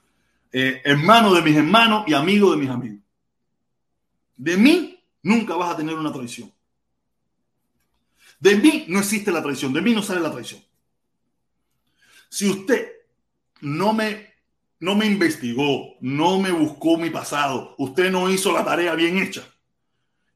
eh, 0.53 0.81
hermano 0.85 1.35
de 1.35 1.43
mis 1.43 1.57
hermanos 1.57 2.05
y 2.07 2.15
amigo 2.15 2.53
de 2.53 2.57
mis 2.59 2.71
amigos. 2.71 3.01
De 4.37 4.57
mí 4.57 5.03
nunca 5.23 5.57
vas 5.57 5.75
a 5.75 5.77
tener 5.77 5.97
una 5.97 6.13
traición. 6.13 6.53
De 8.39 8.57
mí 8.57 8.85
no 8.87 9.01
existe 9.01 9.33
la 9.33 9.43
traición, 9.43 9.73
de 9.73 9.83
mí 9.83 9.93
no 9.93 10.03
sale 10.03 10.21
la 10.21 10.31
traición. 10.31 10.63
Si 12.29 12.49
usted 12.49 12.93
no 13.61 13.93
me, 13.93 14.35
no 14.79 14.95
me 14.95 15.07
investigó, 15.07 15.97
no 16.01 16.39
me 16.39 16.53
buscó 16.53 16.97
mi 16.97 17.11
pasado, 17.11 17.75
usted 17.79 18.13
no 18.13 18.31
hizo 18.31 18.53
la 18.53 18.65
tarea 18.65 18.95
bien 18.95 19.19
hecha 19.19 19.43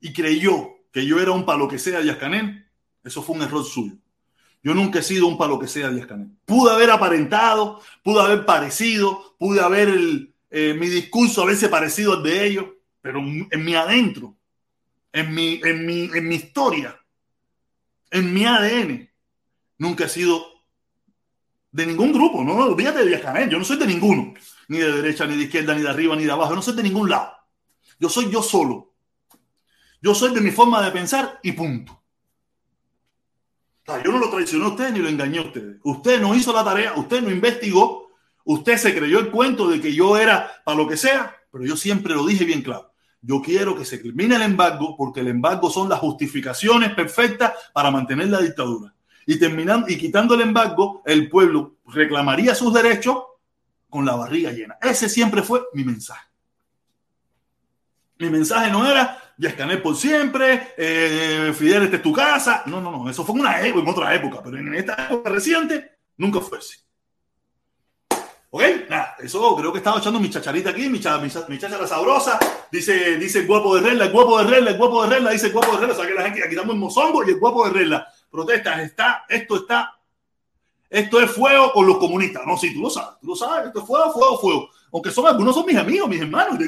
y 0.00 0.12
creyó 0.12 0.75
que 0.96 1.04
yo 1.04 1.20
era 1.20 1.30
un 1.32 1.44
palo 1.44 1.68
que 1.68 1.78
sea 1.78 2.00
Yascanel, 2.00 2.66
eso 3.04 3.22
fue 3.22 3.36
un 3.36 3.42
error 3.42 3.62
suyo. 3.62 3.92
Yo 4.62 4.72
nunca 4.72 5.00
he 5.00 5.02
sido 5.02 5.26
un 5.26 5.36
palo 5.36 5.58
que 5.58 5.68
sea 5.68 5.90
Díaz 5.90 6.06
Canel. 6.06 6.30
Pude 6.46 6.72
haber 6.72 6.90
aparentado, 6.90 7.82
pude 8.02 8.22
haber 8.22 8.46
parecido, 8.46 9.36
pude 9.38 9.60
haber 9.60 9.90
eh, 10.48 10.72
mi 10.72 10.88
discurso 10.88 11.44
veces 11.44 11.68
parecido 11.68 12.14
al 12.14 12.22
de 12.22 12.46
ellos, 12.46 12.64
pero 13.02 13.18
en 13.18 13.62
mi 13.62 13.74
adentro, 13.74 14.38
en 15.12 15.34
mi, 15.34 15.60
en 15.62 15.84
mi, 15.84 16.04
en 16.04 16.28
mi 16.28 16.36
historia, 16.36 16.98
en 18.10 18.32
mi 18.32 18.46
ADN, 18.46 19.10
nunca 19.76 20.06
he 20.06 20.08
sido 20.08 20.46
de 21.72 21.84
ningún 21.84 22.10
grupo. 22.10 22.42
No 22.42 22.54
olvídate 22.54 23.00
de 23.00 23.08
Díaz 23.08 23.20
Canel, 23.20 23.50
yo 23.50 23.58
no 23.58 23.66
soy 23.66 23.76
de 23.76 23.86
ninguno, 23.86 24.32
ni 24.68 24.78
de 24.78 24.92
derecha, 24.92 25.26
ni 25.26 25.36
de 25.36 25.42
izquierda, 25.42 25.74
ni 25.74 25.82
de 25.82 25.90
arriba, 25.90 26.16
ni 26.16 26.24
de 26.24 26.32
abajo, 26.32 26.52
yo 26.52 26.56
no 26.56 26.62
soy 26.62 26.74
de 26.74 26.84
ningún 26.84 27.10
lado. 27.10 27.32
Yo 28.00 28.08
soy 28.08 28.30
yo 28.30 28.42
solo. 28.42 28.85
Yo 30.00 30.14
soy 30.14 30.34
de 30.34 30.40
mi 30.40 30.50
forma 30.50 30.82
de 30.82 30.90
pensar 30.90 31.40
y 31.42 31.52
punto 31.52 32.02
yo 34.04 34.10
no 34.10 34.18
lo 34.18 34.30
traicioné 34.30 34.64
a 34.64 34.68
usted 34.68 34.92
ni 34.92 34.98
lo 34.98 35.08
engañé 35.08 35.38
a 35.38 35.42
usted. 35.42 35.78
Usted 35.84 36.20
no 36.20 36.34
hizo 36.34 36.52
la 36.52 36.64
tarea, 36.64 36.94
usted 36.96 37.22
no 37.22 37.30
investigó, 37.30 38.08
usted 38.44 38.76
se 38.76 38.94
creyó 38.94 39.20
el 39.20 39.30
cuento 39.30 39.68
de 39.68 39.80
que 39.80 39.94
yo 39.94 40.16
era 40.16 40.50
para 40.64 40.76
lo 40.76 40.88
que 40.88 40.96
sea, 40.96 41.36
pero 41.50 41.64
yo 41.64 41.76
siempre 41.76 42.14
lo 42.14 42.26
dije 42.26 42.44
bien 42.44 42.62
claro. 42.62 42.92
Yo 43.20 43.40
quiero 43.40 43.76
que 43.76 43.84
se 43.84 43.98
termine 43.98 44.36
el 44.36 44.42
embargo 44.42 44.96
porque 44.96 45.20
el 45.20 45.28
embargo 45.28 45.70
son 45.70 45.88
las 45.88 46.00
justificaciones 46.00 46.94
perfectas 46.94 47.52
para 47.72 47.90
mantener 47.90 48.28
la 48.28 48.40
dictadura. 48.40 48.92
Y 49.24 49.38
terminando 49.38 49.88
y 49.88 49.96
quitando 49.96 50.34
el 50.34 50.42
embargo, 50.42 51.02
el 51.04 51.28
pueblo 51.28 51.76
reclamaría 51.86 52.54
sus 52.54 52.72
derechos 52.72 53.24
con 53.88 54.04
la 54.04 54.14
barriga 54.14 54.52
llena. 54.52 54.78
Ese 54.80 55.08
siempre 55.08 55.42
fue 55.42 55.62
mi 55.72 55.84
mensaje. 55.84 56.26
Mi 58.18 58.30
mensaje 58.30 58.70
no 58.70 58.86
era 58.86 59.20
ya 59.38 59.50
escaneé 59.50 59.78
por 59.78 59.96
siempre, 59.96 60.74
eh, 60.76 61.52
Fidel, 61.56 61.84
este 61.84 61.96
es 61.96 62.02
tu 62.02 62.12
casa. 62.12 62.62
No, 62.66 62.80
no, 62.80 62.90
no, 62.90 63.10
eso 63.10 63.24
fue 63.24 63.34
en 63.34 63.40
una 63.42 63.60
época, 63.60 63.82
en 63.82 63.88
otra 63.88 64.14
época, 64.14 64.40
pero 64.42 64.58
en 64.58 64.74
esta 64.74 65.06
época 65.06 65.30
reciente 65.30 65.98
nunca 66.16 66.40
fue 66.40 66.58
así. 66.58 66.78
¿Ok? 68.50 68.62
Nada, 68.88 69.16
eso 69.18 69.54
creo 69.56 69.72
que 69.72 69.78
estaba 69.78 69.98
echando 69.98 70.18
mi 70.18 70.30
chacharita 70.30 70.70
aquí, 70.70 70.88
mi, 70.88 71.00
cha, 71.00 71.18
mi, 71.18 71.28
sabrosa. 71.28 72.38
Dice, 72.70 73.16
dice 73.16 73.40
el 73.40 73.46
guapo 73.46 73.76
de 73.76 73.82
regla, 73.82 74.06
el 74.06 74.12
guapo 74.12 74.38
de 74.38 74.50
regla, 74.50 74.70
el 74.70 74.78
guapo 74.78 75.02
de 75.02 75.10
regla, 75.10 75.30
dice 75.30 75.46
el 75.48 75.52
guapo 75.52 75.72
de 75.72 75.78
regla. 75.78 75.94
O 75.94 75.96
sea 75.96 76.06
que 76.06 76.14
la 76.14 76.22
gente, 76.22 76.42
aquí 76.42 76.54
estamos 76.54 76.74
en 76.74 76.80
mozongo 76.80 77.24
y 77.24 77.30
el 77.30 77.38
guapo 77.38 77.66
de 77.66 77.74
regla. 77.74 78.06
Protestas, 78.30 78.78
está, 78.80 79.24
esto 79.28 79.56
está 79.56 79.96
esto 80.88 81.20
es 81.20 81.30
fuego 81.30 81.72
con 81.72 81.86
los 81.86 81.98
comunistas. 81.98 82.42
No, 82.46 82.56
sí, 82.56 82.72
tú 82.72 82.80
lo 82.80 82.90
sabes, 82.90 83.18
tú 83.20 83.28
lo 83.28 83.36
sabes, 83.36 83.66
esto 83.66 83.80
es 83.80 83.86
fuego, 83.86 84.12
fuego, 84.12 84.38
fuego. 84.38 84.70
Aunque 84.96 85.10
son 85.10 85.26
algunos 85.26 85.54
son 85.54 85.66
mis 85.66 85.76
amigos, 85.76 86.08
mis 86.08 86.22
hermanos. 86.22 86.58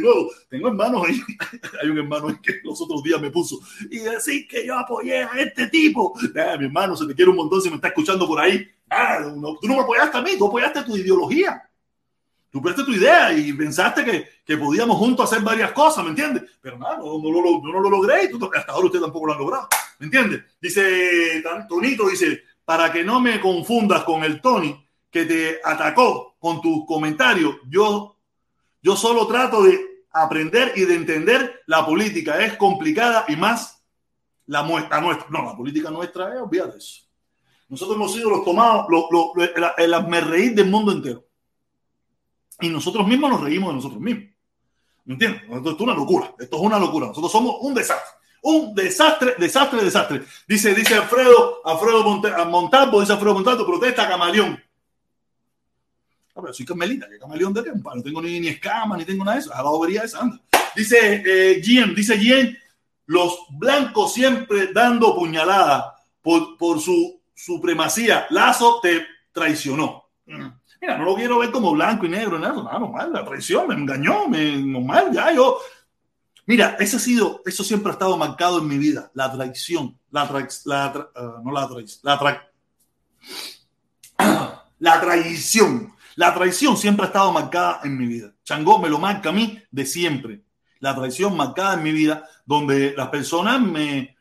Tengo, 0.51 0.69
hermanos 0.69 1.03
ahí. 1.09 1.19
Hay 1.83 1.89
un 1.89 1.97
hermano 1.97 2.39
que 2.43 2.61
los 2.63 2.79
otros 2.79 3.03
días 3.03 3.19
me 3.19 3.31
puso 3.31 3.59
y 3.91 4.01
decir 4.01 4.47
que 4.47 4.67
yo 4.67 4.79
apoyé 4.79 5.23
a 5.23 5.31
este 5.39 5.69
tipo. 5.69 6.13
Ah, 6.37 6.59
mi 6.59 6.67
hermano, 6.67 6.95
se 6.95 7.07
te 7.07 7.15
quiere 7.15 7.31
un 7.31 7.39
montón 7.39 7.63
si 7.63 7.71
me 7.71 7.77
está 7.77 7.89
escuchando 7.89 8.29
por 8.29 8.39
ahí. 8.39 8.69
Ah, 8.91 9.21
tú 9.63 9.67
no 9.67 9.77
me 9.77 9.81
apoyaste 9.81 10.19
a 10.19 10.21
mí, 10.21 10.33
tú 10.37 10.47
apoyaste 10.47 10.83
tu 10.83 10.95
ideología. 10.95 11.71
Tú 12.51 12.59
apoyaste 12.59 12.85
tu 12.85 12.93
idea 12.93 13.33
y 13.33 13.51
pensaste 13.55 14.05
que, 14.05 14.29
que 14.45 14.59
podíamos 14.59 14.99
juntos 14.99 15.33
hacer 15.33 15.43
varias 15.43 15.73
cosas, 15.73 16.05
¿me 16.05 16.11
entiendes? 16.11 16.43
Pero 16.61 16.77
nada, 16.77 16.99
no, 16.99 17.19
no, 17.19 17.31
lo, 17.31 17.63
no, 17.63 17.81
lo 17.81 17.89
logré 17.89 18.25
y 18.25 18.29
tú, 18.29 18.51
hasta 18.55 18.73
ahora 18.73 18.89
usted 18.89 19.01
tampoco 19.01 19.29
lo 19.29 19.33
ha 19.33 19.39
logrado, 19.39 19.69
¿me 20.01 20.05
entiendes? 20.05 20.43
Dice 20.61 21.43
Tonito, 21.67 22.07
dice, 22.11 22.43
para 22.63 22.93
que 22.93 23.03
no 23.03 23.21
me 23.21 23.41
confundas 23.41 24.05
con 24.05 24.23
el 24.23 24.43
Tony 24.43 24.87
que 25.11 25.25
te 25.25 25.61
atacó 25.65 26.37
con 26.39 26.61
tus 26.61 26.85
comentarios. 26.87 27.57
Yo, 27.69 28.18
yo 28.83 28.97
solo 28.97 29.27
trato 29.27 29.63
de 29.63 30.05
aprender 30.13 30.73
y 30.77 30.83
de 30.83 30.95
entender 30.95 31.63
la 31.67 31.85
política. 31.85 32.45
Es 32.45 32.57
complicada 32.57 33.25
y 33.29 33.37
más 33.37 33.83
la 34.47 34.63
muestra 34.63 35.01
nuestra. 35.01 35.27
No, 35.31 35.45
la 35.45 35.57
política 35.57 35.91
nuestra 35.91 36.35
es, 36.35 36.41
olvídate 36.41 36.79
eso. 36.79 37.03
Nosotros 37.69 37.97
hemos 37.97 38.13
sido 38.13 38.31
los 38.31 38.45
tomados, 38.45 38.87
los, 38.89 39.33
el, 39.77 40.07
me 40.07 40.21
reír 40.21 40.55
del 40.55 40.71
mundo 40.71 40.93
entero. 40.93 41.25
Y 42.61 42.71
nosotros 42.71 43.07
mismos 43.07 43.31
nos 43.31 43.41
reímos 43.43 43.69
de 43.69 43.75
nosotros 43.75 44.01
mismos. 44.01 44.25
¿Me 45.05 45.15
entiendes? 45.15 45.43
Esto 45.51 45.71
es 45.71 45.81
una 45.81 45.95
locura. 45.95 46.35
Esto 46.39 46.57
es 46.57 46.63
una 46.63 46.79
locura. 46.79 47.07
Nosotros 47.09 47.31
somos 47.31 47.57
un 47.61 47.75
desastre. 47.75 48.19
Un 48.43 48.75
desastre, 48.75 49.35
desastre, 49.39 49.85
desastre. 49.85 50.23
Dice, 50.47 50.75
dice 50.75 50.95
Alfredo, 50.95 51.61
Alfredo 51.65 52.05
Montalvo, 52.47 53.01
dice 53.01 53.13
Alfredo 53.13 53.35
Montalvo, 53.35 53.67
protesta 53.67 54.09
Camaleón. 54.09 54.59
Ver, 56.43 56.55
soy 56.55 56.67
Carmelita, 56.67 57.09
que 57.09 57.19
Camaleón 57.19 57.53
de 57.53 57.63
tiempo. 57.63 57.95
No 57.95 58.03
tengo 58.03 58.23
ni, 58.23 58.41
ni 58.41 58.49
escama, 58.49 58.97
ni 58.97 59.05
tengo 59.05 59.25
nada 59.25 59.37
de 59.37 59.43
eso. 59.43 59.55
A 59.55 59.63
la 59.63 59.71
bobería 59.71 60.03
esa 60.03 60.21
anda. 60.21 60.41
Dice 60.75 61.23
eh, 61.27 61.61
dice 61.95 62.19
Gien, 62.19 62.57
los 63.07 63.47
blancos 63.51 64.13
siempre 64.13 64.73
dando 64.73 65.15
puñalada 65.15 65.97
por, 66.23 66.57
por 66.57 66.81
su 66.81 67.21
supremacía. 67.35 68.27
Lazo 68.31 68.81
te 68.81 69.07
traicionó. 69.33 70.11
Mm. 70.27 70.49
Mira, 70.81 70.97
no 70.97 71.05
lo 71.05 71.17
quiero 71.17 71.39
ver 71.39 71.51
como 71.51 71.73
blanco 71.73 72.07
y 72.07 72.09
negro, 72.09 72.39
nada, 72.39 72.63
nada, 72.63 72.79
normal, 72.79 73.13
la 73.13 73.25
traición 73.25 73.67
me 73.67 73.75
engañó, 73.75 74.29
me, 74.29 74.57
normal, 74.59 75.11
ya 75.13 75.33
yo 75.33 75.59
Mira, 76.49 76.79
eso 76.81 76.97
ha 76.97 77.01
sido, 77.01 77.43
eso 77.45 77.63
siempre 77.63 77.91
ha 77.91 77.93
estado 77.93 78.17
marcado 78.17 78.61
en 78.61 78.69
mi 78.69 78.79
vida, 78.79 79.11
la 79.13 79.31
traición, 79.31 79.99
la, 80.11 80.49
la 80.65 81.11
uh, 81.15 81.45
no 81.45 81.53
la 81.53 81.69
traición, 81.69 82.01
la, 82.05 82.19
tra 82.19 82.51
la 84.79 84.99
traición. 84.99 85.93
La 86.19 86.35
traición 86.35 86.77
siempre 86.77 87.05
ha 87.05 87.07
estado 87.07 87.31
marcada 87.31 87.79
en 87.85 87.97
mi 87.97 88.05
vida. 88.05 88.35
Changó 88.43 88.81
me 88.81 88.89
lo 88.89 88.99
marca 88.99 89.29
a 89.29 89.33
mí 89.33 89.57
de 89.71 89.87
siempre. 89.87 90.43
La 90.81 90.93
traición 90.93 91.37
marcada 91.37 91.75
en 91.75 91.85
mi 91.85 91.93
vida, 91.93 92.25
donde 92.45 92.93
las 92.97 93.07
personas 93.07 93.61
me 93.61 94.17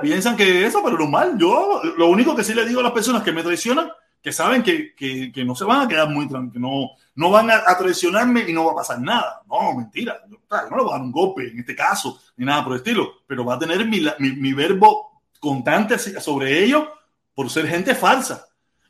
piensan 0.00 0.38
que 0.38 0.64
eso, 0.64 0.80
pero 0.82 0.96
normal. 0.96 1.36
Yo 1.36 1.82
lo 1.98 2.08
único 2.08 2.34
que 2.34 2.42
sí 2.42 2.54
le 2.54 2.64
digo 2.64 2.80
a 2.80 2.84
las 2.84 2.92
personas 2.92 3.22
que 3.22 3.32
me 3.32 3.42
traicionan 3.42 3.90
que 4.22 4.32
saben 4.32 4.62
que, 4.62 5.44
no 5.44 5.54
se 5.54 5.66
van 5.66 5.82
a 5.82 5.88
quedar 5.88 6.08
muy 6.08 6.26
tranquilos, 6.26 6.62
no, 6.62 6.92
no 7.14 7.30
van 7.30 7.50
a, 7.50 7.76
traicionarme 7.76 8.48
y 8.48 8.54
no 8.54 8.64
va 8.64 8.72
a 8.72 8.76
pasar 8.76 9.02
nada. 9.02 9.42
No, 9.46 9.74
mentira. 9.74 10.22
Yo, 10.30 10.38
no 10.70 10.76
le 10.78 10.82
voy 10.82 10.92
a 10.92 10.96
dar 10.96 11.02
un 11.02 11.12
golpe 11.12 11.46
en 11.50 11.58
este 11.58 11.76
caso, 11.76 12.22
ni 12.38 12.46
nada 12.46 12.64
por 12.64 12.72
el 12.72 12.78
estilo, 12.78 13.16
pero 13.26 13.44
va 13.44 13.56
a 13.56 13.58
tener 13.58 13.86
mi 13.86 14.52
verbo 14.54 15.20
constante 15.38 15.98
sobre 15.98 16.64
ello 16.64 16.90
por 17.34 17.50
ser 17.50 17.66
gente 17.66 17.94
falsa. 17.94 18.46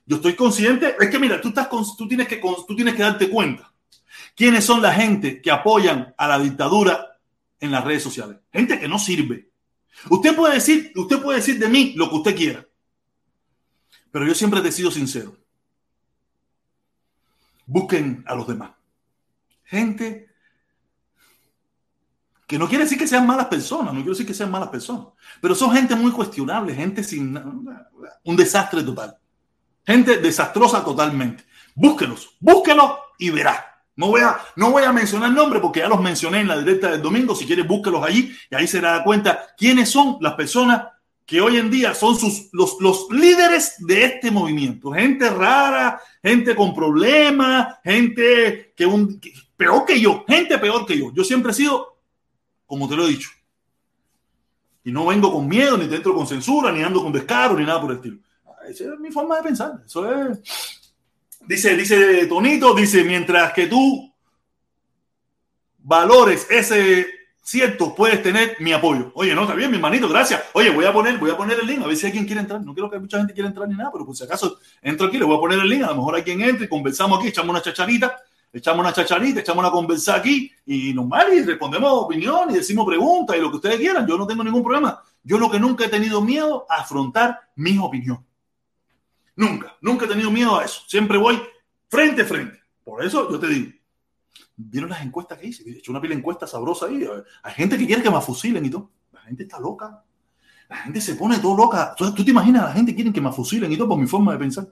Yo 0.07 0.17
estoy 0.17 0.35
consciente, 0.35 0.95
es 0.99 1.11
que 1.11 1.19
mira, 1.19 1.41
tú, 1.41 1.49
estás 1.49 1.69
tú, 1.97 2.07
tienes 2.07 2.29
que, 2.29 2.37
tú 2.37 2.77
tienes 2.77 2.95
que 2.95 3.03
darte 3.03 3.31
cuenta 3.31 3.73
quiénes 4.37 4.65
son 4.65 4.83
la 4.83 4.93
gente 4.93 5.41
que 5.41 5.51
apoyan 5.51 6.15
a 6.19 6.29
la 6.29 6.39
dictadura 6.39 7.19
en 7.61 7.71
las 7.71 7.85
redes 7.85 8.03
sociales. 8.03 8.39
Gente 8.53 8.79
que 8.79 8.89
no 8.89 8.99
sirve. 8.99 9.49
Usted 10.11 10.35
puede 10.37 10.55
decir, 10.55 10.93
usted 10.97 11.23
puede 11.23 11.39
decir 11.39 11.59
de 11.59 11.69
mí 11.69 11.95
lo 11.97 12.11
que 12.11 12.17
usted 12.17 12.37
quiera 12.37 12.67
pero 14.15 14.29
yo 14.29 14.35
siempre 14.37 14.61
he 14.61 14.71
sido 14.71 14.93
sincero. 14.93 15.37
Busquen 17.67 18.23
a 18.29 18.37
los 18.37 18.47
demás. 18.47 18.71
Gente 19.65 20.31
que 22.47 22.57
no 22.57 22.69
quiere 22.69 22.85
decir 22.85 22.97
que 22.97 23.09
sean 23.09 23.27
malas 23.27 23.47
personas, 23.47 23.93
no 23.93 23.99
quiero 23.99 24.13
decir 24.13 24.25
que 24.25 24.33
sean 24.33 24.53
malas 24.53 24.69
personas, 24.69 25.09
pero 25.41 25.57
son 25.57 25.73
gente 25.73 25.97
muy 25.97 26.13
cuestionable, 26.13 26.73
gente 26.77 27.03
sin 27.03 27.37
un 28.23 28.37
desastre 28.37 28.85
total. 28.85 29.19
Gente 29.87 30.19
desastrosa 30.19 30.85
totalmente. 30.85 31.45
Búsquenos, 31.75 32.37
búsquenos 32.41 32.93
y 33.19 33.31
verá. 33.31 33.71
No 33.97 34.09
voy, 34.09 34.23
a, 34.23 34.41
no 34.57 34.73
voy 34.73 34.83
a 34.83 34.93
mencionar 34.93 35.31
nombres 35.31 35.63
porque 35.63 35.81
ya 35.81 35.89
los 35.89 36.01
mencioné 36.01 36.41
en 36.41 36.49
la 36.49 36.59
directa 36.59 36.91
del 36.91 37.03
domingo. 37.03 37.35
Si 37.35 37.47
quieres, 37.47 37.67
búsquelos 37.67 38.03
allí 38.03 38.35
y 38.51 38.55
ahí 38.55 38.67
se 38.67 38.81
da 38.81 39.05
cuenta 39.05 39.47
quiénes 39.57 39.89
son 39.89 40.19
las 40.21 40.35
personas 40.35 40.83
que 41.27 41.41
hoy 41.41 41.57
en 41.57 41.71
día 41.71 41.95
son 41.95 42.17
sus, 42.17 42.49
los, 42.53 42.77
los 42.81 43.07
líderes 43.11 43.77
de 43.79 44.05
este 44.05 44.31
movimiento. 44.31 44.93
Gente 44.93 45.31
rara, 45.31 46.01
gente 46.23 46.55
con 46.55 46.75
problemas, 46.75 47.79
gente 47.83 48.73
que, 48.77 48.85
un, 48.85 49.21
peor 49.57 49.85
que 49.87 50.01
yo, 50.01 50.25
gente 50.27 50.59
peor 50.59 50.85
que 50.85 50.99
yo. 50.99 51.13
Yo 51.15 51.25
siempre 51.25 51.53
he 51.53 51.55
sido, 51.55 51.97
como 52.67 52.89
te 52.89 52.97
lo 52.97 53.07
he 53.07 53.11
dicho, 53.11 53.31
y 54.85 54.93
no 54.93 55.07
vengo 55.07 55.33
con 55.33 55.49
miedo, 55.49 55.79
ni 55.79 55.87
dentro 55.87 56.15
con 56.15 56.27
censura, 56.27 56.71
ni 56.71 56.83
ando 56.83 57.03
con 57.03 57.13
descaro, 57.13 57.57
ni 57.59 57.65
nada 57.65 57.81
por 57.81 57.91
el 57.93 57.97
estilo. 57.97 58.19
Esa 58.69 58.85
es 58.85 58.99
mi 58.99 59.11
forma 59.11 59.37
de 59.37 59.43
pensar. 59.43 59.83
Eso 59.85 60.11
es. 60.11 60.39
Dice, 61.47 61.77
dice 61.77 62.27
Tonito, 62.27 62.75
dice, 62.75 63.05
mientras 63.05 63.53
que 63.53 63.67
tú 63.67 64.13
valores 65.79 66.47
ese 66.51 67.07
cierto, 67.43 67.95
puedes 67.95 68.23
tener 68.23 68.57
mi 68.61 68.73
apoyo. 68.73 69.13
Oye, 69.15 69.35
no, 69.35 69.43
está 69.43 69.55
bien, 69.55 69.71
mi 69.71 69.77
hermanito, 69.77 70.09
gracias. 70.09 70.43
Oye, 70.55 70.71
voy 70.71 70.87
a 70.87 70.93
poner, 70.93 71.19
voy 71.19 71.31
a 71.31 71.37
poner 71.37 71.61
el 71.61 71.67
link, 71.67 71.83
a 71.83 71.87
ver 71.87 71.97
si 71.97 72.07
alguien 72.07 72.25
quiere 72.25 72.41
entrar. 72.41 72.63
No 72.63 72.73
quiero 72.73 72.91
que 72.91 72.99
mucha 72.99 73.19
gente 73.19 73.35
quiera 73.35 73.49
entrar 73.49 73.69
ni 73.69 73.77
nada, 73.77 73.91
pero 73.93 74.07
por 74.07 74.17
si 74.17 74.25
acaso 74.25 74.59
entro 74.81 75.07
aquí, 75.07 75.19
le 75.19 75.27
voy 75.27 75.37
a 75.37 75.41
poner 75.41 75.59
el 75.59 75.69
link, 75.69 75.83
a 75.83 75.89
lo 75.89 75.97
mejor 75.97 76.17
hay 76.17 76.23
quien 76.23 76.41
entre 76.41 76.69
conversamos 76.69 77.19
aquí, 77.19 77.29
echamos 77.29 77.51
una 77.51 77.61
chacharita, 77.61 78.17
echamos 78.51 78.81
una 78.81 78.95
chacharita, 78.95 79.41
echamos 79.41 79.63
una 79.63 79.71
conversa 79.71 80.15
aquí 80.15 80.51
y 80.65 80.95
normal 80.95 81.35
y 81.35 81.43
respondemos 81.43 81.93
opinión 81.93 82.51
y 82.51 82.55
decimos 82.55 82.87
preguntas 82.87 83.37
y 83.37 83.41
lo 83.41 83.51
que 83.51 83.57
ustedes 83.57 83.77
quieran. 83.77 84.07
Yo 84.07 84.17
no 84.17 84.27
tengo 84.27 84.43
ningún 84.43 84.63
problema. 84.63 85.03
Yo 85.23 85.39
lo 85.39 85.51
que 85.51 85.61
nunca 85.61 85.85
he 85.85 85.89
tenido 85.89 86.23
miedo 86.23 86.67
a 86.69 86.77
afrontar 86.77 87.41
mis 87.57 87.79
opiniones. 87.79 88.25
Nunca, 89.37 89.77
nunca 89.81 90.05
he 90.05 90.09
tenido 90.09 90.31
miedo 90.31 90.59
a 90.59 90.65
eso. 90.65 90.83
Siempre 90.87 91.19
voy 91.19 91.41
frente 91.89 92.23
a 92.23 92.25
frente. 92.25 92.61
Por 92.85 93.05
eso 93.05 93.31
yo 93.31 93.39
te 93.39 93.49
digo, 93.49 93.73
¿Vieron 94.57 94.91
las 94.91 95.03
encuestas 95.03 95.39
que 95.39 95.49
hice? 95.49 95.69
He 95.69 95.79
hecho 95.79 95.91
una 95.91 96.01
pila 96.01 96.15
de 96.15 96.21
encuestas 96.21 96.51
sabrosa 96.51 96.87
ahí. 96.87 97.07
Hay 97.43 97.55
gente 97.55 97.77
que 97.77 97.87
quiere 97.87 98.03
que 98.03 98.11
me 98.11 98.21
fusilen 98.21 98.65
y 98.65 98.71
todo. 98.71 98.91
La 99.13 99.21
gente 99.23 99.43
está 99.43 99.59
loca. 99.59 100.05
La 100.69 100.77
gente 100.77 101.01
se 101.01 101.17
pone 101.17 101.39
todo 101.39 101.57
loca. 101.57 101.95
¿Tú, 101.97 102.15
te 102.15 102.31
imaginas, 102.31 102.65
la 102.65 102.73
gente 102.73 102.95
quiere 102.95 103.13
que 103.13 103.21
me 103.21 103.33
fusilen 103.33 103.73
y 103.73 103.77
todo 103.77 103.89
por 103.89 103.99
mi 103.99 104.07
forma 104.07 104.33
de 104.33 104.39
pensar. 104.39 104.69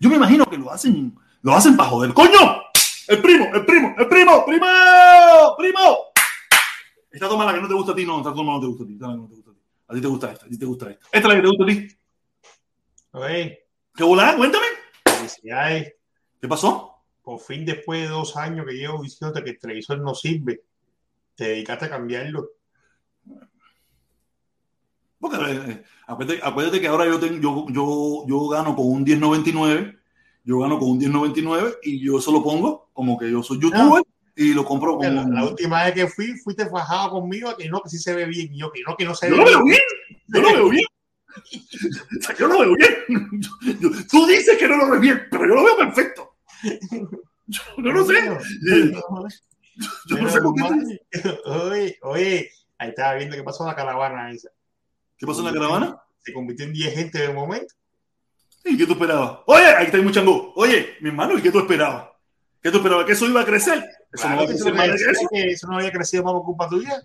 Yo 0.00 0.08
me 0.08 0.16
imagino 0.16 0.46
que 0.46 0.56
lo 0.56 0.70
hacen, 0.70 1.14
lo 1.42 1.54
hacen 1.54 1.76
para 1.76 1.90
joder. 1.90 2.14
¡Coño! 2.14 2.62
El 3.08 3.20
primo, 3.20 3.46
el 3.54 3.64
primo, 3.64 3.94
el 3.98 4.08
primo, 4.08 4.44
primo, 4.44 4.66
primo. 5.56 5.96
Esta 7.10 7.28
toma 7.28 7.44
la 7.44 7.54
que 7.54 7.60
no 7.60 7.68
te 7.68 7.74
gusta 7.74 7.92
a 7.92 7.94
ti, 7.94 8.04
no, 8.04 8.18
esta 8.18 8.34
toma 8.34 8.54
no 8.54 8.60
te 8.60 8.66
gusta 8.66 8.84
a 8.84 8.86
ti, 8.86 8.94
no 8.94 9.28
te 9.28 9.34
gusta 9.34 9.50
a 9.50 9.54
ti. 9.54 9.60
A 9.88 9.94
ti 9.94 10.00
te 10.00 10.08
gusta 10.08 10.32
esta, 10.32 10.46
a 10.46 10.48
ti 10.48 10.58
te 10.58 10.66
gusta 10.66 10.90
esta. 10.90 11.06
Esta 11.12 11.18
es 11.18 11.24
la 11.24 11.34
que 11.34 11.40
te 11.40 11.48
gusta 11.48 11.64
a 11.64 11.66
ti. 11.66 11.88
Oye, 13.12 13.65
¿Qué 13.96 14.04
volada? 14.04 14.36
Cuéntame. 14.36 14.66
felicidades. 15.04 15.94
¿Qué 16.40 16.48
pasó? 16.48 16.92
Por 17.22 17.40
fin, 17.40 17.64
después 17.64 18.02
de 18.02 18.08
dos 18.08 18.36
años 18.36 18.66
que 18.66 18.74
llevo 18.74 19.02
diciéndote 19.02 19.42
que 19.42 19.50
el 19.50 19.58
televisor 19.58 19.98
no 19.98 20.14
sirve, 20.14 20.62
te 21.34 21.48
dedicaste 21.48 21.86
a 21.86 21.90
cambiarlo. 21.90 22.50
Porque 25.18 25.36
eh, 25.36 25.82
acuérdate, 26.06 26.40
acuérdate 26.42 26.80
que 26.80 26.88
ahora 26.88 27.06
yo, 27.06 27.18
tengo, 27.18 27.40
yo, 27.40 27.66
yo, 27.70 28.24
yo 28.28 28.48
gano 28.48 28.76
con 28.76 28.86
un 28.86 29.02
1099, 29.02 29.98
yo 30.44 30.58
gano 30.58 30.78
con 30.78 30.90
un 30.90 30.98
1099 30.98 31.78
y 31.82 32.04
yo 32.04 32.18
eso 32.18 32.30
lo 32.30 32.42
pongo 32.42 32.90
como 32.92 33.18
que 33.18 33.30
yo 33.30 33.42
soy 33.42 33.60
youtuber 33.60 34.04
y 34.36 34.52
lo 34.52 34.64
compro 34.64 34.98
La, 35.00 35.22
con... 35.22 35.34
la 35.34 35.44
última 35.44 35.84
vez 35.84 35.94
que 35.94 36.06
fui, 36.06 36.36
fuiste 36.36 36.68
fajado 36.68 37.12
conmigo 37.12 37.56
que 37.56 37.68
no, 37.70 37.80
que 37.80 37.88
sí 37.88 37.98
se 37.98 38.14
ve 38.14 38.26
bien. 38.26 38.52
Y 38.52 38.58
yo 38.58 38.70
que 38.70 38.82
no, 38.86 38.94
que 38.94 39.06
no 39.06 39.14
se 39.14 39.30
Yo 39.30 39.36
ve 39.36 39.38
lo 39.38 39.46
veo 39.46 39.64
bien, 39.64 39.80
yo 40.28 40.40
lo 40.42 40.48
veo 40.48 40.68
bien. 40.68 40.84
O 41.36 42.22
sea, 42.22 42.36
yo 42.36 42.46
lo 42.48 42.60
veo 42.60 42.74
bien. 42.74 43.40
Tú 44.10 44.26
dices 44.26 44.56
que 44.58 44.68
no 44.68 44.76
lo 44.76 44.90
ves 44.90 45.00
bien, 45.00 45.22
pero 45.30 45.46
yo 45.46 45.54
lo 45.54 45.64
veo 45.64 45.76
perfecto. 45.78 46.36
Yo, 47.46 47.60
yo 47.78 47.92
no 47.92 48.04
sé. 48.04 48.14
Yo 50.08 50.16
no 50.18 50.30
sé 50.30 50.40
por 50.40 50.54
qué. 50.54 51.00
Oye, 51.44 51.98
oye, 52.02 52.50
ahí 52.78 52.88
estaba 52.88 53.14
viendo 53.14 53.36
qué 53.36 53.42
pasó 53.42 53.64
en 53.64 53.68
la 53.68 53.76
caravana 53.76 54.32
esa. 54.32 54.48
¿Qué 55.18 55.26
pasó 55.26 55.40
en 55.40 55.46
la 55.46 55.52
caravana? 55.52 56.00
Se 56.24 56.32
convirtió 56.32 56.64
en 56.66 56.72
10 56.72 56.94
gente 56.94 57.18
de 57.18 57.32
momento. 57.32 57.74
¿Y 58.64 58.76
qué 58.76 58.86
tú 58.86 58.92
esperabas? 58.94 59.38
Oye, 59.46 59.64
ahí 59.64 59.84
está 59.86 59.96
el 59.98 60.02
muchango. 60.04 60.52
Oye, 60.56 60.96
mi 61.00 61.10
hermano, 61.10 61.38
¿y 61.38 61.42
qué 61.42 61.52
tú 61.52 61.60
esperabas? 61.60 62.08
¿Qué 62.60 62.70
tú 62.70 62.78
esperabas? 62.78 63.06
¿Que 63.06 63.12
eso 63.12 63.26
iba 63.26 63.42
a 63.42 63.44
crecer? 63.44 63.78
Eso 64.12 64.22
Claro 64.26 64.40
a 64.40 64.46
que 64.46 64.46
crecer 64.48 64.66
eso, 64.66 64.74
más 64.74 64.86
no 64.88 64.92
había- 64.92 65.10
eso. 65.10 65.28
eso 65.32 65.66
no 65.68 65.76
había 65.76 65.92
crecido 65.92 66.24
más 66.24 66.32
por 66.32 66.42
culpa 66.44 66.68
tuya. 66.68 67.00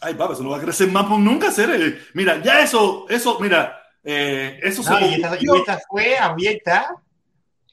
Ay, 0.00 0.14
papá, 0.14 0.34
eso 0.34 0.42
no 0.42 0.50
va 0.50 0.58
a 0.58 0.62
crecer 0.62 0.90
más 0.90 1.06
por 1.06 1.18
nunca, 1.18 1.50
ser. 1.50 1.98
Mira, 2.12 2.42
ya 2.42 2.60
eso, 2.60 3.06
eso, 3.08 3.38
mira, 3.40 3.80
eh, 4.02 4.60
eso 4.62 4.82
se 4.82 4.90
No, 4.90 5.00
y, 5.00 5.14
esta, 5.14 5.36
y 5.40 5.58
esta 5.58 5.80
fue 5.88 6.18
abierta, 6.18 6.94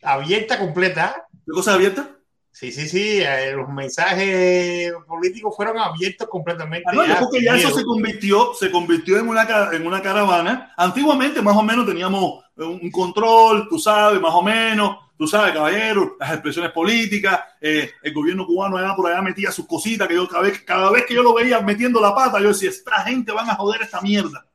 abierta 0.01 0.57
completa. 0.57 1.25
¿Qué 1.45 1.51
cosa 1.51 1.73
abierta? 1.73 2.09
Sí, 2.51 2.71
sí, 2.71 2.87
sí, 2.87 3.21
eh, 3.21 3.53
los 3.53 3.69
mensajes 3.69 4.91
políticos 5.07 5.55
fueron 5.55 5.79
abiertos 5.79 6.27
completamente. 6.27 6.85
Ah, 6.89 6.93
no, 6.93 7.03
yo 7.03 7.07
ya, 7.07 7.17
creo 7.17 7.29
que 7.31 7.43
ya 7.43 7.55
eso 7.55 7.73
se 7.73 7.85
convirtió, 7.85 8.53
se 8.53 8.69
convirtió 8.69 9.17
en 9.17 9.29
una, 9.29 9.69
en 9.71 9.87
una 9.87 10.01
caravana. 10.01 10.73
Antiguamente, 10.77 11.41
más 11.41 11.55
o 11.55 11.63
menos, 11.63 11.85
teníamos 11.85 12.43
un 12.57 12.91
control, 12.91 13.67
tú 13.69 13.79
sabes, 13.79 14.19
más 14.21 14.33
o 14.33 14.41
menos, 14.41 14.97
tú 15.21 15.27
sabes, 15.27 15.53
caballero, 15.53 16.17
las 16.19 16.31
expresiones 16.31 16.71
políticas, 16.71 17.41
eh, 17.61 17.91
el 18.01 18.11
gobierno 18.11 18.43
cubano 18.43 18.77
allá 18.77 18.95
por 18.95 19.07
allá 19.07 19.21
metía 19.21 19.51
sus 19.51 19.67
cositas, 19.67 20.07
que 20.07 20.15
yo 20.15 20.27
cada 20.27 20.41
vez, 20.41 20.63
cada 20.63 20.89
vez 20.89 21.05
que 21.05 21.13
yo 21.13 21.21
lo 21.21 21.35
veía 21.35 21.61
metiendo 21.61 22.01
la 22.01 22.15
pata, 22.15 22.39
yo 22.41 22.47
decía, 22.47 22.71
esta 22.71 23.03
gente 23.03 23.31
van 23.31 23.47
a 23.47 23.53
joder 23.53 23.83
esta 23.83 24.01
mierda. 24.01 24.47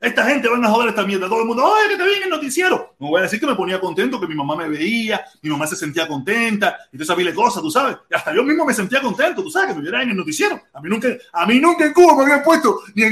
Esta 0.00 0.26
gente 0.26 0.48
van 0.48 0.64
a 0.64 0.68
joder 0.68 0.88
esta 0.88 1.06
mierda. 1.06 1.28
Todo 1.28 1.42
el 1.42 1.46
mundo, 1.46 1.64
oye, 1.64 1.90
que 1.90 1.96
te 1.96 2.08
vi 2.08 2.14
en 2.14 2.24
el 2.24 2.28
noticiero. 2.28 2.96
No 2.98 3.06
voy 3.06 3.20
a 3.20 3.22
decir 3.22 3.38
que 3.38 3.46
me 3.46 3.54
ponía 3.54 3.78
contento, 3.78 4.20
que 4.20 4.26
mi 4.26 4.34
mamá 4.34 4.56
me 4.56 4.68
veía, 4.68 5.24
mi 5.40 5.48
mamá 5.48 5.64
se 5.68 5.76
sentía 5.76 6.08
contenta, 6.08 6.76
y 6.92 6.98
te 6.98 7.04
sabía 7.04 7.32
cosas, 7.32 7.62
tú 7.62 7.70
sabes. 7.70 7.96
Hasta 8.12 8.34
yo 8.34 8.42
mismo 8.42 8.66
me 8.66 8.74
sentía 8.74 9.00
contento, 9.00 9.44
tú 9.44 9.50
sabes, 9.50 9.68
que 9.68 9.74
me 9.76 9.82
viera 9.82 10.02
en 10.02 10.10
el 10.10 10.16
noticiero. 10.16 10.60
A 10.72 10.80
mí 10.80 10.88
nunca, 10.88 11.06
a 11.32 11.46
mí 11.46 11.60
nunca 11.60 11.86
en 11.86 11.92
Cuba 11.92 12.16
me 12.16 12.22
habían 12.24 12.42
puesto 12.42 12.80
ni 12.96 13.04
ni, 13.04 13.10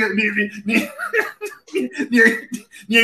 ni, 0.64 0.74
ni, 2.10 2.18
ni 2.88 2.98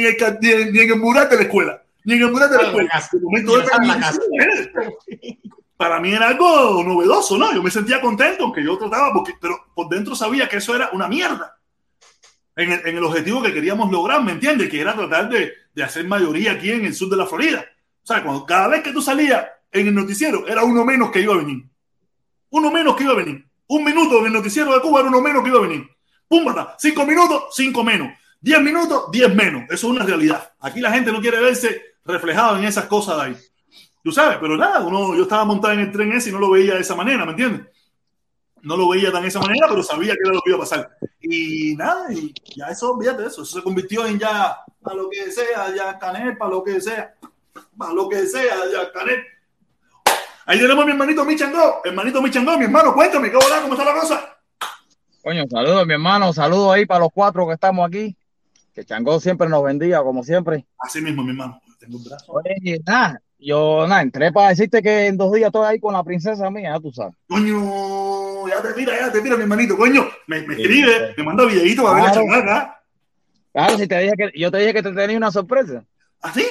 en 0.80 0.90
el 0.90 0.96
mural 0.96 1.28
de 1.28 1.36
la 1.36 1.42
escuela. 1.42 1.82
Ni 2.04 2.14
en 2.14 2.22
el 2.22 2.32
de 2.32 2.40
la 2.40 2.62
escuela. 2.62 3.08
De 3.12 3.20
momento, 3.20 3.60
eh, 3.60 5.38
para 5.76 6.00
mí 6.00 6.12
era 6.12 6.28
algo 6.28 6.82
novedoso, 6.82 7.38
¿no? 7.38 7.52
Yo 7.52 7.62
me 7.62 7.70
sentía 7.70 8.00
contento, 8.00 8.44
aunque 8.44 8.64
yo 8.64 8.78
trataba, 8.78 9.12
porque, 9.12 9.34
pero 9.40 9.56
por 9.74 9.88
dentro 9.88 10.14
sabía 10.14 10.48
que 10.48 10.56
eso 10.56 10.74
era 10.74 10.90
una 10.92 11.06
mierda. 11.06 11.56
En 12.56 12.72
el, 12.72 12.86
en 12.86 12.96
el 12.96 13.04
objetivo 13.04 13.42
que 13.42 13.54
queríamos 13.54 13.90
lograr, 13.92 14.22
¿me 14.24 14.32
entiendes? 14.32 14.68
Que 14.68 14.80
era 14.80 14.94
tratar 14.94 15.28
de, 15.28 15.52
de 15.72 15.82
hacer 15.82 16.06
mayoría 16.06 16.52
aquí 16.52 16.70
en 16.70 16.84
el 16.84 16.94
sur 16.94 17.08
de 17.08 17.16
la 17.16 17.26
Florida. 17.26 17.64
O 18.02 18.06
sea, 18.06 18.22
cuando, 18.24 18.44
cada 18.44 18.68
vez 18.68 18.82
que 18.82 18.92
tú 18.92 19.00
salías 19.00 19.46
en 19.70 19.86
el 19.86 19.94
noticiero, 19.94 20.46
era 20.48 20.64
uno 20.64 20.84
menos 20.84 21.10
que 21.10 21.20
iba 21.20 21.34
a 21.34 21.38
venir. 21.38 21.64
Uno 22.50 22.70
menos 22.70 22.96
que 22.96 23.04
iba 23.04 23.12
a 23.12 23.16
venir. 23.16 23.46
Un 23.68 23.84
minuto 23.84 24.18
en 24.20 24.26
el 24.26 24.32
noticiero 24.32 24.74
de 24.74 24.80
Cuba 24.80 25.00
era 25.00 25.08
uno 25.08 25.20
menos 25.20 25.42
que 25.42 25.50
iba 25.50 25.58
a 25.58 25.62
venir. 25.62 25.88
Púmbata, 26.26 26.74
cinco 26.78 27.06
minutos, 27.06 27.44
cinco 27.52 27.84
menos. 27.84 28.12
Diez 28.40 28.60
minutos, 28.60 29.04
diez 29.12 29.32
menos. 29.34 29.64
Eso 29.64 29.74
es 29.74 29.84
una 29.84 30.04
realidad. 30.04 30.52
Aquí 30.60 30.80
la 30.80 30.90
gente 30.90 31.12
no 31.12 31.20
quiere 31.20 31.40
verse 31.40 31.87
reflejado 32.08 32.56
en 32.56 32.64
esas 32.64 32.86
cosas 32.86 33.16
de 33.16 33.22
ahí. 33.22 33.36
Tú 34.02 34.10
sabes, 34.12 34.38
pero 34.40 34.56
nada, 34.56 34.80
uno, 34.80 35.14
yo 35.14 35.22
estaba 35.22 35.44
montado 35.44 35.74
en 35.74 35.80
el 35.80 35.92
tren 35.92 36.12
ese 36.12 36.30
y 36.30 36.32
no 36.32 36.38
lo 36.38 36.50
veía 36.50 36.74
de 36.74 36.80
esa 36.80 36.94
manera, 36.94 37.24
¿me 37.24 37.32
entiendes? 37.32 37.66
No 38.62 38.76
lo 38.76 38.88
veía 38.88 39.12
tan 39.12 39.22
de 39.22 39.28
esa 39.28 39.40
manera, 39.40 39.66
pero 39.68 39.82
sabía 39.82 40.14
que 40.14 40.20
era 40.24 40.32
lo 40.32 40.40
que 40.40 40.50
iba 40.50 40.56
a 40.56 40.60
pasar. 40.60 40.90
Y 41.20 41.76
nada, 41.76 42.12
y 42.12 42.32
ya 42.56 42.66
eso, 42.68 42.92
olvídate 42.92 43.22
de 43.22 43.28
eso. 43.28 43.42
Eso 43.42 43.58
se 43.58 43.62
convirtió 43.62 44.06
en 44.06 44.18
ya 44.18 44.56
a 44.82 44.94
lo 44.94 45.08
que 45.10 45.30
sea, 45.30 45.74
ya 45.74 45.98
Canel, 45.98 46.36
para 46.36 46.50
lo 46.50 46.64
que 46.64 46.80
sea, 46.80 47.14
para 47.76 47.92
lo 47.92 48.08
que 48.08 48.26
sea, 48.26 48.56
ya 48.72 48.90
Canel. 48.92 49.22
Ahí 50.46 50.58
tenemos 50.58 50.82
a 50.82 50.86
mi 50.86 50.92
hermanito 50.92 51.24
Michangó, 51.24 51.82
hermanito 51.84 52.22
Michangó, 52.22 52.56
mi 52.56 52.64
hermano, 52.64 52.94
cuéntame, 52.94 53.30
¿qué 53.30 53.36
hola, 53.36 53.60
cómo 53.62 53.74
está 53.74 53.84
la 53.84 54.00
cosa? 54.00 54.38
Coño, 55.22 55.44
saludos, 55.50 55.86
mi 55.86 55.92
hermano, 55.92 56.32
saludos 56.32 56.72
ahí 56.72 56.86
para 56.86 57.00
los 57.00 57.10
cuatro 57.12 57.46
que 57.46 57.52
estamos 57.52 57.86
aquí. 57.86 58.16
Que 58.74 58.84
Changó 58.84 59.20
siempre 59.20 59.48
nos 59.48 59.62
bendiga, 59.62 60.02
como 60.02 60.24
siempre. 60.24 60.66
Así 60.78 61.02
mismo, 61.02 61.22
mi 61.22 61.30
hermano. 61.30 61.60
Tengo 61.78 61.96
un 61.98 62.04
brazo. 62.04 62.32
Oye, 62.32 62.80
nada, 62.86 63.22
yo 63.38 63.86
nada, 63.86 64.02
entré 64.02 64.32
para 64.32 64.50
decirte 64.50 64.82
que 64.82 65.06
en 65.06 65.16
dos 65.16 65.32
días 65.32 65.46
estoy 65.46 65.64
ahí 65.66 65.78
con 65.80 65.92
la 65.92 66.02
princesa 66.02 66.50
mía, 66.50 66.72
ya 66.74 66.80
tú 66.80 66.90
sabes. 66.92 67.14
Coño, 67.28 68.48
ya 68.48 68.60
te 68.62 68.74
mira, 68.76 68.98
ya 68.98 69.12
te 69.12 69.20
mira, 69.22 69.36
mi 69.36 69.42
hermanito, 69.42 69.76
coño. 69.76 70.06
Me, 70.26 70.42
me 70.42 70.56
Sí, 70.56 70.62
escribe, 70.62 71.08
sí. 71.08 71.14
me 71.18 71.22
manda 71.24 71.44
videíto 71.46 71.82
para 71.84 71.94
ver 71.94 72.04
la 72.04 72.10
Claro. 72.12 72.26
chamaca. 72.26 72.80
Claro, 73.52 73.78
si 73.78 73.86
te 73.86 73.98
dije 74.00 74.12
que 74.16 74.30
yo 74.38 74.50
te 74.50 74.58
dije 74.58 74.74
que 74.74 74.82
te 74.82 74.92
tenía 74.92 75.16
una 75.16 75.30
sorpresa. 75.30 75.84
¿Así? 76.20 76.44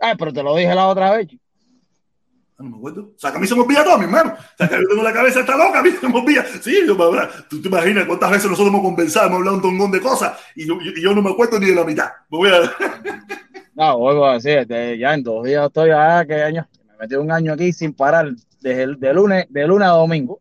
Ay, 0.00 0.14
pero 0.18 0.32
te 0.32 0.42
lo 0.42 0.54
dije 0.56 0.74
la 0.74 0.88
otra 0.88 1.16
vez. 1.16 1.28
Ah, 1.32 2.62
No 2.64 2.70
me 2.70 2.76
acuerdo. 2.76 3.02
O 3.14 3.18
sea, 3.18 3.30
que 3.30 3.36
a 3.36 3.40
mí 3.40 3.46
se 3.46 3.54
me 3.54 3.62
olvida 3.62 3.84
todo, 3.84 3.98
mi 3.98 4.04
hermano. 4.04 4.34
O 4.34 4.56
sea, 4.56 4.68
que 4.68 4.74
yo 4.76 4.88
tengo 4.88 5.02
la 5.02 5.12
cabeza 5.12 5.40
está 5.40 5.56
loca, 5.56 5.78
a 5.78 5.82
mí 5.82 5.90
se 5.92 6.08
me 6.08 6.18
olvida. 6.18 6.44
Sí, 6.60 6.76
yo 6.86 6.94
me 6.96 7.04
habrá- 7.04 7.30
Tú 7.48 7.60
te 7.62 7.68
imaginas 7.68 8.04
cuántas 8.06 8.30
veces 8.32 8.50
nosotros 8.50 8.68
hemos 8.72 8.82
conversado, 8.82 9.26
hemos 9.28 9.38
hablado 9.38 9.56
un 9.56 9.62
tongón 9.62 9.90
de 9.92 10.00
cosas 10.00 10.36
y 10.56 10.66
yo, 10.66 10.74
y 10.80 11.00
yo 11.00 11.14
no 11.14 11.22
me 11.22 11.30
acuerdo 11.30 11.58
ni 11.60 11.66
de 11.66 11.74
la 11.76 11.84
mitad. 11.84 12.08
Me 12.28 12.38
voy 12.38 12.50
a... 12.50 12.60
No, 13.78 13.96
vuelvo 13.98 14.26
a 14.26 14.34
decir, 14.34 14.58
este, 14.58 14.98
ya 14.98 15.14
en 15.14 15.22
dos 15.22 15.44
días 15.44 15.64
estoy 15.66 15.90
allá, 15.90 16.26
que 16.26 16.34
año, 16.42 16.68
me 16.88 16.96
metí 16.98 17.14
un 17.14 17.30
año 17.30 17.52
aquí 17.52 17.72
sin 17.72 17.92
parar, 17.94 18.28
desde 18.60 18.82
el, 18.82 18.98
de 18.98 19.14
lunes, 19.14 19.46
de 19.48 19.66
lunes 19.68 19.86
a 19.86 19.92
domingo. 19.92 20.40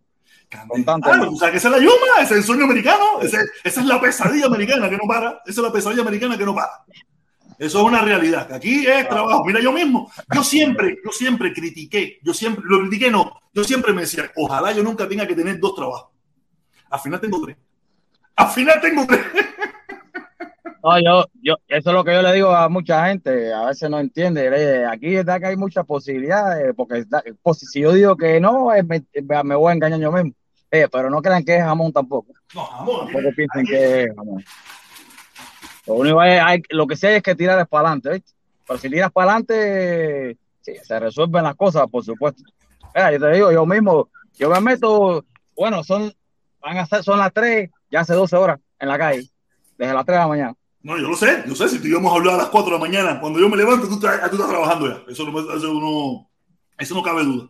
Constante. 0.67 1.07
Ah, 1.11 1.21
o 1.29 1.35
sea, 1.35 1.51
que 1.51 1.57
esa 1.57 1.67
es 1.67 1.73
la 1.75 1.79
yuma, 1.79 2.13
ese 2.21 2.33
es 2.33 2.39
el 2.39 2.43
sueño 2.43 2.63
americano, 2.63 3.21
ese- 3.21 3.45
esa 3.63 3.81
es 3.81 3.85
la 3.85 4.01
pesadilla 4.01 4.47
americana 4.47 4.89
que 4.89 4.95
no 4.97 5.03
para, 5.07 5.29
esa 5.45 5.61
es 5.61 5.65
la 5.67 5.71
pesadilla 5.71 6.01
americana 6.01 6.35
que 6.35 6.45
no 6.45 6.55
para. 6.55 6.69
Eso 7.59 7.79
es 7.79 7.83
una 7.85 8.01
realidad. 8.01 8.51
Aquí 8.53 8.85
es 8.87 9.07
trabajo. 9.09 9.43
Mira, 9.45 9.59
yo 9.59 9.71
mismo, 9.71 10.11
yo 10.33 10.43
siempre, 10.43 10.97
yo 11.03 11.11
siempre 11.11 11.53
critiqué, 11.53 12.17
yo 12.23 12.33
siempre, 12.33 12.63
lo 12.67 12.79
critiqué 12.81 13.11
no, 13.11 13.39
yo 13.53 13.63
siempre 13.63 13.93
me 13.93 14.01
decía, 14.01 14.31
ojalá 14.35 14.71
yo 14.71 14.81
nunca 14.83 15.07
tenga 15.07 15.27
que 15.27 15.35
tener 15.35 15.59
dos 15.59 15.75
trabajos. 15.75 16.09
Al 16.89 16.99
final 16.99 17.19
tengo 17.19 17.41
tres. 17.45 17.57
Al 18.35 18.47
final 18.49 18.79
tengo 18.81 19.05
tres. 19.05 19.21
No, 20.83 20.99
yo, 20.99 21.25
yo, 21.41 21.55
eso 21.67 21.89
es 21.89 21.93
lo 21.95 22.03
que 22.03 22.13
yo 22.13 22.21
le 22.21 22.33
digo 22.33 22.49
a 22.55 22.69
mucha 22.69 23.07
gente, 23.07 23.51
a 23.53 23.65
veces 23.65 23.89
no 23.89 23.99
entiende. 23.99 24.49
le- 24.49 24.85
Aquí 24.85 25.07
es 25.15 25.25
verdad 25.25 25.39
que 25.41 25.47
hay 25.47 25.55
muchas 25.57 25.85
posibilidades, 25.85 26.73
porque 26.75 26.99
está- 26.99 27.23
pues, 27.41 27.57
si 27.59 27.81
yo 27.81 27.91
digo 27.93 28.15
que 28.15 28.39
no, 28.39 28.71
es 28.73 28.85
me, 28.85 29.03
me 29.43 29.55
voy 29.55 29.71
a 29.71 29.73
engañar 29.75 29.99
yo 29.99 30.11
mismo. 30.11 30.31
Eh, 30.69 30.87
pero 30.91 31.09
no 31.09 31.21
crean 31.21 31.43
que 31.45 31.55
es 31.57 31.63
jamón 31.63 31.91
tampoco. 31.93 32.33
No, 32.53 32.65
amor, 32.71 33.05
Tampoco 33.05 33.29
piensen 33.35 33.65
que 33.65 34.03
es 34.03 34.15
jamón. 34.15 34.43
Lo 35.85 35.93
único 35.95 36.21
es, 36.23 36.41
hay, 36.41 36.61
lo 36.69 36.85
que 36.85 36.95
sé 36.97 37.15
es 37.17 37.23
que 37.23 37.35
tirar 37.35 37.59
es 37.59 37.67
para 37.67 37.87
adelante, 37.87 38.09
¿viste? 38.11 38.31
Pero 38.67 38.79
si 38.79 38.89
tiras 38.89 39.11
para 39.11 39.31
adelante, 39.31 40.37
sí, 40.61 40.73
se 40.83 40.99
resuelven 40.99 41.43
las 41.43 41.55
cosas, 41.55 41.87
por 41.89 42.03
supuesto. 42.03 42.43
Mira, 42.93 43.11
yo 43.13 43.19
te 43.19 43.31
digo, 43.31 43.51
yo 43.51 43.65
mismo, 43.65 44.09
yo 44.37 44.49
me 44.49 44.59
meto, 44.59 45.23
bueno, 45.55 45.83
son, 45.85 46.11
van 46.61 46.77
a 46.77 46.85
ser, 46.85 47.03
son 47.03 47.17
las 47.19 47.31
3, 47.31 47.69
ya 47.89 48.01
hace 48.01 48.13
12 48.13 48.35
horas 48.35 48.59
en 48.79 48.89
la 48.89 48.97
calle, 48.97 49.25
desde 49.77 49.93
las 49.93 50.05
3 50.05 50.17
de 50.17 50.19
la 50.21 50.27
mañana. 50.27 50.53
No, 50.87 50.97
yo 50.97 51.09
lo 51.09 51.17
sé, 51.17 51.43
yo 51.45 51.53
sé, 51.53 51.67
si 51.67 51.79
te 51.79 51.89
íbamos 51.89 52.13
a 52.13 52.15
hablar 52.15 52.35
a 52.35 52.37
las 52.37 52.47
4 52.47 52.71
de 52.71 52.79
la 52.79 52.85
mañana, 52.85 53.19
cuando 53.19 53.41
yo 53.41 53.49
me 53.49 53.57
levanto, 53.57 53.89
tú 53.89 53.95
estás, 53.95 54.21
tú 54.29 54.37
estás 54.37 54.49
trabajando 54.49 54.87
ya. 54.87 55.11
Eso 55.11 55.29
no, 55.29 55.37
eso 55.53 55.73
no, 55.73 56.29
eso 56.79 56.95
no 56.95 57.03
cabe 57.03 57.25
duda. 57.25 57.49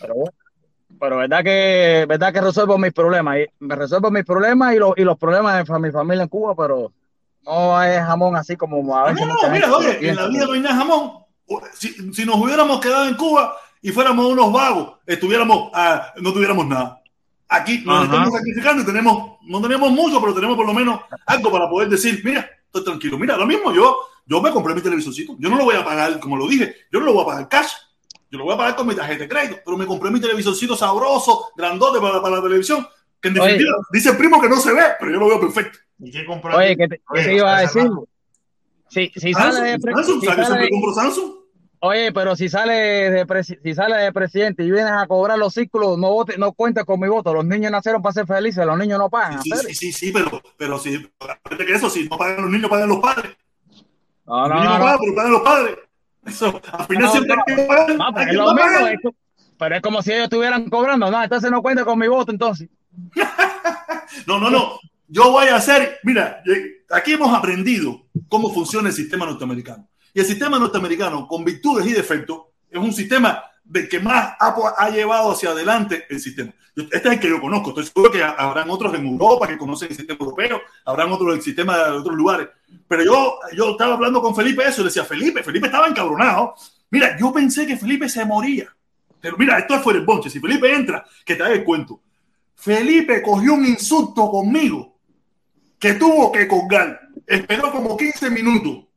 Pero 0.00 0.14
bueno, 0.14 0.32
pero 0.98 1.16
verdad 1.18 1.44
que, 1.44 2.06
verdad 2.08 2.32
que 2.32 2.40
resuelvo 2.40 2.78
mis 2.78 2.94
problemas, 2.94 3.36
y 3.36 3.46
me 3.62 3.76
resuelvo 3.76 4.10
mis 4.10 4.24
problemas 4.24 4.74
y 4.74 4.78
los, 4.78 4.94
y 4.96 5.02
los 5.02 5.18
problemas 5.18 5.68
de 5.68 5.78
mi 5.78 5.90
familia 5.90 6.22
en 6.22 6.28
Cuba, 6.30 6.54
pero 6.56 6.90
no 7.44 7.82
es 7.82 8.00
jamón 8.00 8.34
así 8.34 8.56
como 8.56 8.96
a 8.96 9.00
No, 9.00 9.06
veces 9.12 9.26
no, 9.26 9.34
no, 9.34 9.50
mira, 9.50 9.76
oye, 9.76 10.08
en 10.08 10.16
la 10.16 10.28
vida 10.28 10.46
no 10.46 10.52
hay 10.54 10.60
nada 10.60 10.76
jamón. 10.76 11.12
Si, 11.74 12.14
si 12.14 12.24
nos 12.24 12.36
hubiéramos 12.36 12.80
quedado 12.80 13.08
en 13.08 13.14
Cuba 13.16 13.58
y 13.82 13.90
fuéramos 13.90 14.24
unos 14.24 14.50
vagos, 14.50 14.94
estuviéramos, 15.04 15.70
ah, 15.74 16.14
no 16.16 16.32
tuviéramos 16.32 16.66
nada. 16.66 16.97
Aquí 17.48 17.82
nos 17.84 18.04
estamos 18.04 18.32
sacrificando 18.32 18.82
y 18.82 18.86
tenemos, 18.86 19.38
no 19.42 19.62
tenemos 19.62 19.90
mucho, 19.90 20.20
pero 20.20 20.34
tenemos 20.34 20.56
por 20.56 20.66
lo 20.66 20.74
menos 20.74 21.00
algo 21.26 21.50
para 21.50 21.68
poder 21.68 21.88
decir, 21.88 22.20
mira, 22.22 22.48
estoy 22.66 22.84
tranquilo. 22.84 23.18
Mira, 23.18 23.36
lo 23.36 23.46
mismo 23.46 23.72
yo, 23.72 23.96
yo 24.26 24.42
me 24.42 24.50
compré 24.50 24.74
mi 24.74 24.82
televisorcito. 24.82 25.36
Yo 25.38 25.48
no 25.48 25.56
lo 25.56 25.64
voy 25.64 25.76
a 25.76 25.84
pagar, 25.84 26.20
como 26.20 26.36
lo 26.36 26.46
dije, 26.46 26.74
yo 26.92 27.00
no 27.00 27.06
lo 27.06 27.14
voy 27.14 27.22
a 27.22 27.26
pagar 27.26 27.48
cash. 27.48 27.72
Yo 28.30 28.38
lo 28.38 28.44
voy 28.44 28.54
a 28.54 28.58
pagar 28.58 28.76
con 28.76 28.86
mi 28.86 28.94
tarjeta 28.94 29.20
de 29.20 29.28
crédito, 29.28 29.60
pero 29.64 29.78
me 29.78 29.86
compré 29.86 30.10
mi 30.10 30.20
televisorcito 30.20 30.76
sabroso, 30.76 31.52
grandote 31.56 31.98
para, 31.98 32.20
para 32.20 32.36
la 32.36 32.42
televisión, 32.42 32.86
que 33.20 33.28
en 33.28 33.34
definitiva 33.34 33.78
dice 33.90 34.10
el 34.10 34.18
primo 34.18 34.38
que 34.40 34.50
no 34.50 34.56
se 34.56 34.74
ve, 34.74 34.82
pero 35.00 35.12
yo 35.12 35.18
lo 35.18 35.28
veo 35.28 35.40
perfecto. 35.40 35.78
¿Y 35.98 36.10
qué 36.10 36.26
Oye, 36.28 36.76
¿qué 36.76 36.88
te, 36.88 37.02
¿qué 37.14 37.22
te 37.22 37.34
iba 37.34 37.56
a 37.56 37.60
decir? 37.62 37.90
Sale 39.32 39.78
de, 39.78 39.78
Samsung, 39.80 40.24
sale, 40.24 40.68
compro 40.70 40.94
Samsung. 40.94 41.37
Oye, 41.80 42.12
pero 42.12 42.34
si 42.34 42.48
sale 42.48 42.72
de 42.72 43.44
si 43.62 43.74
sale 43.74 43.96
de 43.96 44.12
presidente 44.12 44.64
y 44.64 44.70
vienes 44.70 44.92
a 44.92 45.06
cobrar 45.06 45.38
los 45.38 45.54
círculos, 45.54 45.96
no 45.98 46.12
vote, 46.12 46.36
no 46.36 46.52
cuenta 46.52 46.84
con 46.84 46.98
mi 46.98 47.08
voto. 47.08 47.32
Los 47.32 47.44
niños 47.44 47.70
nacieron 47.70 48.02
para 48.02 48.12
ser 48.12 48.26
felices, 48.26 48.66
los 48.66 48.78
niños 48.78 48.98
no 48.98 49.08
pagan. 49.08 49.42
Sí, 49.42 49.50
sí, 49.50 49.74
sí, 49.74 49.92
sí, 49.92 50.12
pero, 50.12 50.42
pero 50.56 50.78
si, 50.78 50.98
que 51.00 51.72
eso, 51.72 51.88
si 51.88 52.08
no 52.08 52.18
pagan 52.18 52.42
los 52.42 52.50
niños, 52.50 52.68
pagan 52.68 52.88
los 52.88 52.98
padres. 52.98 53.36
No, 54.26 54.48
no, 54.48 54.54
los 54.54 54.64
niños 54.64 54.78
no, 54.78 54.84
pagan, 54.84 54.98
pero 55.00 55.14
pagan 55.14 55.32
los 55.32 55.42
padres. 55.42 55.78
Eso, 56.26 56.60
al 56.72 56.86
final 56.86 57.10
siempre 57.10 57.36
hay 57.46 57.56
que 57.56 57.62
pagar. 57.62 57.96
no, 57.96 58.12
pero 58.14 58.30
es 58.30 58.36
lo 58.36 58.54
mismo, 58.54 58.86
es 58.86 58.98
pero 59.58 59.74
es 59.74 59.82
como 59.82 60.02
si 60.02 60.12
ellos 60.12 60.24
estuvieran 60.24 60.70
cobrando, 60.70 61.10
no, 61.10 61.22
entonces 61.22 61.50
no 61.50 61.62
cuenta 61.62 61.84
con 61.84 61.98
mi 61.98 62.08
voto, 62.08 62.32
entonces. 62.32 62.68
No, 64.26 64.38
no, 64.38 64.50
no. 64.50 64.78
Yo 65.06 65.30
voy 65.30 65.48
a 65.48 65.56
hacer, 65.56 65.98
mira, 66.02 66.42
eh, 66.46 66.84
aquí 66.90 67.12
hemos 67.12 67.32
aprendido 67.34 68.06
cómo 68.28 68.52
funciona 68.52 68.88
el 68.88 68.94
sistema 68.94 69.26
norteamericano. 69.26 69.88
Y 70.18 70.20
el 70.20 70.26
sistema 70.26 70.58
norteamericano, 70.58 71.28
con 71.28 71.44
virtudes 71.44 71.86
y 71.86 71.92
defectos, 71.92 72.46
es 72.68 72.76
un 72.76 72.92
sistema 72.92 73.40
de 73.62 73.88
que 73.88 74.00
más 74.00 74.34
ha, 74.40 74.52
ha 74.76 74.90
llevado 74.90 75.30
hacia 75.30 75.50
adelante 75.50 76.06
el 76.10 76.18
sistema. 76.18 76.52
Este 76.74 76.96
es 76.96 77.04
el 77.04 77.20
que 77.20 77.28
yo 77.28 77.40
conozco. 77.40 77.68
Estoy 77.68 77.84
seguro 77.86 78.10
que 78.10 78.24
habrán 78.24 78.68
otros 78.68 78.92
en 78.94 79.06
Europa 79.06 79.46
que 79.46 79.56
conocen 79.56 79.90
el 79.90 79.96
sistema 79.96 80.18
europeo, 80.18 80.60
habrán 80.84 81.12
otros 81.12 81.36
el 81.36 81.40
sistema 81.40 81.76
de 81.76 81.92
otros 81.92 82.16
lugares. 82.16 82.48
Pero 82.88 83.04
yo, 83.04 83.38
yo 83.54 83.70
estaba 83.70 83.94
hablando 83.94 84.20
con 84.20 84.34
Felipe 84.34 84.64
eso 84.66 84.80
y 84.80 84.84
le 84.86 84.88
decía, 84.88 85.04
Felipe, 85.04 85.44
Felipe 85.44 85.66
estaba 85.66 85.86
encabronado. 85.86 86.56
Mira, 86.90 87.16
yo 87.16 87.32
pensé 87.32 87.64
que 87.64 87.76
Felipe 87.76 88.08
se 88.08 88.24
moría. 88.24 88.66
Pero 89.20 89.36
mira, 89.38 89.56
esto 89.56 89.76
es 89.76 89.82
fuera 89.82 90.00
el 90.00 90.04
bonche. 90.04 90.30
Si 90.30 90.40
Felipe 90.40 90.74
entra, 90.74 91.06
que 91.24 91.36
te 91.36 91.44
haga 91.44 91.54
el 91.54 91.62
cuento. 91.62 92.00
Felipe 92.56 93.22
cogió 93.22 93.54
un 93.54 93.64
insulto 93.64 94.28
conmigo 94.28 94.98
que 95.78 95.94
tuvo 95.94 96.32
que 96.32 96.48
colgar. 96.48 97.02
Esperó 97.24 97.70
como 97.70 97.96
15 97.96 98.30
minutos. 98.30 98.87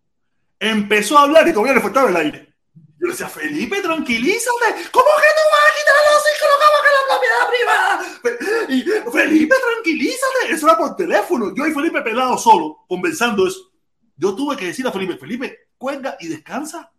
Empezó 0.62 1.18
a 1.18 1.24
hablar 1.24 1.48
y 1.48 1.54
todavía 1.54 1.74
le 1.74 1.82
faltaba 1.82 2.12
el 2.12 2.16
aire. 2.16 2.54
Yo 2.76 3.08
le 3.08 3.14
decía, 3.14 3.28
Felipe, 3.28 3.82
tranquilízate. 3.82 4.90
¿Cómo 4.92 5.08
que 5.18 5.32
tú 5.36 5.44
vas 5.50 5.66
a 5.66 5.74
quitar 5.76 5.96
los 6.14 6.24
que 6.38 6.92
la 7.00 7.10
propiedad 7.10 7.50
privada? 7.50 8.70
Y, 8.70 9.12
Felipe, 9.12 9.56
tranquilízate. 9.60 10.52
Eso 10.52 10.68
era 10.68 10.78
por 10.78 10.96
teléfono. 10.96 11.52
Yo 11.56 11.66
y 11.66 11.74
Felipe 11.74 12.04
pelado 12.04 12.38
solo, 12.38 12.86
conversando 12.88 13.48
eso. 13.48 13.72
Yo 14.16 14.36
tuve 14.36 14.56
que 14.56 14.68
decir 14.68 14.86
a 14.86 14.92
Felipe, 14.92 15.18
Felipe, 15.18 15.70
cuelga 15.80 16.16
y 16.20 16.28
descansa. 16.28 16.92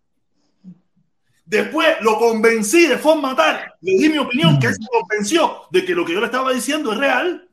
Después 1.44 1.98
lo 2.00 2.18
convencí 2.18 2.88
de 2.88 2.98
forma 2.98 3.36
tal, 3.36 3.72
le 3.80 3.92
di 3.92 4.08
mi 4.08 4.18
opinión, 4.18 4.58
que 4.58 4.68
él 4.68 4.74
se 4.74 4.88
convenció 4.90 5.68
de 5.70 5.84
que 5.84 5.94
lo 5.94 6.04
que 6.04 6.14
yo 6.14 6.20
le 6.20 6.26
estaba 6.26 6.52
diciendo 6.52 6.92
es 6.92 6.98
real. 6.98 7.48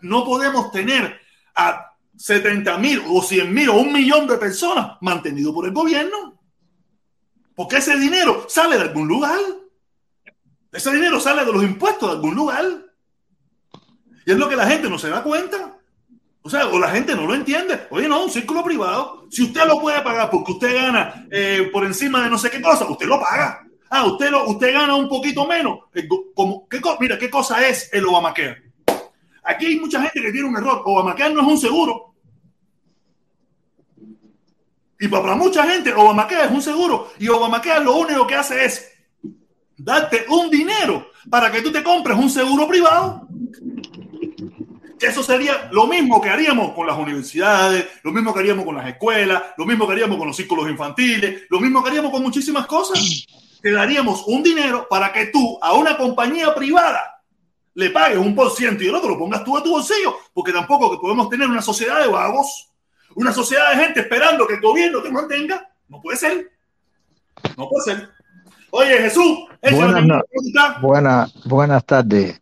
No 0.00 0.24
podemos 0.24 0.72
tener 0.72 1.20
a 1.54 1.89
70 2.20 2.76
mil 2.76 3.02
o 3.08 3.22
100 3.22 3.54
mil 3.54 3.70
o 3.70 3.76
un 3.76 3.94
millón 3.94 4.26
de 4.26 4.36
personas 4.36 4.98
mantenido 5.00 5.54
por 5.54 5.64
el 5.64 5.72
gobierno. 5.72 6.38
Porque 7.54 7.78
ese 7.78 7.98
dinero 7.98 8.44
sale 8.46 8.76
de 8.76 8.82
algún 8.82 9.08
lugar. 9.08 9.38
Ese 10.70 10.92
dinero 10.92 11.18
sale 11.18 11.46
de 11.46 11.52
los 11.52 11.62
impuestos 11.62 12.10
de 12.10 12.16
algún 12.16 12.34
lugar. 12.34 12.64
Y 14.26 14.32
es 14.32 14.36
lo 14.36 14.50
que 14.50 14.56
la 14.56 14.66
gente 14.66 14.90
no 14.90 14.98
se 14.98 15.08
da 15.08 15.22
cuenta. 15.22 15.78
O 16.42 16.50
sea, 16.50 16.66
o 16.66 16.78
la 16.78 16.90
gente 16.90 17.16
no 17.16 17.26
lo 17.26 17.34
entiende. 17.34 17.86
Oye, 17.88 18.06
no, 18.06 18.22
un 18.22 18.30
círculo 18.30 18.62
privado. 18.62 19.26
Si 19.30 19.44
usted 19.44 19.64
lo 19.64 19.80
puede 19.80 20.02
pagar 20.02 20.28
porque 20.28 20.52
usted 20.52 20.74
gana 20.74 21.26
eh, 21.30 21.70
por 21.72 21.86
encima 21.86 22.22
de 22.22 22.28
no 22.28 22.36
sé 22.36 22.50
qué 22.50 22.60
cosa, 22.60 22.84
usted 22.86 23.06
lo 23.06 23.18
paga. 23.18 23.66
Ah, 23.88 24.04
usted, 24.04 24.30
lo, 24.30 24.46
usted 24.46 24.74
gana 24.74 24.94
un 24.94 25.08
poquito 25.08 25.46
menos. 25.46 25.78
Eh, 25.94 26.06
como, 26.34 26.68
¿qué, 26.68 26.82
mira, 27.00 27.18
¿qué 27.18 27.30
cosa 27.30 27.66
es 27.66 27.88
el 27.94 28.04
Obamacare? 28.04 28.72
Aquí 29.42 29.64
hay 29.64 29.80
mucha 29.80 30.02
gente 30.02 30.20
que 30.20 30.32
tiene 30.32 30.48
un 30.48 30.56
error. 30.56 30.82
Obamacare 30.84 31.32
no 31.32 31.40
es 31.40 31.46
un 31.46 31.58
seguro. 31.58 32.09
Y 35.00 35.08
para 35.08 35.34
mucha 35.34 35.66
gente, 35.66 35.94
Obamacare 35.94 36.44
es 36.44 36.50
un 36.50 36.60
seguro. 36.60 37.12
Y 37.18 37.28
Obamacare 37.28 37.82
lo 37.82 37.96
único 37.96 38.26
que 38.26 38.34
hace 38.34 38.64
es 38.64 38.92
darte 39.76 40.26
un 40.28 40.50
dinero 40.50 41.10
para 41.30 41.50
que 41.50 41.62
tú 41.62 41.72
te 41.72 41.82
compres 41.82 42.18
un 42.18 42.28
seguro 42.28 42.68
privado. 42.68 43.26
Eso 45.00 45.22
sería 45.22 45.70
lo 45.72 45.86
mismo 45.86 46.20
que 46.20 46.28
haríamos 46.28 46.74
con 46.74 46.86
las 46.86 46.98
universidades, 46.98 47.86
lo 48.02 48.12
mismo 48.12 48.34
que 48.34 48.40
haríamos 48.40 48.66
con 48.66 48.76
las 48.76 48.86
escuelas, 48.86 49.42
lo 49.56 49.64
mismo 49.64 49.86
que 49.86 49.92
haríamos 49.94 50.18
con 50.18 50.26
los 50.26 50.36
círculos 50.36 50.68
infantiles, 50.68 51.44
lo 51.48 51.58
mismo 51.58 51.82
que 51.82 51.88
haríamos 51.88 52.10
con 52.10 52.22
muchísimas 52.22 52.66
cosas. 52.66 53.26
Te 53.62 53.72
daríamos 53.72 54.24
un 54.26 54.42
dinero 54.42 54.86
para 54.90 55.10
que 55.10 55.26
tú 55.26 55.58
a 55.62 55.72
una 55.72 55.96
compañía 55.96 56.54
privada 56.54 57.22
le 57.72 57.88
pagues 57.88 58.18
un 58.18 58.34
por 58.34 58.50
ciento 58.50 58.84
y 58.84 58.88
el 58.88 58.94
otro 58.94 59.10
lo 59.10 59.18
pongas 59.18 59.42
tú 59.44 59.56
a 59.56 59.62
tu 59.62 59.70
bolsillo, 59.70 60.16
porque 60.34 60.52
tampoco 60.52 61.00
podemos 61.00 61.30
tener 61.30 61.48
una 61.48 61.62
sociedad 61.62 62.02
de 62.02 62.08
vagos, 62.08 62.69
una 63.14 63.32
sociedad 63.32 63.70
de 63.70 63.84
gente 63.84 64.00
esperando 64.00 64.46
que 64.46 64.54
el 64.54 64.60
gobierno 64.60 65.02
te 65.02 65.10
mantenga. 65.10 65.68
No 65.88 66.00
puede 66.00 66.16
ser. 66.16 66.50
No 67.56 67.68
puede 67.68 67.84
ser. 67.84 68.08
Oye, 68.72 68.98
Jesús, 68.98 69.48
buenas, 69.72 70.06
no, 70.06 70.22
buena, 70.80 71.28
buenas 71.44 71.84
tardes. 71.84 72.40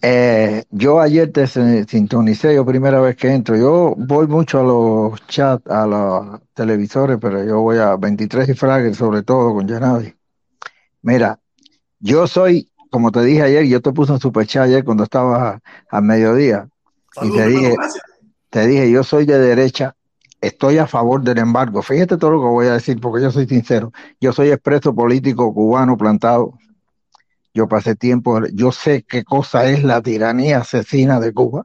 Eh, 0.00 0.64
yo 0.70 1.00
ayer 1.00 1.32
te 1.32 1.46
sintonicé, 1.46 2.54
yo 2.54 2.64
primera 2.64 3.00
vez 3.00 3.16
que 3.16 3.28
entro. 3.28 3.56
Yo 3.56 3.94
voy 3.96 4.26
mucho 4.26 4.60
a 4.60 4.62
los 4.62 5.26
chats, 5.26 5.66
a 5.68 5.86
los 5.86 6.40
televisores, 6.54 7.18
pero 7.20 7.44
yo 7.44 7.60
voy 7.60 7.78
a 7.78 7.96
23 7.96 8.48
y 8.48 8.54
Fraggle, 8.54 8.94
sobre 8.94 9.22
todo 9.22 9.54
con 9.54 9.66
Yanadi. 9.66 10.14
Mira, 11.02 11.38
yo 11.98 12.26
soy, 12.26 12.70
como 12.90 13.10
te 13.10 13.22
dije 13.22 13.42
ayer, 13.42 13.66
yo 13.66 13.82
te 13.82 13.92
puse 13.92 14.12
un 14.12 14.20
super 14.20 14.46
chat 14.46 14.64
ayer 14.64 14.84
cuando 14.84 15.02
estaba 15.02 15.60
al 15.90 16.02
mediodía. 16.02 16.68
Saludos, 17.14 17.36
y 17.36 17.38
te 17.38 17.48
dije, 17.48 17.74
gracias. 17.74 18.04
Te 18.50 18.66
dije, 18.66 18.90
yo 18.90 19.04
soy 19.04 19.26
de 19.26 19.38
derecha, 19.38 19.96
estoy 20.40 20.78
a 20.78 20.86
favor 20.86 21.22
del 21.22 21.38
embargo. 21.38 21.82
Fíjate 21.82 22.16
todo 22.16 22.30
lo 22.32 22.40
que 22.40 22.46
voy 22.46 22.66
a 22.66 22.74
decir, 22.74 23.00
porque 23.00 23.22
yo 23.22 23.30
soy 23.30 23.46
sincero. 23.46 23.92
Yo 24.20 24.32
soy 24.32 24.50
expreso 24.50 24.94
político 24.94 25.52
cubano 25.52 25.96
plantado. 25.96 26.58
Yo 27.54 27.68
pasé 27.68 27.96
tiempo, 27.96 28.40
yo 28.52 28.72
sé 28.72 29.02
qué 29.02 29.24
cosa 29.24 29.68
es 29.68 29.82
la 29.82 30.00
tiranía 30.00 30.58
asesina 30.58 31.18
de 31.18 31.32
Cuba. 31.32 31.64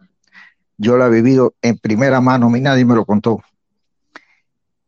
Yo 0.78 0.98
la 0.98 1.08
he 1.08 1.10
vivido 1.10 1.54
en 1.62 1.78
primera 1.78 2.20
mano, 2.20 2.50
mí 2.50 2.60
nadie 2.60 2.84
me 2.84 2.96
lo 2.96 3.06
contó. 3.06 3.42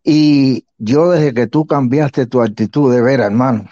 Y 0.03 0.65
yo 0.77 1.11
desde 1.11 1.33
que 1.33 1.47
tú 1.47 1.65
cambiaste 1.65 2.25
tu 2.25 2.41
actitud 2.41 2.93
de 2.93 3.01
ver, 3.01 3.19
hermano, 3.19 3.69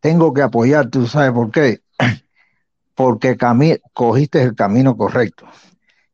tengo 0.00 0.32
que 0.32 0.42
apoyarte, 0.42 0.98
¿tú 0.98 1.06
sabes 1.06 1.32
por 1.32 1.50
qué? 1.50 1.80
Porque 2.94 3.36
cogiste 3.92 4.42
el 4.42 4.54
camino 4.54 4.96
correcto. 4.96 5.46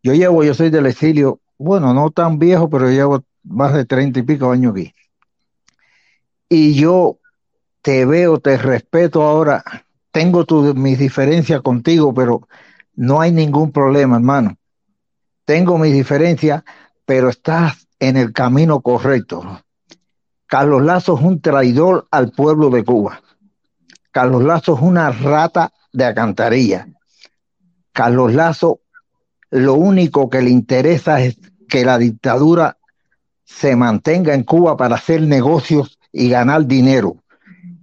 Yo 0.05 0.13
llevo, 0.13 0.45
yo 0.45 0.53
soy 0.53 0.69
del 0.69 0.85
exilio, 0.85 1.41
bueno, 1.57 1.95
no 1.95 2.11
tan 2.11 2.39
viejo, 2.39 2.69
pero 2.69 2.91
llevo 2.91 3.25
más 3.43 3.73
de 3.73 3.87
treinta 3.87 4.21
y 4.21 4.23
pico 4.23 4.51
años 4.51 4.73
aquí. 4.73 4.93
Y 6.47 6.75
yo 6.75 7.21
te 7.81 8.05
veo, 8.05 8.39
te 8.39 8.59
respeto 8.59 9.23
ahora, 9.23 9.65
tengo 10.11 10.45
tu, 10.45 10.75
mis 10.75 10.99
diferencias 10.99 11.63
contigo, 11.63 12.13
pero 12.13 12.47
no 12.95 13.19
hay 13.23 13.33
ningún 13.33 13.73
problema, 13.73 14.17
hermano. 14.17 14.59
Tengo 15.47 15.79
mis 15.79 15.95
diferencias, 15.95 16.65
pero 17.07 17.31
estás 17.31 17.89
en 17.99 18.19
el 18.19 18.35
camino 18.35 18.83
correcto. 18.83 19.63
Carlos 20.45 20.83
Lazo 20.83 21.17
es 21.17 21.25
un 21.25 21.41
traidor 21.41 22.07
al 22.11 22.31
pueblo 22.31 22.69
de 22.69 22.85
Cuba. 22.85 23.23
Carlos 24.11 24.45
Lazo 24.45 24.77
es 24.77 24.83
una 24.83 25.11
rata 25.11 25.73
de 25.95 26.05
alcantarilla. 26.05 26.89
Carlos 27.93 28.35
Lazo 28.35 28.81
lo 29.55 29.75
único 29.75 30.29
que 30.29 30.43
le 30.43 30.51
interesa 30.51 31.21
es 31.21 31.39
que 31.69 31.85
la 31.85 31.97
dictadura 31.97 32.77
se 33.45 33.77
mantenga 33.77 34.35
en 34.35 34.43
Cuba 34.43 34.77
para 34.77 34.97
hacer 34.97 35.23
negocios 35.23 35.97
y 36.11 36.29
ganar 36.29 36.67
dinero. 36.67 37.19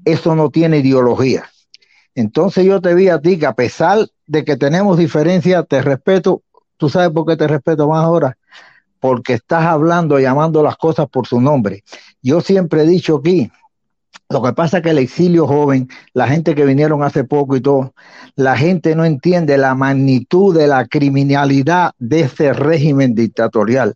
Eso 0.03 0.35
no 0.35 0.49
tiene 0.49 0.79
ideología. 0.79 1.49
Entonces 2.13 2.65
yo 2.65 2.81
te 2.81 2.93
vi 2.93 3.07
a 3.07 3.21
ti 3.21 3.39
que 3.39 3.45
a 3.45 3.53
pesar 3.53 4.05
de 4.27 4.43
que 4.43 4.57
tenemos 4.57 4.97
diferencias, 4.97 5.65
te 5.65 5.81
respeto. 5.81 6.43
¿Tú 6.75 6.89
sabes 6.89 7.11
por 7.11 7.25
qué 7.25 7.37
te 7.37 7.47
respeto 7.47 7.87
más 7.87 8.03
ahora? 8.03 8.37
Porque 8.99 9.35
estás 9.35 9.63
hablando, 9.63 10.19
llamando 10.19 10.61
las 10.61 10.75
cosas 10.75 11.07
por 11.07 11.25
su 11.25 11.39
nombre. 11.39 11.85
Yo 12.21 12.41
siempre 12.41 12.81
he 12.81 12.85
dicho 12.85 13.15
aquí, 13.15 13.49
lo 14.31 14.41
que 14.41 14.53
pasa 14.53 14.77
es 14.77 14.83
que 14.83 14.91
el 14.91 14.97
exilio 14.97 15.45
joven, 15.45 15.89
la 16.13 16.27
gente 16.27 16.55
que 16.55 16.65
vinieron 16.65 17.03
hace 17.03 17.25
poco 17.25 17.55
y 17.55 17.61
todo, 17.61 17.93
la 18.35 18.57
gente 18.57 18.95
no 18.95 19.03
entiende 19.03 19.57
la 19.57 19.75
magnitud 19.75 20.57
de 20.57 20.67
la 20.67 20.85
criminalidad 20.87 21.91
de 21.99 22.21
ese 22.21 22.53
régimen 22.53 23.13
dictatorial. 23.13 23.95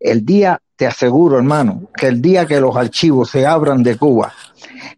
El 0.00 0.24
día, 0.24 0.60
te 0.76 0.86
aseguro 0.86 1.36
hermano, 1.36 1.90
que 1.94 2.06
el 2.06 2.22
día 2.22 2.46
que 2.46 2.60
los 2.60 2.76
archivos 2.76 3.30
se 3.30 3.46
abran 3.46 3.82
de 3.82 3.98
Cuba, 3.98 4.32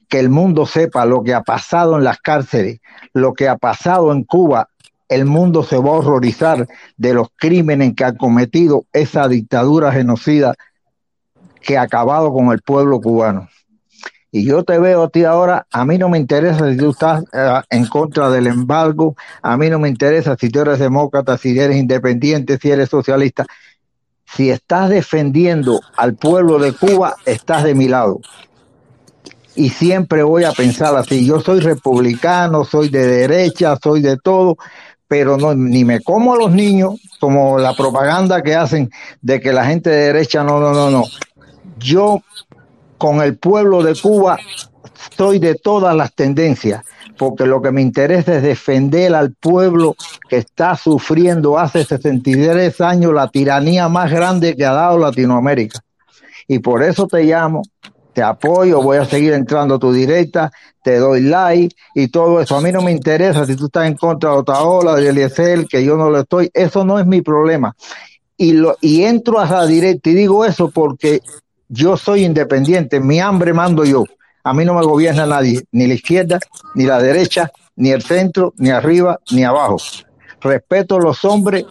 que 0.09 0.21
el 0.21 0.31
mundo 0.31 0.67
sepa 0.67 1.05
lo 1.05 1.23
que 1.25 1.35
ha 1.35 1.43
pasado 1.43 1.99
en 1.99 2.05
las 2.05 2.19
cárceles, 2.19 2.81
lo 3.13 3.35
que 3.35 3.49
ha 3.49 3.57
pasado 3.57 4.13
en 4.13 4.23
Cuba, 4.23 4.69
el 5.09 5.25
mundo 5.25 5.65
se 5.65 5.79
va 5.79 5.91
a 5.91 5.95
horrorizar 5.95 6.69
de 6.97 7.15
los 7.15 7.29
crímenes 7.37 7.95
que 7.97 8.05
ha 8.05 8.17
cometido 8.17 8.85
esa 8.93 9.27
dictadura 9.27 9.91
genocida 9.91 10.55
que 11.61 11.77
ha 11.77 11.83
acabado 11.83 12.33
con 12.33 12.53
el 12.53 12.63
pueblo 12.63 13.01
cubano. 13.01 13.49
Y 14.33 14.45
yo 14.45 14.63
te 14.63 14.79
veo 14.79 15.05
a 15.05 15.09
ti 15.09 15.25
ahora, 15.25 15.67
a 15.73 15.85
mí 15.85 15.99
no 15.99 16.09
me 16.09 16.19
interesa 16.19 16.71
si 16.71 16.77
tú 16.77 16.91
estás 16.91 17.25
eh, 17.33 17.61
en 17.71 17.87
contra 17.87 18.31
del 18.31 18.47
embargo, 18.47 19.17
a 19.43 19.57
mí 19.57 19.69
no 19.69 19.81
me 19.81 19.89
interesa 19.89 20.37
si 20.39 20.51
tú 20.51 20.61
eres 20.61 20.79
demócrata, 20.79 21.37
si 21.37 21.59
eres 21.59 21.77
independiente, 21.77 22.59
si 22.59 22.71
eres 22.71 22.89
socialista. 22.89 23.45
Si 24.25 24.51
estás 24.51 24.89
defendiendo 24.89 25.81
al 25.97 26.15
pueblo 26.15 26.61
de 26.61 26.73
Cuba, 26.73 27.17
estás 27.27 27.65
de 27.65 27.75
mi 27.75 27.89
lado. 27.89 28.21
Y 29.57 29.71
siempre 29.71 30.23
voy 30.23 30.45
a 30.45 30.53
pensar 30.53 30.95
así, 30.97 31.27
yo 31.27 31.41
soy 31.41 31.59
republicano, 31.59 32.65
soy 32.65 32.89
de 32.89 33.05
derecha, 33.05 33.77
soy 33.83 34.01
de 34.01 34.17
todo, 34.17 34.57
pero 35.09 35.37
no, 35.37 35.57
ni 35.57 35.85
me 35.85 36.01
como 36.01 36.35
a 36.35 36.37
los 36.37 36.53
niños, 36.53 37.01
como 37.19 37.59
la 37.59 37.75
propaganda 37.75 38.43
que 38.43 38.55
hacen 38.55 38.91
de 39.21 39.41
que 39.41 39.53
la 39.53 39.67
gente 39.67 39.91
de 39.91 40.05
derecha, 40.05 40.45
no, 40.45 40.61
no, 40.61 40.73
no, 40.73 40.89
no. 40.89 41.03
Yo 41.79 42.23
con 43.01 43.23
el 43.23 43.39
pueblo 43.39 43.83
de 43.83 43.99
Cuba 43.99 44.39
soy 45.17 45.39
de 45.39 45.55
todas 45.55 45.97
las 45.97 46.15
tendencias, 46.15 46.85
porque 47.17 47.47
lo 47.47 47.63
que 47.63 47.73
me 47.73 47.81
interesa 47.81 48.37
es 48.37 48.43
defender 48.43 49.15
al 49.15 49.33
pueblo 49.33 49.97
que 50.29 50.37
está 50.37 50.77
sufriendo 50.77 51.59
hace 51.59 51.83
63 51.83 52.79
años 52.83 53.15
la 53.15 53.29
tiranía 53.29 53.89
más 53.89 54.13
grande 54.13 54.55
que 54.55 54.67
ha 54.67 54.73
dado 54.73 54.99
Latinoamérica. 54.99 55.81
Y 56.47 56.59
por 56.59 56.83
eso 56.83 57.07
te 57.07 57.25
llamo, 57.25 57.63
te 58.13 58.23
apoyo, 58.23 58.83
voy 58.83 58.99
a 58.99 59.07
seguir 59.07 59.33
entrando 59.33 59.77
a 59.77 59.79
tu 59.79 59.95
directa, 59.95 60.53
te 60.83 60.99
doy 60.99 61.23
like 61.23 61.75
y 61.95 62.09
todo 62.09 62.39
eso. 62.43 62.55
A 62.55 62.61
mí 62.61 62.71
no 62.71 62.83
me 62.83 62.93
interesa 62.93 63.47
si 63.47 63.57
tú 63.57 63.67
estás 63.67 63.87
en 63.87 63.97
contra 63.97 64.33
de 64.33 64.37
Otaola, 64.37 64.95
de 64.97 65.09
Eliezer, 65.09 65.67
que 65.67 65.83
yo 65.83 65.97
no 65.97 66.11
lo 66.11 66.21
estoy, 66.21 66.51
eso 66.53 66.85
no 66.85 66.99
es 66.99 67.07
mi 67.07 67.23
problema. 67.23 67.75
Y, 68.37 68.53
lo, 68.53 68.77
y 68.83 69.05
entro 69.05 69.39
a 69.39 69.47
la 69.49 69.67
directa 69.67 70.11
y 70.11 70.15
digo 70.15 70.45
eso 70.45 70.71
porque 70.71 71.23
yo 71.71 71.97
soy 71.97 72.25
independiente, 72.25 72.99
mi 73.01 73.21
hambre 73.21 73.55
mando 73.55 73.85
yo. 73.85 74.05
A 74.43 74.53
mí 74.53 74.65
no 74.65 74.75
me 74.75 74.85
gobierna 74.85 75.25
nadie, 75.25 75.63
ni 75.71 75.87
la 75.87 75.95
izquierda, 75.95 76.41
ni 76.75 76.85
la 76.85 77.01
derecha, 77.01 77.53
ni 77.77 77.91
el 77.91 78.03
centro, 78.03 78.53
ni 78.57 78.71
arriba, 78.71 79.21
ni 79.31 79.45
abajo. 79.45 79.77
Respeto 80.41 80.97
a 80.97 81.01
los 81.01 81.25
hombres 81.25 81.65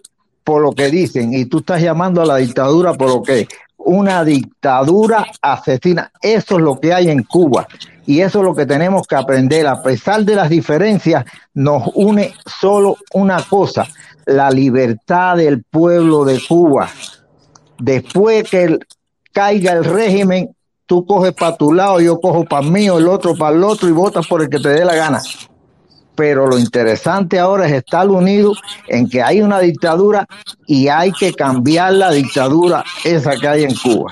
por 0.44 0.62
lo 0.62 0.72
que 0.72 0.90
dicen 0.90 1.34
y 1.34 1.46
tú 1.46 1.60
estás 1.60 1.82
llamando 1.82 2.22
a 2.22 2.26
la 2.26 2.38
dictadura 2.38 2.94
por 2.94 3.10
lo 3.10 3.22
que 3.22 3.48
una 3.78 4.24
dictadura 4.24 5.28
asesina. 5.42 6.12
Eso 6.22 6.56
es 6.56 6.62
lo 6.62 6.80
que 6.80 6.94
hay 6.94 7.10
en 7.10 7.24
Cuba 7.24 7.68
y 8.06 8.22
eso 8.22 8.40
es 8.40 8.46
lo 8.46 8.56
que 8.56 8.66
tenemos 8.66 9.06
que 9.06 9.16
aprender. 9.16 9.68
A 9.68 9.84
pesar 9.84 10.24
de 10.24 10.36
las 10.36 10.50
diferencias, 10.50 11.26
nos 11.54 11.92
une 11.96 12.34
solo 12.46 12.96
una 13.14 13.44
cosa, 13.44 13.86
la 14.26 14.50
libertad 14.50 15.38
del 15.38 15.64
pueblo 15.64 16.24
de 16.24 16.40
Cuba. 16.48 16.90
Después 17.80 18.50
que 18.50 18.64
el, 18.64 18.80
caiga 19.32 19.74
el 19.74 19.86
régimen, 19.86 20.50
tú 20.86 21.06
coges 21.06 21.34
para 21.34 21.56
tu 21.56 21.72
lado, 21.72 22.00
yo 22.00 22.20
cojo 22.20 22.46
para 22.46 22.68
mí, 22.68 22.88
el 22.88 23.08
otro 23.08 23.36
para 23.36 23.56
el 23.56 23.64
otro 23.64 23.88
y 23.88 23.92
votas 23.92 24.26
por 24.28 24.42
el 24.42 24.50
que 24.50 24.60
te 24.60 24.70
dé 24.70 24.84
la 24.84 24.96
gana. 24.96 25.22
Pero 26.16 26.48
lo 26.48 26.58
interesante 26.58 27.40
ahora 27.40 27.68
es 27.68 27.74
estar 27.74 28.10
unidos 28.10 28.60
en 28.88 29.08
que 29.08 29.22
hay 29.22 29.42
una 29.42 29.60
dictadura 29.60 30.26
y 30.66 30.88
hay 30.88 31.12
que 31.12 31.34
cambiar 31.34 31.94
la 31.94 32.12
dictadura 32.12 32.84
esa 33.06 33.38
que 33.38 33.48
hay 33.48 33.64
en 33.64 33.76
Cuba. 33.76 34.12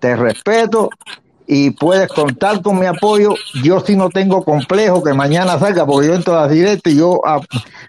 Te 0.00 0.16
respeto 0.16 0.88
y 1.46 1.70
puedes 1.70 2.08
contar 2.08 2.62
con 2.62 2.78
mi 2.78 2.86
apoyo. 2.86 3.34
Yo 3.62 3.80
sí 3.80 3.94
no 3.94 4.08
tengo 4.08 4.42
complejo 4.42 5.04
que 5.04 5.12
mañana 5.12 5.58
salga, 5.58 5.84
porque 5.84 6.08
yo 6.08 6.14
entro 6.14 6.36
a 6.36 6.42
las 6.42 6.50
directas 6.50 6.92
y 6.92 6.96
yo 6.96 7.20
a, 7.26 7.40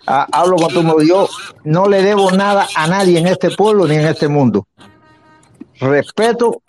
a, 0.05 0.27
hablo 0.31 0.57
todo 0.57 1.01
Yo 1.01 1.29
no 1.63 1.87
le 1.87 2.03
debo 2.03 2.29
nada 2.31 2.67
a 2.75 2.87
nadie 2.87 3.19
en 3.19 3.27
este 3.27 3.51
pueblo 3.51 3.87
ni 3.87 3.95
en 3.95 4.07
este 4.07 4.27
mundo 4.27 4.67
respeto 5.81 6.61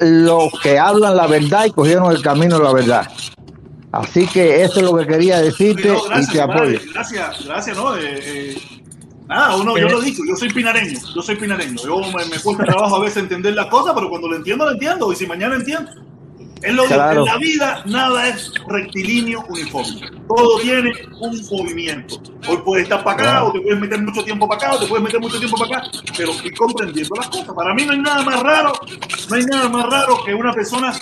los 0.00 0.52
que 0.60 0.78
hablan 0.78 1.16
la 1.16 1.26
verdad 1.26 1.66
y 1.66 1.70
cogieron 1.70 2.12
el 2.12 2.20
camino 2.22 2.58
de 2.58 2.64
la 2.64 2.72
verdad. 2.72 3.10
Así 3.92 4.26
que 4.26 4.62
eso 4.64 4.80
es 4.80 4.86
lo 4.86 4.96
que 4.96 5.06
quería 5.06 5.40
decirte 5.40 5.88
no, 5.88 6.02
gracias, 6.02 6.28
y 6.28 6.32
te 6.32 6.40
apoyo. 6.40 6.80
Gracias, 6.92 7.44
gracias, 7.46 7.76
¿no? 7.76 7.96
Eh, 7.96 8.00
eh, 8.02 8.56
nada, 9.28 9.56
uno, 9.56 9.78
yo 9.78 9.88
lo 9.88 10.00
digo, 10.00 10.24
yo 10.28 10.34
soy 10.34 10.52
pinareño, 10.52 10.98
yo 11.14 11.22
soy 11.22 11.36
pinareño. 11.36 11.76
Yo 11.84 12.00
me, 12.00 12.24
me 12.26 12.38
cuesta 12.40 12.64
trabajo 12.64 12.96
a 12.96 13.00
veces 13.00 13.18
entender 13.18 13.54
las 13.54 13.66
cosas, 13.66 13.92
pero 13.94 14.10
cuando 14.10 14.28
lo 14.28 14.36
entiendo, 14.36 14.64
lo 14.64 14.72
entiendo. 14.72 15.12
Y 15.12 15.16
si 15.16 15.26
mañana 15.26 15.54
entiendo, 15.54 15.92
en, 16.64 16.76
lo 16.76 16.84
claro. 16.86 17.20
en 17.20 17.26
la 17.26 17.38
vida 17.38 17.82
nada 17.86 18.28
es 18.28 18.52
rectilíneo 18.68 19.44
uniforme. 19.48 20.10
Todo 20.26 20.58
tiene 20.60 20.92
un 21.20 21.40
movimiento. 21.50 22.20
Hoy 22.48 22.58
puedes 22.64 22.84
estar 22.84 23.04
para 23.04 23.14
acá, 23.14 23.22
claro. 23.24 23.46
o 23.48 23.52
te 23.52 23.60
puedes 23.60 23.80
meter 23.80 24.02
mucho 24.02 24.24
tiempo 24.24 24.48
para 24.48 24.66
acá, 24.68 24.76
o 24.76 24.80
te 24.80 24.86
puedes 24.86 25.04
meter 25.04 25.20
mucho 25.20 25.38
tiempo 25.38 25.56
para 25.58 25.78
acá, 25.78 25.90
pero 26.16 26.32
ir 26.42 26.54
comprendiendo 26.54 27.14
las 27.16 27.28
cosas. 27.28 27.54
Para 27.54 27.74
mí 27.74 27.84
no 27.84 27.92
hay 27.92 27.98
nada 27.98 28.22
más 28.22 28.42
raro, 28.42 28.72
no 29.28 29.36
hay 29.36 29.44
nada 29.44 29.68
más 29.68 29.86
raro 29.86 30.18
que 30.24 30.34
una 30.34 30.52
persona 30.52 30.92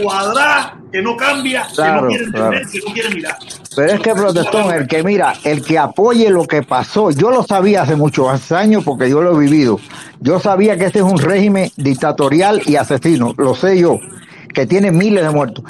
cuadrada, 0.00 0.78
que 0.92 1.02
no 1.02 1.16
cambia, 1.16 1.66
claro, 1.74 1.94
que 1.94 2.02
no 2.02 2.08
quiere 2.08 2.24
entender, 2.24 2.66
que 2.70 2.78
no 2.78 2.92
quiere 2.92 3.10
mirar. 3.10 3.36
Pero 3.76 3.92
es 3.92 4.00
que, 4.00 4.14
protestón, 4.14 4.74
el 4.74 4.86
que 4.86 5.02
mira, 5.02 5.34
el 5.44 5.64
que 5.64 5.78
apoye 5.78 6.30
lo 6.30 6.44
que 6.44 6.62
pasó, 6.62 7.10
yo 7.10 7.30
lo 7.30 7.42
sabía 7.42 7.82
hace 7.82 7.96
muchos 7.96 8.52
años 8.52 8.84
porque 8.84 9.08
yo 9.08 9.22
lo 9.22 9.36
he 9.36 9.44
vivido. 9.46 9.80
Yo 10.20 10.40
sabía 10.40 10.76
que 10.76 10.86
este 10.86 11.00
es 11.00 11.04
un 11.04 11.18
régimen 11.18 11.70
dictatorial 11.76 12.62
y 12.66 12.76
asesino, 12.76 13.34
lo 13.36 13.54
sé 13.54 13.78
yo 13.78 13.98
que 14.54 14.66
tiene 14.66 14.90
miles 14.92 15.24
de 15.24 15.30
muertos. 15.30 15.64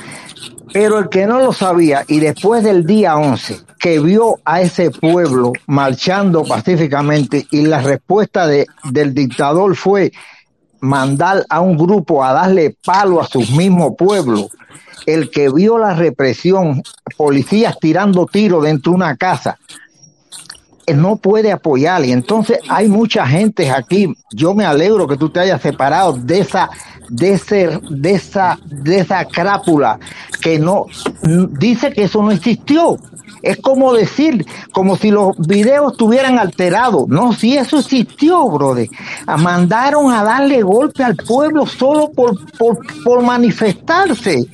Pero 0.73 0.99
el 0.99 1.09
que 1.09 1.27
no 1.27 1.41
lo 1.41 1.53
sabía 1.53 2.05
y 2.07 2.21
después 2.21 2.63
del 2.63 2.85
día 2.85 3.17
11, 3.17 3.61
que 3.79 4.01
vio 4.01 4.39
a 4.45 4.61
ese 4.61 4.91
pueblo 4.91 5.53
marchando 5.67 6.45
pacíficamente 6.45 7.47
y 7.51 7.63
la 7.63 7.81
respuesta 7.81 8.47
de, 8.47 8.67
del 8.91 9.15
dictador 9.15 9.77
fue 9.77 10.13
mandar 10.81 11.45
a 11.49 11.61
un 11.61 11.77
grupo 11.77 12.25
a 12.25 12.33
darle 12.33 12.77
palo 12.85 13.21
a 13.21 13.27
sus 13.27 13.51
mismos 13.51 13.93
pueblos, 13.97 14.49
el 15.07 15.31
que 15.31 15.51
vio 15.51 15.79
la 15.79 15.95
represión, 15.95 16.83
policías 17.17 17.79
tirando 17.79 18.27
tiros 18.27 18.65
dentro 18.65 18.93
de 18.93 18.97
una 18.97 19.17
casa, 19.17 19.59
no 20.93 21.17
puede 21.17 21.53
apoyar 21.53 22.05
y 22.05 22.13
entonces 22.13 22.59
hay 22.69 22.89
mucha 22.89 23.27
gente 23.27 23.71
aquí. 23.71 24.13
Yo 24.33 24.55
me 24.55 24.65
alegro 24.65 25.07
que 25.07 25.17
tú 25.17 25.31
te 25.31 25.41
hayas 25.41 25.63
separado 25.63 26.13
de 26.15 26.41
esa 26.41 26.71
de 27.09 27.35
ese, 27.35 27.81
de 27.91 28.13
esa 28.13 28.59
de 28.65 28.99
esa 28.99 29.25
crápula 29.27 29.99
que 30.41 30.59
no 30.59 30.87
dice 31.59 31.93
que 31.93 32.05
eso 32.05 32.23
no 32.23 32.31
existió. 32.33 32.99
Es 33.45 33.59
como 33.59 33.93
decir, 33.93 34.47
como 34.73 34.97
si 34.97 35.11
los 35.11 35.37
videos 35.39 35.93
estuvieran 35.93 36.39
alterados. 36.39 37.09
No, 37.09 37.33
si 37.33 37.57
eso 37.57 37.79
existió, 37.79 38.49
brother. 38.49 38.89
Mandaron 39.39 40.13
a 40.13 40.25
darle 40.25 40.63
golpe 40.63 41.05
al 41.05 41.17
pueblo 41.17 41.67
solo 41.67 42.11
por, 42.11 42.39
por, 42.59 43.23
manifestarse 43.23 44.49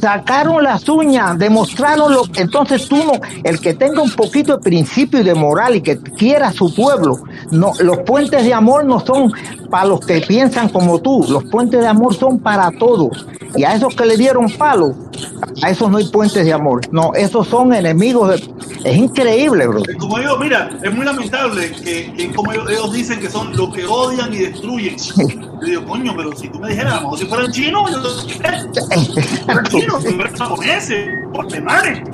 sacaron 0.00 0.62
las 0.62 0.86
uñas, 0.88 1.38
demostraron 1.38 2.12
lo 2.12 2.22
entonces 2.36 2.86
tú 2.88 2.96
no, 2.96 3.12
el 3.42 3.58
que 3.58 3.72
tenga 3.74 4.02
un 4.02 4.10
poquito 4.10 4.56
de 4.56 4.62
principio 4.62 5.20
y 5.20 5.22
de 5.24 5.34
moral 5.34 5.76
y 5.76 5.80
que 5.80 5.98
quiera 5.98 6.48
a 6.48 6.52
su 6.52 6.74
pueblo, 6.74 7.20
no, 7.50 7.72
los 7.80 7.98
puentes 8.00 8.44
de 8.44 8.52
amor 8.52 8.84
no 8.84 9.00
son 9.00 9.32
para 9.70 9.86
los 9.86 10.00
que 10.00 10.20
piensan 10.20 10.68
como 10.68 11.00
tú, 11.00 11.24
los 11.28 11.44
puentes 11.44 11.80
de 11.80 11.86
amor 11.86 12.14
son 12.14 12.38
para 12.38 12.70
todos. 12.78 13.26
Y 13.56 13.64
a 13.64 13.74
esos 13.74 13.94
que 13.94 14.04
le 14.04 14.16
dieron 14.16 14.50
palo, 14.50 14.94
a 15.62 15.70
esos 15.70 15.90
no 15.90 15.98
hay 15.98 16.06
puentes 16.08 16.44
de 16.44 16.52
amor. 16.52 16.80
No, 16.92 17.14
esos 17.14 17.48
son 17.48 17.72
enemigos 17.72 18.07
de... 18.12 18.34
Es 18.84 18.96
increíble, 18.96 19.66
bro. 19.66 19.82
Como 19.98 20.20
yo, 20.20 20.38
mira, 20.38 20.70
es 20.82 20.94
muy 20.94 21.04
lamentable 21.04 21.72
que, 21.72 22.12
que 22.12 22.32
como 22.32 22.52
ellos 22.52 22.92
dicen 22.92 23.20
que 23.20 23.28
son 23.28 23.56
los 23.56 23.74
que 23.74 23.84
odian 23.84 24.32
y 24.32 24.38
destruyen. 24.38 24.96
Yo 24.96 25.66
digo, 25.66 25.84
coño, 25.86 26.14
pero 26.16 26.36
si 26.36 26.48
tú 26.48 26.58
me 26.58 26.70
dijeras, 26.70 27.02
si 27.18 27.26
fueran 27.26 27.52
chinos, 27.52 27.90
yo... 27.90 28.02
fueran 29.44 29.64
chinos, 29.66 30.02
si 30.02 30.08
fueran 30.14 30.36
japoneses, 30.36 31.08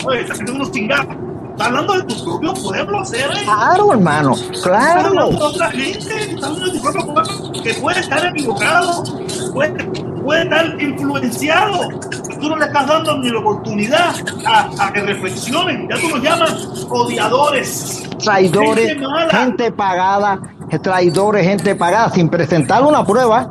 oye, 0.05 0.20
estás 0.20 0.32
haciendo 0.32 0.55
unos 0.55 0.72
chingados. 0.72 1.16
Está 1.55 1.66
hablando 1.66 1.92
de 1.94 2.02
tu 2.02 2.24
propio 2.24 2.52
pueblo. 2.55 3.02
Claro, 3.44 3.92
hermano, 3.92 4.34
claro. 4.61 4.98
Está 4.98 5.07
hablando 5.07 5.38
de 5.38 5.44
otra 5.44 5.70
gente, 5.70 6.34
está 6.34 6.46
hablando 6.48 6.66
de 6.66 6.72
tu 6.72 6.82
propio 6.82 7.14
pueblo, 7.14 7.62
que 7.62 7.74
puede 7.74 8.00
estar 8.00 8.26
equivocado, 8.26 9.05
puede, 9.52 9.84
puede 10.24 10.42
estar 10.42 10.82
influenciado. 10.82 11.88
Tú 12.40 12.48
no 12.48 12.57
le 12.57 12.64
estás 12.64 12.88
dando 12.88 13.18
ni 13.18 13.30
la 13.30 13.38
oportunidad 13.38 14.16
a, 14.44 14.84
a 14.84 14.92
que 14.92 15.00
reflexionen. 15.02 15.88
Ya 15.88 16.00
tú 16.00 16.09
los 16.09 16.22
llamas 16.22 16.86
odiadores. 16.90 18.02
Traidores, 18.18 18.88
gente, 18.88 19.36
gente, 19.36 19.72
pagada, 19.72 20.40
traidores, 20.82 21.46
gente 21.46 21.76
pagada, 21.76 22.11
sin 22.11 22.28
presentar 22.28 22.82
una 22.82 23.07
prueba. 23.07 23.48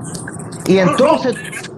Y 0.65 0.79
entonces. 0.79 1.35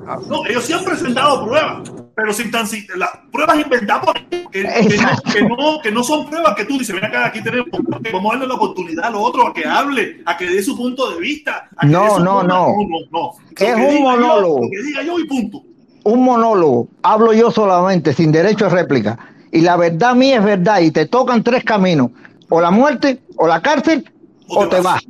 No, 0.08 0.16
no, 0.16 0.22
no 0.22 0.46
ellos 0.48 0.66
sí 0.66 0.74
han 0.74 0.84
presentado 0.84 1.46
pruebas 1.46 1.95
pero 2.16 2.34
sin 2.34 2.50
tan 2.50 2.66
sin, 2.66 2.86
las 2.96 3.10
pruebas 3.32 3.60
inventadas 3.60 4.16
que, 4.52 4.64
que, 4.64 4.98
no, 4.98 5.34
que, 5.34 5.42
no, 5.42 5.82
que 5.82 5.92
no 5.92 6.04
son 6.04 6.26
pruebas 6.28 6.56
que 6.56 6.66
tú 6.66 6.78
dices, 6.78 6.96
ven 6.96 7.04
acá, 7.04 7.26
aquí 7.26 7.44
tenemos, 7.44 7.68
vamos 8.14 8.32
a 8.32 8.38
darle 8.38 8.48
la 8.48 8.54
oportunidad 8.54 9.06
a 9.06 9.10
los 9.10 9.22
otros 9.22 9.50
a 9.50 9.54
que 9.54 9.66
hable, 9.66 10.22
a 10.26 10.38
que 10.38 10.46
dé 10.46 10.64
su 10.64 10.78
punto 10.78 11.12
de 11.12 11.20
vista. 11.20 11.70
no, 11.84 12.20
no, 12.20 12.42
no, 12.42 12.68
no, 12.68 13.00
no, 13.12 13.32
Es 13.58 13.76
un 13.76 14.04
monólogo. 14.04 14.62
Yo, 14.64 14.70
que 14.72 14.84
diga 14.84 15.04
yo 15.04 15.20
y 15.20 15.28
punto. 15.28 15.64
un 16.06 16.24
monólogo, 16.24 16.88
hablo 17.04 17.34
yo 17.34 17.52
solamente, 17.52 18.14
sin 18.14 18.32
derecho 18.32 18.68
a 18.68 18.70
réplica, 18.70 19.20
y 19.52 19.60
la 19.62 19.76
verdad 19.76 20.16
mía 20.16 20.38
es 20.38 20.44
verdad, 20.44 20.80
y 20.80 20.92
te 20.92 21.08
tocan 21.08 21.44
tres 21.44 21.66
caminos, 21.66 22.12
o 22.50 22.62
la 22.62 22.72
muerte, 22.72 23.24
o 23.36 23.46
la 23.48 23.62
cárcel, 23.62 24.10
o, 24.48 24.62
o 24.62 24.70
te, 24.70 24.78
vas. 24.78 24.84
vas. 24.84 25.06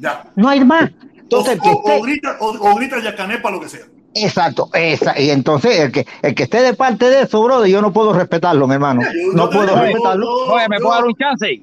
Ya. 0.00 0.24
No 0.34 0.48
hay 0.48 0.64
más. 0.64 0.90
Entonces, 1.16 1.58
o, 1.62 1.70
o, 1.70 1.98
o, 1.98 2.02
grita, 2.02 2.36
o, 2.40 2.48
o 2.48 2.74
grita 2.76 3.00
Yacané 3.00 3.38
para 3.38 3.54
lo 3.54 3.60
que 3.60 3.68
sea. 3.68 3.84
Exacto, 4.14 4.70
esa, 4.74 5.18
y 5.20 5.30
entonces 5.30 5.78
el 5.78 5.92
que, 5.92 6.06
el 6.22 6.34
que 6.34 6.42
esté 6.44 6.62
de 6.62 6.74
parte 6.74 7.04
de 7.08 7.22
eso, 7.22 7.42
brother, 7.42 7.70
yo 7.70 7.80
no 7.82 7.92
puedo 7.92 8.12
respetarlo, 8.12 8.66
mi 8.66 8.74
hermano. 8.74 9.02
Yo- 9.02 9.32
No 9.34 9.48
puedo 9.50 9.76
respetarlo. 9.78 10.24
yo- 10.46 10.52
Oye, 10.54 10.68
¿me 10.68 10.78
puedo 10.80 10.94
dar 10.94 11.04
un 11.04 11.14
chance? 11.14 11.60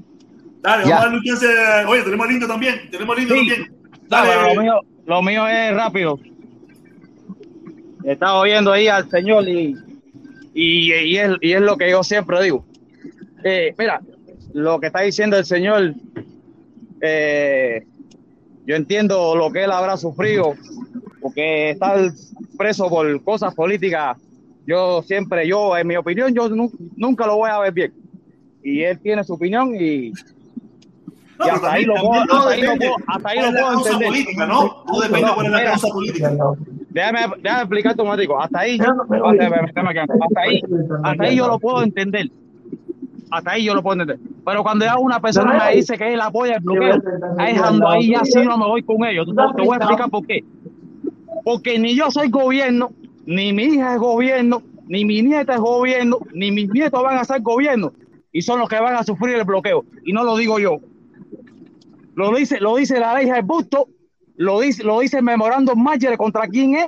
Dale, 0.62 0.84
vamos 0.84 0.91
a 0.98 1.02
darle 1.04 1.18
un 1.18 1.24
chance. 1.24 1.46
Oye, 1.88 2.02
tenemos 2.04 2.28
lindo 2.28 2.48
también. 2.48 2.89
Tenemos 2.91 3.18
lindo 3.18 3.34
Sí. 3.36 3.48
también. 3.50 3.72
Dale. 4.08 4.56
lo 4.56 4.62
mío, 4.62 4.80
lo 5.06 5.22
mío 5.24 5.48
es 5.48 5.74
rápido. 5.76 6.20
Estaba 8.04 8.39
oyendo 8.39 8.72
ahí 8.72 8.88
al 8.88 9.10
Señor 9.10 9.48
y, 9.50 9.76
y, 10.54 10.93
y 10.93 11.18
es, 11.18 11.32
y 11.41 11.54
es 11.54 11.62
lo 11.62 11.76
que 11.78 11.89
yo 11.89 12.04
siempre 12.04 12.41
digo. 12.43 12.64
Eh, 13.43 13.74
mira, 13.78 14.00
lo 14.54 14.80
que 14.80 14.88
está 14.88 15.02
diciendo 15.02 15.38
el 15.38 15.46
Señor, 15.46 15.93
eh, 17.02 17.84
yo 18.66 18.76
entiendo 18.76 19.36
lo 19.36 19.52
que 19.52 19.64
él 19.64 19.72
habrá 19.72 19.98
sufrido, 19.98 20.54
porque 21.26 21.72
estar 21.72 21.98
preso 22.56 22.88
por 22.88 23.24
cosas 23.24 23.56
políticas, 23.56 24.16
yo 24.68 25.02
siempre, 25.02 25.48
yo, 25.48 25.76
en 25.76 25.88
mi 25.88 25.96
opinión, 25.96 26.32
yo 26.36 26.48
nu- 26.50 26.72
nunca 26.96 27.26
lo 27.26 27.38
voy 27.38 27.50
a 27.50 27.58
ver 27.58 27.74
bien. 27.74 27.94
Y 28.64 28.84
él 28.84 29.00
tiene 29.00 29.24
su 29.24 29.34
opinión 29.34 29.74
y, 29.76 30.12
No, 31.40 31.48
y 31.48 31.50
hasta 31.50 31.74
ahí 31.74 31.84
lo 31.84 31.96
puedo- 31.96 32.22
hasta 32.22 32.50
ahí 32.52 32.62
lo 32.62 32.76
puedo- 32.78 32.96
hasta 33.08 33.30
ahí 33.30 33.40
lo 33.40 33.74
entender. 33.74 34.08
política, 34.08 34.46
¿no? 34.46 34.84
Todo 34.86 35.02
depende 35.02 35.28
No, 35.28 35.34
cuál 35.34 35.46
es 35.48 35.52
la 35.52 35.64
causa 35.64 35.88
política. 35.88 36.32
Déjame, 36.92 37.20
déjame 37.42 37.62
explicarte 37.62 38.02
un 38.04 38.08
momentico. 38.08 38.40
Hasta 38.40 38.60
ahí, 38.60 38.78
hasta 38.80 40.42
ahí, 40.42 40.62
hasta 41.04 41.24
ahí 41.24 41.36
yo 41.36 41.48
lo 41.48 41.60
puedo 41.60 41.82
entender. 41.82 42.30
Hasta 43.32 43.52
ahí 43.52 43.64
yo 43.66 43.74
lo 43.74 43.82
puedo 43.82 44.00
entender. 44.00 44.20
Pero 44.46 44.62
cuando 44.62 44.86
ya 44.86 45.00
una 45.00 45.20
persona 45.20 45.58
me 45.66 45.76
dice 45.76 45.98
que 45.98 46.14
él 46.14 46.22
apoya 46.22 46.58
el 46.58 46.62
bloqueo, 46.62 47.02
ahí 47.40 47.56
ahí 47.88 48.12
ya 48.12 48.24
sí 48.24 48.44
no 48.46 48.60
me 48.60 48.66
voy 48.68 48.84
con 48.84 49.04
ellos. 49.06 49.26
Te 49.26 49.64
voy 49.64 49.74
a 49.74 49.78
explicar 49.78 50.10
por 50.12 50.24
qué. 50.28 50.44
Porque 51.46 51.80
ni 51.80 51.96
yo 51.96 52.12
soy 52.12 52.30
gobierno, 52.30 52.89
ni 53.26 53.54
mi 53.54 53.64
hija 53.64 53.93
es 53.93 54.00
gobierno, 54.00 54.62
ni 54.88 55.06
mi 55.06 55.22
nieta 55.22 55.54
es 55.54 55.60
gobierno, 55.62 56.18
ni 56.34 56.52
mis 56.52 56.70
nietos 56.70 57.02
van 57.02 57.18
a 57.18 57.24
ser 57.24 57.41
gobierno. 57.41 57.93
Y 58.34 58.41
son 58.41 58.60
los 58.60 58.68
que 58.68 58.80
van 58.80 58.96
a 58.96 59.04
sufrir 59.04 59.36
el 59.36 59.46
bloqueo. 59.46 59.86
Y 60.04 60.12
no 60.12 60.24
lo 60.26 60.36
digo 60.36 60.60
yo. 60.60 60.80
Lo 62.16 62.34
dice, 62.36 62.60
lo 62.60 62.76
dice 62.76 63.00
la 63.00 63.14
ley 63.14 63.30
busto, 63.43 63.88
lo 64.36 64.60
dice, 64.60 64.84
lo 64.84 65.00
dice 65.00 65.18
el 65.18 65.24
memorando 65.24 65.76
Mayer 65.76 66.18
contra 66.18 66.48
quién 66.48 66.76
es. 66.76 66.88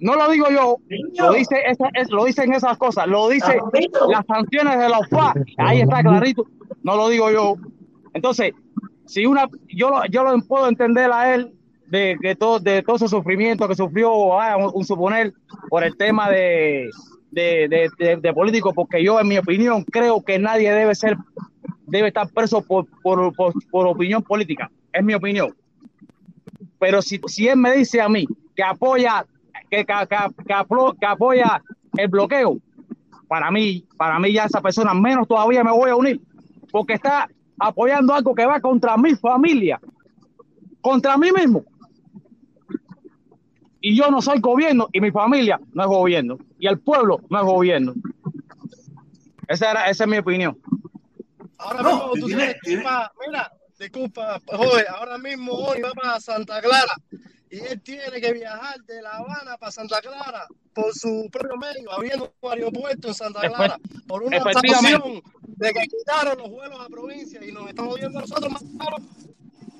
No 0.00 0.16
lo 0.16 0.30
digo 0.30 0.46
yo, 0.50 0.76
lo 1.18 1.32
dice 1.32 1.56
esa- 1.66 1.88
es- 1.94 2.10
lo 2.10 2.24
dicen 2.24 2.52
esas 2.52 2.76
cosas, 2.76 3.06
lo 3.06 3.28
dice 3.28 3.58
las 4.10 4.26
sanciones 4.26 4.78
de 4.78 4.88
la 4.88 4.98
OFA, 4.98 5.32
ahí 5.56 5.80
está 5.80 6.02
clarito, 6.02 6.44
no 6.82 6.96
lo 6.96 7.08
digo 7.08 7.30
yo. 7.30 7.54
Entonces, 8.12 8.52
si 9.06 9.24
una, 9.24 9.48
yo 9.68 9.90
yo 10.10 10.24
lo 10.24 10.38
puedo 10.42 10.68
entender 10.68 11.10
a 11.10 11.34
él 11.34 11.52
de 11.86 12.16
que 12.20 12.34
todo, 12.34 12.58
de 12.58 12.82
todo 12.82 12.96
ese 12.96 13.08
sufrimiento 13.08 13.68
que 13.68 13.74
sufrió, 13.74 14.12
un, 14.14 14.84
suponer, 14.84 15.32
por 15.68 15.84
el 15.84 15.96
tema 15.96 16.30
de, 16.30 16.88
de, 17.30 17.68
de, 17.68 17.90
de- 17.98 18.16
de 18.16 18.32
político, 18.32 18.72
porque 18.72 19.02
yo, 19.02 19.20
en 19.20 19.28
mi 19.28 19.38
opinión, 19.38 19.84
creo 19.84 20.22
que 20.22 20.38
nadie 20.38 20.72
debe 20.72 20.94
ser, 20.94 21.16
debe 21.86 22.08
estar 22.08 22.28
preso 22.30 22.62
por, 22.62 22.86
por, 23.02 23.32
por, 23.34 23.86
opinión 23.86 24.22
política, 24.22 24.70
es 24.92 25.04
mi 25.04 25.14
opinión. 25.14 25.54
Pero 26.78 27.02
si, 27.02 27.20
si 27.26 27.48
él 27.48 27.56
me 27.58 27.72
dice 27.72 28.00
a 28.00 28.08
mí 28.08 28.26
que 28.54 28.62
apoya, 28.62 29.24
que, 29.70 29.84
que, 29.84 29.84
que- 29.86 30.54
apro- 30.54 30.96
que 30.98 31.06
apoya 31.06 31.62
el 31.96 32.08
bloqueo, 32.08 32.58
para 33.28 33.50
mí, 33.50 33.84
para 33.96 34.18
mí 34.18 34.32
ya 34.32 34.44
esa 34.44 34.60
persona 34.60 34.94
menos 34.94 35.26
todavía 35.26 35.64
me 35.64 35.72
voy 35.72 35.90
a 35.90 35.96
unir, 35.96 36.20
porque 36.70 36.94
está 36.94 37.28
apoyando 37.58 38.12
algo 38.14 38.34
que 38.34 38.44
va 38.46 38.60
contra 38.60 38.96
mi 38.96 39.14
familia, 39.14 39.80
contra 40.80 41.16
mí 41.16 41.30
mismo. 41.32 41.64
Y 43.86 43.94
yo 43.94 44.10
no 44.10 44.22
soy 44.22 44.40
gobierno 44.40 44.88
y 44.94 45.00
mi 45.02 45.10
familia 45.10 45.60
no 45.74 45.82
es 45.82 45.88
gobierno 45.88 46.38
y 46.58 46.66
el 46.66 46.78
pueblo 46.78 47.20
no 47.28 47.38
es 47.38 47.44
gobierno. 47.44 47.92
Esa, 49.46 49.72
era, 49.72 49.90
esa 49.90 50.04
es 50.04 50.10
mi 50.10 50.16
opinión. 50.16 50.58
Ahora 51.58 51.82
No, 51.82 51.90
mismo 51.90 52.10
tú 52.14 52.26
tiene- 52.28 52.42
tienes 52.44 52.54
que 52.62 52.70
ir 52.70 52.78
tiene- 52.78 52.82
pa- 52.82 53.12
mira, 53.26 53.52
disculpa, 53.78 54.40
joven, 54.46 54.84
ahora 54.88 55.18
mismo 55.18 55.52
hoy 55.52 55.82
va 55.82 55.92
para 55.92 56.18
Santa 56.18 56.62
Clara 56.62 56.94
y 57.50 57.58
él 57.58 57.78
tiene 57.82 58.20
que 58.22 58.32
viajar 58.32 58.80
de 58.84 59.02
La 59.02 59.18
Habana 59.18 59.58
para 59.58 59.70
Santa 59.70 60.00
Clara 60.00 60.46
por 60.72 60.92
su 60.94 61.28
propio 61.30 61.58
medio, 61.58 61.92
abriendo 61.92 62.32
un 62.40 62.52
aeropuerto 62.52 63.08
en 63.08 63.14
Santa 63.14 63.40
Clara 63.50 63.76
por 64.08 64.22
una 64.22 64.40
sanción 64.50 65.22
de 65.46 65.72
que 65.74 65.80
quitaron 65.82 66.38
los 66.38 66.48
vuelos 66.50 66.80
a 66.80 66.88
provincia 66.88 67.38
y 67.46 67.52
nos 67.52 67.68
están 67.68 67.86
jodiendo 67.86 68.18
a 68.18 68.22
nosotros 68.22 68.50
más 68.50 68.64
caro. 68.78 68.96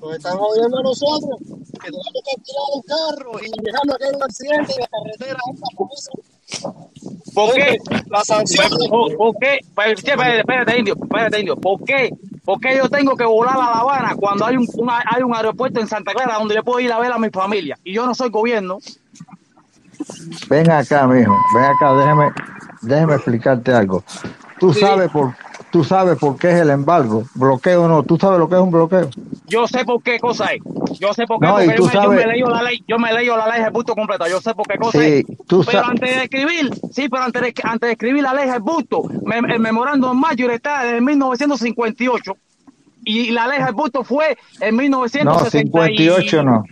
Nos 0.04 0.16
están 0.16 0.36
jodiendo 0.36 0.78
a 0.78 0.82
nosotros 0.82 1.38
que 1.40 1.86
tenemos 1.90 2.12
que 2.12 2.30
alquilar 2.36 2.68
un 2.74 2.82
carro 2.82 3.32
y 3.40 3.62
dejarnos 3.64 3.96
que 3.98 4.04
haya 4.04 4.16
un 4.16 4.22
accidente 4.22 4.72
en 4.74 4.80
la 4.80 4.88
carretera 4.88 5.38
por 5.76 5.88
eso. 5.96 6.74
¿Por 7.34 7.54
qué? 7.54 7.78
La 8.10 8.22
sanción 8.24 8.68
¿Por, 8.90 9.16
por 9.16 9.34
qué? 9.38 9.58
Espérate, 9.60 10.38
espérate, 10.40 10.78
indio, 10.78 10.94
espérate, 11.02 11.40
indio. 11.40 11.56
¿Por 11.56 11.82
qué? 11.84 12.14
¿Por 12.44 12.60
qué 12.60 12.76
yo 12.76 12.88
tengo 12.90 13.16
que 13.16 13.24
volar 13.24 13.54
a 13.56 13.58
La 13.58 13.66
Habana 13.80 14.14
cuando 14.16 14.44
hay 14.44 14.56
un, 14.58 14.68
una- 14.74 15.02
hay 15.10 15.22
un 15.22 15.34
aeropuerto 15.34 15.80
en 15.80 15.86
Santa 15.88 16.12
Clara 16.12 16.34
donde 16.38 16.54
yo 16.54 16.62
puedo 16.62 16.80
ir 16.80 16.92
a 16.92 16.98
ver 16.98 17.10
a 17.10 17.18
mi 17.18 17.30
familia? 17.30 17.78
Y 17.82 17.94
yo 17.94 18.06
no 18.06 18.14
soy 18.14 18.28
gobierno. 18.28 18.78
Ven 20.48 20.70
acá, 20.70 21.06
mijo, 21.06 21.34
ven 21.54 21.64
acá, 21.64 21.94
déjame, 21.94 22.30
déjame 22.82 23.14
explicarte 23.14 23.72
algo. 23.72 24.04
Tú 24.60 24.72
Sí. 24.74 24.80
sabes 24.80 25.10
por, 25.10 25.34
tú 25.74 25.82
sabes 25.82 26.16
por 26.20 26.36
qué 26.38 26.52
es 26.52 26.60
el 26.60 26.70
embargo, 26.70 27.24
bloqueo 27.34 27.82
o 27.82 27.88
no, 27.88 28.04
tú 28.04 28.16
sabes 28.16 28.38
lo 28.38 28.48
que 28.48 28.54
es 28.54 28.60
un 28.60 28.70
bloqueo. 28.70 29.10
Yo 29.48 29.66
sé 29.66 29.84
por 29.84 30.00
qué 30.04 30.20
cosa 30.20 30.52
es. 30.52 30.62
Yo 31.00 31.12
sé 31.12 31.26
por 31.26 31.40
qué, 31.40 31.46
No, 31.48 31.54
porque 31.56 31.72
tú 31.72 31.82
yo, 31.82 31.86
me, 31.88 31.92
yo 31.94 32.00
sabes- 32.00 32.24
me 32.26 32.32
leí 32.32 32.42
la 32.42 32.62
ley, 32.62 32.84
yo 32.86 32.96
me 32.96 33.12
leí 33.12 33.26
la 33.26 33.48
ley 33.48 33.60
del 33.60 33.72
busto 33.72 33.92
completa, 33.96 34.28
yo 34.28 34.40
sé 34.40 34.54
por 34.54 34.68
qué 34.68 34.78
cosa 34.78 35.00
Sí, 35.00 35.04
es. 35.04 35.24
tú 35.48 35.64
Pero 35.66 35.84
antes 35.84 36.14
de 36.16 36.22
escribir, 36.22 36.70
sí, 36.92 37.08
pero 37.08 37.24
antes 37.24 37.42
de, 37.42 37.54
antes 37.64 37.88
de 37.88 37.92
escribir 37.94 38.22
la 38.22 38.32
ley 38.34 38.48
del 38.48 38.60
busto, 38.60 39.02
me- 39.24 39.38
el 39.52 39.58
memorándum 39.58 40.16
mayor 40.16 40.52
está 40.52 40.84
desde 40.84 41.00
1958 41.00 42.36
y 43.04 43.32
la 43.32 43.48
ley 43.48 43.60
del 43.60 43.74
busto 43.74 44.04
fue 44.04 44.38
en 44.60 44.76
No, 44.76 44.82
1960 44.82 45.90
y- 45.90 45.96
58 45.98 46.42
no. 46.44 46.62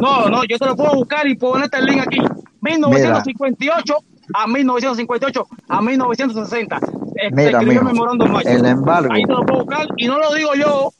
No, 0.00 0.28
no, 0.30 0.42
yo 0.44 0.56
te 0.56 0.64
lo 0.64 0.74
puedo 0.74 0.94
buscar 0.94 1.26
y 1.26 1.34
ponerte 1.36 1.76
el 1.76 1.84
link 1.84 2.00
aquí. 2.00 2.20
1958 2.62 3.94
a 4.34 4.46
1958 4.46 5.46
a 5.68 5.82
1960. 5.82 6.76
Eh, 6.76 6.80
se 7.28 7.30
Mira, 7.32 7.60
mijo, 7.62 7.88
el 8.44 8.64
embargo, 8.64 9.12
Ahí 9.12 9.22
te 9.24 9.32
lo 9.32 9.44
puedo 9.44 9.64
buscar 9.64 9.86
y 9.96 10.06
no 10.06 10.18
lo 10.18 10.34
digo 10.34 10.54
yo. 10.54 10.92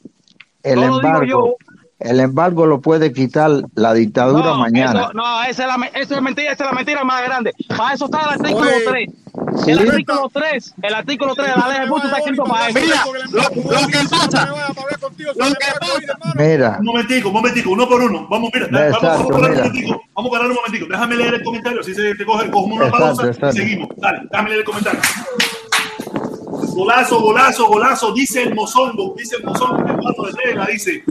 el 0.63 0.75
no 0.75 0.81
lo 0.81 0.87
digo 0.87 1.07
embargo, 1.07 1.25
yo. 1.25 1.55
El 1.99 2.19
embargo 2.21 2.65
lo 2.65 2.79
puede 2.81 3.11
quitar 3.11 3.51
la 3.75 3.93
dictadura 3.93 4.45
No, 4.51 4.57
mañana. 4.57 5.01
eso, 5.01 5.13
no, 5.13 5.43
esa 5.43 5.63
es, 5.63 5.67
la, 5.79 5.85
eso 5.99 6.15
es 6.15 6.21
mentira, 6.21 6.51
esa 6.53 6.63
es 6.63 6.69
la 6.69 6.75
mentira 6.75 7.03
más 7.03 7.21
grande. 7.23 7.53
Para 7.75 7.93
eso 7.93 8.05
está 8.05 8.21
el 8.21 8.29
artículo 8.41 8.67
Oye, 8.67 8.85
3. 8.87 9.09
Sí. 9.65 9.71
El 9.71 9.79
artículo 9.89 10.29
3, 10.33 10.75
el 10.81 10.93
artículo 10.93 11.35
3 11.35 11.47
de 11.55 11.59
la 11.61 11.67
ley 11.69 11.79
del 11.81 11.89
busto 11.89 12.07
está 12.07 12.19
escrito 12.19 12.43
para 12.45 12.69
eso. 12.69 12.79
Mira, 12.79 13.03
lo, 13.31 13.41
lo 13.41 13.87
que 13.87 13.97
pasa, 14.09 14.47
lo 14.47 14.55
que 14.55 15.73
pasa, 15.79 16.33
Mira, 16.35 16.77
Un 16.79 16.85
momentico, 16.85 17.27
un 17.29 17.33
momentico, 17.33 17.69
uno 17.71 17.87
por 17.87 18.01
uno. 18.01 18.27
Vamos, 18.29 18.49
mira, 18.53 18.67
vamos, 18.71 18.87
Exacto, 18.95 19.07
vamos 19.07 19.25
a 19.25 19.33
parar 19.33 19.49
un 19.49 19.51
mira. 19.51 19.63
momentico. 19.65 20.01
Vamos 20.15 20.29
a 20.29 20.31
parar 20.31 20.47
un 20.49 20.55
momentico. 20.55 20.85
Déjame 20.89 21.15
leer 21.17 21.33
el 21.35 21.43
comentario. 21.43 21.83
Si 21.83 21.93
se 21.93 22.15
te 22.15 22.25
coge, 22.25 22.49
cogemos 22.49 22.77
una 22.77 22.85
Exacto, 22.87 23.05
pausa 23.05 23.27
exacto. 23.27 23.55
y 23.55 23.59
seguimos. 23.59 23.89
Dale, 23.97 24.19
déjame 24.31 24.49
leer 24.49 24.59
el 24.61 24.65
comentario. 24.65 25.01
Golazo, 26.75 27.19
golazo, 27.21 27.67
golazo, 27.67 28.13
dice 28.13 28.43
el 28.43 28.55
mozongo, 28.55 29.13
dice 29.17 29.35
el 29.37 29.43
mozongo, 29.43 29.77
el 29.85 29.95
pato 29.97 30.23
de 30.23 30.33
tela, 30.33 30.65
dice, 30.65 31.03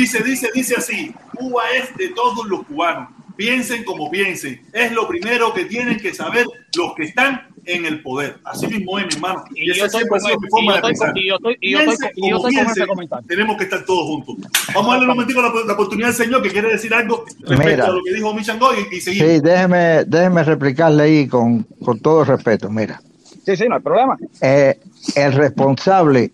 dice, 0.00 0.22
dice, 0.22 0.48
dice 0.54 0.74
así, 0.76 1.12
Cuba 1.36 1.62
es 1.76 1.96
de 1.96 2.08
todos 2.10 2.46
los 2.46 2.64
cubanos, 2.66 3.08
piensen 3.36 3.84
como 3.84 4.10
piensen, 4.10 4.60
es 4.72 4.92
lo 4.92 5.06
primero 5.08 5.52
que 5.54 5.64
tienen 5.64 5.98
que 5.98 6.12
saber 6.14 6.46
los 6.76 6.94
que 6.94 7.04
están 7.04 7.48
en 7.64 7.84
el 7.84 8.02
poder. 8.02 8.38
Así 8.44 8.66
mismo 8.66 8.98
es, 8.98 9.06
mi 9.06 9.12
hermano. 9.14 9.44
Y 9.54 9.70
esa 9.70 9.78
yo 9.80 9.84
estoy 9.86 10.00
siempre 10.00 10.18
ha 10.18 10.20
con 10.20 10.28
sido 10.30 10.40
mi 10.40 10.48
forma 10.48 10.64
y 10.64 10.66
yo 10.66 10.72
de 10.72 10.78
estoy 10.78 10.90
pensar. 10.90 11.18
y 11.18 11.28
yo 11.28 11.34
estoy- 11.36 11.56
y 11.60 11.70
yo 11.72 11.78
estoy 11.80 11.94
y 12.16 12.30
yo 12.30 12.36
estoy 12.36 12.40
con 12.40 12.48
ese 12.64 12.64
piense, 12.74 12.86
comentario. 12.86 13.26
tenemos 13.28 13.56
que 13.58 13.64
estar 13.64 13.84
todos 13.84 14.06
juntos. 14.06 14.36
Vamos 14.74 14.86
a 14.88 14.92
darle 14.92 15.04
un 15.04 15.10
momentico 15.16 15.42
la, 15.42 15.52
la 15.66 15.72
oportunidad 15.74 16.08
al 16.08 16.14
señor 16.16 16.42
que 16.42 16.48
quiere 16.50 16.68
decir 16.70 16.94
algo 16.94 17.24
respecto 17.40 17.64
Mira. 17.68 17.84
a 17.86 17.90
lo 17.90 18.02
que 18.02 18.14
dijo 18.14 18.32
Michango 18.34 18.70
y, 18.74 18.96
y 18.96 19.00
seguimos. 19.00 19.28
sí, 19.32 19.40
déjeme, 19.40 20.04
déjeme 20.06 20.44
replicarle 20.44 21.02
ahí 21.02 21.28
con, 21.28 21.62
con 21.84 22.00
todo 22.00 22.24
respeto. 22.24 22.70
Mira, 22.70 23.00
Sí, 23.44 23.56
sí, 23.56 23.64
no 23.68 23.76
hay 23.76 23.82
problema. 23.82 24.16
eh, 24.42 24.78
el 25.14 25.32
responsable, 25.34 26.30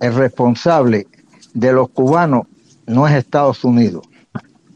el 0.00 0.14
responsable 0.14 1.06
de 1.54 1.72
los 1.72 1.88
cubanos 1.88 2.42
no 2.86 3.08
es 3.08 3.14
Estados 3.14 3.64
Unidos, 3.64 4.06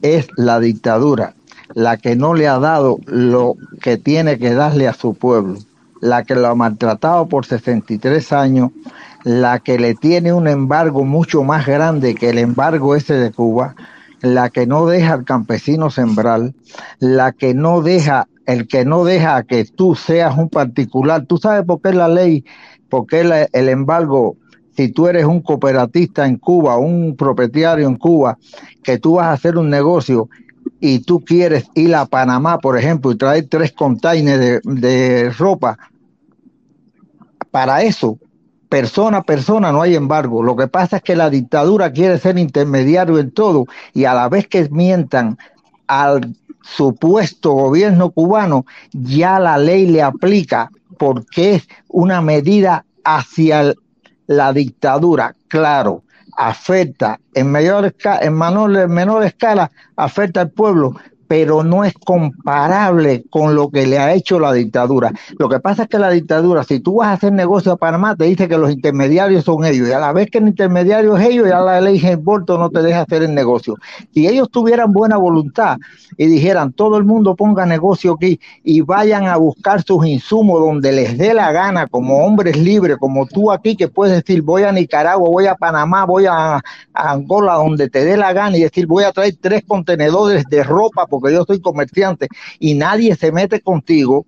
es 0.02 0.28
la 0.36 0.60
dictadura, 0.60 1.34
la 1.74 1.96
que 1.98 2.16
no 2.16 2.34
le 2.34 2.48
ha 2.48 2.58
dado 2.58 2.98
lo 3.06 3.56
que 3.82 3.98
tiene 3.98 4.38
que 4.38 4.54
darle 4.54 4.88
a 4.88 4.94
su 4.94 5.14
pueblo, 5.14 5.58
la 6.00 6.24
que 6.24 6.34
lo 6.34 6.46
ha 6.46 6.54
maltratado 6.54 7.28
por 7.28 7.44
63 7.44 8.32
años, 8.32 8.70
la 9.24 9.58
que 9.58 9.78
le 9.78 9.94
tiene 9.94 10.32
un 10.32 10.48
embargo 10.48 11.04
mucho 11.04 11.42
más 11.42 11.66
grande 11.66 12.14
que 12.14 12.30
el 12.30 12.38
embargo 12.38 12.94
ese 12.94 13.14
de 13.14 13.32
Cuba, 13.32 13.74
la 14.22 14.50
que 14.50 14.66
no 14.66 14.86
deja 14.86 15.14
al 15.14 15.24
campesino 15.24 15.90
sembrar, 15.90 16.52
la 16.98 17.32
que 17.32 17.54
no 17.54 17.82
deja 17.82 18.26
el 18.46 18.66
que 18.66 18.86
no 18.86 19.04
deja 19.04 19.42
que 19.42 19.66
tú 19.66 19.94
seas 19.94 20.36
un 20.38 20.48
particular. 20.48 21.26
¿Tú 21.26 21.36
sabes 21.36 21.66
por 21.66 21.82
qué 21.82 21.92
la 21.92 22.08
ley, 22.08 22.46
por 22.88 23.06
qué 23.06 23.48
el 23.52 23.68
embargo, 23.68 24.36
si 24.78 24.90
tú 24.92 25.08
eres 25.08 25.24
un 25.24 25.40
cooperatista 25.40 26.24
en 26.24 26.36
Cuba, 26.36 26.78
un 26.78 27.16
propietario 27.16 27.88
en 27.88 27.96
Cuba, 27.96 28.38
que 28.84 28.96
tú 28.96 29.14
vas 29.14 29.26
a 29.26 29.32
hacer 29.32 29.58
un 29.58 29.68
negocio 29.68 30.28
y 30.78 31.00
tú 31.00 31.18
quieres 31.18 31.64
ir 31.74 31.96
a 31.96 32.06
Panamá, 32.06 32.58
por 32.58 32.78
ejemplo, 32.78 33.10
y 33.10 33.16
traer 33.16 33.48
tres 33.50 33.72
containers 33.72 34.62
de, 34.62 35.30
ropa, 35.36 35.76
para 37.50 37.82
eso, 37.82 38.18
persona 38.68 39.18
a 39.18 39.22
persona 39.24 39.72
no 39.72 39.82
hay 39.82 39.96
embargo. 39.96 40.44
Lo 40.44 40.54
que 40.54 40.68
pasa 40.68 40.98
es 40.98 41.02
que 41.02 41.16
la 41.16 41.28
dictadura 41.28 41.90
quiere 41.90 42.16
ser 42.18 42.38
intermediario 42.38 43.18
en 43.18 43.32
todo 43.32 43.64
y 43.94 44.04
a 44.04 44.14
la 44.14 44.28
vez 44.28 44.46
que 44.46 44.68
mientan 44.70 45.38
al 45.88 46.36
supuesto 46.62 47.50
gobierno 47.50 48.10
cubano, 48.10 48.64
ya 48.92 49.40
la 49.40 49.58
ley 49.58 49.88
le 49.88 50.02
aplica 50.02 50.70
porque 50.98 51.56
es 51.56 51.68
una 51.88 52.22
medida 52.22 52.84
hacia 53.02 53.62
el- 53.62 53.76
la 54.28 54.52
dictadura. 54.52 55.34
Claro, 55.48 56.04
afecta 56.36 57.18
en 57.34 57.50
mayor, 57.50 57.92
en 58.20 58.38
menor, 58.38 58.76
en 58.76 58.90
menor 58.92 59.24
escala, 59.24 59.70
afecta 59.96 60.42
al 60.42 60.50
pueblo, 60.50 60.94
pero 61.28 61.62
no 61.62 61.84
es 61.84 61.92
comparable 61.92 63.24
con 63.30 63.54
lo 63.54 63.68
que 63.68 63.86
le 63.86 63.98
ha 63.98 64.14
hecho 64.14 64.40
la 64.40 64.52
dictadura. 64.52 65.12
Lo 65.38 65.48
que 65.48 65.60
pasa 65.60 65.82
es 65.82 65.88
que 65.88 65.98
la 65.98 66.10
dictadura, 66.10 66.64
si 66.64 66.80
tú 66.80 66.96
vas 66.96 67.08
a 67.08 67.12
hacer 67.12 67.32
negocio 67.32 67.72
a 67.72 67.76
Panamá, 67.76 68.16
te 68.16 68.24
dice 68.24 68.48
que 68.48 68.56
los 68.56 68.72
intermediarios 68.72 69.44
son 69.44 69.64
ellos, 69.64 69.88
y 69.88 69.92
a 69.92 69.98
la 69.98 70.12
vez 70.12 70.30
que 70.30 70.38
el 70.38 70.48
intermediario 70.48 71.16
es 71.16 71.28
ellos, 71.28 71.48
ya 71.48 71.60
la 71.60 71.80
ley 71.80 72.02
Humboldt 72.02 72.48
no 72.48 72.70
te 72.70 72.82
deja 72.82 73.02
hacer 73.02 73.22
el 73.22 73.34
negocio. 73.34 73.76
Si 74.14 74.26
ellos 74.26 74.50
tuvieran 74.50 74.92
buena 74.92 75.18
voluntad 75.18 75.76
y 76.16 76.26
dijeran, 76.26 76.72
todo 76.72 76.96
el 76.96 77.04
mundo 77.04 77.36
ponga 77.36 77.66
negocio 77.66 78.14
aquí 78.14 78.40
y 78.64 78.80
vayan 78.80 79.26
a 79.26 79.36
buscar 79.36 79.82
sus 79.82 80.06
insumos 80.06 80.60
donde 80.60 80.92
les 80.92 81.18
dé 81.18 81.34
la 81.34 81.52
gana, 81.52 81.86
como 81.86 82.24
hombres 82.24 82.56
libres, 82.56 82.96
como 82.96 83.26
tú 83.26 83.52
aquí, 83.52 83.76
que 83.76 83.88
puedes 83.88 84.14
decir, 84.14 84.40
voy 84.42 84.62
a 84.62 84.72
Nicaragua, 84.72 85.28
voy 85.28 85.46
a 85.46 85.54
Panamá, 85.54 86.06
voy 86.06 86.24
a, 86.26 86.56
a 86.56 86.62
Angola, 86.94 87.54
donde 87.54 87.90
te 87.90 88.04
dé 88.04 88.16
la 88.16 88.32
gana, 88.32 88.56
y 88.56 88.62
decir, 88.62 88.86
voy 88.86 89.04
a 89.04 89.12
traer 89.12 89.34
tres 89.40 89.62
contenedores 89.66 90.44
de 90.48 90.62
ropa 90.62 91.06
porque 91.18 91.34
yo 91.34 91.44
soy 91.44 91.60
comerciante 91.60 92.28
y 92.58 92.74
nadie 92.74 93.16
se 93.16 93.32
mete 93.32 93.60
contigo. 93.60 94.26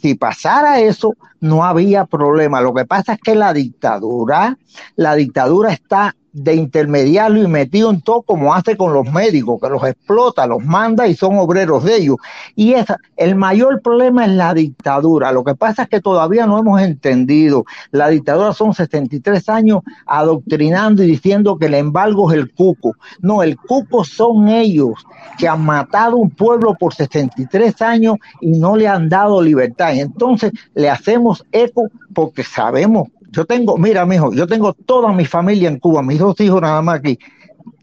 Si 0.00 0.14
pasara 0.14 0.80
eso, 0.80 1.14
no 1.40 1.64
había 1.64 2.06
problema. 2.06 2.60
Lo 2.60 2.74
que 2.74 2.84
pasa 2.84 3.14
es 3.14 3.20
que 3.20 3.34
la 3.34 3.52
dictadura, 3.52 4.58
la 4.96 5.14
dictadura 5.14 5.72
está 5.72 6.16
de 6.32 6.54
intermediario 6.54 7.42
y 7.42 7.48
metido 7.48 7.90
en 7.90 8.00
todo 8.00 8.22
como 8.22 8.54
hace 8.54 8.76
con 8.76 8.92
los 8.92 9.10
médicos, 9.10 9.60
que 9.60 9.68
los 9.68 9.84
explota, 9.84 10.46
los 10.46 10.64
manda 10.64 11.06
y 11.06 11.14
son 11.14 11.38
obreros 11.38 11.84
de 11.84 11.96
ellos. 11.96 12.16
Y 12.56 12.72
esa, 12.72 12.98
el 13.16 13.34
mayor 13.34 13.82
problema 13.82 14.24
es 14.24 14.32
la 14.32 14.54
dictadura. 14.54 15.32
Lo 15.32 15.44
que 15.44 15.54
pasa 15.54 15.82
es 15.82 15.88
que 15.88 16.00
todavía 16.00 16.46
no 16.46 16.58
hemos 16.58 16.80
entendido. 16.80 17.64
La 17.90 18.08
dictadura 18.08 18.52
son 18.52 18.74
63 18.74 19.48
años 19.48 19.80
adoctrinando 20.06 21.02
y 21.02 21.06
diciendo 21.06 21.58
que 21.58 21.66
el 21.66 21.74
embargo 21.74 22.30
es 22.30 22.38
el 22.38 22.52
cuco. 22.52 22.94
No, 23.20 23.42
el 23.42 23.56
cuco 23.56 24.04
son 24.04 24.48
ellos 24.48 24.94
que 25.38 25.48
han 25.48 25.64
matado 25.64 26.16
un 26.16 26.30
pueblo 26.30 26.74
por 26.74 26.94
63 26.94 27.82
años 27.82 28.16
y 28.40 28.52
no 28.52 28.76
le 28.76 28.88
han 28.88 29.08
dado 29.08 29.42
libertad. 29.42 29.94
Entonces 29.94 30.52
le 30.74 30.88
hacemos 30.88 31.44
eco 31.52 31.88
porque 32.14 32.42
sabemos. 32.42 33.08
Yo 33.32 33.44
tengo, 33.46 33.76
mira, 33.78 34.04
mijo, 34.06 34.32
yo 34.32 34.46
tengo 34.46 34.74
toda 34.74 35.12
mi 35.12 35.24
familia 35.24 35.68
en 35.68 35.78
Cuba, 35.78 36.02
mis 36.02 36.18
dos 36.18 36.38
hijos 36.40 36.60
nada 36.60 36.80
más 36.82 36.98
aquí. 36.98 37.18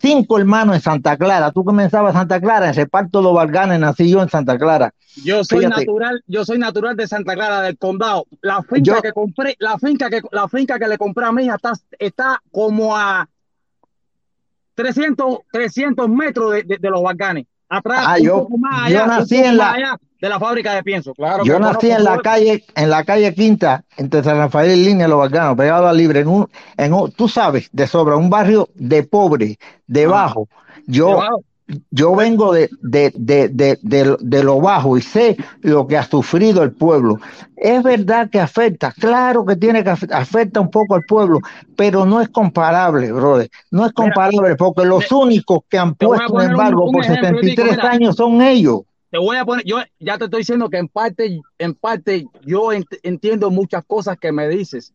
Cinco 0.02 0.38
hermanos 0.38 0.76
en 0.76 0.82
Santa 0.82 1.18
Clara. 1.18 1.52
Tú 1.52 1.64
comenzabas 1.66 2.14
en 2.14 2.20
Santa 2.22 2.39
Clara, 2.39 2.70
en 2.70 2.76
Reparto 2.76 3.22
Los 3.22 3.34
Varganes, 3.34 3.80
nací 3.80 4.10
yo 4.10 4.22
en 4.22 4.30
Santa 4.30 4.58
Clara. 4.58 4.93
Yo 5.24 5.43
soy 5.43 5.60
Fíjate. 5.60 5.82
natural, 5.86 6.24
yo 6.28 6.45
soy 6.45 6.60
natural 6.60 6.95
de 6.95 7.08
Santa 7.08 7.34
Clara 7.34 7.62
del 7.62 7.78
Condado. 7.78 8.26
La 8.41 8.62
finca 8.62 8.95
Yo- 8.95 9.02
que 9.02 9.12
compré, 9.12 9.56
la 9.60 9.78
finca 9.78 10.10
que 10.10 10.22
la 10.32 10.47
finca 10.47 10.78
que 10.80 10.88
le 10.88 10.97
compré 10.97 11.26
a 11.26 11.32
mi 11.32 11.45
hija 11.45 11.56
está, 11.56 11.74
está 11.97 12.41
como 12.52 12.95
a 12.95 13.28
300, 14.76 15.39
300 15.52 16.08
metros 16.10 16.52
de, 16.54 16.64
de- 16.64 16.78
de 16.78 16.89
los 16.89 17.02
Balcanes. 17.04 17.45
Atrás, 17.70 17.99
Ah, 18.07 18.15
un 18.17 18.24
yo- 18.26 18.38
poco 18.43 18.57
más 18.57 18.91
yo 18.91 19.03
un 19.03 19.07
nací 19.09 19.36
poco 19.38 19.47
en 19.47 19.57
la- 19.57 19.72
allá 19.72 19.97
de 20.20 20.30
la 20.30 20.39
fábrica 20.39 20.74
de 20.74 20.84
pienso. 20.84 21.13
Claro 21.13 21.43
Yo 21.45 21.59
nací 21.59 21.91
en 21.91 22.03
la 22.03 22.17
calle, 22.20 22.65
en 22.76 22.89
la 22.89 23.03
calle 23.03 23.34
Quinta, 23.36 23.84
entre 23.95 24.24
San 24.24 24.38
Rafael 24.38 24.78
y 24.78 24.84
Línea, 24.86 25.07
Los 25.07 25.20
Balcanos, 25.20 25.55
pegado 25.55 25.88
a 25.88 25.93
Libre, 25.93 26.22
en 26.22 26.28
un, 26.28 26.49
en 26.78 26.93
un, 26.93 27.11
tú 27.11 27.28
sabes, 27.30 27.70
de 27.72 27.86
sobra, 27.88 28.15
un 28.17 28.30
barrio 28.30 28.70
de 28.74 29.03
pobre, 29.03 29.57
de 29.88 30.03
Ah. 30.05 30.07
bajo. 30.09 30.49
Yo. 30.88 31.20
Yo 31.91 32.15
vengo 32.15 32.53
de, 32.53 32.70
de, 32.82 33.11
de, 33.15 34.17
de, 34.20 34.43
lo 34.43 34.59
bajo 34.59 34.97
y 34.97 35.01
sé 35.01 35.38
lo 35.61 35.88
que 35.88 35.97
ha 35.97 36.03
sufrido 36.03 36.63
el 36.63 36.72
pueblo. 36.72 37.17
Es 37.55 37.84
verdad 37.84 38.30
que 38.30 38.39
afecta, 38.39 38.91
claro 38.91 39.45
que 39.45 39.55
tiene 39.55 39.84
que 39.84 39.89
afecta, 39.89 40.61
un 40.61 40.72
poco 40.72 40.95
al 40.95 41.03
pueblo, 41.03 41.39
pero 41.76 42.05
no 42.05 42.22
es 42.22 42.30
comparable, 42.30 43.11
brother. 43.11 43.49
No 43.72 43.86
es 43.86 43.91
comparable 43.91 44.55
porque 44.55 44.86
los 44.86 45.11
únicos 45.11 45.59
que 45.70 45.78
han 45.78 45.93
puesto 45.95 46.26
un 46.28 46.32
poner 46.32 46.47
un- 46.47 46.51
embargo 46.53 46.86
un 46.86 46.93
por 46.93 47.03
ejemplo, 47.03 47.28
73 47.28 47.55
Tico, 47.55 47.72
mira. 47.72 47.91
años 47.91 48.15
son 48.15 48.41
ellos. 48.41 48.82
Te 49.11 49.17
voy 49.17 49.38
a 49.38 49.45
poner, 49.45 49.65
yo 49.65 49.78
ya 49.99 50.17
te 50.17 50.26
estoy 50.26 50.41
diciendo 50.41 50.70
que 50.70 50.78
en 50.78 50.88
parte, 50.88 51.39
en 51.57 51.74
parte 51.74 52.26
yo 52.45 52.72
ent- 52.74 52.99
entiendo 53.03 53.49
muchas 53.49 53.84
cosas 53.86 54.17
que 54.17 54.32
me 54.32 54.47
dices, 54.47 54.93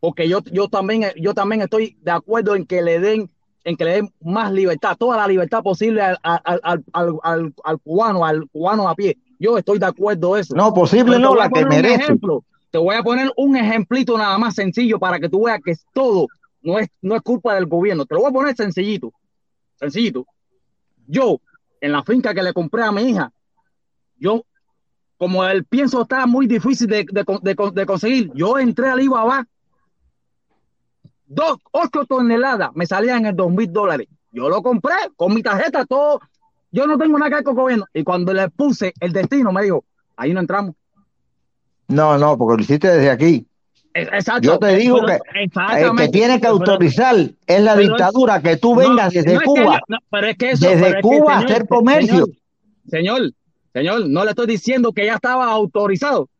porque 0.00 0.28
yo, 0.28 0.40
yo 0.52 0.68
también, 0.68 1.04
yo 1.16 1.32
también 1.34 1.62
estoy 1.62 1.96
de 2.02 2.10
acuerdo 2.10 2.56
en 2.56 2.66
que 2.66 2.82
le 2.82 2.98
den, 2.98 3.30
en 3.64 3.76
que 3.76 3.84
le 3.84 3.92
den 3.92 4.12
más 4.20 4.52
libertad, 4.52 4.96
toda 4.98 5.16
la 5.16 5.26
libertad 5.26 5.62
posible 5.62 6.02
al, 6.02 6.18
al, 6.22 6.60
al, 6.92 7.54
al, 7.62 7.80
cubano, 7.80 8.24
al 8.24 8.48
cubano 8.50 8.88
a 8.88 8.94
pie. 8.94 9.16
Yo 9.38 9.56
estoy 9.58 9.78
de 9.78 9.86
acuerdo 9.86 10.36
eso. 10.36 10.54
No, 10.54 10.72
posible 10.74 11.18
no, 11.18 11.34
a 11.34 11.36
la 11.36 11.48
que 11.48 11.64
merece. 11.64 12.02
ejemplo, 12.02 12.44
te 12.70 12.78
voy 12.78 12.96
a 12.96 13.02
poner 13.02 13.30
un 13.36 13.56
ejemplito 13.56 14.16
nada 14.18 14.36
más 14.38 14.54
sencillo 14.54 14.98
para 14.98 15.20
que 15.20 15.28
tú 15.28 15.44
veas 15.44 15.60
que 15.64 15.74
todo 15.92 16.26
no 16.62 16.78
es, 16.78 16.88
no 17.00 17.14
es 17.14 17.22
culpa 17.22 17.54
del 17.54 17.66
gobierno. 17.66 18.06
Te 18.06 18.14
lo 18.14 18.22
voy 18.22 18.30
a 18.30 18.34
poner 18.34 18.56
sencillito, 18.56 19.12
sencillito. 19.76 20.26
Yo, 21.06 21.40
en 21.80 21.92
la 21.92 22.02
finca 22.02 22.34
que 22.34 22.42
le 22.42 22.52
compré 22.52 22.82
a 22.82 22.92
mi 22.92 23.02
hija, 23.02 23.32
yo, 24.16 24.44
como 25.16 25.44
el 25.44 25.64
pienso 25.64 26.02
está 26.02 26.26
muy 26.26 26.46
difícil 26.46 26.86
de, 26.88 27.04
de, 27.10 27.24
de, 27.42 27.70
de 27.72 27.86
conseguir, 27.86 28.30
yo 28.34 28.58
entré 28.58 28.88
al 28.88 29.00
Ibaba, 29.00 29.46
dos, 31.34 31.58
ocho 31.72 32.04
toneladas 32.04 32.70
me 32.74 32.86
salían 32.86 33.26
en 33.26 33.36
dos 33.36 33.50
mil 33.50 33.72
dólares. 33.72 34.08
Yo 34.30 34.48
lo 34.48 34.62
compré 34.62 34.94
con 35.16 35.34
mi 35.34 35.42
tarjeta, 35.42 35.84
todo. 35.84 36.20
Yo 36.70 36.86
no 36.86 36.96
tengo 36.96 37.18
nada 37.18 37.28
que 37.28 37.34
ver 37.36 37.44
con 37.44 37.54
el 37.56 37.60
gobierno. 37.62 37.86
Y 37.92 38.02
cuando 38.02 38.32
le 38.32 38.48
puse 38.48 38.94
el 39.00 39.12
destino, 39.12 39.52
me 39.52 39.62
dijo, 39.62 39.84
ahí 40.16 40.32
no 40.32 40.40
entramos. 40.40 40.74
No, 41.88 42.16
no, 42.16 42.38
porque 42.38 42.56
lo 42.56 42.62
hiciste 42.62 42.88
desde 42.88 43.10
aquí. 43.10 43.46
Exacto. 43.94 44.40
Yo 44.40 44.58
te 44.58 44.74
digo 44.76 45.04
que 45.04 45.18
el 45.34 45.96
que 45.96 46.08
tiene 46.08 46.40
que 46.40 46.46
autorizar 46.46 47.14
es 47.46 47.62
la 47.62 47.74
pero 47.74 47.88
dictadura, 47.88 48.40
que 48.40 48.56
tú 48.56 48.74
vengas 48.74 49.12
no, 49.14 49.20
desde 49.20 49.34
no 49.34 49.40
es 49.40 49.46
Cuba. 49.46 49.60
que 49.60 49.64
yo- 49.64 49.78
no, 49.88 49.98
pero 50.10 50.26
es 50.28 50.36
que 50.38 50.50
eso, 50.52 50.66
desde 50.66 50.82
pero 50.82 50.88
es 50.88 50.94
que, 50.94 51.00
Cuba 51.02 51.34
a 51.34 51.38
hacer 51.40 51.68
comercio. 51.68 52.24
Señor, 52.88 53.20
señor, 53.20 53.32
señor, 53.74 54.08
no 54.08 54.24
le 54.24 54.30
estoy 54.30 54.46
diciendo 54.46 54.92
que 54.94 55.04
ya 55.04 55.16
estaba 55.16 55.44
autorizado. 55.52 56.30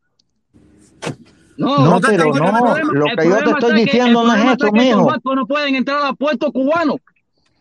No, 1.57 1.77
No, 1.79 1.99
pero 2.01 2.25
no, 2.25 2.31
problema- 2.33 2.75
lo 2.93 3.05
que 3.05 3.29
yo 3.29 3.37
te 3.37 3.49
estoy 3.51 3.73
que- 3.75 3.81
diciendo 3.85 4.23
no 4.23 4.33
es 4.33 4.57
eso, 4.59 4.71
mijo. 4.71 5.05
barcos 5.05 5.35
no 5.35 5.45
pueden 5.45 5.75
entrar 5.75 6.01
al 6.03 6.15
puerto 6.15 6.51
cubano. 6.51 6.95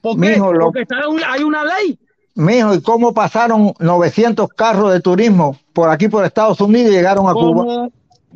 ¿Por 0.01 0.15
qué? 0.21 0.31
Mijo, 0.31 0.53
lo- 0.53 0.73
Porque 0.73 0.85
hay 1.27 1.43
una 1.43 1.65
ley. 1.65 1.99
Mijo, 2.35 2.75
¿y 2.75 2.81
cómo 2.83 3.13
pasaron 3.13 3.73
900 3.79 4.49
carros 4.49 4.93
de 4.93 5.01
turismo 5.01 5.57
por 5.75 5.91
aquí 5.91 6.09
por 6.09 6.25
Estados 6.25 6.61
Unidos 6.61 6.91
y 6.91 6.95
llegaron 6.95 7.29
a 7.29 7.33
Cuba? 7.35 7.89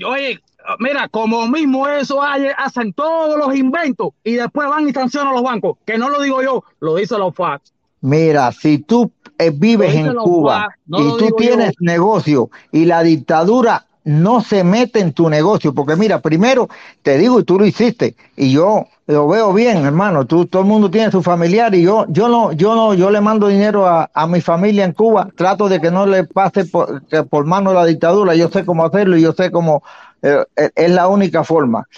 Oye, 0.07 0.39
mira, 0.78 1.09
como 1.09 1.47
mismo 1.49 1.89
eso 1.89 2.23
hay- 2.23 2.49
hacen 2.59 2.93
todos 2.93 3.39
los 3.39 3.57
inventos 3.57 4.09
y 4.23 4.35
después 4.35 4.69
van 4.69 4.87
y 4.89 4.93
sancionan 4.93 5.28
a 5.28 5.33
los 5.37 5.43
bancos, 5.43 5.78
que 5.87 5.97
no 5.97 6.11
lo 6.11 6.20
digo 6.20 6.43
yo, 6.43 6.62
lo 6.81 6.97
dice 6.97 7.16
los 7.16 7.35
FAC. 7.35 7.62
Mira, 8.03 8.53
si 8.53 8.78
tú 8.78 9.11
eh, 9.39 9.51
vives 9.53 9.95
en 9.95 10.15
los 10.15 10.24
Cuba 10.24 10.69
no 10.87 10.99
y 11.01 11.19
tú 11.19 11.35
tienes 11.37 11.70
yo. 11.70 11.74
negocio 11.81 12.51
y 12.73 12.85
la 12.85 13.03
dictadura 13.03 13.87
no 14.07 14.41
se 14.41 14.62
mete 14.62 15.01
en 15.01 15.12
tu 15.12 15.28
negocio, 15.28 15.74
porque 15.74 15.97
mira, 15.97 16.20
primero 16.20 16.69
te 17.03 17.19
digo 17.19 17.41
y 17.41 17.45
tú 17.45 17.59
lo 17.59 17.66
hiciste 17.66 18.15
y 18.37 18.53
yo 18.53 18.87
lo 19.09 19.27
veo 19.27 19.53
bien, 19.53 19.85
hermano. 19.85 20.27
Tú, 20.27 20.47
todo 20.47 20.62
el 20.62 20.69
mundo 20.69 20.89
tiene 20.93 21.11
su 21.11 21.24
familiar 21.24 21.74
y 21.74 21.83
yo, 21.83 22.07
yo 22.09 22.28
no, 22.28 22.53
yo 22.53 22.77
no, 22.77 22.95
yo 22.95 23.11
le 23.11 23.20
mando 23.20 23.49
dinero 23.49 23.85
a, 23.85 24.09
a 24.15 24.28
mi 24.28 24.41
familia 24.41 24.85
en 24.85 24.93
Cuba. 24.93 25.28
Trato 25.35 25.69
de 25.69 25.81
que 25.81 25.91
no 25.91 26.07
le 26.07 26.23
pase 26.23 26.66
por, 26.66 27.03
por 27.28 27.47
mano 27.47 27.73
la 27.73 27.85
dictadura. 27.85 28.37
Yo 28.37 28.49
sé 28.49 28.65
cómo 28.65 28.85
hacerlo 28.85 29.16
y 29.16 29.23
yo 29.23 29.33
sé 29.33 29.51
cómo 29.51 29.83
eh, 30.23 30.45
eh, 30.57 30.70
es 30.77 30.91
la 30.93 31.09
única 31.09 31.43
forma. 31.43 31.89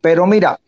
Pero 0.00 0.26
mira, 0.26 0.58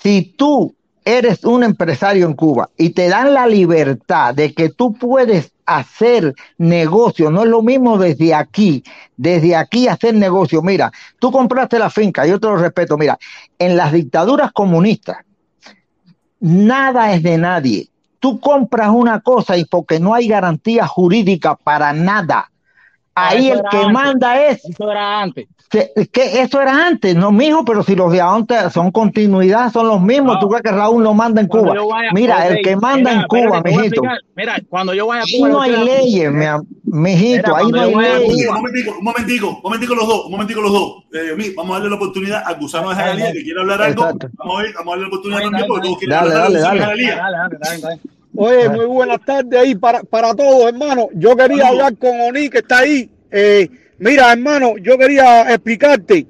si 0.00 0.34
tú 0.36 0.72
eres 1.04 1.44
un 1.44 1.64
empresario 1.64 2.26
en 2.26 2.34
Cuba 2.34 2.70
y 2.76 2.90
te 2.90 3.08
dan 3.08 3.34
la 3.34 3.48
libertad 3.48 4.34
de 4.34 4.54
que 4.54 4.68
tú 4.68 4.94
puedes 4.94 5.51
hacer 5.66 6.34
negocio, 6.58 7.30
no 7.30 7.42
es 7.42 7.48
lo 7.48 7.62
mismo 7.62 7.98
desde 7.98 8.34
aquí, 8.34 8.82
desde 9.16 9.56
aquí 9.56 9.88
hacer 9.88 10.14
negocio. 10.14 10.62
Mira, 10.62 10.92
tú 11.18 11.30
compraste 11.30 11.78
la 11.78 11.90
finca, 11.90 12.26
yo 12.26 12.38
te 12.38 12.46
lo 12.46 12.56
respeto, 12.56 12.96
mira, 12.96 13.18
en 13.58 13.76
las 13.76 13.92
dictaduras 13.92 14.52
comunistas, 14.52 15.18
nada 16.40 17.12
es 17.12 17.22
de 17.22 17.38
nadie. 17.38 17.88
Tú 18.18 18.38
compras 18.38 18.90
una 18.90 19.20
cosa 19.20 19.56
y 19.56 19.64
porque 19.64 19.98
no 19.98 20.14
hay 20.14 20.28
garantía 20.28 20.86
jurídica 20.86 21.56
para 21.56 21.92
nada, 21.92 22.51
ahí 23.14 23.48
eso 23.50 23.58
el 23.58 23.64
que 23.70 23.76
antes. 23.76 23.92
manda 23.92 24.46
es 24.46 24.64
Eso 24.64 24.90
era 24.90 25.20
antes. 25.22 25.46
que, 25.70 25.90
que 26.12 26.40
eso 26.42 26.60
era 26.60 26.86
antes, 26.86 27.14
no 27.16 27.32
mijo, 27.32 27.64
pero 27.64 27.82
si 27.82 27.94
los 27.96 28.12
de 28.12 28.20
ahora 28.20 28.68
son 28.70 28.90
continuidad, 28.90 29.72
son 29.72 29.88
los 29.88 30.00
mismos. 30.02 30.34
No. 30.34 30.40
¿Tú 30.40 30.48
crees 30.48 30.62
que 30.62 30.70
Raúl 30.70 31.02
no 31.02 31.14
manda 31.14 31.40
en 31.40 31.46
Cuando 31.46 31.72
Cuba? 31.82 31.94
vaya, 31.96 32.10
Mira, 32.12 32.36
ok, 32.38 32.50
el 32.50 32.62
que 32.62 32.76
manda 32.76 33.10
mira, 33.10 33.22
en 33.22 33.26
Cuba, 33.28 33.62
mijito. 33.62 34.02
Mira, 34.36 34.56
cuando 34.68 34.92
yo 34.94 35.06
vaya 35.06 35.22
a 35.22 35.24
Ahí 35.24 35.38
Cuba, 35.38 35.48
no 35.48 35.66
yo 35.66 35.78
hay 35.78 35.84
leyes, 35.84 36.32
mijito, 36.84 37.46
Mira, 37.54 37.56
ahí 37.56 37.68
no 37.70 37.80
hay 37.80 37.94
leyes. 37.94 38.48
Un 38.48 38.54
momentico, 38.54 38.96
un 38.98 39.04
momentico, 39.04 39.48
un 39.48 39.60
momentico 39.62 39.94
los 39.94 40.06
dos, 40.08 40.24
un 40.26 40.30
momentico 40.32 40.60
los 40.60 40.72
dos. 40.72 40.92
Eh, 41.14 41.52
vamos 41.56 41.70
a 41.70 41.74
darle 41.74 41.90
la 41.90 41.96
oportunidad 41.96 42.42
a 42.46 42.52
Gusano 42.54 42.90
de 42.90 42.96
Jalía 42.96 43.32
que 43.32 43.42
quiere 43.42 43.60
hablar 43.60 43.82
algo. 43.82 44.02
Vamos 44.38 44.58
a, 44.58 44.62
ver, 44.62 44.74
vamos 44.74 44.86
a 44.86 44.90
darle 44.90 45.02
la 45.02 45.08
oportunidad 45.08 45.38
Dale, 45.40 45.50
también 45.50 45.68
porque 45.68 45.80
dale, 45.80 45.88
todos 45.88 45.98
quieren 45.98 46.18
dale, 46.18 46.30
hablar 46.34 46.52
de 46.52 46.60
dale, 46.60 46.80
dale. 46.80 47.02
Dale, 47.06 47.16
dale, 47.16 47.58
dale, 47.58 47.80
dale. 47.80 48.00
Oye, 48.34 48.68
muy 48.68 48.86
buenas 48.86 49.20
tardes 49.24 49.60
ahí 49.60 49.74
para, 49.74 50.02
para 50.02 50.34
todos, 50.34 50.66
hermano. 50.68 51.08
Yo 51.14 51.36
quería 51.36 51.68
hablar 51.68 51.96
con 51.98 52.18
Oni, 52.20 52.48
que 52.48 52.58
está 52.58 52.78
ahí. 52.78 53.10
Eh, 53.30 53.68
mira, 53.98 54.32
hermano, 54.32 54.76
yo 54.78 54.96
quería 54.96 55.42
explicarte 55.52 56.26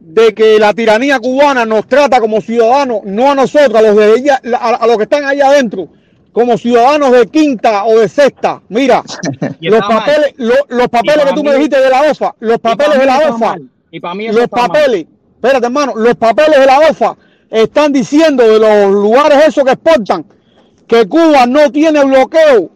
de 0.00 0.34
que 0.34 0.58
la 0.58 0.74
tiranía 0.74 1.18
cubana 1.18 1.64
nos 1.64 1.86
trata 1.86 2.20
como 2.20 2.40
ciudadanos, 2.42 3.00
no 3.04 3.30
a 3.30 3.34
nosotros, 3.34 3.74
a 3.74 3.82
los, 3.82 3.96
de 3.96 4.14
ella, 4.16 4.40
a, 4.58 4.74
a 4.74 4.86
los 4.86 4.96
que 4.98 5.04
están 5.04 5.24
ahí 5.24 5.40
adentro, 5.40 5.88
como 6.30 6.58
ciudadanos 6.58 7.10
de 7.12 7.26
quinta 7.28 7.84
o 7.86 7.98
de 8.00 8.08
sexta. 8.08 8.60
Mira, 8.68 9.02
los 9.60 9.80
papeles, 9.80 10.34
lo- 10.36 10.66
los 10.68 10.88
papeles 10.88 11.24
que 11.24 11.32
tú 11.32 11.42
mí- 11.42 11.48
me 11.48 11.54
dijiste 11.54 11.80
de 11.80 11.88
la 11.88 12.02
OFA, 12.10 12.34
los 12.40 12.58
papeles 12.58 12.98
de 12.98 13.06
la 13.06 13.18
OFA. 13.30 13.56
Y 13.90 14.00
para 14.00 14.14
mí 14.14 14.26
los 14.28 14.36
está 14.44 14.56
mal. 14.56 14.66
papeles, 14.68 15.06
espérate 15.36 15.66
hermano, 15.66 15.94
los 15.96 16.14
papeles 16.16 16.58
de 16.60 16.66
la 16.66 16.78
OFA 16.80 17.16
están 17.50 17.92
diciendo 17.92 18.42
de 18.46 18.58
los 18.58 18.92
lugares 18.92 19.46
esos 19.48 19.64
que 19.64 19.70
exportan 19.70 20.26
que 20.86 21.06
Cuba 21.08 21.46
no 21.46 21.70
tiene 21.70 22.04
bloqueo 22.04 22.70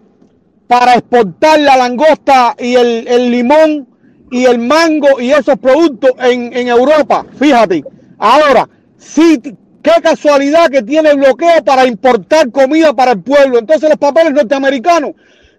para 0.66 0.94
exportar 0.94 1.60
la 1.60 1.76
langosta 1.76 2.54
y 2.58 2.74
el, 2.74 3.06
el 3.08 3.30
limón 3.30 3.86
y 4.30 4.44
el 4.44 4.58
mango 4.58 5.20
y 5.20 5.32
esos 5.32 5.58
productos 5.58 6.12
en, 6.20 6.52
en 6.56 6.68
Europa. 6.68 7.24
Fíjate. 7.38 7.84
Ahora, 8.18 8.68
sí, 8.98 9.40
qué 9.40 10.02
casualidad 10.02 10.70
que 10.70 10.82
tiene 10.82 11.14
bloqueo 11.14 11.64
para 11.64 11.86
importar 11.86 12.50
comida 12.50 12.92
para 12.92 13.12
el 13.12 13.22
pueblo. 13.22 13.58
Entonces 13.58 13.88
los 13.88 13.98
papeles 13.98 14.32
norteamericanos 14.32 15.12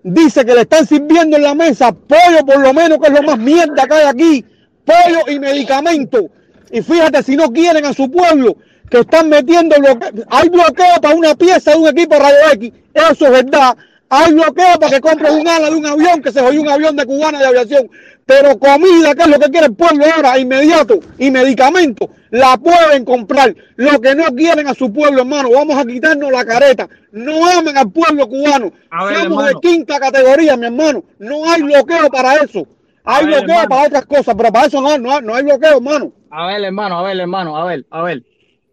dice 0.04 0.46
que 0.46 0.54
le 0.54 0.62
están 0.62 0.86
sirviendo 0.86 1.38
en 1.38 1.44
la 1.44 1.56
mesa 1.56 1.92
pollo 1.92 2.46
por 2.46 2.60
lo 2.60 2.74
menos, 2.74 3.00
que 3.00 3.08
es 3.08 3.14
lo 3.14 3.24
más 3.24 3.38
mierda 3.38 3.88
que 3.88 3.94
hay 3.94 4.08
aquí, 4.08 4.46
pollo 4.86 5.22
y 5.28 5.40
medicamentos. 5.40 6.26
Y 6.72 6.82
fíjate 6.82 7.24
si 7.24 7.36
no 7.36 7.52
quieren 7.52 7.86
a 7.86 7.94
su 7.94 8.10
pueblo, 8.12 8.56
que 8.90 9.00
están 9.00 9.30
metiendo 9.30 9.76
bloqueo. 9.78 10.10
Hay 10.30 10.50
bloqueo 10.50 11.02
para 11.02 11.16
una 11.16 11.36
pieza 11.36 11.72
de 11.72 11.78
un 11.78 11.88
equipo 11.88 12.16
Radio 12.18 12.38
X, 12.54 12.72
eso 12.94 13.26
es 13.26 13.32
verdad. 13.32 13.78
Hay 14.10 14.34
bloqueo 14.34 14.80
para 14.80 14.92
que 14.96 15.02
compres 15.02 15.32
un 15.32 15.48
ala 15.48 15.70
de 15.70 15.76
un 15.76 15.86
avión, 15.86 16.22
que 16.22 16.32
se 16.32 16.42
jodió 16.42 16.62
un 16.62 16.70
avión 16.70 16.96
de 16.96 17.06
cubana 17.06 17.38
de 17.40 17.46
aviación. 17.46 17.90
Pero 18.26 18.58
comida, 18.60 19.16
que 19.16 19.24
es 19.24 19.28
lo 19.28 19.40
que 19.40 19.50
quiere 19.50 19.68
el 19.68 19.76
pueblo 19.76 20.06
ahora, 20.16 20.38
inmediato, 20.38 21.00
y 21.18 21.32
medicamentos, 21.32 22.10
la 22.30 22.58
pueden 22.58 23.04
comprar. 23.06 23.56
Lo 23.76 24.00
que 24.02 24.14
no 24.16 24.26
quieren 24.36 24.68
a 24.68 24.74
su 24.76 24.92
pueblo, 24.94 25.22
hermano, 25.22 25.50
vamos 25.52 25.78
a 25.78 25.86
quitarnos 25.86 26.32
la 26.32 26.46
careta. 26.46 26.88
No 27.12 27.48
amen 27.50 27.76
al 27.78 27.92
pueblo 27.92 28.28
cubano. 28.28 28.66
Ver, 28.72 28.82
Somos 28.90 29.22
hermano. 29.24 29.48
de 29.48 29.54
quinta 29.62 30.00
categoría, 30.00 30.56
mi 30.58 30.68
hermano. 30.68 31.04
No 31.18 31.50
hay 31.50 31.62
bloqueo 31.64 32.10
para 32.12 32.36
eso. 32.36 32.68
Hay 33.04 33.26
ver, 33.26 33.36
bloqueo 33.36 33.50
hermano. 33.64 33.70
para 33.70 33.88
otras 33.88 34.06
cosas, 34.06 34.36
pero 34.38 34.52
para 34.52 34.68
eso 34.68 34.80
no, 34.82 34.98
no, 35.00 35.12
hay- 35.16 35.24
no 35.24 35.34
hay 35.36 35.44
bloqueo, 35.44 35.78
hermano. 35.78 36.12
A 36.30 36.46
ver, 36.48 36.64
hermano, 36.64 37.00
a 37.00 37.04
ver, 37.04 37.20
hermano, 37.20 37.58
a 37.58 37.66
ver, 37.66 37.86
a 37.90 38.02
ver. 38.04 38.24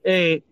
Eh, 0.08 0.42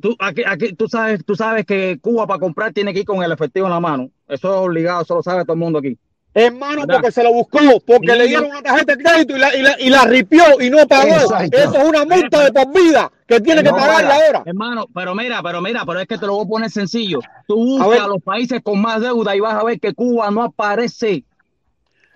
tú, 0.00 0.16
aquí, 0.18 0.42
aquí, 0.44 0.72
tú, 0.74 0.88
sabes, 0.88 1.24
tú 1.24 1.36
sabes 1.36 1.64
que 1.64 1.98
Cuba 2.00 2.26
para 2.26 2.40
comprar 2.40 2.72
tiene 2.72 2.92
que 2.92 3.00
ir 3.00 3.06
con 3.06 3.22
el 3.22 3.30
efectivo 3.30 3.66
en 3.66 3.72
la 3.72 3.78
mano. 3.80 4.10
Eso 4.28 4.48
es 4.52 4.60
obligado, 4.60 5.02
eso 5.02 5.14
lo 5.14 5.22
sabe 5.22 5.44
todo 5.44 5.52
el 5.52 5.60
mundo 5.60 5.78
aquí. 5.78 5.96
Hermano, 6.34 6.82
¿Verdad? 6.82 6.96
porque 6.96 7.12
se 7.12 7.22
lo 7.22 7.32
buscó, 7.32 7.58
porque 7.86 8.14
le 8.14 8.26
dieron 8.26 8.50
una 8.50 8.60
tarjeta 8.60 8.94
de 8.96 9.02
crédito 9.02 9.36
y 9.36 9.38
la, 9.38 9.56
y 9.56 9.62
la, 9.62 9.80
y 9.80 9.88
la 9.88 10.04
ripió 10.04 10.42
y 10.60 10.68
no 10.68 10.86
pagó. 10.86 11.14
Exacto. 11.14 11.56
Eso 11.56 11.78
es 11.78 11.84
una 11.88 12.04
multa 12.04 12.44
de 12.44 12.52
por 12.52 12.74
vida 12.74 13.10
que 13.26 13.40
tiene 13.40 13.62
que 13.62 13.70
No 13.70 13.76
pagarla 13.76 14.10
paga. 14.10 14.26
ahora. 14.26 14.42
Hermano, 14.44 14.86
pero 14.92 15.14
mira, 15.14 15.40
pero 15.42 15.62
mira, 15.62 15.84
pero 15.86 16.00
es 16.00 16.06
que 16.06 16.18
te 16.18 16.26
lo 16.26 16.34
voy 16.34 16.44
a 16.44 16.48
poner 16.48 16.70
sencillo. 16.70 17.20
Tú 17.48 17.56
buscas 17.78 18.00
a 18.00 18.08
los 18.08 18.20
países 18.22 18.60
con 18.62 18.82
más 18.82 19.00
deuda 19.00 19.34
y 19.34 19.40
vas 19.40 19.54
a 19.54 19.64
ver 19.64 19.80
que 19.80 19.94
Cuba 19.94 20.30
no 20.30 20.42
aparece. 20.42 21.24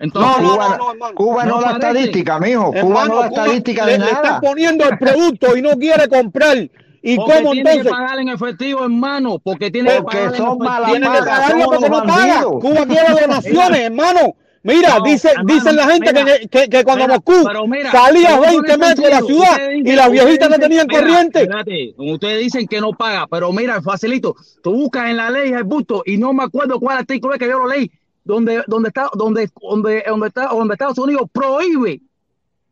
Entonces, 0.01 0.37
No, 0.37 0.41
no, 0.43 0.57
Cuba, 0.57 0.69
no, 0.69 0.77
no, 0.79 0.93
hermano. 0.93 1.15
Cuba 1.15 1.47
no, 1.47 1.57
No 1.57 1.61
da 1.63 1.73
estadística, 1.73 2.41
mijo. 2.41 2.75
Cuba 2.75 3.07
no 3.07 3.21
da 3.21 3.29
Cuba 3.29 3.45
estadística 3.45 3.87
le, 3.87 3.93
de 3.93 3.99
le 3.99 4.13
están 4.13 4.23
nada. 4.23 4.41
poniendo 4.41 4.85
el 4.89 4.99
producto 4.99 5.57
y 5.57 5.63
no 5.63 5.71
quiere 5.79 6.09
comprar. 6.09 6.71
¿Y 7.03 7.17
porque 7.17 7.33
cómo 7.35 7.53
tiene 7.53 7.71
entonces? 7.71 7.83
que 7.85 7.91
pagar 7.91 8.19
en 8.19 8.29
efectivo, 8.29 8.83
hermano, 8.85 9.39
porque 9.39 9.71
tiene 9.71 9.97
que 9.97 10.03
Porque 10.03 10.17
pagar 10.19 10.37
son 10.37 10.59
malas 10.59 10.91
Tiene 10.91 11.11
que 11.11 11.19
pagarlo 11.19 11.65
porque 11.71 11.91
no 11.91 12.07
paga. 12.07 12.51
Cuba 12.61 12.87
quiere 12.87 13.15
donaciones, 13.21 13.81
hermano. 13.81 14.37
Mira, 14.63 14.99
No, 14.99 15.05
dice, 15.05 15.31
hermano, 15.31 15.55
dicen 15.55 15.77
la 15.77 15.87
gente 15.89 16.13
mira, 16.13 16.39
que, 16.39 16.49
que, 16.49 16.69
que 16.69 16.85
cuando 16.85 17.07
mira, 17.07 17.15
Moscú 17.15 17.33
mira, 17.67 17.91
salía 17.91 18.29
pero 18.29 18.35
a 18.37 18.41
20 18.41 18.77
pone 18.77 18.77
metros 18.79 19.07
de 19.07 19.11
la 19.11 19.23
ciudad 19.23 19.59
y 19.83 19.93
las 19.93 20.11
viejitas 20.11 20.51
no 20.51 20.59
tenían 20.59 20.87
mira, 20.87 21.01
corriente. 21.01 21.43
Espérate, 21.45 21.95
ustedes 21.97 22.41
dicen 22.41 22.67
que 22.69 22.79
no 22.81 22.93
paga, 22.93 23.27
pero 23.27 23.53
mira, 23.55 23.81
facilito. 23.81 24.37
Tú 24.63 24.73
buscas 24.75 25.09
en 25.09 25.17
la 25.17 25.31
ley 25.31 25.51
el 25.53 25.65
busto 25.65 26.03
y 26.05 26.19
no 26.19 26.35
me 26.35 26.45
acuerdo 26.45 26.79
cuál 26.79 26.99
artículo 26.99 27.33
es 27.35 27.41
que 27.41 27.49
yo 27.49 27.59
lo 27.59 27.69
leí, 27.69 27.91
donde, 28.31 28.63
donde 28.67 28.89
está, 28.89 29.09
donde, 29.15 29.51
donde, 29.61 30.05
donde 30.07 30.29
está, 30.29 30.47
donde 30.49 30.75
Estados 30.75 30.99
Unidos 30.99 31.29
prohíbe 31.33 32.01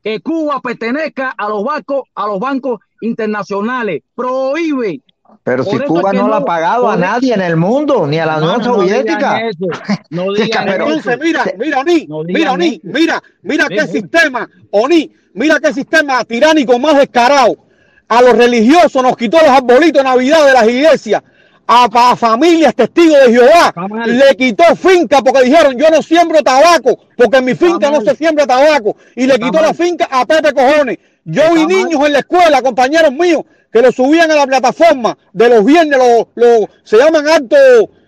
que 0.02 0.20
Cuba 0.20 0.60
pertenezca 0.60 1.34
a 1.36 1.48
los 1.48 1.64
bancos, 1.64 2.02
a 2.14 2.26
los 2.26 2.38
bancos 2.38 2.80
internacionales. 3.00 4.02
Prohíbe. 4.14 5.00
Pero 5.44 5.64
Por 5.64 5.72
si 5.80 5.84
Cuba 5.86 6.10
que 6.10 6.16
no, 6.18 6.28
le 6.28 6.34
ha 6.36 6.38
no- 6.40 6.44
pagado 6.44 6.90
a 6.90 6.96
nadie 6.96 7.34
en 7.34 7.42
el 7.42 7.56
mundo, 7.56 8.06
ni 8.06 8.18
a 8.18 8.24
la 8.26 8.38
Unión 8.38 8.62
no 8.62 8.82
digan 8.82 8.98
Soviética. 9.04 9.40
eso, 9.40 9.66
No 10.10 10.32
digan 10.32 10.68
eso. 10.68 10.76
Entonces, 10.84 11.18
mira, 11.20 11.44
mira, 11.58 11.80
Oni, 11.80 12.06
No 12.06 12.22
mira, 12.22 12.52
Oni, 12.52 12.80
mira, 12.84 13.22
mira 13.42 13.66
qué 13.68 13.86
sistema, 13.86 14.48
Oni, 14.70 15.12
mira 15.34 15.58
qué 15.60 15.72
sistema 15.74 16.24
tiránico 16.24 16.78
más 16.78 16.96
descarado. 16.96 17.56
A 18.08 18.22
los 18.22 18.32
religiosos 18.38 19.02
nos 19.02 19.16
quitó 19.16 19.36
los 19.38 19.50
arbolitos 19.50 20.02
de 20.02 20.08
Navidad 20.08 20.46
de 20.46 20.52
las 20.54 20.66
iglesias. 20.66 21.22
A, 21.70 22.16
familias 22.16 22.74
testigos 22.74 23.18
de 23.26 23.32
Jehová 23.32 23.72
le 24.06 24.34
quitó 24.36 24.64
finca 24.74 25.20
porque 25.22 25.44
dijeron 25.44 25.76
yo 25.78 25.90
no 25.90 26.00
siembro 26.02 26.42
tabaco 26.42 26.98
porque 27.14 27.36
en 27.38 27.44
mi 27.44 27.54
finca 27.54 27.90
no 27.90 28.00
se 28.00 28.16
siembra 28.16 28.46
tabaco 28.46 28.96
y 29.14 29.26
le 29.26 29.34
quitó 29.34 29.60
la 29.60 29.74
finca 29.74 30.08
a 30.10 30.24
Pepe 30.24 30.54
Cojones. 30.54 30.96
Yo 31.24 31.42
vi 31.52 31.66
niños 31.66 32.06
en 32.06 32.12
la 32.14 32.20
escuela, 32.20 32.62
compañeros 32.62 33.12
míos, 33.12 33.42
que 33.70 33.82
lo 33.82 33.92
subían 33.92 34.30
a 34.30 34.34
la 34.36 34.46
plataforma 34.46 35.18
de 35.34 35.48
los 35.50 35.62
viernes, 35.62 35.98
los, 35.98 36.26
los- 36.36 36.68
se 36.84 36.96
llaman 36.96 37.28
actos, 37.28 37.58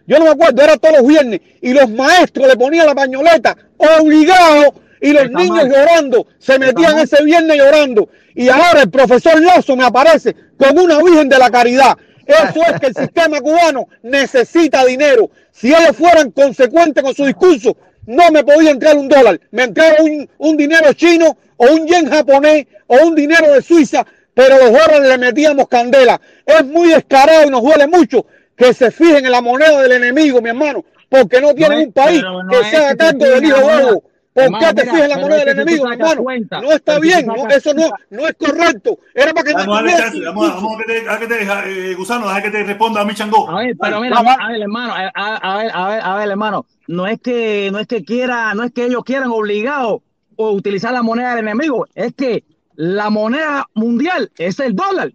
yo 0.07 0.19
no 0.19 0.25
me 0.25 0.31
acuerdo, 0.31 0.63
era 0.63 0.79
todos 0.79 0.97
los 1.01 1.07
viernes, 1.07 1.41
y 1.61 1.75
los 1.75 1.91
maestros 1.91 2.49
le 2.49 2.57
ponían 2.57 2.87
la 2.87 2.95
pañoleta 2.95 3.55
obligado 3.77 4.75
y 5.03 5.13
los 5.13 5.25
Está 5.25 5.39
niños 5.39 5.69
mal. 5.69 5.71
llorando, 5.71 6.27
se 6.39 6.59
metían 6.59 6.99
ese 6.99 7.23
viernes 7.25 7.59
llorando. 7.59 8.09
Y 8.35 8.49
ahora 8.49 8.83
el 8.83 8.91
profesor 8.91 9.41
Lazo 9.43 9.77
me 9.77 9.85
aparece 9.85 10.35
con 10.57 10.79
una 10.79 11.03
Virgen 11.03 11.29
de 11.29 11.39
la 11.39 11.51
Caridad. 11.51 11.97
Eso 12.27 12.61
es 12.73 12.81
que 12.81 12.87
el 12.89 12.95
sistema 12.95 13.41
cubano 13.41 13.89
necesita 14.03 14.85
dinero. 14.85 15.31
Si 15.53 15.69
ellos 15.69 15.97
fueran 15.97 16.31
consecuentes 16.31 17.03
con 17.03 17.15
su 17.15 17.25
discurso, 17.27 17.77
no 18.07 18.31
me 18.31 18.43
podía 18.45 18.71
entrar 18.71 18.97
un 18.97 19.09
dólar. 19.09 19.41
Me 19.51 19.65
entraba 19.65 19.97
un, 20.03 20.29
un 20.39 20.57
dinero 20.57 20.93
chino 20.93 21.37
o 21.57 21.67
un 21.73 21.87
yen 21.87 22.09
japonés 22.11 22.67
o 22.87 22.97
un 23.07 23.15
dinero 23.15 23.53
de 23.53 23.63
Suiza, 23.63 24.07
pero 24.35 24.57
los 24.59 24.71
dólares 24.73 25.09
le 25.09 25.19
metíamos 25.19 25.69
candela. 25.69 26.21
Es 26.47 26.65
muy 26.65 26.89
descarado 26.89 27.47
y 27.47 27.51
nos 27.51 27.63
duele 27.63 27.87
mucho 27.87 28.27
que 28.57 28.73
se 28.75 28.91
fijen 28.91 29.25
en 29.27 29.33
la 29.33 29.41
moneda 29.41 29.81
del 29.83 29.93
enemigo, 29.93 30.41
mi 30.41 30.51
hermano, 30.51 30.85
porque 31.09 31.41
no 31.41 31.55
tienen 31.55 31.81
es- 31.81 31.87
un 31.87 31.93
país 31.93 32.23
no 32.23 32.49
que 32.51 32.61
es 32.61 32.67
se 32.69 32.77
haga 32.77 32.87
que 32.87 32.91
se 32.93 32.97
cargo 32.97 33.21
fijen 33.25 33.41
del 33.43 33.45
hijo. 33.89 34.03
¿Por 34.49 34.59
qué 34.61 34.75
te 34.75 34.83
fijas 34.83 35.01
en 35.03 35.09
la 35.11 35.19
moneda 35.19 35.39
del 35.39 35.49
enemigo, 35.49 35.85
hermano? 35.93 36.23
No 36.63 36.73
está 36.73 36.99
bien, 36.99 37.27
no, 37.27 37.49
eso 37.49 37.75
no, 37.75 37.91
no 38.11 38.27
es 38.27 38.35
correcto. 38.35 38.99
Era 39.15 39.33
para 39.33 39.45
que 39.45 39.51
su 39.51 39.57
vamos 39.57 39.79
a, 39.79 39.83
discurso. 40.11 40.33
vamos 40.35 40.75
a 40.75 40.79
que 40.79 40.85
te, 40.93 41.09
a 41.11 41.19
que 41.19 41.27
te 41.27 41.35
deja, 41.35 41.69
eh, 41.69 41.95
Gusano, 41.95 42.29
deja 42.29 42.43
que 42.43 42.51
te 42.51 42.65
responda 42.65 43.01
a 43.01 43.05
mi 43.05 43.15
changó. 43.15 43.51
A 43.51 43.59
ver, 43.59 43.77
pero 43.81 44.01
mira, 44.01 44.23
va. 44.23 44.33
a 44.35 44.49
ver, 44.53 44.63
hermano, 44.63 44.93
a, 44.95 45.11
a- 45.15 45.37
a 45.37 45.57
ver, 45.59 45.71
a 45.75 45.89
ver, 45.89 46.01
a 46.03 46.15
ver, 46.17 46.29
hermano, 46.31 46.67
no 46.89 47.07
es 47.07 47.21
que, 47.21 47.71
no 47.73 47.79
es 47.79 47.87
que 47.87 48.05
quiera, 48.05 48.55
no 48.55 48.65
es 48.65 48.73
que 48.73 48.85
ellos 48.87 49.03
quieran 49.05 49.31
obligado 49.31 50.03
o 50.37 50.51
utilizar 50.53 50.93
la 50.93 51.03
moneda 51.03 51.31
del 51.35 51.47
enemigo, 51.47 51.87
es 51.95 52.15
que 52.15 52.45
la 52.75 53.11
moneda 53.11 53.69
mundial 53.75 54.31
es 54.39 54.59
el 54.61 54.75
dólar. 54.75 55.13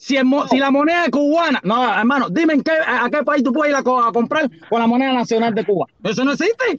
Si, 0.00 0.16
el 0.16 0.26
si 0.48 0.58
la 0.58 0.70
moneda 0.70 1.06
es 1.06 1.10
cubana, 1.10 1.58
no, 1.64 1.92
hermano, 1.92 2.28
dime 2.30 2.54
en 2.54 2.62
qué, 2.62 2.70
a, 2.70 3.06
a 3.06 3.10
qué 3.10 3.24
país 3.24 3.42
tú 3.42 3.52
puedes 3.52 3.72
ir 3.72 3.76
a 3.76 3.82
comprar 4.12 4.48
con 4.68 4.78
la 4.78 4.86
moneda 4.86 5.12
nacional 5.12 5.52
de 5.54 5.64
Cuba. 5.64 5.86
Eso 6.04 6.24
no 6.24 6.32
existe. 6.32 6.78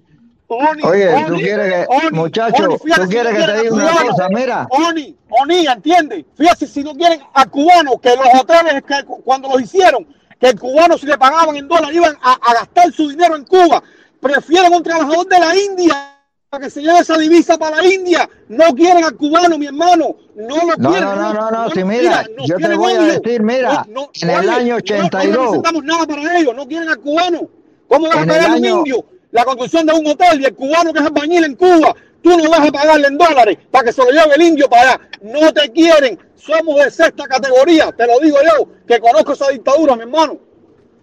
Oni, 0.51 0.83
Oye, 0.83 1.07
tú 1.27 1.33
Oni, 1.33 1.43
quieres 1.43 1.73
que, 1.73 1.85
Oni, 1.89 2.17
muchacho, 2.17 2.63
Oni, 2.63 2.77
fíjate 2.79 3.01
tú 3.01 3.07
si 3.07 3.13
quieres 3.13 3.33
no 3.33 3.39
que 3.39 3.51
te 3.51 3.61
diga 3.61 3.73
una 3.75 3.91
cosa, 4.09 4.29
mira. 4.29 4.67
Oni, 4.71 5.15
Oni, 5.29 5.67
¿entiendes? 5.67 6.25
Fíjate 6.35 6.65
si 6.67 6.83
no 6.83 6.95
quieren 6.95 7.21
a 7.33 7.45
cubanos, 7.45 7.95
que 8.01 8.09
los 8.15 8.41
hoteles 8.41 8.81
que 8.83 9.03
cu- 9.05 9.21
cuando 9.23 9.47
los 9.49 9.61
hicieron, 9.61 10.07
que 10.39 10.47
el 10.47 10.59
cubano 10.59 10.97
si 10.97 11.05
le 11.05 11.17
pagaban 11.19 11.55
en 11.55 11.67
dólares 11.67 11.95
iban 11.95 12.17
a, 12.21 12.33
a 12.33 12.53
gastar 12.55 12.91
su 12.91 13.09
dinero 13.09 13.35
en 13.35 13.45
Cuba, 13.45 13.83
prefieren 14.19 14.73
un 14.73 14.81
trabajador 14.81 15.27
de 15.27 15.39
la 15.39 15.55
India 15.55 16.15
para 16.49 16.63
que 16.63 16.71
se 16.71 16.81
lleve 16.81 16.97
esa 16.99 17.15
divisa 17.15 17.55
para 17.59 17.75
la 17.77 17.85
India. 17.85 18.27
No 18.47 18.73
quieren 18.73 19.03
al 19.03 19.15
cubano, 19.15 19.55
mi 19.59 19.67
hermano. 19.67 20.15
No 20.35 20.55
lo 20.55 20.75
No, 20.77 20.89
quieren. 20.89 21.09
no, 21.09 21.15
no, 21.15 21.33
no, 21.33 21.51
no, 21.51 21.69
sí, 21.69 21.83
mira, 21.83 22.25
yo 22.47 22.55
te 22.57 22.73
voy 22.75 22.93
a 22.93 23.01
decir, 23.01 23.43
mira, 23.43 23.85
No, 23.87 24.01
no, 24.01 24.09
en 24.19 24.29
el 24.31 24.49
año 24.49 24.69
no- 24.73 24.75
82. 24.77 25.35
No, 25.35 25.41
representamos 25.43 25.83
nada 25.83 26.07
para 26.07 26.39
ellos, 26.39 26.55
no 26.55 26.67
quieren 26.67 26.89
al 26.89 26.97
cubano. 26.97 27.41
¿Cómo 27.87 28.07
vas 28.07 28.17
a 28.17 28.25
pagar 28.25 28.49
un 28.49 28.55
año- 28.55 28.77
indio 28.79 29.05
la 29.31 29.45
construcción 29.45 29.85
de 29.85 29.93
un 29.93 30.07
hotel 30.07 30.41
y 30.41 30.45
el 30.45 30.55
cubano 30.55 30.91
que 30.93 30.99
es 30.99 31.05
albañil 31.05 31.43
en 31.43 31.55
Cuba, 31.55 31.95
tú 32.21 32.37
no 32.37 32.49
vas 32.49 32.67
a 32.67 32.71
pagarle 32.71 33.07
en 33.07 33.17
dólares 33.17 33.57
para 33.71 33.85
que 33.85 33.91
se 33.93 34.03
lo 34.03 34.09
lleve 34.11 34.35
el 34.35 34.41
indio 34.41 34.69
para 34.69 34.93
allá. 34.93 35.01
No 35.21 35.51
te 35.53 35.69
quieren. 35.71 36.17
Somos 36.35 36.83
de 36.83 36.89
sexta 36.89 37.25
categoría. 37.27 37.91
Te 37.91 38.07
lo 38.07 38.19
digo 38.19 38.37
yo, 38.43 38.67
que 38.87 38.99
conozco 38.99 39.33
esa 39.33 39.49
dictadura, 39.49 39.95
mi 39.95 40.03
hermano. 40.03 40.37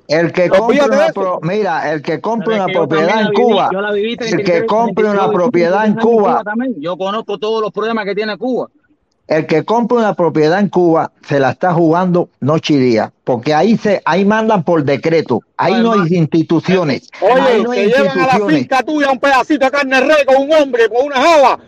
El 0.08 0.32
que 0.32 0.46
No, 0.48 0.58
compre 0.58 0.84
una 0.84 1.08
pro- 1.08 1.40
mira, 1.42 1.92
el 1.92 2.00
que 2.00 2.20
compre 2.20 2.54
una 2.54 2.66
que 2.66 2.72
propiedad 2.74 3.20
en 3.22 3.30
viví, 3.30 3.42
Cuba, 3.42 3.70
el 3.72 4.16
33, 4.16 4.44
que 4.44 4.66
compre 4.66 5.04
una 5.04 5.12
32, 5.14 5.34
propiedad 5.34 5.86
en 5.86 5.94
33 5.96 6.04
años 6.04 6.42
Cuba. 6.44 6.74
Yo 6.78 6.96
conozco 6.96 7.38
todos 7.38 7.60
los 7.60 7.72
problemas 7.72 8.04
que 8.04 8.14
tiene 8.14 8.38
Cuba. 8.38 8.68
El 9.28 9.46
que 9.46 9.64
compre 9.64 9.98
una 9.98 10.14
propiedad 10.14 10.60
en 10.60 10.68
Cuba 10.68 11.12
se 11.26 11.40
la 11.40 11.50
está 11.50 11.72
jugando 11.72 12.28
noche 12.40 12.74
y 12.74 12.78
día, 12.78 13.12
porque 13.24 13.54
ahí 13.54 13.76
se, 13.76 14.02
ahí 14.04 14.24
mandan 14.24 14.62
por 14.62 14.84
decreto, 14.84 15.40
ahí 15.56 15.74
No, 15.74 15.96
no 15.96 16.02
hay 16.02 16.14
instituciones, 16.14 17.10
ahí 17.20 17.32
Oye, 17.32 17.62
no 17.62 17.70
te 17.70 17.80
hay 17.80 17.86
llevan 17.88 18.20
a 18.20 18.38
la 18.38 18.46
finca 18.46 18.82
tuya 18.82 19.10
un 19.10 19.18
pedacito 19.18 19.64
de 19.64 19.70
carne 19.70 20.00
re 20.00 20.24
con 20.26 20.42
un 20.42 20.52
hombre, 20.52 20.88
con 20.88 21.06
una 21.06 21.16
java, 21.16 21.58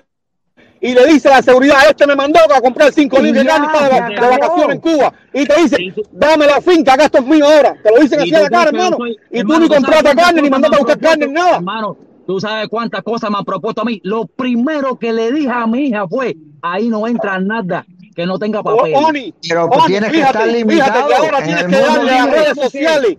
y 0.81 0.95
le 0.95 1.07
dice 1.07 1.29
a 1.29 1.37
la 1.37 1.43
seguridad, 1.43 1.79
este 1.89 2.07
me 2.07 2.15
mandó 2.15 2.39
a 2.39 2.61
comprar 2.61 2.93
5 2.93 3.19
Y 3.19 3.23
libras 3.23 3.45
de 3.45 3.51
carne 3.51 3.67
está 3.67 4.21
de, 4.21 4.29
vacaciones 4.29 4.77
en 4.77 4.81
Cuba. 4.81 5.13
Y 5.35 5.45
te 5.45 5.63
dice, 5.63 5.77
dame 6.13 6.47
la 6.47 6.61
finca, 6.61 6.97
que 6.97 7.05
esto 7.05 7.19
es 7.19 7.27
mío 7.27 7.47
ahora. 7.47 7.75
Te 7.83 7.91
lo 7.91 8.01
dicen 8.01 8.21
así 8.21 8.35
a 8.35 8.43
la 8.43 8.49
cara, 8.49 8.71
hermano. 8.71 8.97
Y 9.31 9.41
tú 9.43 9.59
ni 9.59 9.67
¿tú 9.67 9.75
sabes 9.75 9.75
compraste 9.75 10.15
carne, 10.15 10.43
ni 10.43 10.51
mandaste 10.51 10.77
a 10.77 10.79
buscar 10.79 10.99
carne, 11.01 11.27
nada. 11.27 11.57
Hermano, 11.57 11.97
tú 12.29 12.39
sabes 12.39 12.69
cuántas 12.69 13.03
cosas 13.03 13.31
me 13.31 13.39
han 13.39 13.45
propuesto 13.47 13.81
a 13.81 13.85
mí. 13.87 14.01
Lo 14.05 14.27
primero 14.27 14.99
que 14.99 15.15
le 15.15 15.33
dije 15.33 15.49
a 15.51 15.67
mi 15.67 15.87
hija 15.87 16.07
fue, 16.07 16.37
ahí 16.61 16.89
no 16.89 17.07
entra 17.09 17.39
nada 17.41 17.87
que 18.15 18.27
no 18.27 18.39
tenga 18.39 18.63
papel. 18.63 18.93
O- 18.95 19.07
Oni, 19.09 19.33
Pero 19.49 19.67
pues 19.69 19.81
Oni, 19.85 19.87
tienes 19.93 20.11
que 20.13 20.19
estar 20.21 20.43
fíjate 20.43 20.53
limitado 20.59 21.09
que 21.09 21.15
ahora 21.15 21.39
en 21.39 21.45
tienes 21.47 21.65
que 21.65 21.81
darle 21.81 22.11
a 22.13 22.27
las 22.27 22.31
redes 22.31 22.55
sociales. 22.55 23.17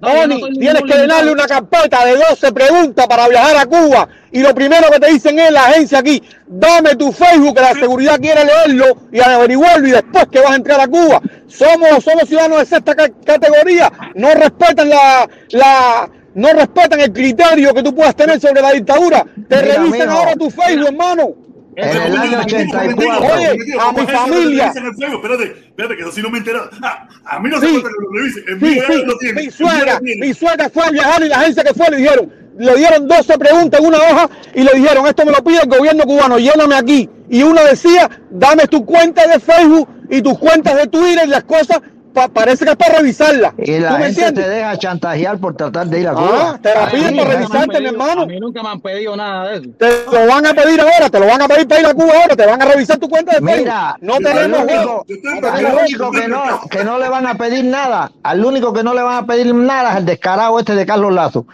No, 0.00 0.10
tienes 0.58 0.82
que 0.82 0.94
llenarle 0.98 1.32
una 1.32 1.46
carpeta 1.46 2.04
de 2.04 2.16
12 2.16 2.52
preguntas 2.52 3.06
para 3.06 3.28
viajar 3.28 3.56
a 3.56 3.66
Cuba. 3.66 4.08
Y 4.32 4.40
lo 4.42 4.54
primero 4.54 4.90
que 4.90 4.98
te 5.00 5.12
dicen 5.12 5.38
es 5.40 5.50
la 5.52 5.66
agencia 5.66 5.98
aquí, 5.98 6.22
dame 6.46 6.94
tu 6.96 7.12
Facebook, 7.12 7.54
que 7.54 7.60
la 7.62 7.74
seguridad 7.74 8.18
quiere 8.20 8.44
leerlo 8.44 8.86
y 9.12 9.20
averiguarlo 9.20 9.88
y 9.88 9.92
después 9.92 10.26
que 10.30 10.40
vas 10.40 10.52
a 10.52 10.56
entrar 10.56 10.80
a 10.80 10.86
Cuba. 10.88 11.20
Somos, 11.48 12.02
somos 12.04 12.28
ciudadanos 12.28 12.58
de 12.60 12.66
sexta 12.66 12.94
ca- 12.94 13.10
categoría, 13.24 13.92
no 14.16 14.32
respetan 14.34 14.88
la, 14.88 15.28
la, 15.50 16.10
no 16.34 16.48
respetan 16.52 17.00
el 17.00 17.12
criterio 17.12 17.74
que 17.74 17.82
tú 17.82 17.94
puedas 17.94 18.14
tener 18.16 18.40
sobre 18.40 18.60
la 18.62 18.72
dictadura. 18.72 19.24
Te 19.48 19.62
Mira, 19.62 19.74
revisan 19.76 20.08
ahora 20.10 20.34
tu 20.34 20.50
Facebook, 20.50 20.88
hermano. 20.88 21.34
En 21.74 21.88
el 21.88 22.16
año 22.18 22.38
un- 22.38 22.44
84. 22.44 23.34
Oye, 23.34 23.48
a 23.80 23.92
mi 23.92 24.06
familia. 24.06 24.66
Espérate, 24.74 25.44
espérate, 25.68 25.96
que 25.96 26.02
eso 26.02 26.12
sí 26.12 26.20
no 26.22 26.28
me 26.30 26.38
entera. 26.38 26.68
Ah, 26.82 27.08
a 27.24 27.40
mí 27.40 27.48
no 27.48 27.58
se 27.58 27.66
Sí. 27.66 27.72
cuenta 27.72 27.88
que 27.88 28.04
lo 28.04 28.18
revisen. 28.18 28.44
En 28.48 28.58
Sí, 28.60 28.64
mi 28.66 28.94
sí, 28.96 29.02
lo 29.06 29.16
tiene. 29.18 29.42
mi 29.42 29.50
suegra, 29.50 30.00
mi 30.02 30.34
suegra 30.34 30.68
fue 30.68 30.84
a 30.86 30.90
viajar 30.90 31.22
y 31.24 31.28
la 31.28 31.36
agencia 31.40 31.64
que 31.64 31.72
fue 31.72 31.88
le 31.90 31.96
dijeron, 31.96 32.32
le 32.58 32.76
dieron 32.76 33.08
12 33.08 33.38
preguntas 33.38 33.80
en 33.80 33.86
una 33.86 33.96
hoja 33.98 34.28
y 34.54 34.62
le 34.62 34.72
dijeron, 34.74 35.06
esto 35.06 35.24
me 35.24 35.32
lo 35.32 35.42
pide 35.42 35.60
el 35.62 35.68
gobierno 35.68 36.04
cubano, 36.04 36.38
lléname 36.38 36.74
aquí. 36.74 37.08
Y 37.30 37.42
una 37.42 37.62
decía, 37.64 38.10
dame 38.30 38.66
tu 38.66 38.84
cuenta 38.84 39.26
de 39.26 39.40
Facebook 39.40 39.88
y 40.10 40.20
tus 40.20 40.38
cuentas 40.38 40.76
de 40.76 40.86
Twitter 40.88 41.24
y 41.26 41.30
las 41.30 41.44
cosas, 41.44 41.80
pa- 42.12 42.28
parece 42.28 42.64
que 42.64 42.70
es 42.72 42.76
para 42.76 42.98
revisarla. 42.98 43.54
Y 43.58 43.78
la 43.78 43.88
¿Tú 43.90 43.94
me 43.98 44.04
gente 44.06 44.20
te 44.20 44.26
entiendes? 44.28 44.54
deja 44.56 44.76
chantajear 44.78 45.38
por 45.38 45.54
tratar 45.56 45.86
de 45.86 46.00
ir 46.00 46.08
a 46.08 46.10
Ah, 46.10 46.14
Cuba. 46.14 46.58
te 46.62 46.74
la 46.74 46.90
piden 46.90 47.16
para 47.16 47.30
revisarte, 47.30 47.80
mi 47.80 47.86
hermano. 47.86 48.22
A 48.22 48.26
mí 48.26 48.40
nunca 48.40 48.62
me 48.62 48.68
han 48.68 48.80
pedido 48.80 49.16
nada 49.16 49.48
de 49.50 49.56
eso. 49.58 49.70
Te 49.78 50.04
lo 50.12 50.26
van 50.26 50.46
a 50.46 50.54
pedir 50.54 50.80
ahora, 50.80 51.08
te 51.10 51.18
lo 51.20 51.26
van 51.26 51.42
a 51.42 51.48
pedir 51.48 51.68
para 51.68 51.80
ir 51.80 51.86
a 51.86 51.94
Cuba 51.94 52.12
ahora, 52.22 52.36
te 52.36 52.46
van 52.46 52.62
a 52.62 52.64
revisar 52.64 52.98
tu 52.98 53.08
cuenta 53.08 53.32
de 53.32 53.38
Facebook. 53.38 53.58
Mira, 53.60 53.96
no 54.00 54.16
tenemos 54.18 54.60
único, 54.62 55.06
al 55.50 55.64
único 55.64 56.10
que 56.12 56.28
no, 56.28 56.42
que 56.70 56.84
no 56.84 56.98
le 56.98 57.08
van 57.08 57.26
a 57.26 57.34
pedir 57.34 57.64
nada, 57.64 58.12
al 58.22 58.44
único 58.44 58.72
que 58.72 58.82
no 58.82 58.94
le 58.94 59.02
van 59.02 59.16
a 59.24 59.26
pedir 59.26 59.54
nada 59.54 59.92
es 59.92 59.96
el 59.98 60.04
descarado 60.06 60.58
este 60.58 60.74
de 60.74 60.86
Carlos 60.86 61.12
Lazo. 61.12 61.46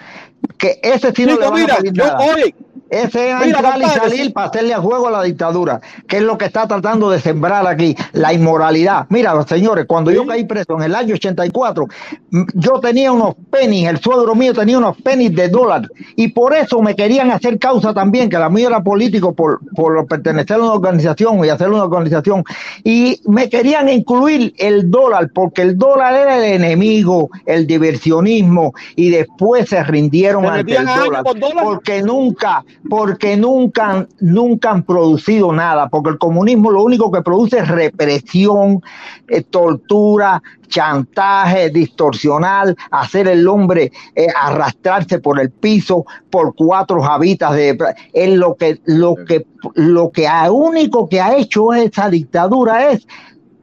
Que 0.56 0.78
ese 0.82 1.12
sí 1.12 1.24
no 1.26 1.32
Chico, 1.32 1.40
le 1.44 1.50
van 1.50 1.60
mira, 1.60 1.74
a 1.74 1.76
pedir 1.78 1.92
yo, 1.92 2.04
nada. 2.04 2.18
oye, 2.18 2.54
Ese 2.90 3.30
es 3.30 3.36
Mira, 3.44 3.58
entrar 3.58 3.80
y 3.82 3.84
salir 3.86 4.32
para 4.32 4.48
hacerle 4.48 4.74
a 4.74 4.80
juego 4.80 5.08
a 5.08 5.10
la 5.10 5.22
dictadura, 5.22 5.80
que 6.06 6.16
es 6.18 6.22
lo 6.22 6.38
que 6.38 6.46
está 6.46 6.66
tratando 6.66 7.10
de 7.10 7.20
sembrar 7.20 7.66
aquí, 7.66 7.94
la 8.12 8.32
inmoralidad. 8.32 9.06
Mira, 9.10 9.34
señores, 9.46 9.84
cuando 9.86 10.10
yo 10.10 10.26
caí 10.26 10.44
preso 10.44 10.74
en 10.76 10.82
el 10.84 10.94
año 10.94 11.14
84, 11.14 11.86
m- 12.32 12.46
yo 12.54 12.80
tenía 12.80 13.12
unos 13.12 13.34
pennies, 13.50 13.90
el 13.90 13.98
suegro 14.00 14.34
mío 14.34 14.54
tenía 14.54 14.78
unos 14.78 14.96
pennies 15.02 15.34
de 15.34 15.48
dólar, 15.48 15.82
y 16.16 16.28
por 16.28 16.54
eso 16.54 16.80
me 16.80 16.94
querían 16.96 17.30
hacer 17.30 17.58
causa 17.58 17.92
también, 17.92 18.30
que 18.30 18.38
la 18.38 18.48
mía 18.48 18.68
era 18.68 18.82
político 18.82 19.34
por, 19.34 19.60
por 19.74 20.06
pertenecer 20.06 20.56
a 20.56 20.60
una 20.62 20.72
organización 20.72 21.44
y 21.44 21.48
hacer 21.50 21.68
una 21.68 21.84
organización, 21.84 22.42
y 22.84 23.20
me 23.26 23.48
querían 23.50 23.88
incluir 23.88 24.54
el 24.58 24.90
dólar, 24.90 25.30
porque 25.34 25.62
el 25.62 25.76
dólar 25.76 26.14
era 26.14 26.38
el 26.38 26.44
enemigo, 26.54 27.28
el 27.44 27.66
diversionismo, 27.66 28.72
y 28.96 29.10
después 29.10 29.68
se 29.68 29.82
rindieron 29.84 30.44
¿Te 30.44 30.48
ante 30.48 30.76
el 30.76 30.86
dólar? 30.86 31.24
porque 31.62 32.02
nunca, 32.02 32.64
porque 32.88 33.36
nunca, 33.36 34.06
nunca 34.20 34.70
han 34.70 34.82
producido 34.82 35.52
nada, 35.52 35.88
porque 35.88 36.10
el 36.10 36.18
comunismo 36.18 36.70
lo 36.70 36.82
único 36.82 37.10
que 37.10 37.22
produce 37.22 37.58
es 37.58 37.68
represión, 37.68 38.82
eh, 39.28 39.42
tortura, 39.42 40.42
chantaje, 40.68 41.70
distorsionar, 41.70 42.74
hacer 42.90 43.28
el 43.28 43.48
hombre 43.48 43.90
eh, 44.14 44.26
arrastrarse 44.40 45.18
por 45.18 45.40
el 45.40 45.50
piso 45.50 46.04
por 46.30 46.54
cuatro 46.54 47.04
habitas 47.04 47.54
de 47.54 47.78
es 48.12 48.30
lo 48.36 48.54
que 48.54 48.80
lo 48.84 49.16
que 49.16 49.46
lo 49.74 50.10
que 50.10 50.28
a 50.28 50.50
único 50.52 51.08
que 51.08 51.20
ha 51.20 51.36
hecho 51.36 51.72
esa 51.72 52.10
dictadura 52.10 52.90
es 52.90 53.06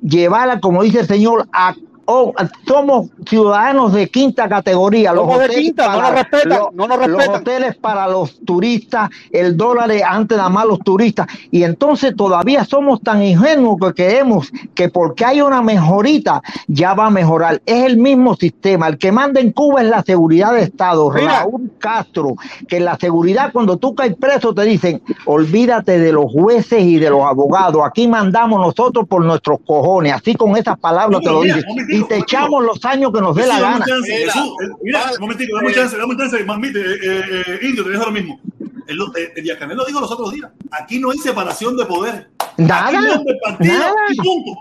llevarla, 0.02 0.60
como 0.60 0.84
dice 0.84 1.02
el 1.02 1.08
señor, 1.08 1.48
a 1.52 1.76
oh, 2.06 2.34
somos 2.68 3.08
ciudadanos 3.26 3.94
de 3.94 4.08
quinta 4.10 4.48
categoría. 4.48 5.12
Los 5.14 5.24
Somos 5.26 5.40
de 5.40 5.46
hoteles 5.46 5.74
no 5.76 5.84
para- 5.86 6.02
nos 6.02 6.12
respetan, 6.12 6.50
lo- 6.50 6.72
no 6.74 6.88
nos 6.88 7.08
Los 7.08 7.28
hoteles 7.28 7.76
para 7.76 8.08
los 8.08 8.40
turistas, 8.46 9.10
el 9.32 9.56
dólar 9.58 9.92
es 9.92 10.04
antes 10.04 10.38
nada 10.38 10.50
más 10.50 10.66
los 10.66 10.80
turistas. 10.80 11.28
Y 11.52 11.64
entonces 11.64 12.16
todavía 12.16 12.66
somos 12.66 13.02
tan 13.02 13.22
ingenuos 13.24 13.78
que 13.80 13.94
creemos 13.94 14.52
que 14.74 14.90
porque 14.90 15.26
hay 15.26 15.42
una 15.42 15.62
mejorita 15.62 16.42
ya 16.68 16.94
va 16.94 17.08
a 17.08 17.10
mejorar. 17.10 17.62
Es 17.66 17.86
el 17.86 17.98
mismo 17.98 18.36
sistema. 18.36 18.88
El 18.88 18.98
que 18.98 19.12
manda 19.12 19.40
en 19.40 19.52
Cuba 19.52 19.82
es 19.82 19.90
la 19.90 20.04
seguridad 20.04 20.54
de 20.54 20.64
Estado. 20.64 21.10
Mira. 21.12 21.40
Raúl 21.40 21.72
Castro, 21.80 22.36
que 22.68 22.80
la 22.80 22.98
seguridad 22.98 23.52
cuando 23.54 23.78
tú 23.78 23.96
caes 23.96 24.16
preso 24.16 24.54
te 24.54 24.64
dicen, 24.64 25.02
olvídate 25.26 26.00
de 26.00 26.12
los 26.12 26.32
jueces 26.32 26.82
y 26.82 26.98
de 26.98 27.10
los 27.10 27.22
abogados. 27.24 27.82
Aquí 27.86 28.08
mandamos 28.08 28.60
nosotros 28.60 29.08
por 29.08 29.24
nuestros 29.24 29.60
cojones. 29.66 30.14
Así 30.14 30.34
con 30.36 30.56
esas 30.58 30.78
palabras 30.80 31.22
te 31.22 31.30
lo 31.30 31.42
dicen. 31.42 31.64
momentito, 31.68 31.95
Y 31.96 32.00
te 32.00 32.16
momentito. 32.16 32.24
echamos 32.24 32.64
los 32.66 32.86
años 32.86 33.12
que 33.14 33.22
nos 33.22 33.36
dé 33.36 33.48
la 33.48 33.60
gana. 33.60 33.86
chance, 33.86 34.12
Mira, 34.12 34.32
Jesús, 34.34 34.50
eh, 34.64 35.16
un 35.16 35.22
momentico, 35.22 35.56
dame 35.58 35.68
un 35.70 35.74
chance, 35.74 35.98
dame 35.98 36.14
un 36.14 36.18
chance, 36.20 36.44
mamite, 36.44 36.80
eh, 36.80 37.22
eh, 37.48 37.60
Indio, 37.68 37.84
te 37.84 37.90
dejo 37.92 38.04
ahora 38.04 38.14
mismo. 38.14 38.40
El, 38.88 39.00
el 39.36 39.44
Díaz 39.44 39.58
Canel 39.58 39.78
lo 39.78 39.86
dijo 39.86 40.00
los 40.00 40.12
otros 40.12 40.32
días. 40.34 40.52
Aquí 40.72 41.00
no 41.00 41.10
hay 41.12 41.18
separación 41.18 41.76
de 41.76 41.86
poder. 41.86 42.30
Nada, 42.58 42.92
nada. 42.92 43.96
y 44.10 44.16
punto. 44.18 44.60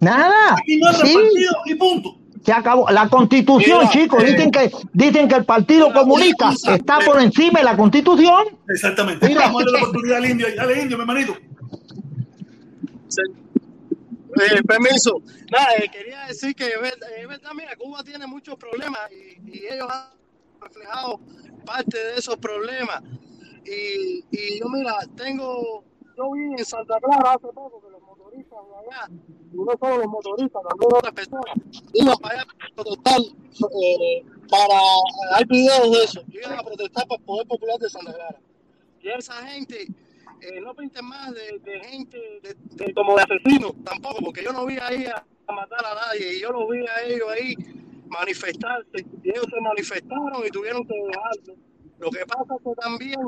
Nada. 0.00 0.54
Aquí 0.54 0.74
el 0.74 0.80
Sí. 0.96 1.14
partido 1.14 1.52
y 1.66 1.74
punto. 1.76 2.16
Se 2.44 2.52
acabó. 2.52 2.90
La 2.90 3.08
constitución, 3.08 3.78
Mira, 3.82 3.90
chicos, 3.92 4.20
eh, 4.24 4.32
dicen 4.32 4.50
que 4.50 4.72
dicen 4.92 5.28
que 5.28 5.36
el 5.36 5.44
Partido 5.44 5.92
Comunista 5.92 6.46
cosa, 6.46 6.74
está 6.74 6.98
eh, 6.98 7.04
por 7.06 7.20
encima 7.22 7.60
de 7.60 7.64
la 7.64 7.76
constitución. 7.76 8.46
Exactamente. 8.68 9.28
Mira. 9.28 9.42
Vamos 9.42 9.62
a 9.62 9.64
darle 9.66 9.78
la 9.78 9.84
oportunidad 9.86 10.16
al 10.18 10.30
Indio. 10.30 10.46
Dale, 10.56 10.82
Indio, 10.82 10.96
mi 10.96 11.02
hermanito. 11.02 11.36
Eh, 14.40 14.62
permiso. 14.62 15.20
Nada, 15.50 15.76
eh, 15.76 15.88
quería 15.90 16.26
decir 16.26 16.54
que 16.54 16.66
es 16.66 16.80
verdad, 16.80 17.08
es 17.16 17.28
verdad, 17.28 17.50
mira, 17.54 17.76
Cuba 17.76 18.02
tiene 18.02 18.26
muchos 18.26 18.56
problemas 18.56 19.00
y, 19.10 19.66
ellos 19.66 19.88
han 19.90 20.10
reflejado 20.60 21.20
parte 21.66 21.98
de 21.98 22.14
esos 22.14 22.36
problemas. 22.38 23.02
Y, 23.64 24.24
y 24.30 24.58
yo, 24.58 24.68
mira, 24.68 24.96
tengo, 25.16 25.84
yo 26.16 26.32
vi 26.32 26.42
en 26.58 26.64
Santa 26.64 26.98
Clara 27.00 27.34
hace 27.34 27.48
poco 27.48 27.80
que 27.82 27.90
los 27.90 28.02
motoristas 28.02 28.58
de 28.66 28.90
allá, 28.90 29.08
y 29.52 29.56
no 29.56 29.72
solo 29.78 29.98
los 29.98 30.08
motoristas, 30.08 30.62
también 30.68 30.92
otras 30.94 31.14
personas, 31.14 31.54
iban 31.92 32.16
para 32.18 32.34
allá 32.40 32.46
eh, 33.82 34.24
para, 34.48 34.80
hay 35.34 35.44
videos 35.44 35.92
de 35.92 36.04
eso, 36.04 36.22
iban 36.28 36.58
a 36.58 36.62
protestar 36.62 37.06
por 37.06 37.18
el 37.18 37.24
Poder 37.24 37.46
Popular 37.46 37.78
de 37.78 37.90
Santa 37.90 38.14
Clara. 38.14 38.40
Y 39.02 39.08
esa 39.08 39.34
gente, 39.46 39.88
eh, 40.42 40.60
no 40.60 40.74
pinten 40.74 41.04
más 41.04 41.32
de, 41.32 41.80
gente 41.84 42.18
como 42.94 43.16
de 43.16 43.22
asesinos 43.22 43.72
tampoco, 43.84 44.24
porque 44.24 44.42
yo 44.42 44.52
no 44.52 44.66
vi 44.66 44.78
ahí 44.78 45.06
a, 45.06 45.24
a 45.46 45.52
matar 45.52 45.84
a 45.84 45.94
nadie, 45.94 46.36
y 46.36 46.40
yo 46.40 46.50
los 46.50 46.68
vi 46.68 46.84
a 46.86 47.02
ellos 47.04 47.28
ahí 47.30 47.54
manifestarse, 48.08 49.06
y 49.22 49.30
ellos 49.30 49.46
se 49.48 49.60
manifestaron 49.60 50.46
y 50.46 50.50
tuvieron 50.50 50.86
que 50.86 50.94
dejarlo. 50.94 51.54
Lo 51.98 52.10
que 52.10 52.26
pasa 52.26 52.54
es 52.56 52.62
que 52.64 52.80
también 52.80 53.20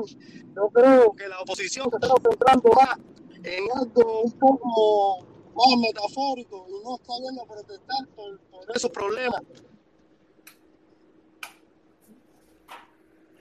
yo 0.55 0.69
creo 0.73 1.15
que 1.15 1.27
la 1.29 1.39
oposición 1.39 1.89
se 1.89 1.95
está 1.95 2.09
concentrando 2.09 2.69
más 2.71 2.97
en 3.43 3.63
algo 3.73 4.21
un 4.23 4.31
poco 4.33 5.25
más 5.55 5.79
metafórico 5.79 6.67
y 6.67 6.83
no 6.83 6.95
está 6.95 7.13
yendo 7.23 7.41
a 7.43 7.45
protestar 7.45 8.07
por 8.15 8.75
esos 8.75 8.91
problemas. 8.91 9.41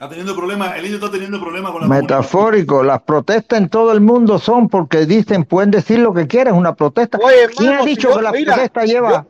Está 0.05 0.11
teniendo 0.17 0.37
problemas, 0.37 0.77
el 0.77 0.85
Indio 0.85 0.97
está 0.97 1.11
teniendo 1.11 1.41
problemas 1.41 1.73
con 1.73 1.81
la. 1.81 1.89
Metafórico, 1.89 2.83
las 2.83 3.01
protestas 3.03 3.59
en 3.59 3.71
todo 3.71 3.91
el 3.93 4.03
mundo 4.03 4.39
son 4.39 4.69
porque 4.69 5.07
dicen, 5.07 5.45
pueden 5.45 5.71
decir 5.71 5.99
lo 5.99 6.13
que 6.13 6.27
quieran, 6.27 6.57
una 6.57 6.75
protesta. 6.75 7.17
Oye, 7.23 7.49
¿Quién 7.57 7.73
ha 7.73 7.83
si 7.85 7.91
dicho 7.91 8.11
yo- 8.11 8.17
que 8.17 8.23
la 8.23 8.33
mira, 8.33 8.53
protesta 8.53 8.85
lleva 8.85 9.27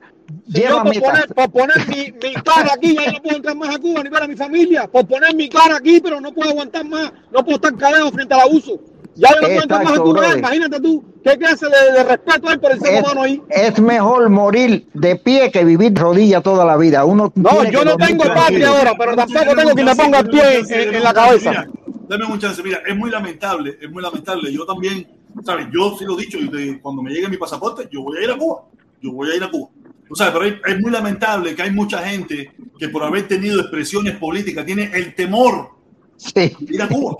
Lleva 0.46 0.82
por 0.82 0.90
mi 0.92 1.01
poner, 1.01 1.26
por 1.28 1.51
poner 1.51 1.88
mi, 1.88 2.12
mi 2.12 2.34
cara 2.34 2.72
aquí, 2.74 2.96
ya 2.96 3.12
no 3.12 3.22
puedo 3.22 3.36
entrar 3.36 3.56
más 3.56 3.74
a 3.74 3.78
Cuba 3.78 4.02
ni 4.02 4.09
ver 4.09 4.22
a 4.22 4.26
mi 4.26 4.34
familia. 4.36 4.88
Por 4.88 5.06
poner 5.06 5.34
mi 5.34 5.48
cara 5.48 5.76
aquí, 5.76 6.01
pero 6.01 6.20
no 6.20 6.32
puedo 6.32 6.51
aguantar 6.51 6.84
más. 6.86 7.12
No 7.30 7.44
puedo 7.44 7.56
estar 7.56 7.76
callado 7.76 8.10
frente 8.10 8.34
al 8.34 8.40
abuso. 8.40 8.80
Ya 9.16 9.28
no 9.41 9.47
entrar 9.47 9.85
más 9.85 9.99
brother. 9.99 10.39
Imagínate 10.39 10.81
tú, 10.81 11.05
¿qué 11.23 11.39
clase 11.39 11.66
de, 11.66 11.93
de 11.93 12.05
respeto 12.05 12.49
hay 12.49 12.59
por 12.59 12.73
el 12.73 12.81
ser 12.81 12.95
Es, 12.95 13.01
humano 13.03 13.23
ahí? 13.23 13.43
es 13.49 13.81
mejor 13.81 14.28
morir 14.28 14.86
de 14.93 15.16
pie 15.16 15.51
que 15.53 15.65
vivir 15.65 15.95
rodilla 15.95 16.41
toda 16.41 16.65
la 16.65 16.77
vida. 16.77 17.05
Uno 17.05 17.32
No, 17.36 17.65
yo 17.70 17.85
no 17.85 17.97
tengo 17.97 18.24
tranquilo. 18.24 18.35
patria 18.35 18.69
ahora, 18.70 18.93
pero 18.99 19.15
tampoco 19.16 19.55
tengo 19.57 19.70
quien 19.74 19.86
me 19.86 19.95
ponga 19.97 20.19
el 20.20 20.28
pie 20.28 20.59
en, 20.69 20.95
en 20.97 21.03
la 21.03 21.15
cabeza. 21.15 21.51
Mira, 21.51 21.69
dame 22.09 22.24
un 22.27 22.39
chance, 22.41 22.62
mira, 22.62 22.81
es 22.86 22.97
muy 22.97 23.11
lamentable, 23.11 23.78
es 23.81 23.91
muy 23.91 24.03
lamentable. 24.03 24.53
Yo 24.53 24.66
también, 24.66 25.07
¿sabes? 25.45 25.66
Yo 25.73 25.97
sí 25.99 26.05
lo 26.05 26.19
he 26.19 26.23
dicho, 26.23 26.39
y 26.39 26.49
de- 26.49 26.81
cuando 26.81 27.01
me 27.03 27.11
llegue 27.12 27.28
mi 27.28 27.36
pasaporte, 27.36 27.89
yo 27.93 28.03
voy 28.03 28.19
a 28.19 28.23
ir 28.24 28.31
a 28.32 28.36
Cuba. 28.36 28.62
Yo 29.01 29.12
voy 29.12 29.31
a 29.31 29.36
ir 29.36 29.45
a 29.45 29.51
Cuba. 29.51 29.69
Tú 30.09 30.15
sabes, 30.16 30.32
pero 30.35 30.45
es, 30.45 30.55
es 30.66 30.81
muy 30.81 30.91
lamentable 30.91 31.55
que 31.55 31.62
hay 31.62 31.70
mucha 31.70 31.99
gente 32.07 32.51
que 32.78 32.89
por 32.89 33.03
haber 33.05 33.27
tenido 33.28 33.61
expresiones 33.61 34.16
políticas 34.16 34.66
tiene 34.66 34.91
el 34.93 35.15
temor 35.15 35.70
Sí. 36.16 36.32
de 36.61 36.74
ir 36.74 36.82
a 36.82 36.89
Cuba. 36.89 37.16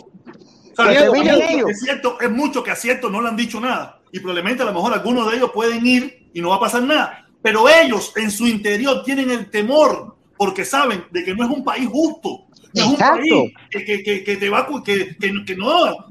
Es 1.69 1.81
cierto, 1.81 2.19
es 2.21 2.31
mucho 2.31 2.63
que 2.63 2.71
a 2.71 2.77
cierto 2.77 3.11
no 3.11 3.21
le 3.21 3.29
han 3.29 3.37
dicho 3.37 3.61
nada. 3.61 4.01
Y 4.13 4.21
probablemente 4.21 4.63
a 4.63 4.67
lo 4.67 4.73
mejor 4.73 4.93
algunos 4.93 5.31
de 5.31 5.37
ellos 5.39 5.51
pueden 5.53 5.85
ir 5.87 6.29
y 6.33 6.41
no 6.41 6.51
va 6.51 6.57
a 6.57 6.61
pasar 6.61 6.83
nada. 6.83 7.27
Pero 7.43 7.69
ellos 7.69 8.13
en 8.17 8.31
su 8.31 8.47
interior 8.47 9.03
tienen 9.05 9.31
el 9.31 9.51
temor 9.51 10.17
porque 10.37 10.65
saben 10.65 11.05
de 11.11 11.25
que 11.25 11.35
no 11.35 11.45
es 11.45 11.51
un 11.51 11.63
país 11.65 11.89
justo. 11.91 12.41
No 12.77 12.83
es 12.83 12.89
un 12.89 12.97
país 12.97 13.33
que, 13.71 13.85
que, 13.85 14.03
que, 14.03 14.25
que 14.25 14.37
te 14.37 14.51
va 14.51 14.67
que, 14.85 15.17
que, 15.17 15.31
no, 15.33 15.45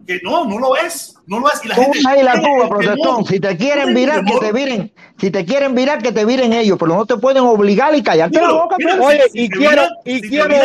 que 0.06 0.19
no, 0.23 0.45
no 0.45 0.60
lo 0.60 0.77
es. 0.77 1.15
No 1.27 1.40
lo 1.40 1.52
es. 1.52 1.60
Y 1.64 1.68
la 1.68 1.76
gente 1.76 1.99
vas 2.03 2.14
a 2.14 2.19
ir 2.19 2.27
a 2.30 2.34
tiene 2.34 2.48
Cuba, 2.56 2.69
protestón. 2.69 3.26
Si 3.26 3.40
te 3.40 3.57
quieren 3.57 3.94
virar, 3.94 4.23
que 4.23 4.38
te 4.40 4.52
viren. 4.53 4.94
Si 5.18 5.30
te 5.31 5.44
quieren 5.45 5.76
virar, 5.76 6.02
que 6.02 6.11
te 6.14 6.23
viren 6.23 6.53
ellos, 6.53 6.77
pero 6.80 6.95
no 6.95 7.06
te 7.06 7.18
pueden 7.18 7.44
obligar 7.44 7.94
y 7.95 8.02
callarte 8.02 8.35
la 8.38 8.41
Míralo, 8.48 8.61
boca. 8.64 8.76
mira, 8.80 8.98
pues. 8.98 9.07
Oye, 9.07 9.23
si- 9.31 9.40
y 9.40 9.44
si 9.44 9.49
quiero- 9.49 9.69
miran- 9.72 9.90
y 10.06 10.19
si 10.19 10.30
quiero- 10.30 10.56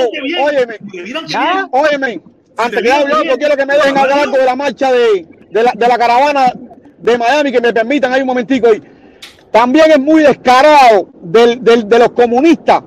óyeme, 0.45 0.77
Óyeme, 1.73 2.21
antes 2.59 2.83
que 2.83 2.89
te 2.89 2.93
hable 2.93 3.07
digo 3.07 3.17
algo, 3.17 3.25
bien. 3.25 3.39
quiero 3.39 3.57
que 3.57 3.67
me 3.67 3.75
dejen 3.75 3.99
hablar 3.99 4.19
algo 4.21 4.37
de 4.39 4.45
la 4.45 4.57
marcha 4.57 4.93
de, 4.93 5.27
de, 5.51 5.63
la, 5.63 5.73
de 5.75 5.89
la 5.89 5.99
caravana 5.99 6.53
de 6.99 7.19
Miami, 7.19 7.53
que 7.53 7.61
me 7.61 7.73
permitan 7.73 8.13
ahí 8.13 8.21
un 8.23 8.27
momentico. 8.27 8.69
ahí. 8.69 8.83
También 9.53 9.91
es 9.91 9.99
muy 9.99 10.23
descarado 10.23 11.09
del, 11.23 11.63
del- 11.65 11.89
de 11.89 11.99
los 11.99 12.11
comunistas 12.11 12.83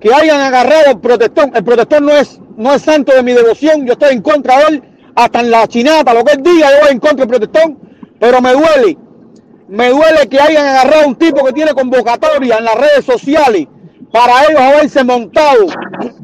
que 0.00 0.12
hayan 0.12 0.40
agarrado 0.40 0.88
al 0.90 1.00
protestón. 1.00 1.52
El 1.54 1.62
protestón 1.64 2.06
no 2.06 2.12
es, 2.16 2.40
no 2.56 2.74
es 2.74 2.82
santo 2.82 3.12
de 3.14 3.22
mi 3.22 3.32
devoción, 3.32 3.86
yo 3.86 3.92
estoy 3.92 4.14
en 4.14 4.22
contra 4.22 4.58
de 4.58 4.64
él, 4.76 4.82
hasta 5.14 5.40
en 5.40 5.50
la 5.50 5.66
chinata, 5.68 6.14
lo 6.14 6.24
que 6.24 6.32
él 6.32 6.42
diga, 6.42 6.70
yo 6.70 6.76
voy 6.82 6.92
en 6.92 6.98
contra 7.00 7.26
del 7.26 7.28
protestón, 7.28 7.78
pero 8.18 8.40
me 8.40 8.52
duele, 8.52 8.96
me 9.68 9.90
duele 9.90 10.26
que 10.28 10.40
hayan 10.40 10.66
agarrado 10.66 11.04
a 11.04 11.06
un 11.06 11.16
tipo 11.16 11.44
que 11.44 11.52
tiene 11.52 11.72
convocatoria 11.74 12.58
en 12.58 12.64
las 12.64 12.74
redes 12.74 13.04
sociales 13.04 13.66
para 14.12 14.44
ellos 14.44 14.60
haberse 14.60 15.04
montado 15.04 15.66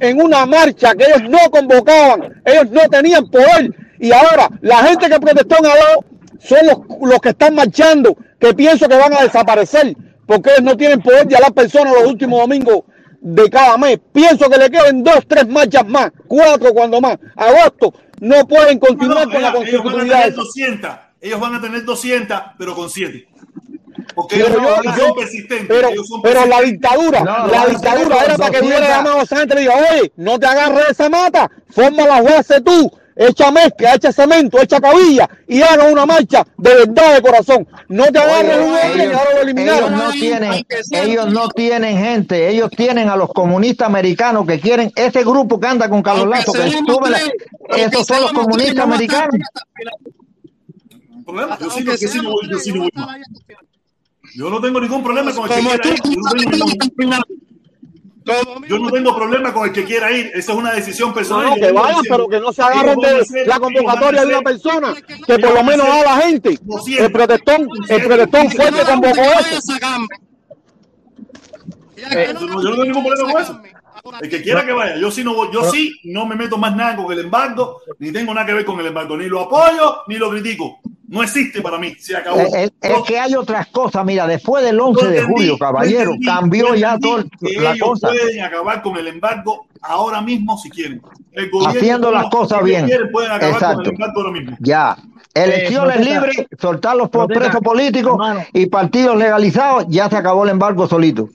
en 0.01 0.21
una 0.21 0.47
marcha 0.47 0.95
que 0.95 1.05
ellos 1.05 1.29
no 1.29 1.39
convocaban, 1.51 2.43
ellos 2.45 2.71
no 2.71 2.81
tenían 2.89 3.29
poder. 3.29 3.75
Y 3.99 4.13
ahora 4.13 4.49
la 4.61 4.79
gente 4.79 5.09
que 5.09 5.21
protestó 5.21 5.57
en 5.59 5.67
Aló 5.67 6.05
son 6.39 6.67
los, 6.67 7.11
los 7.11 7.21
que 7.21 7.31
están 7.31 7.55
marchando, 7.55 8.17
que 8.39 8.55
pienso 8.55 8.89
que 8.89 8.97
van 8.97 9.15
a 9.15 9.23
desaparecer, 9.23 9.97
porque 10.27 10.51
ellos 10.51 10.63
no 10.63 10.77
tienen 10.77 11.01
poder 11.01 11.27
de 11.27 11.37
a 11.37 11.41
las 11.41 11.53
personas 11.53 11.95
los 11.95 12.11
últimos 12.11 12.41
domingos 12.41 12.83
de 13.21 13.49
cada 13.51 13.77
mes. 13.77 13.99
Pienso 14.13 14.49
que 14.49 14.59
le 14.59 14.71
queden 14.71 15.03
dos, 15.03 15.21
tres 15.27 15.49
marchas 15.49 15.87
más, 15.87 16.11
cuatro 16.27 16.73
cuando 16.73 17.01
más. 17.01 17.19
Agosto 17.35 17.95
no 18.21 18.47
pueden 18.47 18.79
continuar 18.79 19.27
No, 19.27 19.33
con 19.33 19.43
la 19.43 19.53
mira, 19.53 19.69
ellos 19.69 19.85
van 19.85 19.95
a 19.95 20.03
tener 20.03 20.29
esa. 20.29 20.37
200. 20.37 20.91
Ellos 21.21 21.41
van 21.41 21.55
a 21.55 21.61
tener 21.61 21.85
200, 21.85 22.41
pero 22.59 22.75
con 22.75 22.91
7. 22.91 23.29
Porque 24.17 24.37
Pero 24.37 24.49
ellos, 24.49 24.63
yo- 24.63 24.83
ellos 24.83 24.97
yo- 24.97 25.05
son 25.07 25.15
persistentes. 25.15 25.67
Pero, 25.69 25.89
ellos 25.91 26.09
son 26.09 26.23
pero 26.23 26.35
la 26.47 26.57
persistentes. 26.57 26.73
dictadura, 26.73 27.21
No, 27.21 27.47
la 27.49 27.63
no, 27.63 27.69
dictadura 27.69 28.09
no, 28.09 28.23
era 28.25 28.37
para 28.39 28.51
que 28.51 28.57
200. 28.59 28.63
hubiera 28.63 28.89
llamado 28.89 29.21
a 29.21 29.23
esa 29.23 29.37
gente 29.37 29.55
y 29.57 29.61
diga, 29.61 29.75
oye, 29.77 30.13
no 30.17 30.39
te 30.41 30.47
agarres 30.47 30.87
de 30.87 30.93
esa 30.93 31.09
mata, 31.11 31.51
forma 31.71 32.07
la 32.07 32.17
jueza 32.23 32.61
tú, 32.63 32.91
echa 33.15 33.51
mezcla, 33.51 33.95
echa 33.95 34.13
cemento, 34.13 34.59
echa 34.61 34.81
cabilla 34.81 35.29
y 35.47 35.61
haga 35.63 35.85
una 35.85 36.07
marcha 36.07 36.47
de 36.57 36.75
verdad 36.77 37.15
de 37.15 37.21
corazón. 37.23 37.69
No 37.89 38.05
te 38.07 38.19
agarres 38.19 38.57
un 38.57 38.65
hombre 38.65 38.81
que 38.95 39.03
ellos, 39.05 39.15
ahora 39.17 39.25
lo 39.25 39.31
ellos 39.33 39.43
eliminaron. 39.43 39.93
no 39.99 40.11
tienen, 40.13 40.67
ellos 40.93 41.33
no 41.33 41.49
tienen 41.51 41.99
gente, 41.99 42.49
ellos 42.49 42.71
tienen 42.71 43.11
a 43.11 43.17
los 43.17 43.29
comunistas 43.35 43.87
americanos 43.87 44.47
que 44.47 44.59
quieren 44.61 44.91
ese 44.97 45.25
grupo 45.25 45.61
que 45.61 45.67
anda 45.67 45.91
con 45.91 46.03
Carlos 46.03 46.27
Lazo, 46.29 46.53
que 46.53 46.61
la- 46.61 47.21
esos 47.77 48.07
son 48.07 48.23
los 48.23 48.33
comunistas 48.33 48.79
americanos. 48.85 49.37
Yo 51.61 51.71
sí, 51.71 51.85
yo 51.85 51.97
sí 51.97 52.19
no 52.23 52.31
voy, 52.31 52.49
yo 52.51 52.59
sí 52.59 52.73
no 52.73 52.81
voy 52.83 52.91
más. 52.95 53.17
Yo 54.37 54.51
no 54.51 54.61
tengo 54.61 54.81
ningún 54.81 55.03
problema 55.03 55.33
con 55.35 55.51
el 55.51 55.57
que 55.57 55.61
quiera 55.63 55.89
ir. 55.89 56.01
Yo 56.05 56.21
no 56.21 56.33
tengo 56.51 56.67
Yo 58.69 58.79
no 58.79 58.91
tengo 58.91 59.17
problema 59.17 59.55
con 59.55 59.67
el 59.69 59.73
que 59.73 59.85
quiera 59.85 60.11
ir. 60.13 60.31
Esa 60.35 60.53
es 60.53 60.59
una 60.59 60.73
decisión 60.73 61.15
personal. 61.15 61.51
no, 61.51 61.55
que 61.55 61.73
vayan, 61.73 62.03
pero 62.09 62.29
que 62.29 62.41
no 62.41 62.53
se 62.53 62.61
agarren 62.63 62.99
de 62.99 63.47
la 63.47 63.59
convocatoria 63.61 64.21
de 64.23 64.27
una 64.27 64.43
persona 64.43 64.95
que 65.27 65.39
por 65.39 65.55
lo 65.55 65.65
menos 65.65 65.87
a 65.89 66.03
la 66.03 66.17
gente. 66.23 66.59
200. 66.63 67.07
El 67.07 67.13
protestón, 67.13 67.69
el 67.89 68.03
protestón 68.03 68.51
fue 68.51 68.69
el 68.69 68.75
que 68.75 68.83
convocó 68.83 69.23
eso. 69.23 69.73
No- 72.41 72.63
Yo 72.63 72.71
no 72.71 72.71
tengo 72.73 72.85
ningún 72.85 73.05
problema 73.07 73.33
con 73.33 73.43
eso. 73.43 73.61
El 74.21 74.29
que 74.29 74.43
quiera 74.43 74.65
que 74.65 74.73
vaya, 74.73 74.97
yo 74.97 75.11
sí 75.11 75.23
no 75.25 75.35
voy, 75.35 75.49
yo 75.53 75.65
sí 75.71 75.99
no 76.05 76.27
me 76.27 76.35
meto 76.37 76.57
más 76.59 76.75
nada 76.77 76.97
con 76.97 77.13
el 77.13 77.21
embargo, 77.21 77.81
ni 77.99 78.13
tengo 78.13 78.33
nada 78.35 78.47
que 78.47 78.55
ver 78.55 78.65
con 78.65 78.79
el 78.81 78.87
embargo, 78.87 79.17
ni 79.17 79.27
lo 79.27 79.41
apoyo 79.43 79.99
ni 80.09 80.17
lo 80.17 80.31
critico. 80.31 80.79
No 81.09 81.23
existe 81.23 81.63
para 81.63 81.79
mí, 81.79 81.95
se 81.99 82.17
acabó. 82.17 82.41
Es, 82.41 82.53
es- 82.55 82.73
es 82.81 83.03
que 83.07 83.17
hay 83.19 83.35
otras 83.37 83.69
cosas, 83.69 84.05
mira, 84.05 84.27
después 84.27 84.65
del 84.65 84.81
11 84.81 85.05
Yo 85.05 85.11
de 85.11 85.23
julio, 85.23 85.57
caballero, 85.59 86.11
entendí, 86.15 86.27
cambió 86.27 86.75
ya 86.75 86.99
que 86.99 87.61
la 87.61 87.73
ellos 87.75 87.89
cosa. 87.89 88.09
pueden 88.09 88.43
acabar 88.43 88.83
con 88.83 88.97
el 88.97 89.07
embargo 89.07 89.67
ahora 89.83 90.21
mismo 90.21 90.59
si 90.59 90.69
quieren. 90.69 91.01
El 91.33 91.49
gobierno, 91.51 91.79
Haciendo 91.79 92.11
las 92.11 92.27
cosas 92.31 92.59
si 92.61 92.65
bien. 92.65 92.87
quieren, 92.87 93.11
pueden 93.13 93.31
acabar 93.31 93.53
con 93.55 93.63
Exacto. 93.63 93.83
el 93.83 93.89
embargo 93.91 94.21
ahora 94.21 94.33
mismo. 94.33 94.57
Ya, 94.61 94.97
elecciones 95.45 95.97
protesta. 95.97 96.21
libres, 96.27 96.47
soltarlos 96.59 97.09
por 97.11 97.27
Protesta. 97.27 97.45
presos 97.51 97.61
políticos 97.63 98.13
Hermano. 98.13 98.41
y 98.53 98.67
partidos 98.67 99.17
legalizados, 99.17 99.87
ya 99.89 100.09
se 100.09 100.17
acabó 100.17 100.45
el 100.45 100.51
embargo 100.51 100.87
solito. 100.87 101.29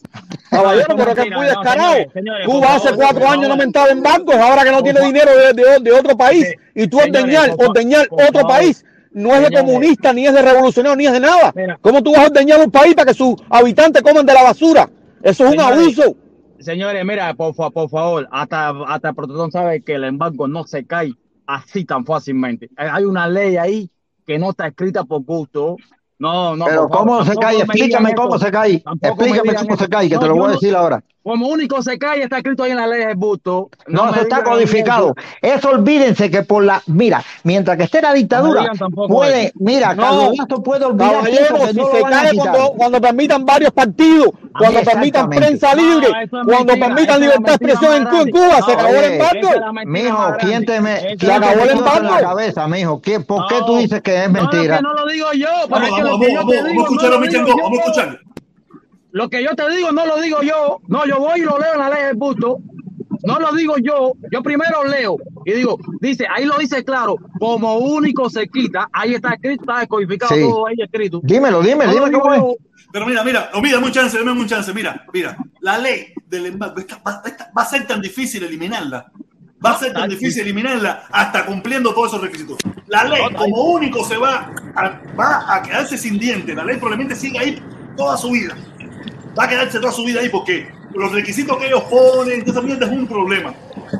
Caballero, 0.49 0.87
No, 0.89 0.95
pero 0.97 1.15
que 1.15 1.21
es 1.21 1.27
muy 1.27 1.35
no, 1.35 1.41
descarado. 1.41 1.91
señores, 1.93 2.13
señores, 2.13 2.45
por 2.47 2.55
Cuba 2.55 2.75
hace 2.75 2.89
favor, 2.89 3.03
cuatro 3.05 3.29
años 3.29 3.47
no 3.47 3.53
aumentaba 3.53 3.89
en 3.89 4.01
bancos, 4.03 4.35
ahora 4.35 4.63
que 4.63 4.71
no 4.71 4.83
tiene 4.83 4.99
favor. 4.99 5.13
dinero 5.13 5.31
de, 5.37 5.53
de- 5.53 5.79
de 5.79 5.91
otro 5.91 6.17
país. 6.17 6.45
Sí. 6.47 6.55
Y 6.83 6.87
tú 6.87 6.97
Señores, 6.99 7.21
ordeñar, 7.23 7.55
ordeñar 7.57 8.07
otro 8.11 8.41
favor. 8.41 8.47
país 8.47 8.85
no 9.13 9.29
es 9.33 9.39
de 9.41 9.45
Señores. 9.47 9.65
comunista, 9.65 10.13
ni 10.13 10.25
es 10.27 10.33
de 10.33 10.41
revolucionario, 10.41 10.95
ni 10.97 11.05
es 11.05 11.13
de 11.13 11.19
nada. 11.19 11.51
Mira. 11.55 11.77
¿Cómo 11.81 12.01
tú 12.01 12.11
vas 12.13 12.21
a 12.21 12.25
ordeñar 12.27 12.59
un 12.59 12.71
país 12.71 12.93
para 12.95 13.07
que 13.07 13.13
sus 13.13 13.35
habitantes 13.49 14.01
coman 14.01 14.25
de 14.25 14.33
la 14.33 14.43
basura? 14.43 14.89
Eso 15.21 15.45
es 15.45 15.51
un 15.53 15.59
Señores. 15.59 15.79
abuso. 15.97 16.15
Señores, 16.59 17.03
mira, 17.05 17.33
por, 17.33 17.55
por 17.55 17.89
favor, 17.89 18.27
hasta, 18.31 18.69
hasta 18.87 19.09
el 19.09 19.15
protestón 19.15 19.51
sabe 19.51 19.81
que 19.81 19.95
el 19.95 20.03
embargo 20.03 20.47
no 20.47 20.65
se 20.65 20.85
cae 20.85 21.13
así 21.55 21.85
tan 21.85 22.05
fácilmente. 22.05 22.69
Hay 22.77 22.89
hay 22.91 23.05
una 23.05 23.27
ley 23.27 23.57
ahí 23.57 23.89
que 24.25 24.39
no 24.39 24.51
está 24.51 24.67
escrita 24.67 25.03
por 25.03 25.23
gusto. 25.23 25.77
No, 26.19 26.55
no. 26.55 26.65
Pero 26.65 26.87
favor, 26.87 26.97
¿cómo 26.97 27.25
se 27.25 27.35
cae? 27.35 27.55
me 27.55 27.61
Explícame 27.63 28.13
cómo 28.13 28.37
se 28.37 28.51
cae. 28.51 28.83
Explícame 29.01 29.55
cómo 29.55 29.77
se 29.77 29.89
cae, 29.89 30.09
que 30.09 30.15
No, 30.15 30.21
te 30.21 30.27
lo 30.27 30.35
voy 30.35 30.49
a 30.49 30.51
decir 30.53 30.75
ahora. 30.75 31.03
Como 31.23 31.47
único 31.49 31.83
se 31.83 31.99
cae, 31.99 32.23
está 32.23 32.37
escrito 32.37 32.63
ahí 32.63 32.71
en 32.71 32.77
la 32.77 32.87
ley 32.87 33.05
del 33.05 33.15
busto. 33.15 33.69
No, 33.87 34.05
me 34.05 34.11
eso 34.11 34.21
está 34.21 34.43
codificado. 34.43 35.13
eso. 35.41 35.69
Olvídense 35.69 36.31
que 36.31 36.41
por 36.41 36.63
la, 36.63 36.81
mira, 36.87 37.23
mientras 37.43 37.77
que 37.77 37.83
esté 37.83 38.01
la 38.01 38.11
dictadura, 38.13 38.71
tampoco 38.77 39.07
puede, 39.07 39.45
eso. 39.45 39.53
mira, 39.59 39.93
No. 39.93 40.31
Puede 40.63 40.85
olvidar 40.85 41.23
si 41.69 41.75
no 41.77 41.91
se 41.91 42.01
cae 42.01 42.35
cuando, 42.35 42.73
cuando 42.75 43.01
permitan 43.01 43.45
varios 43.45 43.71
partidos, 43.71 44.29
cuando 44.57 44.81
permitan 44.81 45.29
prensa 45.29 45.75
libre, 45.75 46.07
No, 46.09 46.19
es 46.21 46.29
cuando 46.29 46.65
mentira, 46.73 46.87
permitan 46.87 47.21
libertad 47.21 47.43
de 47.59 47.65
expresión 47.65 47.93
en 47.95 48.31
Cuba, 48.31 48.57
en 48.57 48.63
se 48.63 48.71
No, 48.73 48.79
acabó 48.79 48.95
el 48.95 49.03
embargo. 49.13 49.49
Mijo, 49.85 50.33
¿quién 50.39 50.65
te, 50.65 50.81
me, 50.81 51.15
la 51.21 51.35
acabó 51.35 51.53
el 51.53 51.59
en 51.61 51.65
la 51.67 51.73
embargo. 51.73 52.19
cabeza, 52.21 52.67
mijo? 52.67 53.01
¿Qué, 53.01 53.19
¿Por 53.19 53.47
qué 53.47 53.59
No. 53.59 53.65
tú 53.65 53.77
dices 53.77 54.01
que 54.01 54.23
es 54.23 54.31
No, 54.31 54.41
mentira? 54.41 54.81
no 54.81 54.93
lo 54.93 55.05
digo 55.05 55.27
yo, 55.33 55.47
Vamos, 55.69 55.87
a 55.87 56.01
escuchar 56.01 56.03
no 56.03 56.09
a 56.09 57.09
lo 57.11 57.19
Michango, 57.19 57.45
digo 57.45 57.57
yo. 57.57 57.63
vamos 57.63 57.77
a 57.77 57.81
escucharle. 57.81 58.19
Lo 59.11 59.29
que 59.29 59.43
yo 59.43 59.51
te 59.55 59.69
digo 59.69 59.91
no 59.91 60.05
lo 60.05 60.19
digo 60.21 60.41
yo. 60.41 60.79
No, 60.87 61.05
yo 61.05 61.19
voy 61.19 61.39
y 61.41 61.43
lo 61.43 61.57
leo 61.59 61.73
en 61.73 61.79
la 61.79 61.89
ley 61.89 62.03
del 62.05 62.15
busto. 62.15 62.59
No 63.23 63.39
lo 63.39 63.51
digo 63.53 63.75
yo. 63.77 64.13
Yo 64.31 64.41
primero 64.41 64.83
leo 64.85 65.17
y 65.45 65.51
digo, 65.53 65.77
dice, 65.99 66.25
ahí 66.33 66.45
lo 66.45 66.57
dice 66.57 66.83
claro, 66.83 67.15
como 67.39 67.77
único 67.77 68.29
se 68.29 68.47
quita, 68.47 68.89
ahí 68.93 69.13
está 69.15 69.33
escrito, 69.33 69.63
está 69.63 69.85
codificado 69.87 70.33
Sí. 70.35 70.41
todo 70.41 70.67
ahí 70.67 70.75
escrito. 70.79 71.19
Dímelo, 71.23 71.61
dime, 71.61 71.85
No 71.85 71.91
lo 71.91 71.93
dime 72.05 72.09
digo 72.09 72.21
cómo 72.21 72.33
es. 72.53 72.57
Pero 72.91 73.05
mira, 73.05 73.23
mira, 73.23 73.49
no, 73.53 73.61
mira, 73.61 73.75
dame 73.75 73.87
un 73.87 73.91
chance, 73.93 74.17
dame 74.17 74.31
un 74.31 74.47
chance. 74.47 74.73
Mira, 74.73 75.05
mira, 75.13 75.37
la 75.61 75.77
ley 75.77 76.13
del 76.27 76.47
embargo 76.47 76.79
esta- 76.79 76.97
va, 77.05 77.21
esta- 77.25 77.51
va 77.57 77.61
a 77.61 77.65
ser 77.65 77.85
tan 77.87 78.01
difícil 78.01 78.43
eliminarla. 78.43 79.11
Va 79.63 79.71
a 79.71 79.77
ser 79.79 79.93
tan 79.93 80.09
difícil 80.09 80.41
eliminarla 80.41 81.03
hasta 81.11 81.45
cumpliendo 81.45 81.93
todos 81.93 82.07
esos 82.09 82.21
requisitos. 82.21 82.57
La 82.87 83.03
ley, 83.03 83.21
como 83.37 83.65
único, 83.73 84.03
se 84.03 84.17
va 84.17 84.51
a, 84.75 85.01
va 85.17 85.55
a 85.55 85.61
quedarse 85.61 85.97
sin 85.97 86.17
dientes. 86.17 86.55
La 86.55 86.63
ley 86.65 86.77
probablemente 86.77 87.15
siga 87.15 87.41
ahí 87.41 87.61
toda 87.95 88.17
su 88.17 88.31
vida. 88.31 88.55
Va 89.37 89.45
a 89.45 89.47
quedarse 89.47 89.79
toda 89.79 89.91
su 89.91 90.03
vida 90.03 90.19
ahí 90.19 90.29
porque 90.29 90.69
los 90.93 91.11
requisitos 91.11 91.57
que 91.57 91.67
ellos 91.67 91.83
ponen, 91.83 92.43
esa 92.45 92.61
mierda 92.61 92.85
es 92.85 92.91
un 92.91 93.07
problema. 93.07 93.53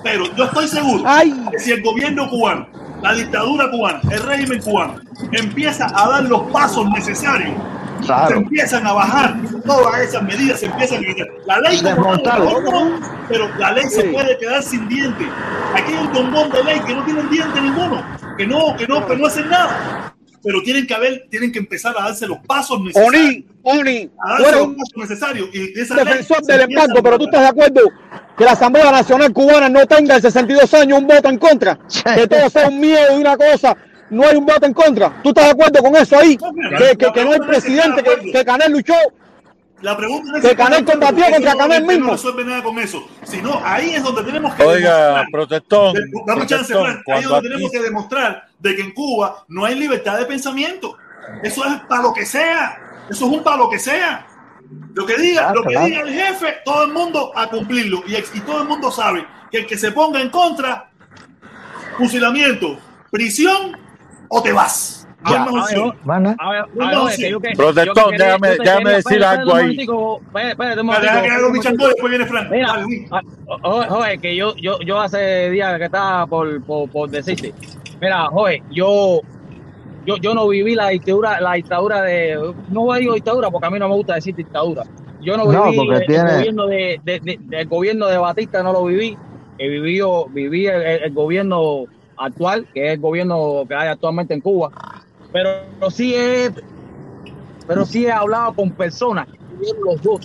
Pero 0.03 0.25
yo 0.35 0.45
estoy 0.45 0.67
seguro 0.67 1.03
Ay. 1.05 1.33
que 1.51 1.59
si 1.59 1.71
el 1.71 1.81
gobierno 1.81 2.29
cubano, 2.29 2.67
la 3.01 3.13
dictadura 3.13 3.69
cubana, 3.71 4.01
el 4.09 4.21
régimen 4.23 4.61
cubano, 4.61 5.01
empieza 5.31 5.87
a 5.93 6.09
dar 6.09 6.23
los 6.25 6.41
pasos 6.51 6.89
necesarios 6.89 7.55
se 8.03 8.33
empiezan 8.33 8.87
a 8.87 8.93
bajar 8.93 9.35
todas 9.65 10.01
esas 10.01 10.23
medidas, 10.23 10.59
se 10.59 10.65
empiezan 10.65 11.03
a 11.03 11.07
quitar. 11.07 11.27
La 11.45 11.59
ley 11.59 11.81
tal, 12.23 13.01
pero 13.29 13.49
la 13.57 13.71
ley 13.71 13.85
se 13.89 14.03
puede 14.05 14.37
quedar 14.37 14.63
sin 14.63 14.87
dientes. 14.87 15.27
Aquí 15.75 15.93
hay 15.93 16.07
un 16.07 16.11
bombón 16.11 16.49
de 16.49 16.63
ley 16.63 16.79
que 16.81 16.95
no 16.95 17.03
tienen 17.05 17.29
diente 17.29 17.61
ninguno, 17.61 18.03
que 18.37 18.47
no, 18.47 18.75
que 18.75 18.87
no, 18.87 19.05
que 19.05 19.15
no 19.15 19.27
hacen 19.27 19.49
nada. 19.49 20.13
Pero 20.43 20.61
tienen 20.63 20.87
que 20.87 20.93
haber, 20.93 21.27
tienen 21.29 21.51
que 21.51 21.59
empezar 21.59 21.95
a 21.97 22.03
darse 22.05 22.27
los 22.27 22.39
pasos 22.39 22.81
necesarios. 22.81 23.23
Oni, 23.23 23.45
Oni, 23.63 24.09
A 24.23 24.41
darse 24.41 24.57
los 24.57 24.75
pasos 24.75 24.97
necesarios. 24.97 25.49
Y 25.53 25.79
esa 25.79 25.95
defensor 25.95 26.41
del 26.43 26.61
embargo, 26.61 27.03
pero 27.03 27.17
tú 27.19 27.25
estás 27.25 27.41
de 27.41 27.47
acuerdo 27.47 27.81
que 28.37 28.43
la 28.43 28.51
Asamblea 28.51 28.91
Nacional 28.91 29.33
Cubana 29.33 29.69
no 29.69 29.85
tenga 29.85 30.15
en 30.15 30.21
62 30.21 30.73
años 30.73 30.99
un 30.99 31.07
voto 31.07 31.29
en 31.29 31.37
contra, 31.37 31.79
que 32.15 32.27
todo 32.27 32.49
sea 32.49 32.69
un 32.69 32.79
miedo 32.79 33.17
y 33.17 33.21
una 33.21 33.37
cosa, 33.37 33.77
no 34.09 34.23
hay 34.27 34.35
un 34.35 34.45
voto 34.45 34.65
en 34.65 34.73
contra. 34.73 35.21
¿Tú 35.21 35.29
estás 35.29 35.45
de 35.45 35.51
acuerdo 35.51 35.81
con 35.81 35.95
eso 35.95 36.17
ahí? 36.17 36.37
Que, 36.37 36.97
que, 36.97 37.11
que 37.11 37.25
no 37.25 37.33
hay 37.33 37.39
presidente, 37.39 38.03
que, 38.03 38.31
que 38.31 38.45
Canel 38.45 38.71
luchó. 38.71 38.93
La 39.81 39.97
pregunta 39.97 40.37
es 40.37 40.41
Que 40.43 40.49
si 40.49 40.55
Canel 40.55 40.85
combatió 40.85 41.25
contra 41.31 41.55
Canel 41.55 41.83
mismo. 41.85 42.05
No 42.07 42.11
resuelve 42.13 42.45
nada 42.45 42.63
con 42.63 42.77
eso. 42.79 43.07
Sino 43.23 43.59
ahí 43.63 43.91
es 43.95 44.03
donde 44.03 44.23
tenemos 44.23 44.53
que 44.55 44.63
Oiga, 44.63 44.97
demostrar- 45.23 45.31
protestón, 45.31 45.95
Dame 46.27 46.45
chance, 46.47 46.73
Frank. 46.73 47.01
Ahí 47.07 47.19
es 47.21 47.23
donde 47.29 47.37
aquí 47.37 47.47
tenemos 47.49 47.71
que 47.71 47.79
demostrar 47.81 48.47
de 48.59 48.75
que 48.75 48.81
en 48.81 48.91
Cuba 48.93 49.43
no 49.47 49.65
hay 49.65 49.75
libertad 49.75 50.17
de 50.19 50.25
pensamiento. 50.25 50.97
Eso 51.43 51.65
es 51.65 51.73
para 51.89 52.03
lo 52.03 52.13
que 52.13 52.25
sea. 52.25 52.77
Eso 53.09 53.25
es 53.25 53.31
un 53.31 53.43
para 53.43 53.57
lo 53.57 53.69
que 53.69 53.79
sea. 53.79 54.27
Lo 54.93 55.05
que 55.05 55.17
diga, 55.17 55.41
Claro, 55.43 55.55
lo 55.55 55.63
que 55.63 55.69
claro. 55.73 55.85
diga 55.87 56.01
el 56.01 56.13
jefe, 56.13 56.55
todo 56.63 56.85
el 56.85 56.93
mundo 56.93 57.31
a 57.35 57.47
cumplirlo. 57.49 58.03
Y, 58.07 58.15
y 58.15 58.39
todo 58.41 58.61
el 58.61 58.67
mundo 58.67 58.91
sabe 58.91 59.25
que 59.49 59.59
el 59.59 59.67
que 59.67 59.77
se 59.77 59.91
ponga 59.91 60.21
en 60.21 60.29
contra, 60.29 60.89
fusilamiento, 61.97 62.77
prisión 63.09 63.77
o 64.29 64.41
te 64.41 64.51
vas. 64.53 65.00
No 65.23 65.29
Ya, 66.53 66.65
No, 66.73 66.91
no, 66.91 67.07
sí. 67.09 67.21
yo 67.85 67.93
quería- 68.11 68.25
déjame- 68.25 68.47
déjame 68.63 68.83
quería- 68.83 68.95
decir 68.97 69.11
espérate 69.21 69.25
algo 69.41 69.55
ahí. 69.55 69.75
ah, 73.11 73.85
joder, 73.89 74.19
que 74.19 74.35
yo, 74.35 74.55
yo, 74.55 74.79
yo 74.81 74.99
hace 74.99 75.49
días 75.51 75.77
que 75.77 75.85
estaba 75.85 76.25
por, 76.27 76.63
por, 76.63 76.89
por 76.89 77.09
decirte, 77.09 77.53
mira, 78.01 78.25
joder, 78.27 78.61
yo, 78.71 79.21
yo, 80.05 80.17
yo 80.17 80.33
no 80.33 80.47
viví 80.47 80.73
la 80.73 80.89
dictadura, 80.89 81.39
la 81.39 81.53
dictadura 81.53 82.01
de, 82.01 82.53
no 82.69 82.93
digo 82.93 83.13
dictadura 83.13 83.51
porque 83.51 83.67
a 83.67 83.69
mí 83.69 83.77
no 83.77 83.89
me 83.89 83.95
gusta 83.95 84.15
decir 84.15 84.33
dictadura. 84.35 84.83
Yo 85.21 85.37
no 85.37 85.45
No, 85.45 85.65
viví 85.65 85.77
porque 85.77 85.93
el, 85.97 86.01
el 86.01 86.07
tiene- 86.07 86.33
gobierno 86.37 86.65
de, 86.65 86.99
de, 87.03 87.19
de- 87.19 87.39
del 87.41 87.67
gobierno 87.67 88.07
de 88.07 88.17
Batista, 88.17 88.63
no 88.63 88.73
lo 88.73 88.85
viví. 88.85 89.15
He 89.59 89.67
vivido, 89.69 90.25
viví 90.31 90.65
el, 90.65 90.81
el- 90.81 91.03
el 91.03 91.13
gobierno 91.13 91.83
actual, 92.17 92.65
que 92.73 92.87
es 92.87 92.93
el 92.93 92.99
gobierno 92.99 93.63
que 93.67 93.75
hay 93.75 93.89
actualmente 93.89 94.33
en 94.33 94.41
Cuba. 94.41 94.71
Pero, 95.31 95.49
sí 95.89 96.13
he, 96.15 96.51
pero 97.67 97.85
sí 97.85 98.05
he 98.05 98.11
hablado 98.11 98.53
con 98.53 98.71
personas 98.71 99.27
que 99.27 99.37
vivieron 99.55 99.83
los 99.85 100.01
dos, 100.01 100.21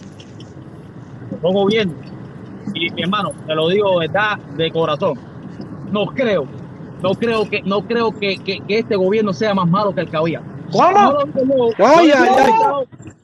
los 1.30 1.40
dos 1.42 1.52
gobiernos. 1.52 1.96
Y 2.74 2.90
mi 2.90 3.02
hermano, 3.02 3.32
te 3.46 3.54
lo 3.54 3.68
digo 3.68 4.00
de 4.00 4.08
verdad, 4.08 4.38
de 4.56 4.70
corazón. 4.70 5.18
No 5.92 6.06
creo, 6.06 6.46
no 7.02 7.14
creo 7.14 7.48
que, 7.48 7.62
no 7.62 7.82
creo 7.86 8.10
que, 8.10 8.38
que, 8.38 8.60
que 8.60 8.78
este 8.80 8.96
gobierno 8.96 9.32
sea 9.32 9.54
más 9.54 9.68
malo 9.68 9.94
que 9.94 10.00
el 10.00 10.10
que 10.10 10.16
había. 10.16 10.42
¿Cómo? 10.72 11.12
No 11.78 12.04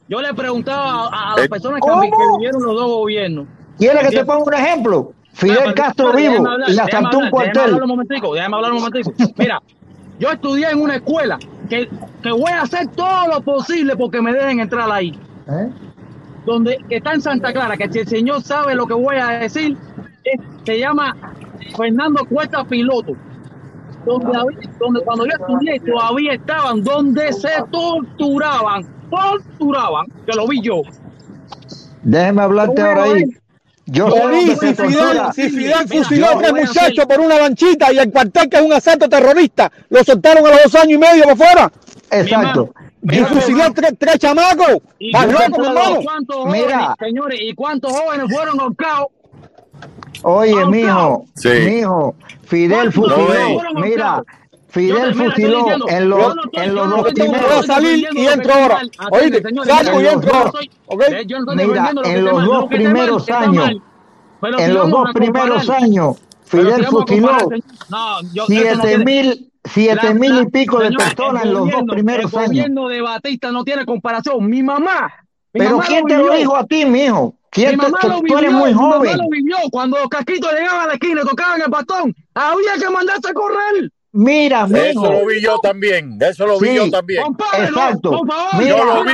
yo. 0.08 0.20
Le 0.20 0.34
preguntado 0.34 1.08
a, 1.10 1.32
a 1.32 1.36
las 1.36 1.46
Eh, 1.46 1.48
personas 1.48 1.80
que, 1.80 2.10
que 2.10 2.36
vivieron 2.36 2.62
los 2.62 2.74
dos 2.74 2.86
gobiernos. 2.86 3.46
¿Quieres 3.78 4.08
que 4.08 4.16
te 4.18 4.24
ponga 4.24 4.44
un 4.44 4.54
ejemplo? 4.54 5.12
Fidel 5.32 5.74
Castro 5.74 6.12
vivo 6.12 6.46
hablar, 6.46 6.68
y 6.68 6.72
le 6.74 6.82
déjame 6.84 7.06
hablar, 7.08 7.30
cuartel. 7.30 7.82
un 7.82 7.88
momentico, 7.88 8.34
déjame 8.34 8.56
hablar 8.56 8.72
un 8.72 8.78
momentico. 8.78 9.12
Mira, 9.36 9.62
yo 10.20 10.30
estudié 10.30 10.70
en 10.70 10.80
una 10.82 10.96
escuela 10.96 11.38
que, 11.68 11.88
que 12.22 12.30
voy 12.30 12.50
a 12.52 12.62
hacer 12.62 12.88
todo 12.88 13.28
lo 13.28 13.40
posible 13.40 13.96
porque 13.96 14.20
me 14.20 14.32
dejen 14.32 14.60
entrar 14.60 14.90
ahí. 14.90 15.18
¿Eh? 15.48 15.68
Donde 16.46 16.78
que 16.88 16.96
está 16.96 17.12
en 17.14 17.22
Santa 17.22 17.52
Clara, 17.52 17.76
que 17.76 17.88
si 17.92 18.00
el 18.00 18.08
señor 18.08 18.42
sabe 18.42 18.74
lo 18.74 18.86
que 18.86 18.94
voy 18.94 19.16
a 19.16 19.28
decir, 19.40 19.76
es- 20.24 20.40
se 20.64 20.78
llama 20.78 21.16
Fernando 21.76 22.24
Cuesta 22.28 22.64
Piloto. 22.64 23.12
Donde, 24.04 24.36
había- 24.36 24.70
donde 24.80 25.00
cuando 25.02 25.24
yo 25.26 25.32
estudié 25.38 25.78
todavía 25.80 26.32
estaban, 26.34 26.82
donde 26.82 27.32
se 27.32 27.48
torturaban, 27.70 28.84
torturaban, 29.10 30.06
que 30.26 30.32
lo 30.36 30.48
vi 30.48 30.60
yo. 30.60 30.82
Déjeme 32.02 32.42
hablarte 32.42 32.82
ahora 32.82 33.04
ahí. 33.04 33.24
Yo 33.92 34.08
si 34.60 34.74
tortura. 34.74 35.32
si 35.32 35.50
Fidel 35.50 35.86
Mira, 35.88 36.02
fusiló 36.04 36.26
a 36.28 36.38
tres 36.38 36.48
a 36.50 36.54
muchachos 36.54 36.98
hacer- 36.98 37.08
por 37.08 37.20
una 37.20 37.36
lanchita 37.38 37.92
y 37.92 37.98
el 37.98 38.10
cuartel 38.10 38.48
que 38.48 38.56
es 38.56 38.62
un 38.62 38.72
asalto 38.72 39.08
terrorista, 39.08 39.70
lo 39.90 40.02
soltaron 40.02 40.46
a 40.46 40.50
los 40.50 40.62
dos 40.64 40.74
años 40.76 40.92
y 40.92 40.98
medio 40.98 41.24
por 41.24 41.36
fuera. 41.36 41.72
Exacto. 42.10 42.72
Y 43.02 43.18
fusiló 43.18 43.64
a 43.64 43.70
tres, 43.70 43.92
tres 43.98 44.18
chamacos. 44.18 44.78
¿Y 44.98 45.12
Más 45.12 45.26
loco, 45.26 45.64
hermano. 45.64 45.98
Mira. 46.46 46.78
jóvenes, 46.78 46.88
señores, 47.00 47.38
y 47.42 47.54
cuántos 47.54 47.92
jóvenes 47.92 48.26
fueron 48.34 48.60
ahorcados? 48.60 49.06
Oye, 50.22 50.64
mijo, 50.66 51.24
Sí. 51.34 51.48
mijo, 51.48 52.14
Fidel 52.46 52.92
¿Cuántos 52.94 52.94
fusiló, 52.94 53.80
mira? 53.80 54.22
Fidel 54.72 55.12
te- 55.12 55.24
fusiló 55.24 55.66
en 55.86 56.08
los, 56.08 56.34
en 56.52 56.74
los 56.74 56.88
no 56.88 56.96
dos 56.96 57.12
primeros, 57.12 57.52
a 57.52 57.62
salir 57.62 58.08
y 58.14 58.26
entro 58.26 58.54
ahora. 58.54 58.80
Oíste, 59.10 59.42
salgo 59.66 60.00
y 60.00 60.06
entro 60.06 60.34
ahora. 60.34 60.50
Eh, 61.08 61.26
Mira, 61.54 61.92
en 62.04 62.24
los 62.24 62.44
dos 62.44 62.64
primeros 62.68 63.28
años, 63.30 63.70
en 64.58 64.74
los 64.74 64.90
dos 64.90 65.10
primeros 65.12 65.68
años, 65.70 66.16
Fidel 66.44 66.86
fusiló 66.86 67.36
siete 68.46 68.98
mil, 69.04 69.52
siete 69.64 70.14
mil 70.14 70.40
y 70.42 70.46
pico 70.46 70.78
de 70.78 70.90
personas 70.92 71.42
el 71.42 71.48
en 71.48 71.54
los 71.54 71.70
dos 71.70 71.82
primeros 71.88 72.32
el 72.32 72.38
años. 72.38 72.48
gobierno 72.48 72.88
de 72.88 73.00
Batista 73.02 73.52
no 73.52 73.64
tiene 73.64 73.84
comparación. 73.84 74.46
Mi 74.48 74.62
mamá. 74.62 75.12
mi 75.52 75.60
Pero 75.60 75.78
¿quién 75.80 76.06
te 76.06 76.16
lo 76.16 76.32
dijo 76.32 76.56
a 76.56 76.64
ti, 76.66 76.84
mijo? 76.86 77.34
Mi 77.34 77.48
¿Quién 77.50 77.70
te, 77.72 77.76
mamá 77.76 77.98
que 78.00 78.08
lo 78.08 78.14
tú 78.16 78.22
vivió, 78.22 78.38
eres 78.38 78.52
muy 78.52 78.70
mi 78.70 78.80
mamá 78.80 78.94
joven? 78.96 79.18
lo 79.18 79.28
vivió. 79.30 79.56
Cuando 79.70 79.98
los 79.98 80.08
casquitos 80.08 80.50
llegaban 80.52 80.80
a 80.84 80.86
la 80.86 80.92
esquina 80.94 81.20
y 81.22 81.28
tocaban 81.28 81.60
el 81.60 81.68
bastón, 81.70 82.14
había 82.34 82.72
que 82.80 82.90
mandarse 82.90 83.28
a 83.28 83.34
correr. 83.34 83.90
Mira, 84.14 84.66
Eso 84.66 85.00
mijo, 85.00 85.12
lo 85.12 85.26
vi 85.26 85.40
yo 85.40 85.58
también, 85.60 86.18
eso 86.20 86.46
lo 86.46 86.58
vi 86.60 86.74
yo 86.74 86.90
también. 86.90 87.22
Compárelo, 87.22 87.68
Exacto. 87.68 88.10
por 88.10 88.26
favor. 88.28 88.54
Mira. 88.58 88.76
Yo 88.76 88.84
lo 88.84 89.04
vi 89.04 89.12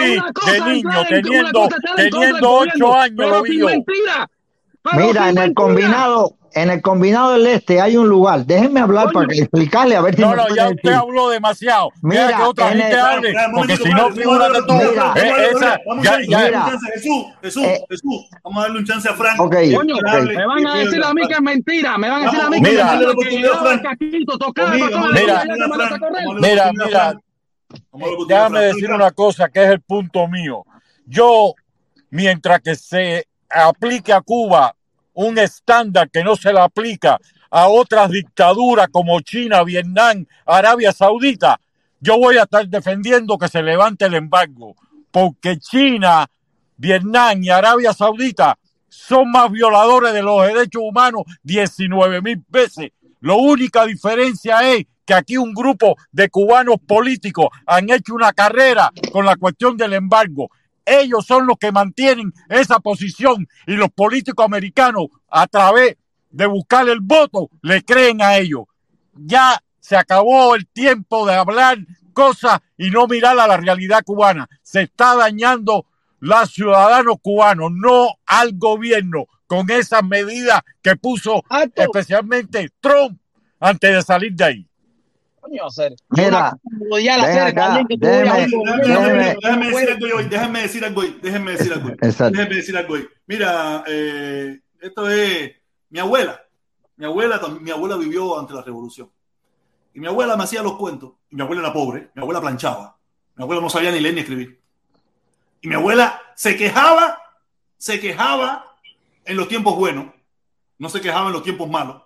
de 0.51 0.61
niño, 0.73 1.05
teniendo, 1.09 1.69
teniendo 1.97 2.51
ocho 2.51 2.95
años 2.97 3.15
pero 3.17 3.31
lo 3.31 3.43
vi 3.43 3.51
sin 3.51 3.61
yo. 3.61 3.67
mentira. 3.67 4.31
Mira, 4.97 5.29
en 5.29 5.39
el 5.39 5.55
combinado, 5.55 6.35
en 6.55 6.71
el 6.71 6.81
combinado 6.83 7.33
del 7.33 7.47
este 7.47 7.81
hay 7.81 7.97
un 7.97 8.09
lugar. 8.09 8.45
Déjenme 8.47 8.81
hablar 8.81 9.05
Coño. 9.07 9.15
para 9.15 9.27
que 9.29 9.39
explicarle 9.41 9.97
a 9.97 10.01
ver 10.01 10.15
si 10.17 10.23
No, 10.23 10.35
no, 10.35 10.49
ya 10.55 10.65
decir. 10.65 10.77
usted 10.77 10.93
habló 10.93 11.29
demasiado. 11.31 11.91
Mira, 12.03 12.29
que 12.37 12.43
otra 12.43 12.73
en 12.73 12.79
gente 12.79 12.95
el- 12.95 13.01
hable, 13.01 13.35
porque 13.55 13.77
si 13.77 13.89
no, 13.91 13.97
vamos 13.97 14.13
a 14.13 14.15
figúrate 14.21 14.53
darle- 14.53 14.61
tú. 14.67 14.67
vamos 14.69 14.85
a 14.85 14.91
Mira. 14.91 15.05
darle- 15.05 15.21
Eh, 15.21 15.31
vamos 15.31 15.39
a 15.39 15.43
darle- 15.43 15.67
esa- 15.67 15.81
vamos 15.87 16.01
a 16.01 16.05
ya- 16.05 16.11
darle 16.13 16.27
ya- 16.29 16.39
un 16.39 16.45
Mira. 16.45 16.65
chance. 16.67 16.87
Jesús, 16.95 17.25
Jesús, 17.43 17.65
Eh. 17.65 17.85
Jesús, 17.91 18.29
vamos 18.45 18.59
a 18.59 18.63
darle 18.63 18.79
un 18.79 18.85
chance 18.87 19.09
a 19.09 19.15
Frank. 19.15 19.41
Ok, 19.41 19.57
Y 19.63 19.75
Coño, 19.75 19.95
que 19.95 20.01
ok. 20.01 20.09
hable, 20.15 20.37
me 20.37 20.47
van 20.47 20.67
a 20.67 20.75
decir 20.79 21.03
a 21.05 21.15
mí 21.15 21.27
que 21.29 21.35
es 21.35 21.41
mentira, 21.43 21.99
me 21.99 22.11
van 22.11 22.23
a 22.23 22.25
decir 22.27 22.41
a 22.41 22.51
mí 22.51 22.63
que 22.63 22.71
Mira. 22.71 22.93
a 22.93 22.97
Mira. 22.97 23.09
a 23.09 23.13
a 23.13 23.15
Mira, 26.41 26.65
a 26.65 26.69
a 26.69 27.09
a 27.11 27.15
déjame 28.29 28.61
decir 28.61 28.91
una 28.91 29.11
cosa 29.11 29.49
que 29.49 29.63
es 29.65 29.71
el 29.71 29.81
punto 29.81 30.27
mío. 30.29 30.65
Yo, 31.07 31.55
mientras 32.11 32.61
que 32.61 32.75
se 32.75 33.27
aplique 33.51 34.13
a 34.13 34.21
Cuba 34.21 34.75
un 35.19 35.37
estándar 35.37 36.09
que 36.11 36.23
no 36.23 36.37
se 36.37 36.53
le 36.53 36.61
aplica 36.61 37.19
a 37.51 37.67
otras 37.67 38.11
dictaduras 38.11 38.87
como 38.89 39.21
China, 39.21 39.65
Vietnam, 39.65 40.25
Arabia 40.47 40.93
Saudita, 40.93 41.61
yo 42.01 42.19
voy 42.19 42.37
a 42.37 42.45
estar 42.45 42.69
defendiendo 42.69 43.37
que 43.37 43.49
se 43.49 43.61
levante 43.61 44.05
el 44.05 44.15
embargo, 44.15 44.77
porque 45.11 45.59
China, 45.59 46.31
Vietnam 46.77 47.43
y 47.43 47.51
Arabia 47.51 47.93
Saudita 47.93 48.57
son 48.89 49.33
más 49.33 49.51
violadores 49.51 50.13
de 50.13 50.23
los 50.23 50.47
derechos 50.47 50.83
humanos 50.85 51.23
19 51.43 52.23
mil 52.23 52.45
veces. 52.49 52.93
La 53.21 53.35
única 53.35 53.87
diferencia 53.87 54.71
es 54.73 54.87
que 55.05 55.15
aquí 55.15 55.37
un 55.37 55.53
grupo 55.53 55.97
de 56.13 56.29
cubanos 56.29 56.77
políticos 56.87 57.49
han 57.67 57.91
hecho 57.91 58.15
una 58.15 58.33
carrera 58.33 58.93
con 59.11 59.27
la 59.27 59.35
cuestión 59.35 59.77
del 59.77 59.95
embargo. 59.95 60.49
Ellos 60.89 61.27
son 61.27 61.47
los 61.47 61.59
que 61.59 61.73
mantienen 61.73 62.33
esa 62.49 62.81
posición 62.81 63.47
y 63.67 63.75
los 63.75 63.91
políticos 63.91 64.45
americanos 64.45 65.07
a 65.29 65.47
través 65.47 65.97
de 66.31 66.47
buscar 66.47 66.89
el 66.89 67.01
voto 67.01 67.51
le 67.63 67.85
creen 67.85 68.23
a 68.23 68.37
ellos. 68.37 68.65
Ya 69.15 69.63
se 69.81 69.97
acabó 69.97 70.55
el 70.55 70.67
tiempo 70.67 71.27
de 71.27 71.35
hablar 71.35 71.79
cosas 72.13 72.61
y 72.77 72.91
no 72.91 73.07
mirar 73.07 73.39
a 73.39 73.47
la 73.47 73.57
realidad 73.57 74.03
cubana. 74.05 74.49
Se 74.63 74.83
está 74.83 75.15
dañando 75.15 75.87
los 76.21 76.51
ciudadanos 76.51 77.17
cubanos, 77.23 77.71
no 77.73 78.09
al 78.27 78.53
gobierno, 78.55 79.27
con 79.47 79.71
esas 79.71 80.05
medidas 80.05 80.63
que 80.83 80.97
puso 80.97 81.43
Alto. 81.49 81.83
especialmente 81.83 82.71
Trump 82.81 83.19
antes 83.61 83.95
de 83.95 84.03
salir 84.03 84.33
de 84.35 84.45
ahí. 84.45 84.69
Coño, 85.49 85.67
hacer. 85.67 85.95
Mira, 86.11 86.57
Déjame 89.41 89.71
decir 89.71 89.91
algo 89.91 90.07
hoy, 90.17 90.25
déjame 90.29 90.63
decir 90.63 90.85
algo 90.85 91.01
hoy, 91.01 91.19
déjame 91.23 91.53
decir 91.53 91.73
algo 91.73 91.89
hoy. 91.89 91.97
Déjame 92.01 92.55
decir 92.55 92.77
algo 92.77 92.95
hoy. 92.95 93.09
Mira, 93.27 93.85
eh, 93.87 94.61
esto 94.81 95.11
es 95.11 95.53
mi 95.91 95.99
abuela. 95.99 96.43
Mi 96.97 97.07
abuela, 97.07 97.41
mi 97.61 97.71
abuela 97.71 97.97
vivió 97.97 98.39
ante 98.39 98.53
la 98.53 98.63
revolución. 98.63 99.11
Y 99.95 100.01
mi 100.01 100.07
abuela 100.07 100.37
me 100.37 100.45
hacía 100.45 100.63
los 100.63 100.77
cuentos. 100.77 101.13
Y 101.31 101.37
mi 101.37 101.43
abuela 101.43 101.63
era 101.63 101.73
pobre, 101.73 102.11
mi 102.15 102.23
abuela 102.23 102.41
planchaba. 102.41 102.99
Mi 103.37 103.45
abuela 103.45 103.63
no 103.63 103.71
sabía 103.71 103.91
ni 103.91 104.01
leer 104.01 104.15
ni 104.15 104.21
escribir. 104.21 104.61
Y 105.61 105.69
mi 105.69 105.75
abuela 105.75 106.21
se 106.35 106.57
quejaba, 106.57 107.19
se 107.77 108.01
quejaba 108.01 108.77
en 109.25 109.37
los 109.37 109.49
tiempos 109.49 109.77
buenos, 109.77 110.07
no 110.79 110.89
se 110.89 111.01
quejaba 111.01 111.29
en 111.29 111.33
los 111.33 111.43
tiempos 111.43 111.69
malos. 111.71 112.03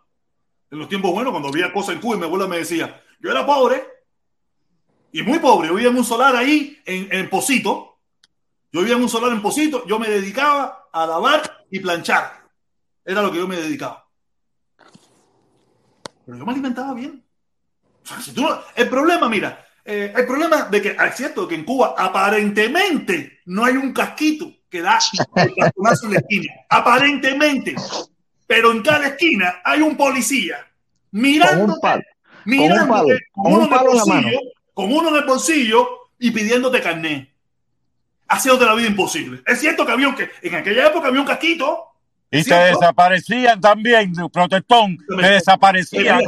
En 0.71 0.79
los 0.79 0.89
tiempos 0.89 1.13
buenos, 1.13 1.33
cuando 1.33 1.49
había 1.49 1.73
cosas 1.73 1.95
en 1.95 2.01
Cuba, 2.01 2.17
y 2.17 2.19
mi 2.19 2.25
abuela 2.25 2.47
me 2.47 2.57
decía, 2.57 3.03
yo 3.23 3.31
era 3.31 3.47
pobre, 3.47 3.87
y 5.13 5.23
muy 5.23 5.39
pobre, 5.39 5.69
yo 5.69 5.75
vivía 5.75 5.91
en 5.91 5.97
un 5.97 6.05
solar 6.05 6.35
ahí, 6.35 6.81
en, 6.85 7.09
en 7.13 7.31
Posito, 7.31 7.99
yo 8.73 8.81
vivía 8.81 8.97
en 8.97 9.03
un 9.03 9.09
solar 9.09 9.31
en 9.33 9.43
Posito, 9.43 9.87
yo 9.87 9.99
me 9.99 10.09
dedicaba 10.09 10.89
a 10.93 11.07
lavar 11.07 11.65
y 11.71 11.79
planchar. 11.81 12.43
Era 13.05 13.23
lo 13.23 13.31
que 13.31 13.39
yo 13.39 13.47
me 13.47 13.57
dedicaba. 13.57 14.09
Pero 16.27 16.39
yo 16.39 16.47
me 16.47 16.53
alimentaba 16.53 16.95
bien. 16.95 17.25
O 18.03 18.07
sea, 18.07 18.21
si 18.21 18.33
tú 18.33 18.43
no- 18.43 18.61
el 18.75 18.89
problema, 18.89 19.29
mira, 19.29 19.65
eh, 19.85 20.13
el 20.17 20.27
problema 20.27 20.63
de 20.65 20.81
que, 20.83 20.97
ah, 20.99 21.07
es 21.09 21.17
cierto 21.17 21.47
que 21.47 21.55
en 21.55 21.65
Cuba 21.65 21.95
aparentemente 21.99 23.41
no 23.47 23.65
hay 23.65 23.77
un 23.77 23.93
casquito 23.93 24.51
que 24.69 24.81
da 24.81 24.99
el 25.37 25.51
en 25.51 26.13
la 26.13 26.19
esquina. 26.19 26.53
Aparentemente. 26.71 27.75
Pero 28.47 28.73
en 28.73 28.83
cada 28.83 29.09
esquina 29.09 29.61
hay 29.65 29.83
un 29.83 29.97
policía 29.97 30.57
mirando, 31.11 31.75
Con 32.45 32.59
un 32.61 32.89
palo. 32.89 33.05
mirándote 33.09 33.19
con, 33.33 33.45
con 33.45 33.53
un 33.53 33.59
uno 33.59 33.59
en 33.59 33.63
el 33.63 33.69
palo 33.69 33.91
en 33.91 33.97
la 33.97 34.05
bolsillo, 34.05 34.41
con 34.75 34.93
uno 34.93 35.09
en 35.09 35.17
el 35.17 35.25
bolsillo 35.25 35.89
y 36.19 36.31
pidiéndote 36.31 36.81
carnet. 36.81 37.29
Haciéndote 38.29 38.65
la 38.65 38.75
vida 38.75 38.89
imposible. 38.89 39.43
Es 39.47 39.61
cierto 39.61 39.85
que 39.85 39.93
había 39.93 40.09
un 40.09 40.15
que 40.15 40.31
en 40.43 40.55
aquella 40.55 40.87
época 40.87 41.09
había 41.09 41.21
un 41.21 41.27
casquito. 41.27 41.89
Y 42.31 42.39
te 42.39 42.45
¿Cierto? 42.45 42.81
desaparecían 42.81 43.61
también, 43.61 44.15
protestón, 44.33 44.97
te 45.21 45.29
desaparecían 45.29 46.23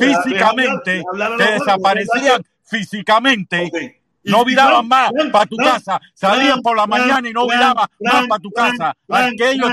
físicamente, 0.00 1.02
te 1.36 1.44
desaparecían 1.52 2.42
físicamente. 2.64 4.00
No 4.24 4.44
viraban 4.44 4.88
más 4.88 5.12
para 5.32 5.46
tu 5.46 5.56
casa, 5.56 6.00
salían 6.14 6.60
por 6.62 6.76
la 6.76 6.86
mañana 6.86 7.28
y 7.28 7.32
no 7.32 7.46
viraban 7.46 7.86
más 8.00 8.26
para 8.26 8.40
tu 8.40 8.50
casa. 8.50 8.94
Aquellos 9.08 9.70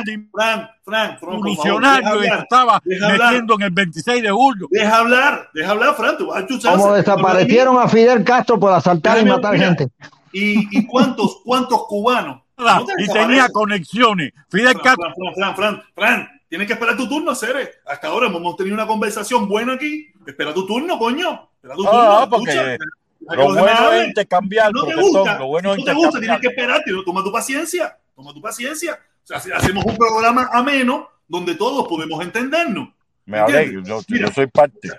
hablar, 1.66 2.04
estaba 2.40 2.82
deja 2.84 3.08
hablar. 3.08 3.28
metiendo 3.28 3.56
en 3.56 3.62
el 3.62 3.72
26 3.72 4.24
de 4.24 4.32
julio. 4.32 4.68
Deja 4.70 4.98
hablar, 4.98 5.50
deja 5.54 5.72
hablar, 5.72 5.96
Fran. 5.96 6.18
Como 6.18 6.94
desaparecieron 6.94 7.80
a 7.80 7.88
Fidel 7.88 8.24
Castro 8.24 8.60
por 8.60 8.74
asaltar 8.74 9.20
y 9.20 9.26
matar 9.26 9.54
mira. 9.54 9.68
gente. 9.68 9.88
¿Y, 10.34 10.80
y 10.80 10.86
cuántos, 10.86 11.42
cuántos 11.44 11.86
cubanos? 11.88 12.42
Y 13.00 13.08
tenía 13.12 13.50
conexiones. 13.50 14.34
Fidel 14.50 14.74
Fran, 14.74 14.84
Castro, 14.84 15.14
Fran, 15.16 15.34
Fran, 15.34 15.56
Fran, 15.56 15.56
Fran, 15.56 15.84
Fran, 15.96 16.42
tienes 16.48 16.68
que 16.68 16.74
esperar 16.74 16.96
tu 16.96 17.08
turno, 17.10 17.34
Cere. 17.34 17.72
Hasta 17.88 18.08
ahora 18.08 18.28
hemos 18.28 18.56
tenido 18.56 18.76
una 18.76 18.86
conversación 18.86 19.48
buena 19.48 19.74
aquí. 19.74 20.12
Espera 20.28 20.54
tu 20.54 20.68
turno, 20.68 21.00
coño. 21.00 21.50
Espera 21.56 21.76
tu 21.76 21.84
turno. 21.84 22.00
Ah, 22.00 22.24
escucha. 22.24 22.30
porque 22.30 22.52
Deja 22.52 22.78
que 22.78 23.01
lo 23.30 23.54
bueno 23.54 23.92
es 23.94 24.08
intercambiar, 24.08 24.72
no 24.74 24.86
te 24.86 24.96
gusta, 24.96 25.40
lo 25.40 25.48
bueno 25.48 25.76
no 25.76 25.84
te 25.84 25.94
gusta, 25.94 26.20
tienes 26.20 26.40
que 26.42 26.48
esperarte, 26.48 26.92
toma 27.06 27.24
tu 27.24 27.32
paciencia, 27.32 27.98
toma 28.16 28.34
tu 28.34 28.42
paciencia. 28.42 29.00
O 29.24 29.28
sea, 29.28 29.40
si 29.40 29.52
hacemos 29.52 29.86
un 29.86 29.96
programa 29.96 30.50
ameno 30.52 31.08
donde 31.28 31.56
todos 31.56 31.88
podemos 31.88 32.22
entendernos. 32.24 32.90
Me 33.26 33.40
alegro, 33.40 33.82
yo, 33.84 34.02
Mira, 34.10 34.28
yo 34.28 34.34
soy 34.34 34.48
parte. 34.48 34.90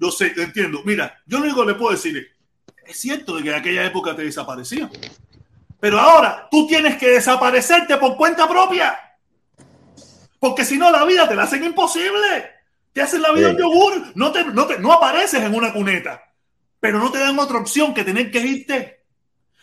Yo 0.00 0.10
sé, 0.10 0.32
entiendo. 0.36 0.80
Mira, 0.84 1.18
yo 1.26 1.38
lo 1.38 1.44
único 1.44 1.60
que 1.62 1.68
le 1.72 1.74
puedo 1.74 1.92
decir 1.92 2.16
es, 2.16 2.26
es 2.90 2.98
cierto 2.98 3.36
de 3.36 3.42
que 3.44 3.50
en 3.50 3.54
aquella 3.54 3.84
época 3.86 4.14
te 4.16 4.22
desaparecían. 4.24 4.90
Pero 5.78 5.98
ahora 5.98 6.48
tú 6.50 6.66
tienes 6.66 6.96
que 6.98 7.08
desaparecerte 7.10 7.96
por 7.96 8.16
cuenta 8.16 8.48
propia. 8.48 8.98
Porque 10.38 10.64
si 10.64 10.76
no, 10.76 10.90
la 10.90 11.04
vida 11.04 11.28
te 11.28 11.34
la 11.34 11.44
hacen 11.44 11.62
imposible. 11.64 12.50
Te 12.92 13.02
hacen 13.02 13.22
la 13.22 13.32
vida 13.32 13.48
Sí. 13.50 13.54
un 13.54 13.60
yogur. 13.60 14.02
No, 14.14 14.32
te, 14.32 14.44
no, 14.44 14.66
te- 14.66 14.78
no 14.78 14.92
apareces 14.92 15.42
en 15.42 15.54
una 15.54 15.72
cuneta. 15.72 16.22
Pero 16.80 16.98
no 16.98 17.10
te 17.12 17.18
dan 17.18 17.38
otra 17.38 17.58
opción 17.58 17.92
que 17.94 18.04
tener 18.04 18.30
que 18.30 18.40
irte. 18.40 19.00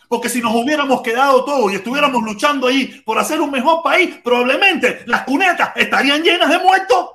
Porque 0.08 0.28
si 0.30 0.40
nos 0.40 0.54
hubiéramos 0.54 1.02
quedado 1.02 1.44
todos 1.44 1.70
y 1.70 1.74
estuviéramos 1.74 2.22
luchando 2.22 2.68
ahí 2.68 3.02
por 3.04 3.18
hacer 3.18 3.40
un 3.40 3.50
mejor 3.50 3.82
país, 3.82 4.16
probablemente 4.24 5.02
las 5.06 5.22
cunetas 5.24 5.70
estarían 5.76 6.22
llenas 6.22 6.48
de 6.48 6.58
muertos. 6.58 7.10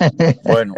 Bueno, 0.44 0.74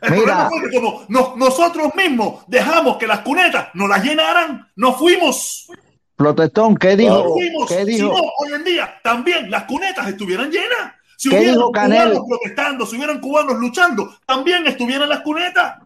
El 0.00 0.10
Mira. 0.12 0.22
problema 0.24 0.48
fue 0.50 0.60
que 0.70 0.76
como 0.76 1.04
nos- 1.08 1.36
nosotros 1.36 1.94
mismos 1.94 2.44
dejamos 2.46 2.98
que 2.98 3.06
las 3.06 3.20
cunetas 3.20 3.68
nos 3.74 3.88
las 3.88 4.04
llenaran, 4.04 4.68
no 4.76 4.92
fuimos. 4.94 5.66
Protestón, 6.14 6.76
¿qué 6.76 6.90
No 6.90 6.96
dijo? 6.96 7.32
fuimos. 7.32 7.68
¿Qué 7.68 7.84
Si 7.84 7.92
dijo? 7.94 8.08
no, 8.08 8.14
hoy 8.38 8.52
en 8.54 8.64
día 8.64 8.94
también 9.02 9.50
las 9.50 9.64
cunetas 9.64 10.06
estuvieran 10.08 10.50
llenas. 10.50 10.92
Si 11.16 11.30
¿Qué 11.30 11.36
hubieran 11.36 11.56
dijo 11.56 11.72
Canel? 11.72 12.08
cubanos 12.10 12.24
protestando, 12.28 12.86
si 12.86 12.96
hubieran 12.96 13.20
cubanos 13.20 13.56
luchando, 13.56 14.14
también 14.26 14.66
estuvieran 14.66 15.08
las 15.08 15.20
cunetas. 15.20 15.78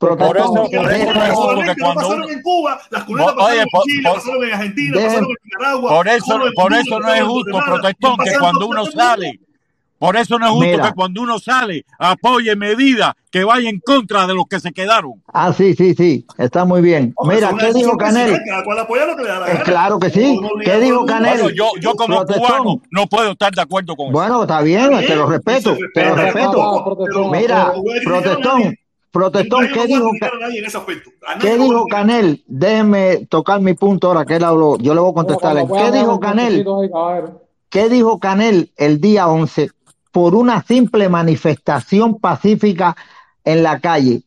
Por 0.00 0.36
eso- 0.36 0.54
Porque 0.54 0.76
por 0.78 0.92
eso 0.92 1.04
cunetas 1.06 1.28
es 1.28 1.34
justo 1.34 1.42
solamente 1.42 1.74
que 1.74 1.80
no 1.80 1.84
cuando 1.86 2.00
pasaron 2.08 2.30
en 2.30 2.42
Cuba, 2.42 2.80
las 2.90 3.04
cunetas 3.04 3.34
Oye, 3.36 3.38
pasaron 3.40 3.64
en 3.64 3.82
Chile, 3.84 4.02
por- 4.08 4.14
pasaron 4.14 4.44
en 4.44 4.52
Argentina, 4.54 4.94
pasaron 4.96 5.24
en 5.24 5.36
Nicaragua. 5.44 5.90
por 5.90 6.08
eso, 6.08 6.40
por 6.56 6.72
eso 6.74 7.00
no 7.00 7.14
es 7.14 7.22
justo, 7.22 7.58
protestón, 7.66 8.16
que 8.24 8.38
cuando 8.38 8.66
uno 8.66 8.86
sale, 8.86 9.40
por 9.98 10.16
eso 10.16 10.38
no 10.38 10.46
es 10.46 10.52
justo 10.52 10.66
Mira. 10.70 10.88
que 10.88 10.94
cuando 10.94 11.20
uno 11.20 11.38
sale 11.38 11.84
apoye 11.98 12.56
medidas 12.56 13.12
que 13.30 13.44
vayan 13.44 13.74
en 13.74 13.80
contra 13.80 14.26
de 14.26 14.32
los 14.34 14.46
que 14.48 14.58
se 14.58 14.72
quedaron. 14.72 15.22
Ah, 15.30 15.52
sí, 15.52 15.74
sí, 15.74 15.94
sí, 15.94 16.24
está 16.38 16.64
muy 16.64 16.80
bien. 16.80 17.12
Hombre, 17.16 17.36
Mira, 17.36 17.52
¿qué 17.58 17.72
dijo 17.74 17.96
Canel? 17.98 18.32
Eh, 18.34 19.60
claro 19.64 19.98
que 19.98 20.08
sí. 20.08 20.40
¿Qué 20.64 20.80
dijo. 20.80 21.04
Canel? 21.04 21.40
Bueno, 21.42 21.54
yo, 21.54 21.70
yo 21.80 21.94
como 21.94 22.16
Protestón. 22.24 22.46
cubano 22.58 22.82
no 22.90 23.06
puedo 23.06 23.32
estar 23.32 23.52
de 23.52 23.60
acuerdo 23.60 23.94
con 23.96 24.06
eso. 24.06 24.12
Bueno, 24.12 24.42
está 24.42 24.62
bien, 24.62 24.90
te 25.06 25.14
lo 25.14 25.26
respeto, 25.26 25.76
te 25.94 26.04
lo 26.06 26.14
respeto. 26.16 26.96
Mira, 27.30 27.72
protestón. 28.04 28.74
Protestón, 29.10 29.68
¿qué 29.72 29.86
dijo, 29.86 30.10
criticar 30.10 30.34
a 30.34 30.38
nadie 30.38 30.58
en 30.58 30.64
ese 30.64 30.78
aspecto. 30.78 31.10
A 31.26 31.34
nadie 31.36 31.50
¿qué 31.50 31.56
lo 31.56 31.58
voy 31.58 31.64
a 31.64 31.68
dijo 31.68 31.84
criticar. 31.84 32.06
Canel? 32.06 32.44
Déjeme 32.46 33.26
tocar 33.26 33.60
mi 33.60 33.74
punto 33.74 34.08
ahora 34.08 34.24
que 34.24 34.36
él 34.36 34.44
habló. 34.44 34.76
Yo 34.78 34.94
le 34.94 35.00
voy 35.00 35.10
a 35.10 35.14
contestarle. 35.14 35.66
¿Qué 35.66 35.90
dijo 35.92 36.20
Canel? 36.20 36.66
¿Qué 37.68 37.88
dijo 37.88 38.18
Canel 38.18 38.72
el 38.76 39.00
día 39.00 39.28
11 39.28 39.70
por 40.10 40.34
una 40.34 40.62
simple 40.62 41.08
manifestación 41.08 42.18
pacífica 42.18 42.96
en 43.44 43.62
la 43.62 43.80
calle? 43.80 44.22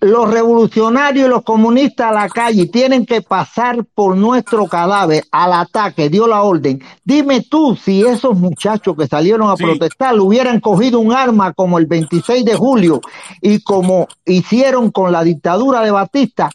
Los 0.00 0.30
revolucionarios 0.30 1.26
y 1.26 1.28
los 1.30 1.42
comunistas 1.42 2.10
a 2.10 2.14
la 2.14 2.28
calle 2.28 2.66
tienen 2.66 3.04
que 3.04 3.20
pasar 3.20 3.84
por 3.94 4.16
nuestro 4.16 4.66
cadáver 4.66 5.24
al 5.30 5.52
ataque, 5.52 6.08
dio 6.08 6.26
la 6.26 6.42
orden. 6.42 6.82
Dime 7.04 7.42
tú 7.42 7.76
si 7.76 8.00
esos 8.06 8.38
muchachos 8.38 8.96
que 8.96 9.06
salieron 9.06 9.50
a 9.50 9.56
Sí. 9.56 9.64
protestar 9.64 10.18
hubieran 10.18 10.60
cogido 10.60 11.00
un 11.00 11.12
arma 11.12 11.52
como 11.52 11.78
el 11.78 11.84
26 11.86 12.44
de 12.46 12.54
julio 12.56 13.00
y 13.42 13.62
como 13.62 14.08
hicieron 14.24 14.90
con 14.90 15.12
la 15.12 15.22
dictadura 15.22 15.82
de 15.82 15.90
Batista, 15.90 16.50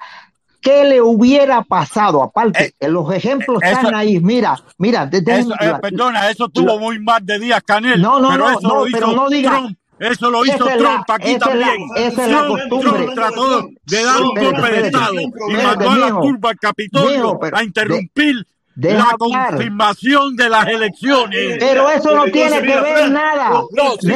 ¿qué 0.59 0.84
le 0.85 0.99
hubiera 0.99 1.61
pasado? 1.61 2.23
Aparte, 2.23 2.73
Eh, 2.80 2.88
los 2.89 3.13
ejemplos 3.13 3.61
eso- 3.61 3.73
están 3.77 3.93
ahí. 3.93 4.19
Mira, 4.19 4.55
mira, 4.80 5.07
Eso, 5.11 5.53
eh, 5.61 5.73
perdona, 5.80 6.31
eso 6.31 6.49
tuvo 6.49 6.80
muy 6.80 6.97
mal 6.99 7.23
de 7.23 7.38
días 7.38 7.61
Canel. 7.63 8.01
No, 8.01 8.19
no, 8.19 8.30
pero 8.30 8.43
no, 8.43 8.49
eso 8.57 8.67
no, 8.67 8.76
lo 8.77 8.85
pero 8.91 9.07
hizo 9.11 9.15
no 9.15 9.30
diga- 9.30 9.51
Trump. 9.51 9.77
Eso 9.99 10.30
lo 10.30 10.43
Esa 10.43 10.55
hizo 10.55 10.65
la- 10.65 10.77
Trump 10.77 11.03
aquí 11.09 11.31
esa 11.31 11.49
es 11.51 11.55
la- 11.59 11.65
también. 11.67 11.89
esa 11.95 12.26
es 12.26 12.31
la 12.31 12.38
Trump, 12.45 12.49
costumbre. 12.69 12.91
Trump 13.03 13.13
trató 13.15 13.67
de 13.85 14.03
dar 14.03 14.22
un 14.22 14.30
golpe 14.35 14.72
de. 14.72 14.88
Estado 14.88 15.13
y 15.22 15.53
mandó 15.63 15.89
a 15.91 15.97
la 15.97 16.07
turba 16.09 16.49
al 16.49 16.57
Capitolio 16.59 17.39
a 17.41 17.59
de- 17.59 17.63
interrumpir 17.65 18.35
la 18.76 19.03
hablar. 19.11 19.15
confirmación 19.51 20.35
de 20.35 20.49
las 20.49 20.67
elecciones. 20.67 21.55
Pero 21.59 21.89
eso 21.89 22.13
no 22.13 22.26
tiene 22.26 22.61
que 22.61 22.81
ver 22.81 23.09
nada. 23.09 23.49
no, 23.51 23.67
No, 23.72 23.95
tiene 23.97 24.15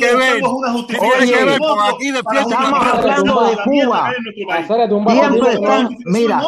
que 0.00 0.16
ver. 0.16 0.42
Tiene 0.88 1.32
que 1.32 1.44
ver, 1.44 1.58
porque 1.58 1.94
aquí 1.94 2.10
defienden 2.10 2.52
Estamos 2.52 2.86
hablando 2.86 3.44
de 3.44 3.56
Cuba. 3.64 4.12
Siempre 5.06 5.52
están, 5.52 5.88
mira, 6.06 6.42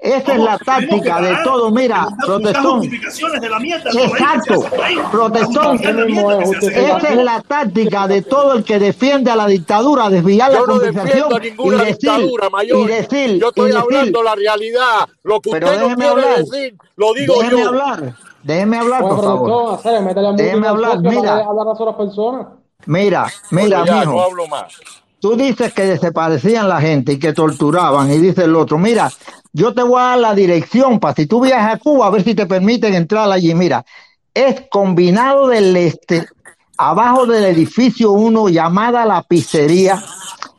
esa 0.00 0.32
es 0.34 0.38
la 0.40 0.58
táctica 0.58 1.20
de 1.20 1.36
todo. 1.42 1.70
Mira, 1.72 2.06
protestón. 2.24 2.82
Exacto, 2.84 4.64
protestón. 5.10 5.80
Esa 5.80 7.08
es 7.08 7.16
la 7.24 7.40
táctica 7.42 8.06
de 8.06 8.22
todo 8.22 8.54
el 8.54 8.64
que 8.64 8.78
defiende 8.78 9.30
a 9.30 9.36
la 9.36 9.46
dictadura, 9.46 10.08
desviar 10.08 10.52
la 10.52 10.60
conversación 10.60 11.28
y 11.58 11.70
decir, 11.70 12.30
y 12.74 12.86
decir, 12.86 13.38
Yo 13.40 13.48
estoy 13.48 13.64
y 13.70 13.72
decir, 13.72 13.76
hablando 13.78 14.22
la 14.22 14.34
realidad. 14.36 15.08
Lo 15.24 15.40
que 15.40 15.50
Pero 15.50 15.66
usted 15.66 15.78
no 15.80 15.84
déjeme 15.88 16.04
quiere 16.04 16.10
hablar. 16.22 16.44
decir, 16.44 16.76
lo 16.96 17.14
digo 17.14 17.34
déjeme 17.42 17.60
yo. 17.62 17.68
hablar, 17.68 18.14
déjeme 18.42 18.78
hablar, 18.78 19.00
por 19.02 19.20
favor. 19.22 19.82
Déjeme 19.82 20.14
Déjeme 20.36 20.68
hablar, 20.68 20.98
mira. 21.00 21.32
hablar 21.44 21.66
a 21.66 21.70
otras 21.72 21.96
personas. 21.96 22.46
Mira, 22.86 23.26
mira, 23.50 23.82
mijo. 23.82 24.04
no 24.12 24.20
hablo 24.22 24.46
más. 24.46 24.78
Tú 25.20 25.36
dices 25.36 25.72
que 25.72 25.84
desaparecían 25.84 26.68
la 26.68 26.80
gente 26.80 27.12
y 27.12 27.18
que 27.18 27.32
torturaban, 27.32 28.10
y 28.10 28.18
dice 28.18 28.44
el 28.44 28.54
otro, 28.54 28.78
mira, 28.78 29.10
yo 29.52 29.74
te 29.74 29.82
voy 29.82 30.00
a 30.00 30.04
dar 30.04 30.18
la 30.18 30.34
dirección 30.34 31.00
para 31.00 31.14
si 31.14 31.26
tú 31.26 31.40
viajas 31.40 31.74
a 31.74 31.78
Cuba, 31.78 32.06
a 32.06 32.10
ver 32.10 32.22
si 32.22 32.34
te 32.34 32.46
permiten 32.46 32.94
entrar 32.94 33.30
allí. 33.30 33.54
Mira, 33.54 33.84
es 34.32 34.64
combinado 34.70 35.48
del 35.48 35.76
este, 35.76 36.28
abajo 36.76 37.26
del 37.26 37.44
edificio 37.44 38.12
1, 38.12 38.48
llamada 38.50 39.04
la 39.04 39.22
pizzería. 39.24 40.00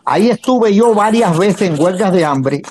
Ahí 0.03 0.30
estuve 0.30 0.76
yo 0.76 0.94
varias 0.94 1.38
veces 1.38 1.69
en 1.69 1.81
huelgas 1.81 2.11
de 2.11 2.26
hambre. 2.26 2.61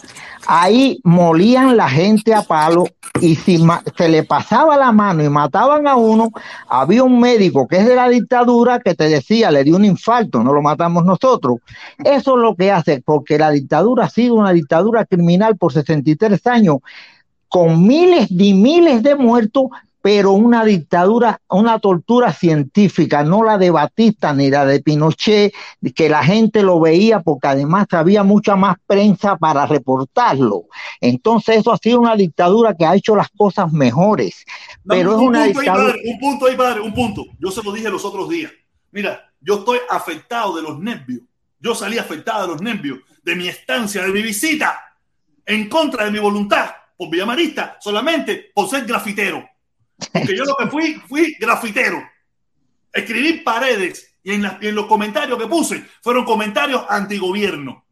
Ahí 0.51 0.99
molían 1.05 1.77
la 1.77 1.91
gente 1.91 2.33
a 2.33 2.41
palo 2.41 2.85
y 3.21 3.35
si 3.35 3.63
se 3.97 4.09
le 4.09 4.23
pasaba 4.23 4.79
la 4.79 4.93
mano 4.93 5.23
y 5.23 5.29
mataban 5.29 5.87
a 5.87 5.97
uno, 5.97 6.31
había 6.69 7.03
un 7.05 7.21
médico 7.21 7.69
que 7.69 7.77
es 7.77 7.87
de 7.87 7.95
la 7.95 8.09
dictadura 8.09 8.81
que 8.81 8.95
te 8.95 9.11
decía, 9.11 9.51
le 9.51 9.63
dio 9.63 9.77
un 9.77 9.85
infarto, 9.85 10.43
no 10.43 10.55
lo 10.55 10.63
matamos 10.63 11.05
nosotros. 11.05 11.59
Eso 12.03 12.37
es 12.39 12.43
lo 12.43 12.57
que 12.57 12.73
hace, 12.73 13.03
porque 13.05 13.37
la 13.37 13.51
dictadura 13.51 14.07
ha 14.07 14.09
sido 14.09 14.37
una 14.37 14.53
dictadura 14.53 15.05
criminal 15.05 15.59
por 15.59 15.75
63 15.75 16.47
años. 16.47 16.79
con 17.51 17.87
miles 17.87 18.31
y 18.31 18.55
miles 18.55 19.03
de 19.03 19.17
muertos, 19.17 19.65
pero 20.01 20.33
una 20.33 20.65
dictadura, 20.65 21.41
una 21.49 21.79
tortura 21.79 22.33
científica, 22.33 23.25
no 23.25 23.43
la 23.43 23.59
de 23.59 23.71
Batista 23.71 24.33
ni 24.33 24.51
la 24.51 24.65
de 24.65 24.81
Pinochet, 24.81 25.53
que 25.95 26.09
la 26.09 26.23
gente 26.23 26.63
lo 26.63 26.81
veía 26.81 27.21
porque 27.21 27.49
además 27.49 27.87
había 27.91 28.23
mucha 28.23 28.57
más 28.57 28.77
prensa 28.87 29.37
para 29.37 29.67
reportarlo. 29.67 30.65
Entonces 31.01 31.59
eso 31.59 31.73
ha 31.73 31.79
sido 31.79 32.01
una 32.01 32.17
dictadura 32.17 32.75
que 32.75 32.87
ha 32.87 32.95
hecho 32.95 33.17
las 33.17 33.29
cosas 33.31 33.73
mejores, 33.73 34.45
pero 34.87 35.13
es 35.13 35.17
un 35.19 35.29
una 35.29 35.45
punto 35.45 35.61
ahí, 35.61 35.67
dictadura... 35.67 35.93
padre, 35.93 36.03
un 36.05 36.19
punto 36.19 36.47
ahí, 36.47 36.57
padre, 36.57 36.81
un 36.81 36.95
punto. 36.95 37.25
Yo 37.39 37.51
se 37.51 37.63
lo 37.63 37.73
dije 37.73 37.91
los 37.91 38.05
otros 38.05 38.29
días. 38.29 38.53
Mira, 38.91 39.31
yo 39.41 39.57
estoy 39.59 39.79
afectado 39.91 40.57
de 40.57 40.63
los 40.63 40.79
nervios. 40.79 41.23
Yo 41.61 41.75
salí 41.75 41.99
afectado 41.99 42.43
de 42.43 42.49
los 42.53 42.63
nervios 42.63 43.01
de 43.23 43.35
mi 43.35 43.49
estancia, 43.49 44.03
de 44.03 44.13
mi 44.13 44.23
visita, 44.23 44.81
en 45.45 45.69
contra 45.69 46.05
de 46.05 46.11
mi 46.11 46.19
voluntad, 46.19 46.71
por 46.97 47.11
Villamarista, 47.11 47.77
solamente 47.81 48.51
por 48.55 48.69
ser 48.69 48.85
grafitero. 48.85 49.45
Porque 50.13 50.37
yo 50.37 50.45
lo 50.45 50.57
que 50.57 50.67
fui, 50.69 50.95
fui 51.09 51.37
grafitero. 51.39 52.03
Escribí 52.93 53.41
paredes 53.41 54.17
y 54.23 54.33
en, 54.35 54.45
y 54.61 54.67
en 54.69 54.75
los 54.75 54.87
comentarios 54.87 55.39
que 55.39 55.47
puse 55.47 55.85
fueron 56.03 56.25
comentarios 56.25 56.85
antigobierno. 56.89 57.85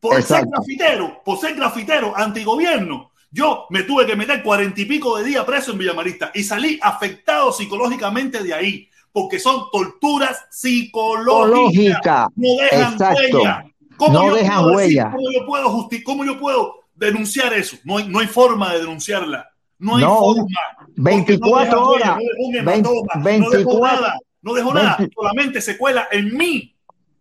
Por 0.00 0.22
ser 0.22 0.46
grafitero, 0.46 1.22
por 1.24 1.38
ser 1.38 1.54
grafitero 1.54 2.16
antigobierno, 2.16 3.12
yo 3.30 3.66
me 3.70 3.82
tuve 3.84 4.04
que 4.06 4.14
meter 4.16 4.42
cuarenta 4.42 4.80
y 4.80 4.84
pico 4.84 5.16
de 5.16 5.24
días 5.24 5.44
preso 5.44 5.72
en 5.72 5.78
Villamarista 5.78 6.30
y 6.34 6.44
salí 6.44 6.78
afectado 6.82 7.52
psicológicamente 7.52 8.42
de 8.42 8.52
ahí, 8.52 8.88
porque 9.12 9.38
son 9.40 9.64
torturas 9.72 10.44
psicológicas. 10.50 11.70
Psicológica. 11.72 12.28
No 12.36 12.48
dejan 12.70 12.92
Exacto. 12.92 13.38
huella. 13.38 13.64
¿Cómo 13.96 14.12
No 14.12 14.28
yo 14.28 14.34
dejan 14.34 14.62
puedo 14.64 14.76
decir, 14.76 14.98
huella. 14.98 15.10
¿Cómo 15.12 15.30
yo 15.32 15.46
puedo 15.46 15.70
justi- 15.70 16.02
cómo 16.02 16.24
yo 16.24 16.38
puedo 16.38 16.74
denunciar 16.94 17.52
eso? 17.54 17.78
No 17.84 17.96
hay, 17.98 18.08
no 18.08 18.18
hay 18.18 18.26
forma 18.26 18.72
de 18.74 18.80
denunciarla. 18.80 19.48
No 19.78 19.96
hay 19.96 20.04
No, 20.04 20.16
forma. 20.18 20.44
Porque 20.78 20.92
24 20.96 21.80
no 21.80 21.90
huella, 21.90 22.12
horas. 22.14 22.16
no 22.16 22.22
dejó 22.22 22.46
un 22.46 22.52
20 22.52 22.58
hematoma, 22.58 23.12
no 23.14 23.22
dejó 23.24 23.50
24 23.50 23.80
nada, 24.00 24.18
no 24.42 24.54
dejó 24.54 24.74
nada, 24.74 24.96
20 24.98 25.14
solamente 25.14 25.60
secuela 25.60 26.08
en 26.12 26.36
mí, 26.36 26.76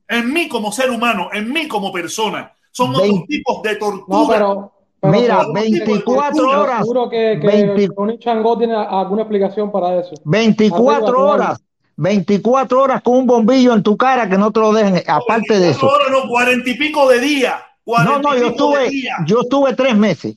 en 0.07 0.33
mí 0.33 0.47
como 0.47 0.71
ser 0.71 0.89
humano, 0.91 1.29
en 1.33 1.51
mí 1.51 1.67
como 1.67 1.91
persona. 1.91 2.53
Son 2.71 2.89
otros 2.91 3.01
20 3.03 3.25
tipos 3.27 3.61
de 3.63 3.73
No, 3.73 3.79
tortura. 3.79 4.27
pero, 4.37 4.73
pero 4.99 5.13
Mira, 5.13 5.39
Otros 5.41 5.53
tipos 5.63 5.73
de 5.79 5.81
24 5.81 6.35
tortura. 6.37 6.59
horas. 6.61 6.77
seguro 6.79 7.09
que, 7.09 7.37
que 7.41 7.47
20 7.47 7.87
Tony 7.95 8.19
Changó 8.19 8.57
tiene 8.57 8.75
alguna 8.75 9.21
explicación 9.23 9.71
para 9.71 9.99
eso. 9.99 10.11
24 10.23 11.07
Arriba, 11.07 11.19
horas. 11.21 11.63
24 11.95 12.81
horas 12.81 13.01
con 13.03 13.17
un 13.17 13.27
bombillo 13.27 13.73
en 13.73 13.83
tu 13.83 13.95
cara 13.97 14.27
que 14.29 14.37
no 14.37 14.51
te 14.51 14.59
lo 14.59 14.73
dejen. 14.73 15.03
Aparte 15.07 15.53
de 15.53 15.59
24 15.67 15.69
eso. 15.69 15.87
horas, 15.87 16.07
no, 16.11 16.27
cuarenta 16.29 16.69
y 16.69 16.73
pico 16.75 17.07
de 17.09 17.19
días. 17.19 17.53
No, 17.55 17.83
cuarenta 17.85 18.19
no, 18.21 18.35
y 18.35 18.39
yo 18.39 18.51
pico 18.53 18.69
de 18.71 18.75
estuve, 18.85 18.89
días. 18.89 19.17
yo 19.27 19.41
estuve 19.41 19.73
tres 19.75 19.95
meses, 19.95 20.35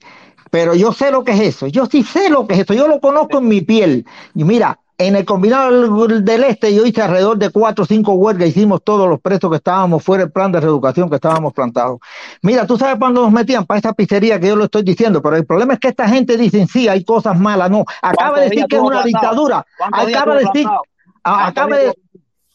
pero 0.57 0.75
yo 0.75 0.91
sé 0.91 1.11
lo 1.11 1.23
que 1.23 1.33
es 1.33 1.41
eso. 1.41 1.67
Yo 1.67 1.85
sí 1.85 2.03
sé 2.03 2.31
lo 2.31 2.47
que 2.47 2.55
es 2.55 2.61
eso. 2.61 2.73
Yo 2.73 2.89
lo 2.89 2.99
conozco 2.99 3.37
en 3.41 3.47
mi 3.49 3.61
piel. 3.61 4.07
Y 4.35 4.43
mira, 4.43 4.81
en 4.97 5.15
el 5.15 5.27
combinado 5.27 5.99
del, 5.99 6.45
este 6.45 6.75
yo 6.75 6.87
hice 6.87 7.03
alrededor 7.03 7.37
de 7.37 7.51
cuatro 7.51 7.85
o 7.85 7.87
cinco 7.87 8.15
huelgas. 8.15 8.49
Hicimos 8.49 8.83
todos 8.83 9.07
los 9.07 9.21
presos 9.21 9.51
que 9.51 9.59
estábamos 9.59 10.03
fuera 10.03 10.25
del 10.25 10.33
plan 10.33 10.51
de 10.53 10.61
reeducación 10.61 11.11
que 11.11 11.17
estábamos 11.17 11.53
plantados. 11.53 11.99
Mira, 12.41 12.67
tú 12.67 12.79
sabes 12.79 12.97
cuándo 12.99 13.21
nos 13.21 13.33
metían 13.33 13.67
para 13.67 13.77
esta 13.77 13.93
pizzería 13.93 14.41
que 14.41 14.47
yo 14.49 14.57
lo 14.57 14.65
estoy 14.65 14.83
diciendo, 14.83 15.21
pero 15.21 15.37
el 15.37 15.45
problema 15.45 15.75
es 15.75 15.79
que 15.79 15.89
esta 15.89 16.09
gente 16.09 16.39
dice 16.39 16.67
sí, 16.73 16.89
hay 16.89 17.05
cosas 17.05 17.39
malas. 17.39 17.71
No, 17.71 17.85
acaba 18.01 18.41
de 18.41 18.47
¿Cuántos 18.47 18.51
decir 18.51 18.67
que 18.67 18.77
es 18.77 18.83
una 18.83 19.03
plantado? 19.03 19.05
dictadura. 19.05 19.67
¿Cuántos 19.77 20.07
días 20.07 20.21
Acaba 20.23 20.35
de 20.37 20.41
decir, 20.41 20.53
plantado? 20.63 20.83
a- 21.25 21.33
¿Cuántos 21.35 21.51
acaba 21.51 21.77
de, 21.77 21.95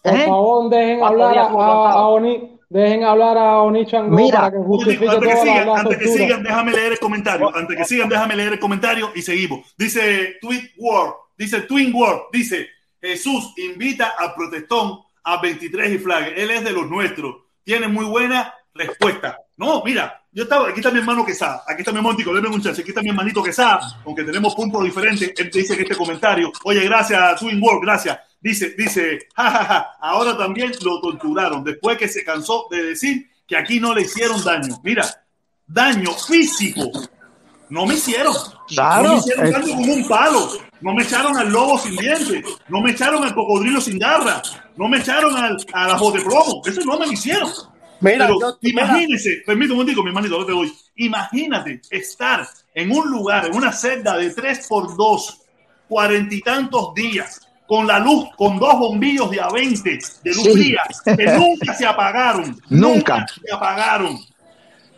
Por 0.01 0.13
¿eh? 0.15 0.25
favor, 0.25 0.69
dejen 0.71 0.99
¿Cuántos 0.99 1.21
hablar 1.21 1.37
a? 1.37 2.07
Oni, 2.07 2.60
dejen 2.71 3.03
hablar 3.03 3.37
a 3.37 3.61
Oni 3.61 3.85
Changó 3.85 4.15
Mira, 4.15 4.39
para 4.39 4.51
que 4.51 4.57
justifique 4.57 5.09
antes 5.09 5.29
que 5.29 5.41
sigan, 5.41 5.67
las 5.67 5.79
antes 5.81 5.97
que 5.97 6.07
sigan, 6.07 6.43
déjame 6.43 6.71
leer 6.71 6.91
el 6.93 6.99
comentario. 6.99 7.55
Antes 7.55 7.77
que 7.77 7.85
sigan, 7.85 8.09
déjame 8.09 8.35
leer 8.35 8.53
el 8.53 8.59
comentario 8.59 9.11
y 9.13 9.21
seguimos. 9.21 9.73
Dice 9.77 10.37
Tweet 10.39 10.71
World, 10.77 11.13
dice 11.37 11.61
Twin 11.61 11.93
World, 11.93 12.21
dice 12.31 12.67
Jesús 13.01 13.53
invita 13.57 14.13
al 14.17 14.33
protestón 14.33 14.99
a 15.23 15.41
23 15.41 15.91
y 15.91 15.97
flag. 15.97 16.33
Él 16.37 16.49
es 16.51 16.63
de 16.63 16.71
los 16.71 16.89
nuestros. 16.89 17.35
Tiene 17.63 17.87
muy 17.87 18.05
buena 18.05 18.53
respuesta. 18.73 19.37
No, 19.57 19.83
mira, 19.83 20.23
yo 20.31 20.43
estaba, 20.43 20.69
aquí 20.69 20.79
está 20.79 20.91
mi 20.91 20.99
hermano 20.99 21.25
Quesada, 21.25 21.63
aquí 21.67 21.81
está 21.81 21.91
mi 21.91 22.01
montico, 22.01 22.33
denme 22.33 22.47
un 22.47 22.61
chance, 22.61 22.81
aquí 22.81 22.91
está 22.91 23.01
mi 23.01 23.09
hermanito 23.09 23.43
Quesada, 23.43 23.81
aunque 24.05 24.23
tenemos 24.23 24.55
puntos 24.55 24.81
diferentes, 24.83 25.33
él 25.37 25.51
te 25.51 25.59
dice 25.59 25.75
que 25.75 25.83
este 25.83 25.95
comentario, 25.95 26.51
oye, 26.63 26.83
gracias, 26.85 27.39
Twin 27.39 27.61
World, 27.61 27.83
gracias. 27.83 28.17
Dice, 28.41 28.73
dice, 28.77 29.19
jajaja, 29.35 29.91
ahora 30.01 30.35
también 30.37 30.71
lo 30.83 30.99
torturaron, 30.99 31.63
después 31.63 31.97
que 31.97 32.07
se 32.07 32.23
cansó 32.23 32.65
de 32.71 32.83
decir 32.83 33.29
que 33.47 33.55
aquí 33.55 33.79
no 33.79 33.93
le 33.93 34.01
hicieron 34.01 34.43
daño. 34.43 34.79
Mira, 34.83 35.05
daño 35.67 36.11
físico. 36.13 36.89
No 37.69 37.85
me 37.85 37.93
hicieron. 37.93 38.33
Claro, 38.67 39.03
no 39.03 39.13
me 39.13 39.19
hicieron 39.19 39.45
es- 39.45 39.51
daño 39.53 39.75
con 39.75 39.89
un 39.89 40.07
palo. 40.07 40.49
No 40.81 40.93
me 40.93 41.03
echaron 41.03 41.37
al 41.37 41.49
lobo 41.51 41.77
sin 41.77 41.95
dientes. 41.95 42.43
No 42.67 42.81
me 42.81 42.91
echaron 42.91 43.23
al 43.23 43.33
cocodrilo 43.35 43.79
sin 43.79 43.99
garra. 43.99 44.41
No 44.75 44.87
me 44.89 44.97
echaron 44.97 45.35
al, 45.37 45.57
a 45.73 45.87
la 45.87 45.93
de 45.93 46.21
plomo. 46.21 46.61
Eso 46.65 46.81
no 46.83 46.97
me 46.97 47.05
lo 47.05 47.11
hicieron. 47.13 47.49
Mira, 48.01 48.25
Pero 48.25 48.39
yo- 48.39 48.57
mira. 48.61 48.83
imagínese, 48.87 49.43
permítame 49.45 49.73
un 49.73 49.77
momentico, 49.77 50.01
mi 50.03 50.09
hermanito, 50.09 50.39
no 50.39 50.45
te 50.45 50.51
doy. 50.51 50.73
Imagínate 50.95 51.81
estar 51.91 52.47
en 52.73 52.91
un 52.91 53.09
lugar, 53.11 53.45
en 53.45 53.55
una 53.55 53.71
celda 53.71 54.17
de 54.17 54.31
3 54.31 54.65
por 54.67 54.97
2 54.97 55.37
cuarenta 55.87 56.33
y 56.33 56.41
tantos 56.41 56.93
días, 56.95 57.39
con 57.71 57.87
la 57.87 57.99
luz, 57.99 58.25
con 58.35 58.59
dos 58.59 58.77
bombillos 58.77 59.31
de 59.31 59.39
a 59.39 59.47
20 59.47 59.91
de 60.23 60.33
luz 60.33 60.43
Sí. 60.43 60.51
fría, 60.51 60.81
que 61.05 61.25
nunca 61.37 61.73
se 61.73 61.85
apagaron. 61.85 62.59
Nunca. 62.67 63.25
se 63.45 63.49
apagaron. 63.55 64.19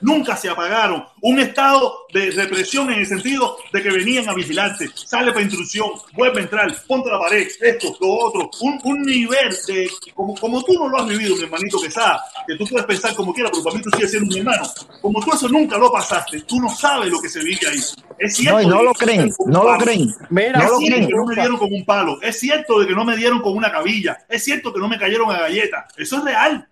Nunca 0.03 0.35
se 0.35 0.49
apagaron. 0.49 1.05
Un 1.21 1.39
estado 1.39 2.05
de 2.13 2.31
represión 2.31 2.91
en 2.91 2.99
el 2.99 3.07
sentido 3.07 3.57
de 3.71 3.81
que 3.81 3.89
venían 3.89 4.27
a 4.30 4.34
vigilarte. 4.34 4.89
Sale 4.93 5.31
para 5.31 5.43
intrusión, 5.43 5.89
vuelve 6.13 6.39
a 6.39 6.43
entrar, 6.43 6.75
ponte 6.85 7.09
la 7.09 7.19
pared, 7.19 7.47
esto, 7.61 7.95
lo 8.01 8.09
otro. 8.11 8.49
Un, 8.61 8.80
un 8.84 9.01
nivel 9.01 9.55
de. 9.67 9.89
Como, 10.13 10.35
como 10.35 10.61
tú 10.63 10.73
no 10.73 10.89
lo 10.89 10.97
has 10.99 11.07
vivido, 11.07 11.35
mi 11.38 11.43
hermanito 11.43 11.81
Quesada, 11.81 12.21
que 12.45 12.55
tú 12.55 12.65
puedes 12.67 12.85
pensar 12.85 13.15
como 13.15 13.34
quieras, 13.34 13.51
pero 13.53 13.63
para 13.63 13.77
mí 13.77 13.81
tú 13.81 13.89
sigues 13.91 14.11
siendo 14.11 14.34
mi 14.34 14.39
hermano. 14.39 14.63
Como 15.01 15.19
tú 15.23 15.31
eso 15.34 15.47
nunca 15.47 15.77
lo 15.77 15.91
pasaste, 15.91 16.41
tú 16.41 16.59
no 16.59 16.69
sabes 16.69 17.09
lo 17.09 17.21
que 17.21 17.30
se 17.30 17.41
vive 17.43 17.67
ahí. 17.69 17.80
Es 18.19 18.35
cierto. 18.35 18.57
No, 18.59 18.61
y 18.61 18.67
no 18.67 18.84
lo 18.84 18.93
que 18.93 19.05
creen, 19.05 19.34
no 19.47 19.63
lo 19.63 19.77
creen. 19.77 20.13
Mira, 20.30 20.59
No 20.59 20.65
es 20.65 20.69
lo 20.71 20.77
cierto 20.80 20.95
creen. 20.95 21.07
que 21.07 21.15
no 21.15 21.25
me 21.25 21.35
dieron 21.35 21.57
con 21.57 21.73
un 21.73 21.85
palo. 21.85 22.21
Es 22.21 22.39
cierto 22.39 22.80
de 22.80 22.88
que 22.88 22.93
no 22.93 23.05
me 23.05 23.15
dieron 23.15 23.41
con 23.41 23.55
una 23.55 23.71
cabilla. 23.71 24.17
Es 24.30 24.43
cierto 24.43 24.73
que 24.73 24.80
no 24.80 24.88
me 24.88 24.99
cayeron 24.99 25.31
a 25.31 25.39
galleta. 25.39 25.88
Eso 25.97 26.17
es 26.17 26.23
real. 26.25 26.67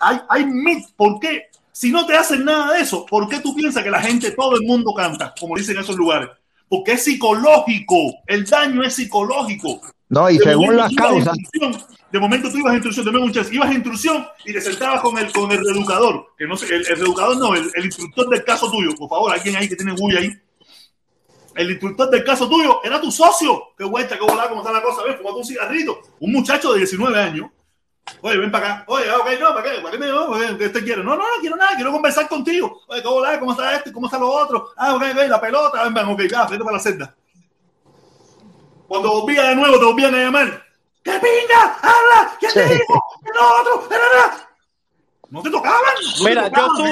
Hay, 0.00 0.20
hay 0.28 0.46
¿Por 0.96 1.20
qué? 1.20 1.48
Si 1.78 1.92
no 1.92 2.04
te 2.06 2.16
hacen 2.16 2.44
nada 2.44 2.74
de 2.74 2.80
eso, 2.80 3.06
¿por 3.06 3.28
qué 3.28 3.38
tú 3.38 3.54
piensas 3.54 3.84
que 3.84 3.90
la 3.90 4.02
gente, 4.02 4.32
todo 4.32 4.56
el 4.56 4.66
mundo 4.66 4.92
canta, 4.92 5.32
como 5.38 5.56
dicen 5.56 5.76
en 5.76 5.82
esos 5.82 5.94
lugares? 5.94 6.28
Porque 6.68 6.94
es 6.94 7.04
psicológico. 7.04 8.14
El 8.26 8.44
daño 8.46 8.82
es 8.82 8.96
psicológico. 8.96 9.80
No, 10.08 10.28
y 10.28 10.38
De 10.38 10.42
según 10.44 10.76
las 10.76 10.92
causas, 10.92 11.36
De 12.10 12.18
momento 12.18 12.50
tú 12.50 12.58
ibas 12.58 12.72
a 12.72 12.76
intrusión, 12.78 13.06
dame 13.06 13.20
un 13.20 13.30
chance, 13.30 13.54
ibas 13.54 13.70
a 13.70 13.74
intrusión 13.74 14.26
y 14.44 14.52
te 14.52 14.60
sentabas 14.60 15.00
con 15.02 15.16
el, 15.18 15.30
con 15.30 15.52
el 15.52 15.64
reeducador. 15.64 16.26
Que 16.36 16.48
no 16.48 16.56
sé, 16.56 16.66
el, 16.66 16.84
el 16.84 16.96
reeducador 16.96 17.38
no, 17.38 17.54
el, 17.54 17.70
el 17.72 17.84
instructor 17.84 18.28
del 18.28 18.42
caso 18.42 18.68
tuyo. 18.72 18.92
Por 18.96 19.08
favor, 19.08 19.32
alguien 19.32 19.54
ahí 19.54 19.68
que 19.68 19.76
tiene 19.76 19.92
bulla 19.92 20.18
ahí. 20.18 20.32
El 21.54 21.70
instructor 21.70 22.10
del 22.10 22.24
caso 22.24 22.48
tuyo 22.48 22.80
era 22.82 23.00
tu 23.00 23.12
socio. 23.12 23.68
Qué 23.78 23.84
vuelta, 23.84 24.18
qué 24.18 24.24
volada, 24.24 24.48
cómo 24.48 24.62
está 24.62 24.72
la 24.72 24.82
cosa. 24.82 25.04
Ven, 25.04 25.16
fumate 25.16 25.36
un 25.36 25.44
cigarrito. 25.44 26.00
Un 26.18 26.32
muchacho 26.32 26.72
de 26.72 26.78
19 26.78 27.20
años. 27.20 27.50
Oye, 28.20 28.36
ven 28.38 28.50
para 28.50 28.66
acá. 28.74 28.84
Oye, 28.88 29.10
ok, 29.10 29.28
no, 29.40 29.54
¿para 29.54 29.62
qué? 29.70 29.80
¿Para 29.80 29.90
qué 29.92 29.98
me 29.98 30.06
no, 30.08 30.32
¿Qué 30.58 30.66
usted 30.66 30.84
quiere? 30.84 31.02
No, 31.04 31.10
no, 31.10 31.18
no 31.18 31.24
quiero 31.40 31.56
nada, 31.56 31.74
quiero 31.76 31.92
conversar 31.92 32.28
contigo. 32.28 32.80
Oye, 32.88 33.02
¿cómo, 33.02 33.16
volada, 33.16 33.38
¿cómo 33.40 33.52
está 33.52 33.74
este? 33.76 33.92
¿Cómo 33.92 34.06
está 34.06 34.18
lo 34.18 34.28
otro? 34.30 34.70
Ah, 34.76 34.94
ok, 34.94 35.02
ok, 35.12 35.28
la 35.28 35.40
pelota. 35.40 35.84
Ven, 35.84 35.94
ven, 35.94 36.06
ok, 36.06 36.20
ya, 36.30 36.46
vete 36.46 36.64
para 36.64 36.76
la 36.76 36.82
celda. 36.82 37.14
Cuando 38.86 39.10
volvía 39.20 39.42
de 39.50 39.56
nuevo, 39.56 39.78
te 39.78 39.84
volvían 39.84 40.14
a 40.14 40.18
llamar. 40.18 40.62
¡Qué 41.02 41.12
pinga! 41.12 41.78
¡Habla! 41.82 42.36
¿Quién 42.40 42.52
te 42.52 42.64
dijo? 42.66 43.04
¿Qué 43.22 43.30
lo 43.34 43.60
otro? 43.60 43.88
No 45.30 45.42
te 45.42 45.50
tocaban. 45.50 45.78
no 46.02 46.24
te 46.24 46.30
Mira, 46.30 46.42
yo 46.44 46.48
tocaban, 46.50 46.68
no 46.78 46.84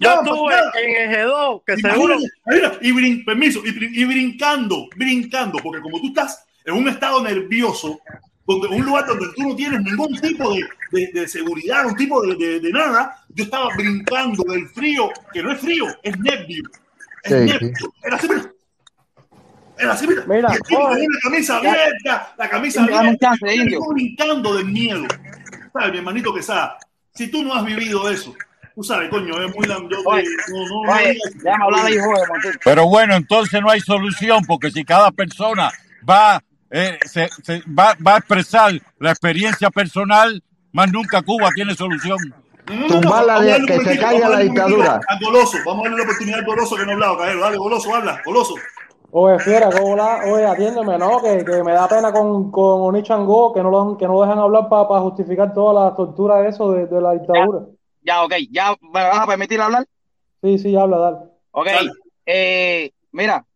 yo 0.00 0.10
estuve 0.14 0.50
para 0.50 0.62
nada. 0.64 0.72
en 0.80 1.10
el 1.12 1.16
G2, 1.28 1.62
que 1.64 1.76
seguro, 1.76 2.16
mira, 2.46 2.72
y 2.80 2.90
brin- 2.92 3.24
permiso, 3.24 3.60
y, 3.64 3.70
brin- 3.70 3.90
y 3.94 4.04
brincando, 4.04 4.86
brincando, 4.96 5.58
porque 5.62 5.80
como 5.80 6.00
tú 6.00 6.08
estás 6.08 6.44
en 6.64 6.74
un 6.74 6.88
estado 6.88 7.22
nervioso, 7.22 8.00
donde 8.48 8.66
un 8.68 8.86
lugar 8.86 9.06
donde 9.06 9.26
tú 9.36 9.46
no 9.46 9.54
tienes 9.54 9.80
ningún 9.82 10.18
tipo 10.20 10.54
de, 10.54 10.64
de- 10.90 11.10
de 11.12 11.28
seguridad, 11.28 11.84
un 11.86 11.94
tipo 11.94 12.22
de, 12.22 12.34
de- 12.34 12.60
de 12.60 12.72
nada, 12.72 13.22
yo 13.28 13.44
estaba 13.44 13.68
brincando 13.76 14.42
del 14.44 14.66
frío, 14.70 15.10
que 15.32 15.42
no 15.42 15.52
es 15.52 15.60
frío, 15.60 15.84
es 16.02 16.18
nervio. 16.18 16.62
Es 17.22 17.30
Sí, 17.32 17.34
nervio. 17.44 17.72
Era 18.02 18.16
así, 18.16 18.26
mira. 18.28 18.52
Era 19.78 19.92
así, 19.92 20.06
mira. 20.06 20.24
Mira, 20.26 20.48
Y 20.54 20.74
con 20.74 20.92
una 20.92 21.18
camisa 21.22 21.58
abierta, 21.58 22.34
la 22.38 22.48
camisa 22.48 22.84
abierta, 22.84 23.32
yo 23.70 23.80
brincando 23.92 24.56
del 24.56 24.66
miedo. 24.66 25.04
¿Sabes, 25.72 25.92
mi 25.92 25.98
hermanito 25.98 26.32
que 26.34 26.42
sabe? 26.42 26.72
Si 27.14 27.30
tú 27.30 27.44
no 27.44 27.52
has 27.54 27.64
vivido 27.66 28.08
eso, 28.10 28.34
tú 28.74 28.82
sabes, 28.82 29.10
coño, 29.10 29.34
es 29.44 29.54
muy... 29.54 29.66
Pero 32.64 32.88
bueno, 32.88 33.14
entonces 33.14 33.60
no 33.60 33.70
hay 33.70 33.80
solución, 33.80 34.42
porque 34.46 34.70
si 34.70 34.84
cada 34.84 35.10
persona 35.10 35.70
va, 36.08 36.42
eh, 36.70 36.98
se, 37.06 37.28
va, 37.66 37.96
va, 38.06 38.14
a 38.14 38.18
expresar 38.18 38.72
la 38.98 39.10
experiencia 39.10 39.70
personal, 39.70 40.42
más 40.72 40.92
nunca 40.92 41.22
Cuba 41.22 41.50
tiene 41.54 41.74
solución. 41.74 42.18
Tumbar 42.66 43.24
la 43.24 43.40
de, 43.40 43.64
que 43.66 43.80
se 43.80 43.98
caiga 43.98 44.28
la 44.28 44.40
dictadura. 44.40 45.00
A 45.08 45.18
Goloso, 45.24 45.56
vamos 45.64 45.86
a 45.86 45.88
darle 45.88 45.98
la 45.98 46.04
oportunidad 46.04 46.38
al 46.40 46.44
Goloso 46.44 46.76
que 46.76 46.84
no 46.84 46.90
ha 46.90 46.94
hablado, 46.94 47.16
Dale, 47.16 47.56
Goloso, 47.56 47.94
habla, 47.94 48.20
Goloso. 48.24 48.54
Oye, 49.10 49.38
fiera, 49.38 49.70
hola, 49.70 50.20
oye, 50.30 50.44
atiéndeme, 50.44 50.98
¿no? 50.98 51.22
Que, 51.22 51.42
que, 51.42 51.62
me 51.64 51.72
da 51.72 51.88
pena 51.88 52.12
con, 52.12 52.50
con 52.50 52.82
Onichango, 52.82 53.54
que 53.54 53.62
no 53.62 53.70
lo, 53.70 53.96
que 53.96 54.06
no 54.06 54.20
dejan 54.20 54.38
hablar 54.38 54.68
para 54.68 54.86
pa 54.86 55.00
justificar 55.00 55.54
toda 55.54 55.72
la 55.72 55.96
tortura 55.96 56.42
de 56.42 56.50
eso 56.50 56.72
de, 56.72 57.00
la 57.00 57.12
dictadura. 57.12 57.60
Ya, 58.02 58.14
ya, 58.14 58.24
ok, 58.24 58.32
¿ya 58.50 58.76
me 58.82 59.02
vas 59.02 59.18
a 59.18 59.26
permitir 59.26 59.62
hablar? 59.62 59.86
Sí, 60.42 60.58
sí, 60.58 60.76
habla, 60.76 60.98
dale. 60.98 61.16
Ok. 61.52 61.68
Eh, 62.26 62.92
mira, 63.12 63.46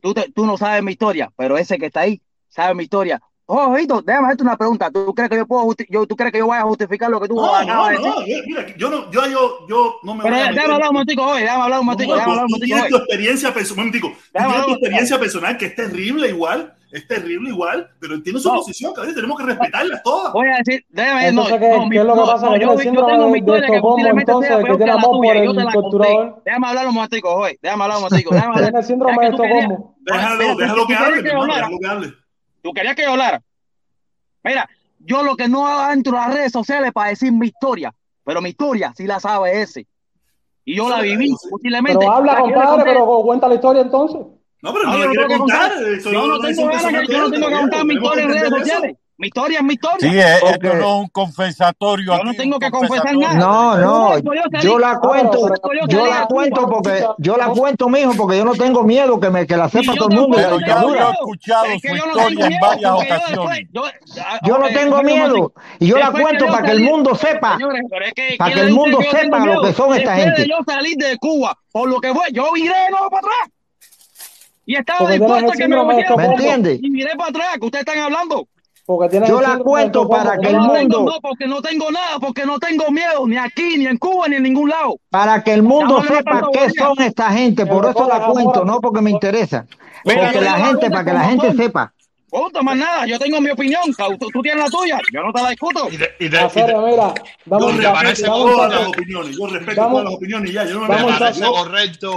tú, 0.00 0.14
te, 0.14 0.30
tú 0.30 0.46
no 0.46 0.56
sabes 0.56 0.80
mi 0.84 0.92
historia, 0.92 1.32
pero 1.36 1.58
ese 1.58 1.76
que 1.76 1.86
está 1.86 2.02
ahí 2.02 2.22
sabe 2.54 2.74
mi 2.74 2.84
historia. 2.84 3.20
Oh, 3.46 3.74
Vito, 3.74 4.00
déjame 4.00 4.28
hacerte 4.28 4.42
una 4.42 4.56
pregunta. 4.56 4.90
¿Tú 4.90 5.14
crees 5.14 5.28
que 5.28 5.36
yo 5.36 5.46
puedo 5.46 5.74
yo, 5.90 6.06
tú 6.06 6.16
crees 6.16 6.32
que 6.32 6.38
yo 6.38 6.46
vaya 6.46 6.62
a 6.62 6.66
justificar 6.66 7.10
lo 7.10 7.20
que 7.20 7.28
tú 7.28 7.34
no, 7.34 7.42
no, 7.62 7.88
de 7.88 7.98
no, 7.98 8.20
decir? 8.20 8.42
Mira, 8.46 8.74
yo 8.78 8.88
no, 8.88 9.10
yo, 9.10 9.26
yo, 9.26 9.66
yo 9.68 9.96
no 10.02 10.14
me 10.14 10.22
Pero 10.22 10.36
voy 10.36 10.44
a 10.44 10.50
déjame 10.50 10.72
hablar 10.72 10.88
un 10.88 10.94
momentico 10.94 11.22
hoy, 11.26 11.42
déjame 11.42 11.62
hablar 11.62 11.80
un 11.80 11.86
momentico, 11.86 12.12
no, 12.12 12.16
déjame 12.16 12.32
hablar 12.32 12.44
un 12.46 12.50
momentico. 12.50 12.76
Tienes 12.76 12.90
tu 12.90 12.96
experiencia 12.96 13.52
personal, 13.52 13.90
digo, 13.90 14.12
tienes 14.32 14.64
tu 14.64 14.70
experiencia 14.70 15.18
personal 15.20 15.58
que 15.58 15.66
es 15.66 15.76
terrible 15.76 16.28
igual, 16.30 16.74
es 16.90 17.06
terrible 17.06 17.50
igual, 17.50 17.90
pero 18.00 18.22
tiene 18.22 18.40
su 18.40 18.48
no. 18.48 18.54
posición, 18.54 18.94
cabrón, 18.94 19.14
tenemos 19.14 19.38
que 19.38 19.44
respetarlas 19.44 20.02
todas. 20.02 20.32
Voy 20.32 20.48
a 20.48 20.56
decir, 20.56 20.86
déjame 20.88 21.32
no, 21.32 21.44
que, 21.44 21.58
no, 21.58 21.86
mi, 21.86 21.96
lo 21.96 22.14
que 22.14 22.20
pasa 22.20 22.46
no, 22.46 22.56
yo, 22.56 22.80
yo 22.80 23.06
tengo 23.06 23.28
mi 23.28 23.38
historia 23.40 23.68
que 23.68 23.80
posiblemente 23.80 24.32
sea 24.40 24.58
peor 24.62 24.78
que 24.78 24.86
la 24.86 25.00
tuya, 25.02 25.44
yo 25.44 25.54
te 25.54 25.64
la 25.64 25.72
conté. 25.72 26.32
Déjame 26.46 26.66
hablar 26.66 26.86
un 26.86 26.94
momentico 26.94 27.34
hoy, 27.34 27.58
déjame 27.60 27.82
hablar 27.82 27.98
un 27.98 28.04
momentico, 28.04 28.34
déjame 28.34 28.54
hablar. 28.54 28.70
Tiene 28.70 28.86
síndrome 28.86 29.22
de 29.22 29.30
Estocolmo. 29.32 29.96
Déjalo, 30.00 30.56
déjalo 30.56 30.86
que 30.86 30.94
hable, 30.94 31.22
déjalo 31.22 31.78
que 31.78 31.86
hable. 31.86 32.23
Tú 32.64 32.72
querías 32.72 32.96
que 32.96 33.02
yo 33.02 33.10
hablara. 33.10 33.42
Mira, 34.42 34.66
yo 34.98 35.22
lo 35.22 35.36
que 35.36 35.48
no 35.48 35.90
entro 35.92 36.16
a 36.18 36.28
las 36.28 36.34
redes 36.34 36.52
sociales 36.52 36.92
para 36.94 37.10
decir 37.10 37.30
mi 37.30 37.48
historia, 37.48 37.94
pero 38.24 38.40
mi 38.40 38.48
historia 38.48 38.94
sí 38.96 39.06
la 39.06 39.20
sabe 39.20 39.60
ese. 39.60 39.86
Y 40.64 40.76
yo 40.76 40.88
la 40.88 41.02
viví, 41.02 41.36
posiblemente. 41.50 41.98
Pero 41.98 42.10
habla, 42.10 42.40
compadre, 42.40 42.84
pero 42.84 43.20
cuenta 43.20 43.48
la 43.48 43.56
historia 43.56 43.82
entonces. 43.82 44.22
No, 44.62 44.72
pero 44.72 44.88
ah, 44.88 44.96
no, 44.96 45.04
no, 45.04 45.10
quiero 45.10 45.38
contar. 45.38 45.72
contar. 45.74 46.12
Yo, 46.12 46.26
no 46.26 46.40
tengo 46.40 46.66
ganas, 46.68 47.06
yo 47.06 47.18
no 47.20 47.30
tengo 47.30 47.48
que 47.48 47.54
contar 47.54 47.84
mi 47.84 47.94
historia 47.96 48.24
en 48.24 48.30
redes 48.30 48.48
sociales. 48.48 48.96
Mi 49.16 49.28
historia 49.28 49.58
es 49.58 49.64
mi 49.64 49.74
historia. 49.74 50.10
Sí, 50.10 50.18
eh, 50.18 50.36
es, 50.36 50.42
esto 50.42 50.74
no 50.74 50.80
es 50.80 51.02
un 51.02 51.08
confesatorio. 51.08 52.16
Yo 52.16 52.24
no 52.24 52.34
tengo 52.34 52.58
que 52.58 52.68
confesar 52.70 53.16
nada. 53.16 53.34
No, 53.34 53.76
no. 53.76 54.18
Yo 54.60 54.78
la 54.78 54.98
cuento. 54.98 55.50
Yo 55.86 56.06
la 56.06 56.26
cuento 56.26 56.68
porque 56.68 57.06
yo 57.18 57.36
la 57.36 57.46
cuento, 57.48 57.88
mijo, 57.88 58.12
porque 58.16 58.38
yo 58.38 58.44
no 58.44 58.54
tengo 58.54 58.82
miedo 58.82 59.20
que 59.20 59.30
me 59.30 59.46
que 59.46 59.56
la 59.56 59.68
sepa 59.68 59.94
todo 59.94 60.08
el 60.10 60.16
mundo. 60.16 60.36
Yo, 60.40 60.56
historia 60.56 62.02
no 62.06 62.28
en 62.28 62.60
varias 62.60 62.92
ocasiones. 62.92 63.68
Yo, 63.72 63.84
ah, 64.20 64.40
no 64.58 64.66
tengo 64.68 65.02
miedo 65.02 65.52
y 65.78 65.86
yo 65.86 65.98
la 65.98 66.10
cuento 66.10 66.46
para 66.46 66.62
que 66.62 66.72
el 66.72 66.80
mundo 66.80 67.14
sepa, 67.14 67.56
para 68.38 68.52
que 68.52 68.60
el 68.60 68.72
mundo 68.72 68.98
sepa 69.10 69.46
lo 69.46 69.62
que 69.62 69.72
son 69.72 69.94
esta 69.94 70.16
gente. 70.16 70.46
Yo 70.48 70.56
salí 70.66 70.94
de 70.96 71.18
Cuba, 71.18 71.56
por 71.70 71.88
lo 71.88 72.00
que 72.00 72.10
voy, 72.10 72.32
yo 72.32 72.48
iré 72.56 72.74
de 72.74 72.90
nuevo 72.90 73.10
para 73.10 73.20
atrás. 73.20 73.50
Y 74.66 74.76
estaba 74.76 75.10
dispuesto 75.10 75.52
a 75.52 75.54
que 75.54 75.68
me 75.68 75.76
lo 75.76 75.84
¿Me 75.84 76.24
entiende? 76.24 76.80
Y 76.82 76.90
miré 76.90 77.14
para 77.16 77.30
atrás, 77.30 77.58
que 77.60 77.66
ustedes 77.66 77.86
están 77.86 77.98
hablando. 78.02 78.48
Porque 78.86 79.22
Yo 79.26 79.40
la 79.40 79.58
cuento 79.58 80.06
para 80.08 80.36
que 80.38 80.48
el 80.48 80.58
mundo. 80.58 81.04
No, 81.04 81.20
porque 81.22 81.46
no 81.46 81.62
tengo 81.62 81.90
nada, 81.90 82.18
porque 82.20 82.44
no 82.44 82.58
tengo 82.58 82.90
miedo, 82.90 83.26
ni 83.26 83.38
aquí, 83.38 83.78
ni 83.78 83.86
en 83.86 83.96
Cuba, 83.96 84.28
ni 84.28 84.36
en 84.36 84.42
ningún 84.42 84.68
lado. 84.68 84.96
Para 85.08 85.42
que 85.42 85.54
el 85.54 85.62
mundo 85.62 86.02
sepa 86.02 86.48
qué 86.52 86.70
son 86.70 87.00
esta 87.00 87.30
gente, 87.32 87.64
por 87.64 87.86
eso 87.86 88.06
la 88.06 88.26
cuento, 88.26 88.64
no 88.64 88.80
porque 88.80 89.00
me 89.00 89.10
interesa. 89.10 89.66
Porque 90.04 90.40
la 90.40 90.66
gente, 90.66 90.90
para 90.90 91.04
que 91.04 91.12
la 91.12 91.24
gente 91.24 91.54
sepa. 91.54 91.92
Punto, 92.28 92.64
más 92.64 92.76
nada, 92.76 93.06
yo 93.06 93.16
tengo 93.16 93.40
mi 93.40 93.50
opinión, 93.50 93.82
tú, 94.18 94.42
tienes 94.42 94.64
la 94.64 94.68
tuya, 94.68 94.98
yo 95.12 95.22
no 95.22 95.32
te 95.32 95.40
la 95.40 95.50
discuto. 95.50 95.88
Y, 95.88 95.96
de, 95.96 96.10
y, 96.18 96.28
de, 96.28 96.40
Aferia, 96.40 96.76
y 96.76 96.80
de, 96.80 96.90
mira, 96.90 97.14
yo 97.46 97.70
reaparezco 97.70 98.26
todas 98.26 98.72
las 98.72 98.88
opiniones, 98.88 99.36
yo 99.38 99.46
respeto 99.46 99.88
todas 99.88 100.04
las 100.04 100.14
opiniones 100.14 100.52
ya, 100.52 100.64
yo 100.64 100.80
no 100.80 100.88
me 100.88 101.16
parece 101.16 101.44
correcto. 101.44 102.10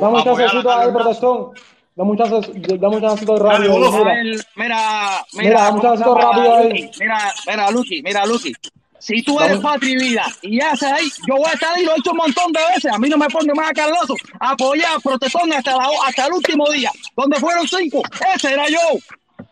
Vamos 0.00 0.24
a 0.24 0.30
hacer 0.30 0.46
a, 0.46 0.72
a, 0.72 0.84
a, 0.84 1.52
Da 1.98 2.04
un 2.04 2.16
chancecito 2.16 3.36
rápido. 3.36 3.80
Dale, 3.80 4.14
mira. 4.14 4.38
mira, 4.54 5.26
mira, 5.32 5.62
da 5.62 5.70
un 5.72 5.80
chancecito 5.80 6.14
rápido 6.14 6.54
ahí. 6.54 6.90
Mira, 7.00 7.34
mira, 7.44 7.70
Lucky, 7.72 8.02
mira, 8.02 8.24
Lucky. 8.24 8.52
Si 9.00 9.20
tú 9.22 9.40
eres 9.40 9.58
patria 9.58 9.90
y 9.90 9.96
vida 9.96 10.24
y 10.42 10.60
haces 10.60 10.92
ahí, 10.92 11.08
yo 11.26 11.34
voy 11.34 11.46
a 11.50 11.54
estar 11.54 11.74
ahí, 11.74 11.84
lo 11.84 11.96
he 11.96 11.98
hecho 11.98 12.12
un 12.12 12.18
montón 12.18 12.52
de 12.52 12.60
veces. 12.72 12.92
A 12.92 12.98
mí 12.98 13.08
no 13.08 13.16
me 13.16 13.26
pone 13.28 13.52
más 13.52 13.72
cardoso. 13.72 14.14
Apoyar, 14.38 15.00
protestón 15.02 15.52
hasta, 15.52 15.76
la, 15.76 15.88
hasta 16.06 16.26
el 16.26 16.34
último 16.34 16.70
día. 16.70 16.92
Donde 17.16 17.36
fueron 17.40 17.66
cinco, 17.66 18.00
ese 18.32 18.52
era 18.52 18.68
yo. 18.68 18.78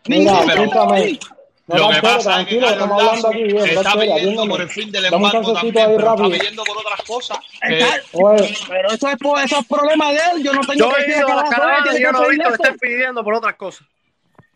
Mira, 0.07 0.45
no, 1.67 1.77
lo 1.77 1.89
que 1.89 2.01
pasa 2.01 2.41
es 2.41 2.47
que 2.47 2.59
Carlos 2.59 3.03
Lazo 3.03 3.27
aquí, 3.27 3.49
se 3.49 3.73
está 3.73 3.93
pidiendo 3.93 4.47
por 4.47 4.61
el 4.61 4.69
fin 4.69 4.89
del 4.89 5.05
embargo 5.05 5.53
también, 5.53 5.73
pero 5.73 6.13
está 6.13 6.23
pidiendo 6.23 6.63
por 6.63 6.77
otras 6.77 7.01
cosas. 7.05 7.39
Eh, 7.69 7.85
Oye, 8.13 8.57
pero 8.69 8.89
eso 8.89 9.09
es, 9.09 9.17
por, 9.17 9.39
eso 9.39 9.59
es 9.59 9.65
problema 9.67 10.11
de 10.11 10.17
él. 10.17 10.43
Yo 10.43 10.53
no 10.53 10.61
tengo 10.61 10.73
yo 10.75 10.95
que 10.95 11.01
decir 11.01 11.25
que 11.25 11.33
la 11.33 11.43
cara, 11.43 11.83
Yo 11.99 12.11
no 12.13 12.23
he 12.23 12.29
visto 12.29 12.47
que 12.47 12.55
estén 12.55 12.77
pidiendo 12.77 13.21
por 13.21 13.33
otras 13.33 13.55
cosas. 13.55 13.85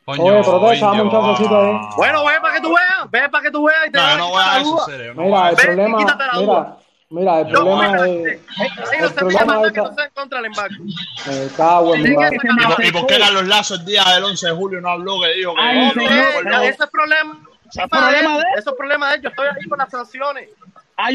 Coño, 0.05 0.23
Oye, 0.23 0.41
protesta, 0.41 0.91
un 0.91 1.11
chancecito 1.11 1.61
ahí. 1.61 1.79
Bueno, 1.97 2.25
ve 2.25 2.39
para 2.41 2.53
que 2.55 2.61
tú 2.61 2.69
veas, 2.69 3.11
ve 3.11 3.29
para 3.29 3.43
que 3.43 3.51
tú 3.51 3.63
veas 3.65 3.87
y 3.87 3.91
te 3.91 3.97
no, 3.97 4.17
no 4.17 4.29
voy 4.29 4.43
a 4.43 4.61
eso, 4.61 4.85
serio. 4.85 5.13
Mira, 5.15 5.49
el 5.49 5.55
problema, 5.57 5.97
mira, 5.97 6.77
Mira, 7.11 7.41
el 7.41 7.47
no, 7.51 7.59
problema 7.59 7.87
no, 7.89 8.05
es. 8.05 8.39
Sí, 8.39 8.95
el 9.01 9.13
problema 9.13 9.61
es 9.65 9.73
que 9.73 9.81
no 9.81 9.95
contra 10.13 10.39
el 10.39 10.45
embargo. 10.45 10.83
Eh, 11.29 11.43
está 11.45 11.79
bueno. 11.81 12.07
¿Y, 12.07 12.87
¿Y 12.87 12.91
por 12.91 13.05
qué 13.05 13.15
eran 13.15 13.33
los 13.33 13.47
lazos 13.47 13.79
el 13.81 13.85
día 13.85 14.03
del 14.15 14.23
11 14.23 14.47
de 14.47 14.53
julio? 14.53 14.81
No 14.81 14.89
habló 14.89 15.19
que 15.19 15.33
dijo 15.33 15.53
que. 15.53 15.61
Ay, 15.61 15.91
no, 15.93 16.03
no, 16.49 16.61
ese 16.61 16.77
pues 16.77 16.79
es 16.79 16.87
problema. 16.89 17.37
Ese 17.69 17.81
es 17.81 17.89
problema 17.89 18.37
de 18.37 18.39
él. 18.39 18.45
Eso 18.57 18.69
es 18.69 18.75
problema 18.77 19.09
de 19.09 19.15
él. 19.15 19.21
Yo 19.23 19.29
estoy 19.29 19.47
ahí 19.47 19.67
con 19.67 19.77
las 19.77 19.89
sanciones. 19.89 20.49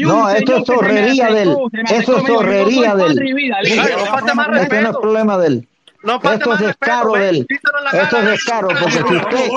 No, 0.01 0.29
esto 0.29 0.57
es 0.57 0.63
torrería 0.65 1.31
de 1.31 1.41
él. 1.41 1.57
Esto 1.89 2.17
es 2.17 2.25
torrería 2.25 2.95
de 2.95 3.05
él. 3.05 3.19
Este 3.63 4.81
no 4.81 4.89
es 4.89 4.97
problema 4.97 5.37
de 5.39 5.47
él. 5.47 5.67
Pues, 6.01 6.33
esto 6.35 6.53
es 6.53 6.59
descaro 6.59 7.13
de 7.13 7.29
él. 7.29 7.47
Esto 7.93 8.17
es 8.17 8.25
descaro 8.25 8.67
porque 8.67 8.91
si 8.91 9.15
usted. 9.15 9.49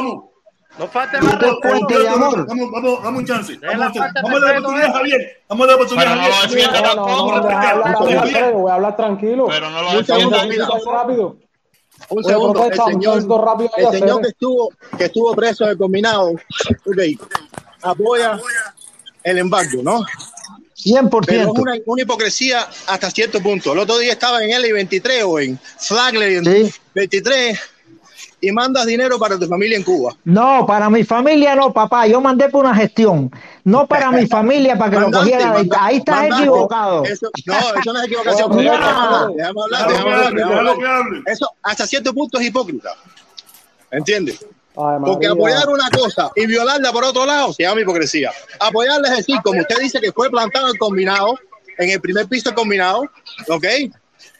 No 0.80 0.88
falta 0.88 1.20
más 1.20 1.36
puente 1.60 1.98
de 1.98 2.08
amor. 2.08 2.46
Vamos, 2.46 2.70
vamos, 2.72 3.02
vamos 3.02 3.20
un 3.20 3.26
chance. 3.26 3.58
Vamos, 3.58 3.92
vamos 3.94 4.42
a 4.42 4.46
la 4.46 4.58
oportunidad, 4.60 4.92
Javier. 4.94 5.42
Vamos 5.46 5.64
a 5.64 5.68
la 5.68 5.74
oportunidad. 5.74 6.06
Pero 6.06 6.24
no 6.24 7.20
lo. 7.92 8.52
Voy 8.52 8.70
a 8.70 8.74
hablar 8.76 8.96
tranquilo. 8.96 9.46
Pero 9.46 9.68
no 9.68 9.82
lo 9.82 10.92
rápido. 10.92 11.36
Un 12.08 12.24
segundo, 12.24 12.64
el 12.64 12.74
señor, 12.74 13.18
el 13.76 13.90
señor 13.90 14.22
que, 14.22 14.28
estuvo, 14.28 14.70
que 14.96 15.04
estuvo 15.04 15.34
preso 15.34 15.66
de 15.66 15.76
combinado 15.76 16.32
okay, 16.86 17.18
apoya 17.82 18.40
el 19.22 19.36
embargo, 19.36 19.82
¿no? 19.82 20.00
100%. 20.82 21.24
Pero 21.26 21.42
es 21.42 21.48
una, 21.58 22.02
hipocresía 22.02 22.66
hasta 22.86 23.10
cierto 23.10 23.42
punto. 23.42 23.74
El 23.74 23.80
otro 23.80 23.98
día 23.98 24.12
estaba 24.12 24.42
en 24.42 24.50
L23 24.50 25.24
o 25.26 25.40
en 25.40 25.60
Flagler, 25.78 26.42
23 26.94 27.60
y 28.40 28.52
mandas 28.52 28.86
dinero 28.86 29.18
para 29.18 29.38
tu 29.38 29.46
familia 29.46 29.76
en 29.76 29.82
Cuba. 29.82 30.14
No, 30.24 30.66
para 30.66 30.88
mi 30.90 31.04
familia 31.04 31.54
no, 31.54 31.72
papá. 31.72 32.06
Yo 32.06 32.20
mandé 32.20 32.48
por 32.48 32.64
una 32.64 32.74
gestión. 32.74 33.30
No 33.64 33.86
para 33.86 34.10
mi 34.10 34.26
familia, 34.28 34.78
para 34.78 34.90
que 34.90 35.00
lo 35.00 35.10
cogiera. 35.10 35.46
Mandante, 35.46 35.76
Ahí 35.78 35.96
estás 35.98 36.26
equivocado. 36.26 37.04
Eso, 37.04 37.30
no, 37.46 37.54
eso 37.54 37.92
no 37.92 38.00
es 38.00 38.06
equivocación. 38.06 38.56
Déjame 38.56 39.60
hablar, 39.62 41.04
Eso 41.26 41.50
hasta 41.62 41.86
cierto 41.86 42.12
punto 42.14 42.38
es 42.38 42.46
hipócrita. 42.46 42.90
¿Entiendes? 43.90 44.44
Porque 44.74 45.26
apoyar 45.26 45.68
una 45.68 45.90
cosa 45.90 46.30
y 46.36 46.46
violarla 46.46 46.92
por 46.92 47.04
otro 47.04 47.26
lado 47.26 47.52
se 47.52 47.64
llama 47.64 47.80
hipocresía. 47.80 48.30
Apoyarla 48.60 49.08
es 49.08 49.16
decir, 49.18 49.36
como 49.42 49.60
usted 49.60 49.76
dice 49.78 50.00
que 50.00 50.12
fue 50.12 50.30
plantado 50.30 50.68
el 50.68 50.78
combinado, 50.78 51.38
en 51.76 51.90
el 51.90 52.00
primer 52.00 52.26
piso 52.28 52.54
combinado, 52.54 53.02
¿ok? 53.48 53.64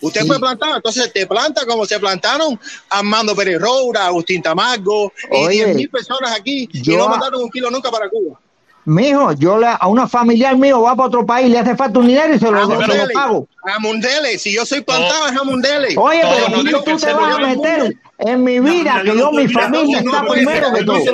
Usted 0.01 0.27
fue 0.27 0.39
plantado, 0.39 0.77
entonces 0.77 1.13
te 1.13 1.27
planta 1.27 1.67
como 1.67 1.85
se 1.85 1.99
plantaron 1.99 2.59
Armando 2.89 3.35
Pérez 3.35 3.61
Roura, 3.61 4.07
Agustín 4.07 4.43
Tamargo 4.43 5.13
Oye, 5.31 5.55
y 5.55 5.65
10 5.65 5.77
mil 5.77 5.91
personas 5.91 6.33
aquí 6.33 6.69
yo, 6.73 6.95
y 6.95 6.97
no 6.97 7.09
mandaron 7.09 7.43
un 7.43 7.51
kilo 7.51 7.71
nunca 7.71 7.91
para 7.91 8.09
Cuba. 8.09 8.39
Mijo, 8.87 9.33
yo 9.33 9.59
la, 9.59 9.75
a 9.75 9.89
una 9.89 10.09
familiar 10.09 10.57
mío 10.57 10.81
va 10.81 10.97
para 10.97 11.09
otro 11.09 11.27
país, 11.27 11.51
le 11.51 11.59
hace 11.59 11.77
falta 11.77 11.99
un 11.99 12.07
dinero 12.07 12.35
y 12.35 12.39
se 12.39 12.51
lo, 12.51 12.59
Amundele, 12.59 12.93
se 12.93 13.07
lo 13.07 13.13
pago. 13.13 13.47
A 13.65 13.79
si 14.39 14.55
yo 14.55 14.65
soy 14.65 14.81
plantado 14.81 15.29
es 15.29 15.37
a 15.37 15.45
Mundele. 15.45 15.95
Oye, 15.97 16.23
pero 16.23 16.49
no, 16.49 16.63
no, 16.63 16.83
tú 16.83 16.97
te 16.97 17.13
vas 17.13 17.37
a 17.37 17.39
meter 17.39 17.95
en 18.19 18.43
mi 18.43 18.59
vida, 18.59 19.03
que 19.05 19.15
yo, 19.17 19.31
mi 19.33 19.47
familia 19.49 19.99
está 19.99 20.27
primero 20.27 20.73
que 20.73 20.83
todo. 20.85 21.05
Yo 21.05 21.13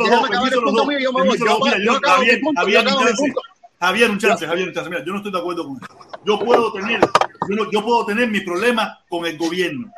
acabo 1.96 2.24
de 2.24 2.38
punto. 2.38 2.62
Javier, 3.78 4.10
un 4.10 4.18
chance, 4.18 4.46
Javier, 4.46 4.68
un 4.68 4.74
chance. 4.74 4.88
Mira, 4.88 5.04
yo 5.04 5.12
no 5.12 5.18
estoy 5.18 5.32
de 5.32 5.38
acuerdo 5.38 5.66
con 5.66 5.76
eso. 5.76 5.86
Yo 6.24 6.38
puedo 6.38 6.72
tener, 6.72 7.00
yo, 7.00 7.56
no, 7.56 7.70
yo 7.70 7.84
puedo 7.84 8.06
tener 8.06 8.28
mis 8.28 8.42
problemas 8.42 8.98
con 9.08 9.26
el 9.26 9.36
gobierno. 9.36 9.92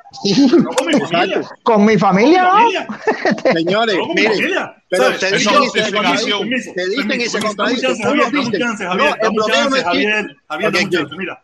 No 0.63 0.71
con 0.71 0.87
mi 0.87 1.01
familia. 1.01 1.43
Con 1.63 1.85
mi 1.85 1.97
familia, 1.97 2.51
¿Con 2.51 2.57
mi 2.57 2.63
familia? 2.67 2.87
¿No? 3.45 3.53
Señores, 3.53 3.97
no, 3.97 4.07
con 4.07 4.15
mi 4.15 4.23
familia. 4.25 4.83
pero 4.89 5.17
te 5.17 5.33
dicen 5.33 5.63
y 5.63 5.69
se 5.69 5.93
contradicen. 5.93 6.75
Te 6.75 6.89
dicen 6.89 7.21
y 7.21 7.27
se 7.27 7.41
contradicen. 7.41 7.97
Javier, 7.99 8.25
Javier. 10.49 10.85
Un 10.85 10.91
chance. 10.91 11.17
Mira, 11.17 11.43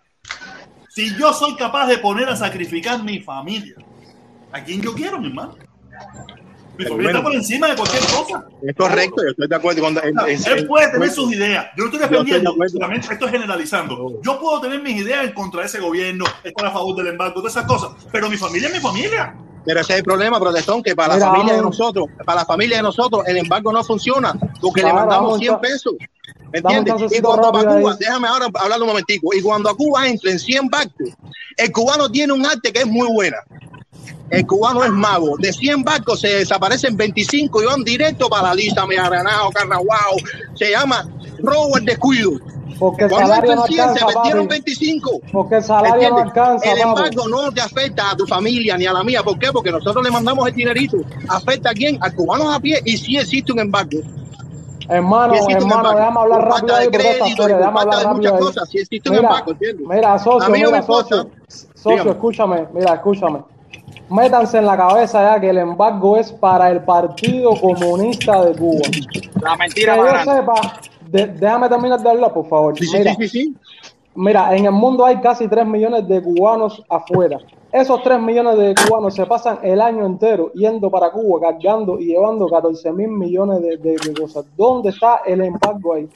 si 0.89 1.16
yo 1.16 1.32
soy 1.32 1.55
capaz 1.56 1.86
de 1.86 1.98
poner 1.98 2.28
a 2.28 2.36
sacrificar 2.36 3.02
mi 3.02 3.20
familia, 3.20 3.74
¿a 4.52 4.62
quién 4.62 4.82
yo 4.82 4.93
quiero, 4.94 5.19
mi 5.20 5.28
hermano? 5.28 5.56
Mi 6.78 6.84
familia 6.84 7.10
está 7.10 7.22
por 7.22 7.34
encima 7.34 7.68
de 7.68 7.76
cualquier 7.76 8.02
cosa. 8.02 8.44
Es 8.62 8.74
correcto, 8.76 9.22
yo 9.22 9.30
estoy 9.30 9.48
de 9.48 9.56
acuerdo 9.56 9.82
con 9.82 9.96
él. 9.98 10.14
Él 10.28 10.66
puede 10.66 10.90
tener 10.90 11.10
sus 11.10 11.32
ideas. 11.32 11.66
Yo 11.76 11.84
no 11.84 11.90
estoy 11.90 12.01
defendiendo, 12.01 12.55
solamente 12.72 13.12
esto 13.12 13.26
es 13.26 13.30
generalizando. 13.30 14.20
Yo 14.22 14.40
puedo 14.40 14.60
tener 14.60 14.82
mis 14.82 14.96
ideas 14.96 15.24
en 15.24 15.32
contra 15.32 15.60
de 15.60 15.66
ese 15.66 15.80
gobierno, 15.80 16.24
estar 16.42 16.66
a 16.66 16.70
favor 16.70 16.96
del 16.96 17.09
embargo, 17.09 17.34
todas 17.34 17.52
esas 17.52 17.66
cosas, 17.66 17.90
pero 18.10 18.28
mi 18.28 18.36
familia 18.36 18.68
es 18.68 18.74
mi 18.74 18.80
familia. 18.80 19.36
Pero 19.64 19.80
ese 19.80 19.94
es 19.94 19.98
el 20.01 20.05
problema, 20.05 20.38
protestón, 20.38 20.82
que 20.82 20.94
para 20.94 21.16
la 21.16 21.26
familia 21.26 21.55
de 21.55 21.62
nosotros, 21.62 22.06
para 22.24 22.40
la 22.40 22.46
familia 22.46 22.76
de 22.78 22.82
nosotros, 22.82 23.22
el 23.26 23.38
embargo 23.38 23.72
no 23.72 23.82
funciona, 23.82 24.34
porque 24.60 24.82
le 24.82 24.92
mandamos 24.92 25.38
100 25.38 25.60
pesos. 25.60 25.94
¿Entiendes? 26.52 26.94
Y 27.12 27.20
cuando 27.20 27.48
a 27.48 27.64
Cuba, 27.64 27.96
déjame 27.98 28.28
ahora 28.28 28.46
hablar 28.54 28.80
un 28.80 28.88
momentico, 28.88 29.34
y 29.34 29.42
cuando 29.42 29.70
a 29.70 29.76
Cuba 29.76 30.06
entren 30.06 30.38
100 30.38 30.68
barcos, 30.68 31.10
el 31.56 31.72
cubano 31.72 32.10
tiene 32.10 32.32
un 32.32 32.44
arte 32.44 32.72
que 32.72 32.80
es 32.80 32.86
muy 32.86 33.08
buena. 33.12 33.38
El 34.30 34.46
cubano 34.46 34.84
es 34.84 34.90
mago. 34.90 35.36
De 35.38 35.52
100 35.52 35.82
barcos 35.82 36.20
se 36.20 36.28
desaparecen 36.28 36.96
25 36.96 37.62
y 37.62 37.66
van 37.66 37.84
directo 37.84 38.28
para 38.28 38.48
la 38.48 38.54
lista, 38.54 38.84
Granado, 38.86 39.50
Carnaguao. 39.50 40.16
Se 40.54 40.70
llama 40.70 41.08
robo 41.38 41.76
el 41.76 41.84
descuido. 41.84 42.32
Porque 42.78 43.04
el 43.04 43.10
salario 43.10 43.54
no 43.54 43.62
alcanza, 43.64 43.94
se 43.94 44.16
metieron 44.16 44.48
25. 44.48 45.20
Porque 45.30 45.56
el 45.56 45.62
salario 45.62 46.10
no 46.10 46.18
alcanza. 46.18 46.72
El 46.72 46.78
embargo 46.80 47.28
no 47.28 47.52
te 47.52 47.60
afecta 47.60 48.10
a 48.10 48.16
tu 48.16 48.26
familia 48.26 48.76
ni 48.76 48.86
a 48.86 48.92
la 48.92 49.04
mía. 49.04 49.22
¿Por 49.22 49.38
qué? 49.38 49.52
Porque 49.52 49.70
nosotros 49.70 50.02
le 50.02 50.10
mandamos 50.10 50.48
el 50.48 50.54
dinerito. 50.54 50.96
¿Afecta 51.28 51.70
a 51.70 51.74
quién? 51.74 51.98
Al 52.00 52.14
cubano 52.14 52.50
a 52.52 52.58
pie 52.58 52.80
y 52.84 52.96
sí 52.96 53.16
existe 53.16 53.52
un 53.52 53.60
embargo. 53.60 54.00
Hermano, 54.89 55.35
hermano, 55.48 55.94
déjame 55.94 56.20
hablar 56.20 56.48
rápido 56.48 56.77
ahí, 56.77 56.89
crédito, 56.89 57.47
déjame 57.47 57.81
hablar 57.81 58.05
rápido 58.05 58.39
cosas, 58.39 58.69
si 58.69 58.78
existe 58.78 59.11
un 59.11 59.16
embargo, 59.16 59.52
mira, 59.89 60.19
socio, 60.19 60.51
mira, 60.51 60.82
socio, 60.82 61.31
socio, 61.74 62.11
escúchame, 62.11 62.69
mira, 62.73 62.94
escúchame. 62.94 63.40
Métanse 64.11 64.59
en 64.59 64.66
la 64.66 64.77
cabeza 64.77 65.23
ya 65.23 65.40
que 65.40 65.48
el 65.48 65.59
embargo 65.59 66.16
es 66.19 66.31
para 66.31 66.70
el 66.70 66.82
Partido 66.85 67.59
Comunista 67.59 68.44
de 68.44 68.55
Cuba. 68.55 68.82
La 69.40 69.56
mentira 69.56 69.94
que 69.94 70.01
yo 70.01 70.32
sepa, 70.35 70.78
déjame 71.11 71.69
terminar 71.69 72.01
de 72.01 72.11
hablar, 72.11 72.32
por 72.32 72.47
favor. 72.48 72.78
Sí, 72.78 72.86
mira, 72.93 73.15
sí, 73.15 73.28
sí, 73.28 73.56
mira, 74.15 74.55
en 74.55 74.66
el 74.66 74.73
mundo 74.73 75.06
hay 75.06 75.20
casi 75.20 75.48
3 75.48 75.66
millones 75.66 76.06
de 76.06 76.23
cubanos 76.23 76.82
afuera. 76.90 77.39
Esos 77.74 78.05
3 78.05 78.20
millones 78.20 78.56
de 78.56 78.72
cubanos 78.72 79.16
se 79.16 79.26
pasan 79.26 79.59
el 79.64 79.80
año 79.80 80.06
entero 80.06 80.52
yendo 80.52 80.92
para 80.92 81.10
Cuba, 81.10 81.40
cargando 81.40 81.98
y 81.98 82.05
llevando 82.05 82.46
14 82.46 82.92
mil 82.92 83.09
millones 83.09 83.60
de, 83.62 84.14
cosas. 84.16 84.44
¿Dónde 84.56 84.90
está 84.90 85.22
el 85.26 85.40
embargo 85.40 85.94
ahí? 85.94 86.09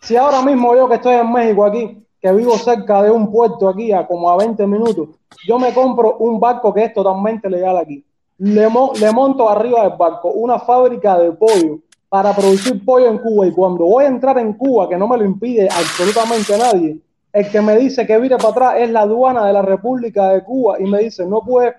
Si 0.00 0.16
ahora 0.16 0.40
mismo 0.40 0.72
yo 0.76 0.88
que 0.88 0.94
estoy 0.94 1.16
en 1.16 1.32
México 1.32 1.64
aquí, 1.64 2.00
que 2.22 2.30
vivo 2.30 2.56
cerca 2.56 3.02
de 3.02 3.10
un 3.10 3.28
puerto 3.28 3.68
aquí, 3.68 3.90
a 3.90 4.06
como 4.06 4.30
a 4.30 4.36
20 4.36 4.64
minutos, 4.68 5.08
yo 5.48 5.58
me 5.58 5.74
compro 5.74 6.16
un 6.18 6.38
barco 6.38 6.72
que 6.72 6.84
es 6.84 6.94
totalmente 6.94 7.50
legal 7.50 7.76
aquí. 7.76 8.04
Le 8.38 8.68
monto 8.68 9.50
arriba 9.50 9.82
del 9.82 9.98
barco 9.98 10.30
una 10.30 10.60
fábrica 10.60 11.18
de 11.18 11.32
pollo 11.32 11.80
para 12.08 12.32
producir 12.36 12.84
pollo 12.84 13.08
en 13.08 13.18
Cuba 13.18 13.48
y 13.48 13.50
cuando 13.50 13.84
voy 13.84 14.04
a 14.04 14.08
entrar 14.08 14.38
en 14.38 14.52
Cuba, 14.52 14.88
que 14.88 14.96
no 14.96 15.08
me 15.08 15.16
lo 15.16 15.24
impide 15.24 15.68
absolutamente 15.68 16.56
nadie, 16.56 17.00
el 17.32 17.50
que 17.50 17.60
me 17.60 17.76
dice 17.76 18.06
que 18.06 18.18
vire 18.18 18.36
para 18.36 18.48
atrás 18.48 18.74
es 18.78 18.90
la 18.90 19.02
aduana 19.02 19.46
de 19.46 19.52
la 19.52 19.62
República 19.62 20.28
de 20.30 20.42
Cuba 20.42 20.76
y 20.80 20.84
me 20.84 20.98
dice 21.00 21.26
no 21.26 21.40
puedes 21.42 21.74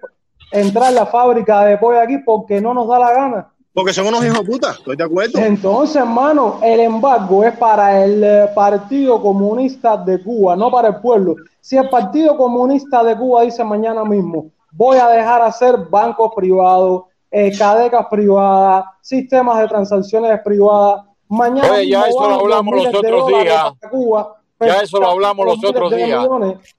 entrar 0.52 0.90
en 0.90 0.96
la 0.96 1.06
fábrica 1.06 1.66
de 1.66 1.78
pollo 1.78 2.00
aquí 2.00 2.18
porque 2.20 2.62
no 2.62 2.74
nos 2.74 2.88
da 2.88 3.00
la 3.00 3.14
gana. 3.14 3.48
Porque 3.74 3.94
son 3.94 4.08
unos 4.08 4.26
hijos 4.26 4.40
de 4.40 4.46
puta, 4.46 4.72
estoy 4.72 4.98
de 4.98 5.04
acuerdo. 5.06 5.40
Entonces, 5.40 5.96
hermano, 5.96 6.60
el 6.62 6.82
embargo 6.82 7.44
es 7.46 7.58
para 7.58 8.04
el 8.04 8.22
eh, 8.22 8.50
Partido 8.54 9.22
Comunista 9.22 9.96
de 9.96 10.22
Cuba, 10.22 10.58
no 10.58 10.70
para 10.70 10.90
el 10.90 10.96
pueblo. 10.98 11.36
Si 11.62 11.78
el 11.78 11.90
Partido 11.90 12.36
Comunista 12.36 13.02
de 13.02 13.16
Cuba 13.16 13.44
dice 13.44 13.64
mañana 13.64 14.04
mismo, 14.04 14.52
voy 14.72 14.98
a 14.98 15.08
dejar 15.08 15.42
hacer 15.42 15.78
bancos 15.90 16.34
privados, 16.36 17.04
eh, 17.30 17.58
cadecas 17.58 18.08
privadas, 18.08 18.84
sistemas 19.02 19.60
de 19.60 19.68
transacciones 19.70 20.42
privadas. 20.44 21.06
Mañana 21.30 21.72
Oye, 21.72 21.92
ya 21.92 22.04
eso 22.04 22.28
lo 22.28 22.42
hablamos 22.42 22.76
los 22.76 22.94
otros 22.94 23.28
días. 23.28 23.72
Cuba, 23.90 24.41
ya 24.62 24.82
eso 24.82 25.00
lo 25.00 25.10
hablamos 25.10 25.46
los 25.46 25.64
otros 25.64 25.96
días. 25.96 26.26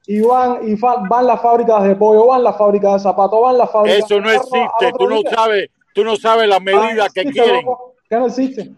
Y 0.07 0.21
van, 0.21 0.59
y 0.67 0.75
van 0.75 1.27
las 1.27 1.41
fábricas 1.41 1.83
de 1.83 1.95
pollo, 1.95 2.27
van 2.27 2.43
las 2.43 2.57
fábricas 2.57 2.93
de 2.93 2.99
zapatos, 2.99 3.41
van 3.41 3.57
las 3.57 3.71
fábricas. 3.71 4.05
Eso 4.05 4.19
no 4.19 4.31
existe, 4.31 4.93
tú 4.97 5.09
no 5.09 5.21
sabes, 5.29 5.69
tú 5.93 6.03
no 6.03 6.15
sabes 6.15 6.47
las 6.47 6.61
medidas 6.61 7.11
que 7.13 7.25
quieren. 7.25 7.65
¿Qué 8.09 8.17
no 8.17 8.27
existe? 8.27 8.71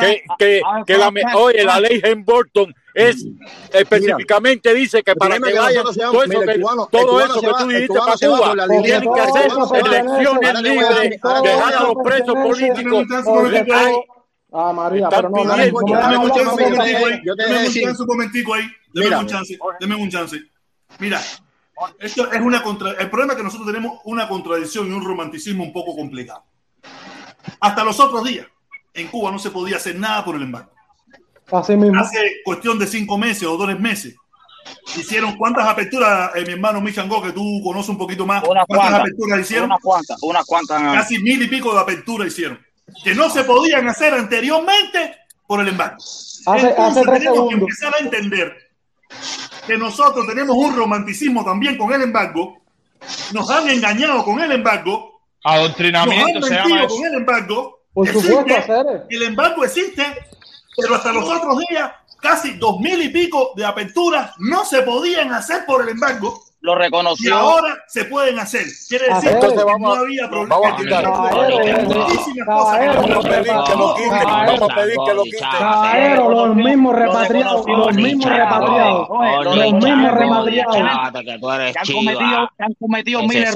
que, 0.00 0.22
que, 0.38 0.62
que 0.86 0.96
la, 0.96 1.12
oye, 1.36 1.64
la 1.64 1.80
ley 1.80 2.00
en 2.02 2.24
Burton 2.24 2.74
es 2.94 3.26
específicamente 3.72 4.74
dice 4.74 5.02
que 5.02 5.14
para 5.14 5.38
que 5.38 5.52
vayan 5.52 5.84
todo 5.84 6.22
eso, 6.24 6.40
que, 6.40 6.58
todo 6.90 7.20
eso 7.20 7.40
que 7.40 7.50
tú 7.58 7.68
dijiste 7.68 7.98
para 7.98 8.14
Cuba 8.16 8.66
tienen 8.82 9.12
que 9.12 9.20
hacer 9.20 9.50
elecciones 9.86 10.62
libres, 10.62 11.20
dejar 11.42 11.74
a 11.74 11.82
los 11.82 11.94
presos 12.02 12.34
políticos. 12.34 13.04
Ah, 14.52 14.72
María, 14.72 15.08
pero 15.08 15.30
no, 15.30 15.44
dame 15.44 15.70
un 15.70 16.32
chance, 16.32 18.02
un 18.02 18.06
momentico 18.06 18.54
ahí, 18.54 18.68
deme 18.92 19.16
un 19.16 19.26
chance, 19.26 19.58
deme 19.78 19.94
un 19.94 20.10
chance. 20.10 20.40
Mira, 20.98 21.20
esto 21.98 22.30
es 22.32 22.40
una 22.40 22.62
contra... 22.62 22.92
el 22.92 23.08
problema 23.08 23.34
es 23.34 23.36
que 23.38 23.44
nosotros 23.44 23.66
tenemos 23.68 24.00
una 24.04 24.28
contradicción 24.28 24.88
y 24.88 24.92
un 24.92 25.04
romanticismo 25.04 25.62
un 25.62 25.72
poco 25.72 25.94
complicado. 25.94 26.44
Hasta 27.60 27.84
los 27.84 28.00
otros 28.00 28.24
días, 28.24 28.46
en 28.92 29.06
Cuba 29.08 29.30
no 29.30 29.38
se 29.38 29.50
podía 29.50 29.76
hacer 29.76 29.96
nada 29.96 30.24
por 30.24 30.34
el 30.34 30.42
embargo. 30.42 30.70
Hace 31.52 32.42
cuestión 32.44 32.78
de 32.78 32.86
cinco 32.86 33.18
meses 33.18 33.44
o 33.44 33.56
dos 33.56 33.78
meses. 33.78 34.16
Hicieron 34.96 35.36
cuántas 35.36 35.66
aperturas, 35.66 36.32
eh, 36.34 36.44
mi 36.44 36.52
hermano 36.52 36.80
Michango, 36.80 37.22
que 37.22 37.32
tú 37.32 37.60
conoces 37.64 37.88
un 37.88 37.98
poquito 37.98 38.26
más. 38.26 38.42
¿Cuántas 38.42 39.00
aperturas 39.00 39.40
hicieron? 39.40 39.66
Unas 39.66 39.80
cuantas, 39.80 40.18
unas 40.22 40.44
cuantas. 40.44 40.82
Casi 40.82 41.18
mil 41.18 41.40
y 41.42 41.48
pico 41.48 41.72
de 41.72 41.80
aperturas 41.80 42.28
hicieron. 42.28 42.58
Que 43.02 43.14
no 43.14 43.30
se 43.30 43.44
podían 43.44 43.88
hacer 43.88 44.14
anteriormente 44.14 45.18
por 45.46 45.60
el 45.60 45.68
embargo. 45.68 45.96
Hace, 46.46 46.68
Entonces 46.68 47.04
tenemos 47.04 47.48
que 47.48 47.54
empezar 47.54 47.94
a 47.94 48.02
entender 48.02 48.56
que 49.66 49.76
nosotros 49.76 50.26
tenemos 50.26 50.56
un 50.56 50.76
romanticismo 50.76 51.44
también 51.44 51.76
con 51.76 51.92
el 51.92 52.02
embargo. 52.02 52.58
Nos 53.32 53.50
han 53.50 53.68
engañado 53.68 54.24
con 54.24 54.40
el 54.40 54.52
embargo. 54.52 55.22
Adoctrinamiento 55.44 56.40
nos 56.40 56.50
han 56.50 56.68
mentido 56.68 56.88
con 56.88 57.06
el 57.06 57.14
embargo. 57.14 57.80
Por 57.92 58.06
supuesto, 58.08 58.56
hacer. 58.56 59.06
El 59.08 59.22
embargo 59.22 59.64
existe 59.64 60.04
pero 60.80 60.94
hasta 60.94 61.12
los 61.12 61.28
otros 61.28 61.58
días, 61.68 61.92
casi 62.20 62.52
dos 62.52 62.78
mil 62.80 63.00
y 63.02 63.08
pico 63.08 63.52
de 63.56 63.64
aperturas 63.64 64.32
no 64.38 64.64
se 64.64 64.82
podían 64.82 65.32
hacer 65.32 65.64
por 65.66 65.82
el 65.82 65.90
embargo. 65.90 66.42
Lo 66.62 66.74
reconoció. 66.74 67.30
Y 67.30 67.32
ahora 67.32 67.74
se 67.86 68.04
pueden 68.04 68.38
hacer. 68.38 68.66
Quiere 68.86 69.06
decir 69.14 69.30
que 69.30 69.38
no 69.78 69.94
había 69.94 70.28
problema. 70.28 70.56
Vamos 70.56 70.72
a 70.72 70.76
quitar. 70.76 71.04
Vamos 71.04 71.30
a 71.30 71.32
pedir 71.40 71.86
que 71.86 71.94
lo 73.76 73.94
quiten. 73.94 74.18
Vamos 74.26 74.62
a 74.62 74.68
pedir 74.74 74.96
que 75.06 75.14
lo 75.14 75.22
quiten. 75.22 75.40
los 76.16 76.54
mismos 76.56 76.94
repatriados. 76.94 77.64
Los 77.66 77.94
mismos 77.94 78.26
repatriados. 78.26 79.08
Los 79.44 79.72
mismos 79.72 80.12
repatriados. 80.12 80.76
Que 82.58 82.64
han 82.64 82.74
cometido 82.78 83.22
mil 83.22 83.38
errores. 83.38 83.54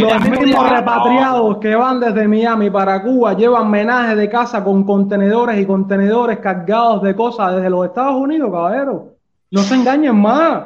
Los 0.00 0.20
mismos 0.30 0.68
repatriados 0.68 1.58
que 1.58 1.74
van 1.76 2.00
desde 2.00 2.26
Miami 2.26 2.70
para 2.70 3.00
Cuba 3.02 3.34
llevan 3.34 3.70
menaje 3.70 4.16
de 4.16 4.28
casa 4.28 4.64
con 4.64 4.82
contenedores 4.84 5.58
y 5.60 5.66
contenedores 5.66 6.38
cargados 6.40 7.02
de 7.02 7.14
cosas 7.14 7.54
desde 7.54 7.70
los 7.70 7.86
Estados 7.86 8.16
Unidos, 8.16 8.50
caballero. 8.50 9.09
No 9.50 9.62
se 9.62 9.74
engañen 9.74 10.16
más. 10.16 10.64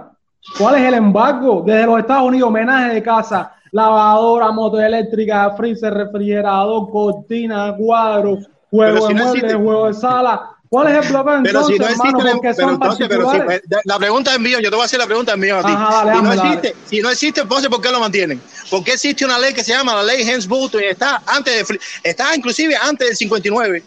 ¿Cuál 0.59 0.77
es 0.77 0.83
el 0.83 0.95
embargo? 0.95 1.63
Desde 1.67 1.87
los 1.87 2.01
Estados 2.01 2.29
Unidos, 2.29 2.49
homenaje 2.49 2.95
de 2.95 3.03
casa, 3.03 3.55
lavadora, 3.73 4.53
moto 4.53 4.81
eléctrica, 4.81 5.55
freezer, 5.57 5.95
refrigerador, 5.95 6.91
cortina, 6.91 7.75
cuadro, 7.77 8.39
juego 8.71 9.09
de 9.09 9.15
muebles, 9.15 9.55
juego 9.55 9.87
de 9.87 9.95
sala. 9.95 10.51
¿Cuál 10.69 10.89
es 10.89 11.07
el 11.07 11.13
problema 11.13 11.43
pero 11.45 11.65
si 11.67 11.79
no 11.79 11.87
existe 11.87 12.49
existe, 12.49 13.09
pero, 13.09 13.31
si, 13.31 13.39
la 13.85 13.97
pregunta 13.97 14.35
es 14.35 14.41
mía, 14.41 14.61
yo 14.61 14.71
te 14.71 14.77
voy 14.77 14.83
a 14.83 14.87
hacer 14.87 14.99
la 14.99 15.07
pregunta 15.07 15.37
mía 15.37 15.61
a 15.61 15.63
ti. 15.63 16.17
si, 16.17 16.23
no 16.23 16.33
existe, 16.33 16.77
si 16.85 17.01
no 17.01 17.11
existe, 17.11 17.41
entonces 17.43 17.69
¿por 17.69 17.81
qué 17.81 17.93
lo 17.93 18.01
mantienen? 18.01 18.43
Porque 18.71 18.95
existe 18.95 19.25
una 19.25 19.39
ley 19.39 19.55
que 19.55 19.63
se 19.63 19.73
llama 19.73 19.95
la 19.95 20.03
ley 20.03 20.29
Hens-Bolton 20.29 20.83
y 20.83 20.87
está 20.87 21.23
antes 21.27 21.69
de, 21.69 21.79
está 22.03 22.35
inclusive 22.35 22.75
antes 22.77 23.07
del 23.07 23.17
59. 23.17 23.85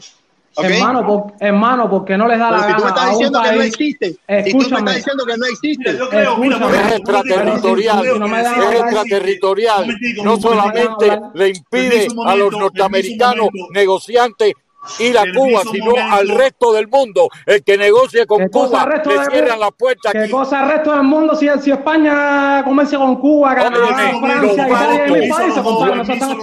Hermano, 0.58 1.06
por, 1.06 1.34
hermano, 1.40 1.90
porque 1.90 2.18
no 2.18 2.28
les 2.28 2.40
da 2.40 2.52
la 2.52 2.60
si 2.60 2.64
gana. 2.64 2.78
Tú 2.78 2.84
me 2.84 2.90
estás 2.90 3.10
diciendo 3.12 3.42
que 3.44 3.52
no 3.56 3.62
existe. 3.62 4.08
Si 4.10 4.52
tú 4.52 4.58
me 4.58 4.64
estás 4.64 4.96
diciendo 4.96 5.26
que 5.26 5.38
no 5.38 5.46
existe. 5.46 5.98
Yo 5.98 6.10
creo, 6.10 6.38
mira, 6.38 6.58
es 6.58 6.92
extraterritorial. 6.94 8.06
es 8.06 8.80
extraterritorial. 8.82 9.98
No 10.24 10.40
solamente 10.40 11.20
le 11.34 11.50
impide 11.50 12.08
a 12.26 12.36
los 12.36 12.52
norteamericanos 12.52 13.50
negociantes 13.72 14.54
ir 15.00 15.18
a 15.18 15.24
Cuba, 15.34 15.62
sino 15.72 15.94
al 15.96 16.28
resto 16.30 16.74
del 16.74 16.88
mundo. 16.88 17.30
El 17.46 17.64
que 17.64 17.78
negocie 17.78 18.26
con 18.26 18.48
Cuba, 18.50 18.88
le 19.06 19.26
cierran 19.32 19.60
la 19.60 19.72
puerta 19.72 20.12
¿Qué 20.12 20.30
cosa 20.30 20.62
al 20.62 20.70
resto 20.72 20.92
del 20.92 21.04
mundo 21.04 21.36
si, 21.36 21.48
si 21.62 21.72
España 21.72 22.64
comercia 22.64 22.98
con 22.98 23.16
Cuba, 23.20 23.56
Canadá, 23.56 24.14
Francia, 24.20 24.68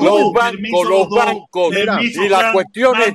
los 0.00 0.32
bancos, 0.32 0.88
los 0.88 1.08
bancos 1.08 1.74
y 2.00 2.28
las 2.28 2.52
cuestiones 2.52 3.14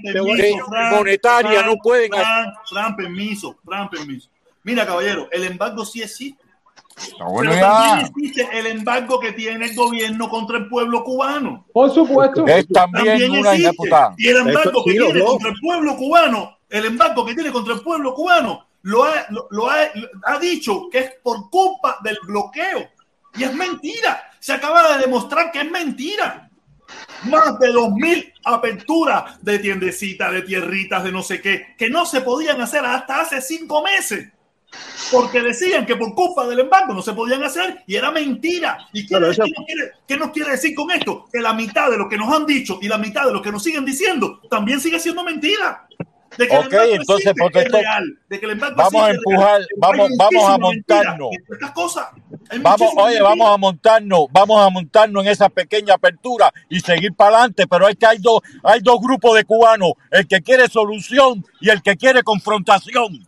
monetarias 0.92 1.66
no 1.66 1.76
pueden 1.78 2.14
hacer. 2.14 2.54
Fran, 2.70 2.96
permiso, 2.96 3.56
Fran, 3.66 3.90
permiso. 3.90 4.30
Mira, 4.64 4.86
caballero, 4.86 5.28
el 5.32 5.44
embargo 5.46 5.86
sí 5.86 6.02
existe. 6.02 6.49
Bueno, 7.20 7.52
Pero 7.52 7.62
también 7.62 8.06
existe 8.08 8.50
el 8.60 8.68
embargo 8.68 9.20
que 9.20 9.32
tiene 9.34 9.66
el 9.66 9.76
gobierno 9.76 10.30
contra 10.30 10.58
el 10.58 10.68
pueblo 10.68 11.04
cubano. 11.04 11.66
Por 11.74 11.94
supuesto. 11.94 12.46
Es 12.48 12.68
también, 12.68 13.32
una 13.32 13.54
ejecutada. 13.54 14.14
Y 14.18 14.28
el 14.28 14.38
embargo 14.38 14.84
que 14.86 14.92
tiene 14.92 15.24
contra 15.24 15.50
el 15.50 15.56
pueblo 15.62 15.96
cubano, 15.96 16.58
el 16.70 16.86
embargo 16.86 17.26
que 17.26 17.34
tiene 17.36 17.52
contra 17.52 17.74
el 17.74 17.82
pueblo 17.82 18.14
cubano, 18.14 18.68
lo 18.82 19.04
ha, 19.04 19.26
lo, 19.50 19.70
ha, 19.70 19.78
ha 20.24 20.40
dicho 20.40 20.90
que 20.92 21.00
es 21.00 21.12
por 21.22 21.50
culpa 21.50 21.98
del 22.04 22.18
bloqueo. 22.26 22.88
Y 23.36 23.44
es 23.44 23.54
mentira. 23.54 24.24
Se 24.40 24.54
acaba 24.54 24.96
de 24.96 25.04
demostrar 25.04 25.52
que 25.52 25.62
es 25.62 25.72
mentira. 25.72 26.50
Más 27.26 27.60
de 27.60 27.72
dos 27.72 27.92
mil 27.92 28.34
aperturas 28.46 29.44
de 29.44 29.60
tiendecitas, 29.60 30.32
de 30.32 30.42
tierritas, 30.42 31.04
de 31.04 31.12
no 31.12 31.22
sé 31.22 31.40
qué, 31.40 31.76
que 31.78 31.90
no 31.90 32.06
se 32.06 32.22
podían 32.22 32.60
hacer 32.62 32.84
hasta 32.84 33.22
hace 33.22 33.42
cinco 33.42 33.84
meses 33.84 34.30
porque 35.12 35.42
decían 35.42 35.86
que 35.86 35.96
por 35.96 36.14
culpa 36.14 36.48
del 36.48 36.60
embargo 36.60 36.94
no 36.94 37.02
se 37.02 37.14
podían 37.14 37.44
hacer 37.44 37.84
y 37.88 37.96
era 37.96 38.12
mentira. 38.12 38.88
¿Y 38.94 39.08
qué, 39.08 39.20
nos 39.20 39.36
quiere, 39.36 39.92
qué, 40.08 40.18
nos 40.18 40.32
quiere, 40.32 40.52
decir 40.52 40.76
con 40.76 40.92
esto? 40.92 41.26
Que 41.32 41.40
la 41.40 41.54
mitad 41.54 41.90
de 41.90 41.98
lo 41.98 42.08
que 42.08 42.18
nos 42.18 42.34
han 42.34 42.46
dicho 42.46 42.80
y 42.82 42.88
la 42.88 42.98
mitad 42.98 43.26
de 43.26 43.34
lo 43.34 43.42
que 43.42 43.52
nos 43.52 43.64
siguen 43.64 43.86
diciendo 43.86 44.42
también 44.50 44.80
sigue 44.80 45.00
siendo 45.00 45.24
mentira. 45.24 45.88
De 46.38 46.48
que 46.48 46.58
ok, 46.58 46.74
entonces 46.92 47.34
de 48.30 48.40
que 48.40 48.46
el 48.46 48.56
vamos 48.56 48.94
a 48.94 49.10
empujar, 49.10 49.62
vamos, 49.78 50.10
vamos 50.18 50.50
a 50.50 50.58
montarnos. 50.58 51.30
vamos, 52.62 52.90
oye, 52.98 53.22
vamos 53.22 53.50
a 53.52 53.58
montarnos, 53.58 54.28
vamos 54.32 54.62
a 54.62 54.70
montarnos 54.70 55.26
en 55.26 55.32
esa 55.32 55.50
pequeña 55.50 55.96
apertura 55.96 56.54
y 56.70 56.80
seguir 56.82 57.14
para 57.14 57.38
adelante, 57.38 57.66
pero 57.68 57.88
es 57.88 57.96
que 57.96 58.06
hay 58.06 58.20
dos, 58.20 58.42
hay 58.64 58.80
dos 58.82 59.00
grupos 59.02 59.36
de 59.36 59.44
cubanos, 59.44 59.94
el 60.12 60.28
que 60.28 60.42
quiere 60.42 60.68
solución 60.68 61.44
y 61.60 61.70
el 61.70 61.82
que 61.82 61.98
quiere 61.98 62.22
confrontación. 62.22 63.28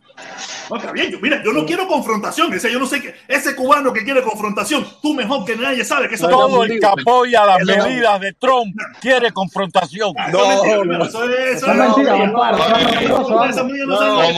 No, 0.70 0.76
está 0.76 0.92
bien, 0.92 1.10
yo, 1.10 1.18
mira, 1.20 1.42
yo 1.44 1.52
no 1.52 1.66
quiero 1.66 1.86
confrontación. 1.86 2.52
Ese, 2.52 2.72
yo 2.72 2.78
no 2.78 2.86
sé 2.86 3.00
que 3.00 3.14
ese 3.28 3.54
cubano 3.54 3.92
que 3.92 4.04
quiere 4.04 4.22
confrontación, 4.22 4.86
tú 5.02 5.14
mejor 5.14 5.44
que 5.44 5.56
nadie 5.56 5.84
sabe 5.84 6.08
que 6.08 6.14
eso 6.14 6.28
todo 6.28 6.62
el 6.64 6.78
que 6.78 6.86
apoya 6.86 7.44
las 7.44 7.64
medidas 7.64 8.20
de 8.20 8.32
Trump 8.34 8.74
quiere 9.00 9.32
confrontación. 9.32 10.14
No, 10.32 10.84
no, 10.84 11.04
eso 11.04 11.24
es 11.24 11.62
mentira, 11.66 12.32
Como 12.32 12.42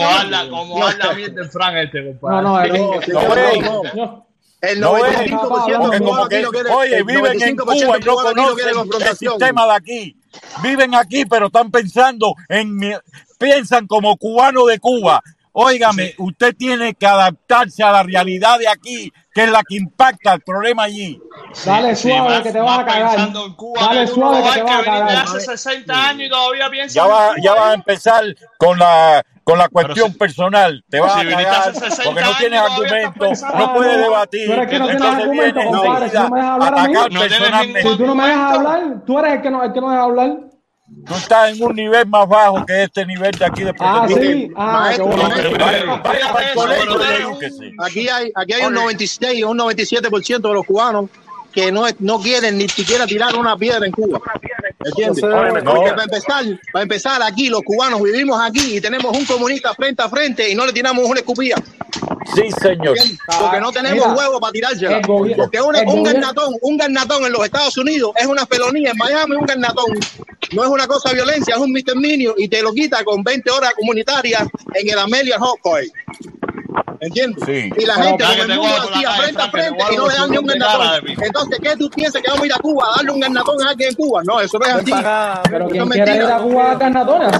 habla, 0.07 0.49
como 0.49 0.85
habla 0.85 1.13
bien 1.13 1.35
de 1.35 1.47
Frank 1.47 1.75
este, 1.75 2.05
compadre. 2.05 2.41
No, 2.43 3.81
no, 3.95 4.25
el 4.61 4.81
95% 4.81 6.29
de 6.29 6.41
los 6.41 6.53
Oye, 6.75 7.03
viven 7.03 7.41
en 7.41 7.55
Cuba 7.55 7.75
y 7.75 8.03
no 8.03 8.15
conocen 8.15 8.67
el 9.01 9.17
sistema 9.17 9.65
de 9.65 9.73
aquí. 9.73 10.17
Viven 10.63 10.95
aquí, 10.95 11.25
pero 11.25 11.47
están 11.47 11.71
pensando 11.71 12.35
en 12.49 12.79
piensan 13.37 13.87
como 13.87 14.17
cubano 14.17 14.65
de 14.65 14.79
Cuba. 14.79 15.21
Óigame, 15.57 16.13
usted 16.17 16.53
tiene 16.53 16.95
que 16.95 17.07
adaptarse 17.07 17.81
a 17.81 17.89
la 17.89 18.03
realidad 18.03 18.59
de 18.59 18.67
aquí, 18.67 19.09
que 19.33 19.45
es 19.45 19.49
la 19.49 19.63
que 19.63 19.77
impacta 19.77 20.33
el 20.33 20.41
problema 20.41 20.83
allí. 20.83 21.17
Dale 21.65 21.95
suave 21.95 22.43
que 22.43 22.51
te 22.51 22.59
vas 22.59 22.79
a 22.79 22.85
cagar. 22.85 23.31
Dale 23.79 24.07
suave 24.07 24.43
que 24.43 24.51
te 24.51 24.63
vas 24.63 24.79
a 24.79 24.83
cagar. 24.83 25.17
Hace 25.19 25.39
60 25.39 26.09
años 26.09 26.27
y 26.27 26.29
todavía 26.29 26.69
piensa 26.69 26.95
ya 26.95 27.07
va, 27.07 27.35
ya 27.41 27.53
va 27.53 27.71
a 27.71 27.73
empezar 27.73 28.25
con 28.57 28.77
la 28.77 29.23
con 29.45 29.57
la 29.57 29.69
cuestión 29.69 30.13
personal. 30.15 30.83
Te 30.89 30.99
vas 30.99 31.15
a 31.15 31.23
cagar 31.23 31.73
porque 32.03 32.21
no 32.21 32.37
tienes 32.37 32.59
argumentos, 32.59 33.41
no 33.57 33.73
puedes 33.75 33.97
debatir. 33.97 34.47
Pero 34.49 34.61
es 34.61 34.69
que 34.69 34.79
no 34.79 34.85
tienes 34.87 35.03
argumentos, 35.03 35.63
compadre. 35.63 36.09
Si 36.09 36.17
no 36.17 36.29
me 36.29 36.37
dejas 36.37 36.51
hablar 36.51 36.79
a 36.79 37.63
mí, 37.63 37.73
si 37.81 37.97
tú 37.97 38.05
no 38.05 38.15
me 38.15 38.27
dejas 38.27 38.53
hablar, 38.55 39.05
tú 39.05 39.19
eres 39.19 39.33
el 39.35 39.41
que 39.41 39.51
no, 39.51 39.63
el 39.63 39.71
que 39.71 39.79
no 39.79 39.89
deja 39.89 40.03
hablar. 40.03 40.54
Tú 40.87 41.15
estás 41.15 41.51
en 41.51 41.63
un 41.63 41.75
nivel 41.75 42.07
más 42.07 42.27
bajo 42.27 42.63
que 42.65 42.83
este 42.83 43.05
nivel 43.05 43.31
de 43.31 43.45
aquí 43.45 43.63
de 43.63 43.73
Ah, 43.79 44.07
sí. 44.07 44.51
Ah, 44.55 44.91
Aquí 47.79 48.07
hay, 48.07 48.31
aquí 48.35 48.53
hay 48.53 48.65
un 48.65 48.73
96 48.73 49.43
o 49.43 49.49
un 49.49 49.57
97% 49.57 50.41
de 50.41 50.53
los 50.53 50.65
cubanos 50.65 51.09
que 51.51 51.71
no, 51.71 51.85
no 51.99 52.19
quieren 52.19 52.57
ni 52.57 52.67
siquiera 52.69 53.07
tirar 53.07 53.33
una 53.35 53.57
piedra 53.57 53.85
en 53.85 53.91
Cuba. 53.93 54.19
¿Entiendes? 54.83 55.21
Porque 55.21 55.89
para 55.89 56.03
empezar, 56.03 56.43
para 56.71 56.83
empezar, 56.83 57.21
aquí 57.23 57.49
los 57.49 57.61
cubanos 57.63 58.03
vivimos 58.03 58.39
aquí 58.39 58.77
y 58.77 58.81
tenemos 58.81 59.17
un 59.17 59.25
comunista 59.25 59.73
frente 59.73 60.03
a 60.03 60.09
frente 60.09 60.51
y 60.51 60.55
no 60.55 60.65
le 60.65 60.73
tiramos 60.73 61.05
una 61.05 61.19
escupida. 61.21 61.55
Sí, 62.33 62.49
señor. 62.61 62.97
Porque 63.39 63.59
no 63.59 63.71
tenemos 63.71 64.17
huevo 64.17 64.39
para 64.39 64.51
tirársela. 64.51 65.01
Porque 65.01 65.61
un, 65.61 65.75
un 65.75 66.03
garnatón, 66.03 66.55
un 66.61 66.77
garnatón 66.77 67.25
en 67.25 67.31
los 67.31 67.45
Estados 67.45 67.77
Unidos 67.77 68.11
es 68.15 68.25
una 68.25 68.45
felonía. 68.45 68.91
En 68.91 68.97
Miami 68.97 69.35
un 69.35 69.45
garnatón 69.45 69.85
no 70.53 70.63
es 70.63 70.69
una 70.69 70.87
cosa 70.87 71.09
de 71.09 71.15
violencia, 71.15 71.55
es 71.55 71.61
un 71.61 71.71
misdemeanor 71.71 72.35
y 72.37 72.47
te 72.47 72.61
lo 72.61 72.73
quita 72.73 73.03
con 73.03 73.23
20 73.23 73.49
horas 73.51 73.73
comunitarias 73.73 74.43
en 74.73 74.89
el 74.89 74.97
Amelia 74.97 75.37
Hawkeye. 75.37 75.91
¿Entiendes? 76.99 77.43
Sí. 77.45 77.69
Y 77.77 77.85
la 77.85 77.95
gente 77.95 78.23
con 78.23 78.51
el 78.51 78.57
mundo 78.57 78.75
así, 78.77 79.05
frente 79.21 79.41
a 79.41 79.49
frente, 79.49 79.83
y 79.91 79.95
no 79.95 80.07
le 80.07 80.13
dan 80.13 80.31
ni 80.31 80.37
un 80.37 80.45
garnatón. 80.45 81.07
Entonces, 81.07 81.59
¿qué 81.61 81.75
tú 81.77 81.89
piensas 81.89 82.21
que 82.21 82.29
vamos 82.29 82.43
a 82.43 82.45
ir 82.45 82.53
a 82.53 82.57
Cuba 82.57 82.85
a 82.85 82.95
darle 82.97 83.11
un 83.11 83.19
garnatón 83.19 83.61
a 83.63 83.69
alguien 83.69 83.89
en 83.89 83.95
Cuba? 83.95 84.23
No, 84.23 84.41
eso 84.41 84.59
no 84.59 84.65
es 84.65 84.73
así. 84.73 84.93
Pero 85.49 85.67
¿quién 85.67 85.89
quiere 85.89 86.15
ir 86.15 86.23
a 86.23 86.37
Cuba 86.37 86.71
a 86.71 86.75
garnatones? 86.75 87.39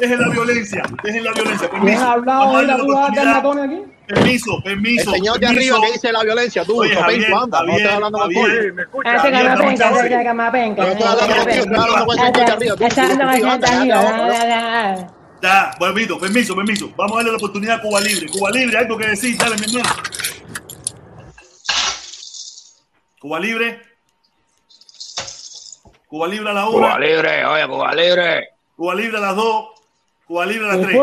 Dejen 0.00 0.20
la 0.20 0.28
violencia, 0.28 0.82
dejen 1.02 1.24
la 1.24 1.32
violencia. 1.32 1.70
¿Quién 1.80 1.98
ha 1.98 2.12
hablado 2.12 2.58
de 2.58 2.64
ir 2.64 2.70
a 2.70 2.78
Cuba 2.78 3.06
a 3.06 3.10
garnatones 3.10 3.64
aquí? 3.64 3.92
Permiso, 4.06 4.60
permiso. 4.62 5.10
El 5.10 5.16
señor 5.16 5.38
de 5.38 5.46
arriba 5.46 5.78
que 5.80 5.92
dice 5.92 6.12
la 6.12 6.22
violencia, 6.22 6.64
tú, 6.64 6.80
Oye, 6.80 6.94
Javier, 6.94 7.32
anda, 7.32 7.62
no 7.62 7.72
estoy 7.72 7.92
hablando 7.92 8.18
con 8.18 8.30
tú. 8.30 8.40
Me 8.74 8.82
escucha. 8.82 9.14
Hace 9.14 9.30
camapenca, 9.30 9.88
hace 9.88 10.24
camapenca. 10.24 10.82
No 10.82 10.88
estoy 10.88 11.06
hablando 11.06 11.34
con 11.34 11.80
hablando 11.80 12.06
con 12.06 12.18
el 12.18 12.32
de 12.32 12.42
arriba. 12.42 12.74
Está 12.80 13.02
hablando 13.02 13.40
con 13.40 13.50
el 13.52 13.60
de 13.60 13.66
arriba. 13.66 15.06
Ya, 15.42 15.72
permiso, 15.76 16.18
permiso, 16.20 16.54
permiso. 16.54 16.92
Vamos 16.96 17.14
a 17.14 17.16
darle 17.16 17.32
la 17.32 17.36
oportunidad 17.36 17.76
a 17.76 17.82
Cuba 17.82 18.00
Libre. 18.00 18.28
Cuba 18.28 18.50
Libre, 18.52 18.78
algo 18.78 18.96
que 18.96 19.08
decir, 19.08 19.36
dale, 19.36 19.56
mi 19.56 19.64
hermano. 19.64 19.94
Cuba 23.18 23.40
Libre. 23.40 23.82
Cuba 26.06 26.28
Libre 26.28 26.50
a 26.50 26.52
la 26.52 26.68
una. 26.68 26.86
Cuba 26.86 26.98
Libre, 27.00 27.44
oye, 27.44 27.66
Cuba 27.66 27.94
Libre. 27.94 28.48
Cuba 28.76 28.94
Libre 28.94 29.18
a 29.18 29.20
las 29.20 29.36
dos. 29.36 29.68
Cuba 30.28 30.46
Libre 30.46 30.70
a 30.70 30.76
las 30.76 30.86
tres. 30.86 31.00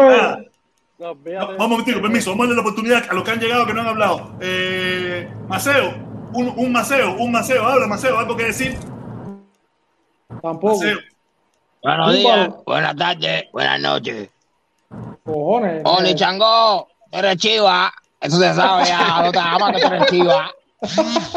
No, 1.00 1.16
vamos, 1.58 1.84
tío, 1.84 2.02
permiso, 2.02 2.32
vamos 2.32 2.46
a 2.46 2.48
darle 2.48 2.56
la 2.56 2.62
oportunidad 2.62 3.06
a 3.10 3.14
los 3.14 3.24
que 3.24 3.32
han 3.32 3.40
llegado 3.40 3.66
que 3.66 3.74
no 3.74 3.82
han 3.82 3.88
hablado. 3.88 4.38
Eh, 4.40 5.30
Maceo, 5.50 5.96
un, 6.34 6.54
un 6.56 6.72
Maceo, 6.72 7.14
un 7.18 7.32
Maceo, 7.32 7.66
habla 7.66 7.88
Maceo, 7.88 8.18
algo 8.18 8.38
que 8.38 8.44
decir. 8.46 8.78
Tampoco. 10.42 10.78
Maceo. 10.78 11.09
Buenos 11.82 12.14
días, 12.14 12.50
buenas 12.66 12.96
tardes, 12.98 13.46
buenas 13.54 13.80
noches. 13.80 14.30
Cojones. 15.24 15.82
Oli 15.86 16.14
Chango, 16.14 16.90
eres 17.10 17.38
chiva. 17.38 17.94
Eso 18.20 18.38
se 18.38 18.54
sabe 18.54 18.86
ya, 18.86 19.22
no 19.24 19.32
te 19.32 19.40
amas 19.40 19.76
que 19.78 19.88
eres 19.88 20.06
chiva. 20.08 20.52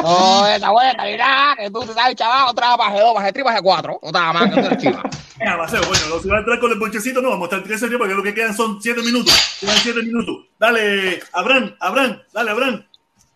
No, 0.03 0.47
esa 0.49 0.71
vuelta, 0.71 1.05
mira, 1.05 1.55
que 1.57 1.71
tú 1.71 1.81
te 1.83 1.91
estás 1.91 2.15
chaval, 2.17 2.49
otra 2.49 2.77
baje 2.77 2.99
dos, 2.99 3.15
baje 3.15 3.33
tres, 3.33 3.45
baje 3.45 3.63
cuatro. 3.63 4.01
No 4.03 4.11
te 4.11 4.19
amas 4.19 4.53
que 4.53 4.61
eres 4.61 4.79
chiva. 4.79 5.03
Venga, 5.39 5.57
Maceo, 5.59 5.81
bueno, 5.87 6.19
si 6.21 6.29
va 6.29 6.37
a 6.37 6.41
entrar 6.41 6.59
con 6.59 6.73
el 6.73 6.79
ponchecito, 6.79 7.23
no, 7.23 7.31
vamos 7.31 7.45
a 7.45 7.57
estar 7.57 7.67
tres 7.69 7.79
segundos 7.79 8.01
porque 8.01 8.15
lo 8.15 8.23
que 8.25 8.35
quedan 8.35 8.55
son 8.57 8.83
siete 8.83 9.01
minutos. 9.03 9.35
Quedan 9.61 9.77
siete 9.77 10.03
minutos. 10.03 10.47
Dale, 10.59 11.23
Abraham, 11.35 11.77
Abraham, 11.79 12.21
dale, 12.33 12.51
Abraham. 12.51 12.85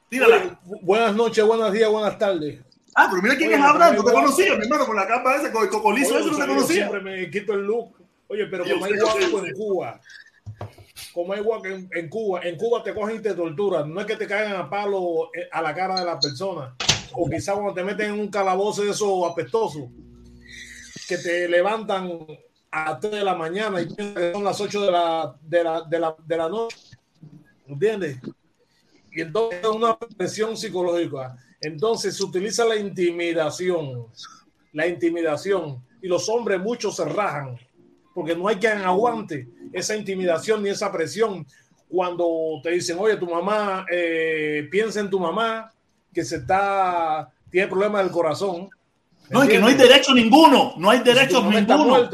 Tírala. 0.09 0.59
buenas 0.83 1.15
noches, 1.15 1.45
buenos 1.45 1.73
días, 1.73 1.89
buenas 1.89 2.19
tardes. 2.19 2.59
Ah, 2.99 3.09
pero 3.11 3.21
mira 3.21 3.37
quién 3.37 3.53
es 3.53 3.61
Abraham, 3.61 3.97
no 3.97 4.05
te 4.05 4.13
conocía, 4.13 4.57
mi 4.57 4.65
hermano, 4.65 4.87
con 4.87 4.97
la 4.97 5.07
capa 5.07 5.37
esa, 5.37 5.53
con 5.53 5.65
el 5.65 5.69
cocolizo, 5.69 6.19
eso 6.19 6.31
no 6.31 6.39
te 6.39 6.47
conocía. 6.47 6.89
Siempre 6.89 7.01
me 7.03 7.31
quito 7.31 7.53
el 7.53 7.61
look. 7.61 7.95
Oye, 8.27 8.47
pero 8.47 8.65
como 8.65 8.87
hay 8.87 8.97
guapo 8.99 9.45
en 9.45 9.53
Cuba, 9.53 10.01
como 11.13 11.33
hay 11.35 11.41
guapo 11.41 11.67
en, 11.67 11.91
en, 11.93 12.09
Cuba, 12.09 12.41
en 12.43 12.57
Cuba 12.57 12.83
te 12.83 12.95
cogen 12.95 13.17
y 13.17 13.19
te 13.21 13.35
torturan. 13.35 13.93
No 13.93 14.01
es 14.01 14.07
que 14.07 14.17
te 14.17 14.27
caigan 14.27 14.57
a 14.57 14.71
palo 14.71 15.31
eh, 15.35 15.47
a 15.53 15.61
la 15.61 15.75
cara 15.75 16.01
de 16.01 16.07
la 16.07 16.19
persona. 16.19 16.75
O 17.13 17.29
quizás 17.29 17.55
cuando 17.55 17.75
te 17.75 17.85
meten 17.85 18.15
en 18.15 18.19
un 18.19 18.29
calabozo 18.29 18.83
de 18.83 18.93
esos 18.93 19.31
apestosos, 19.31 19.91
que 21.07 21.19
te 21.19 21.49
levantan 21.51 22.27
a 22.71 22.93
las 22.93 23.01
3 23.01 23.13
de 23.13 23.25
la 23.25 23.35
mañana 23.35 23.83
y 23.83 23.89
son 24.33 24.43
las 24.43 24.59
8 24.59 24.81
de 24.81 24.91
la, 24.91 25.37
de 25.43 25.63
la, 25.63 25.83
de 25.83 26.01
la, 26.01 26.17
de 26.27 26.37
la 26.39 26.49
noche. 26.49 26.79
¿Entiendes? 27.69 28.17
Y 29.13 29.21
entonces 29.21 29.61
es 29.61 29.69
una 29.69 29.99
presión 29.99 30.57
psicológica 30.57 31.37
entonces 31.61 32.17
se 32.17 32.25
utiliza 32.25 32.65
la 32.65 32.77
intimidación, 32.77 34.07
la 34.73 34.87
intimidación, 34.87 35.83
y 36.03 36.09
los 36.09 36.29
hombres 36.29 36.61
muchos 36.61 36.97
se 36.97 37.05
rajan, 37.05 37.59
porque 38.15 38.37
no 38.37 38.49
hay 38.49 38.57
quien 38.57 38.79
aguante 38.79 39.49
esa 39.73 39.97
intimidación 39.97 40.63
ni 40.63 40.71
esa 40.71 40.91
presión. 40.93 41.47
Cuando 41.89 42.61
te 42.63 42.71
dicen, 42.71 42.97
oye, 42.99 43.17
tu 43.17 43.27
mamá, 43.27 43.87
eh, 43.91 44.69
piensa 44.71 45.01
en 45.01 45.11
tu 45.11 45.21
mamá, 45.21 45.73
que 46.13 46.25
se 46.25 46.37
está, 46.37 47.31
tiene 47.51 47.69
problemas 47.69 48.03
del 48.03 48.13
corazón. 48.13 48.71
No, 49.31 49.45
y 49.45 49.49
que 49.49 49.59
no 49.59 49.67
hay 49.67 49.75
derecho 49.75 50.15
ninguno, 50.15 50.75
no 50.79 50.91
hay 50.91 51.01
derecho 51.01 51.43
ninguno. 51.43 52.09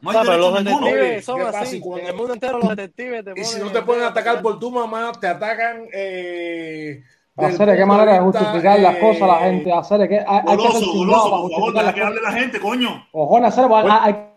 no 0.00 0.10
hay 0.10 0.16
derecho 0.16 0.38
los 0.38 0.64
ninguno. 0.64 0.86
detectives 0.86 1.24
son 1.24 1.40
así. 1.42 1.82
en 2.00 2.06
el 2.06 2.14
mundo 2.14 2.34
entero 2.34 2.58
los 2.58 2.68
detectives 2.70 3.24
te 3.24 3.40
Y 3.40 3.44
si 3.44 3.60
no 3.60 3.70
te 3.70 3.82
pueden 3.82 4.04
atacar 4.04 4.42
por 4.42 4.58
tu 4.58 4.70
mamá, 4.70 5.12
te 5.20 5.26
atacan 5.26 5.86
eh, 5.92 7.02
Hacer 7.38 7.76
qué 7.76 7.86
manera 7.86 8.14
de 8.14 8.20
justificar 8.20 8.80
las 8.80 8.96
cosas 8.96 9.22
a 9.22 9.26
la 9.26 9.38
gente. 9.38 9.72
Hacer 9.72 10.08
que 10.08 10.18
hay, 10.18 10.40
hay 10.46 10.56
que 10.56 10.72
ser 10.72 10.84
por 10.84 11.10
favor, 11.10 11.94
que 11.94 12.02
hable 12.02 12.20
la 12.20 12.32
gente, 12.32 12.60
coño. 12.60 13.06
Cojones, 13.12 13.56
hacer, 13.56 13.70
hay, 13.72 14.28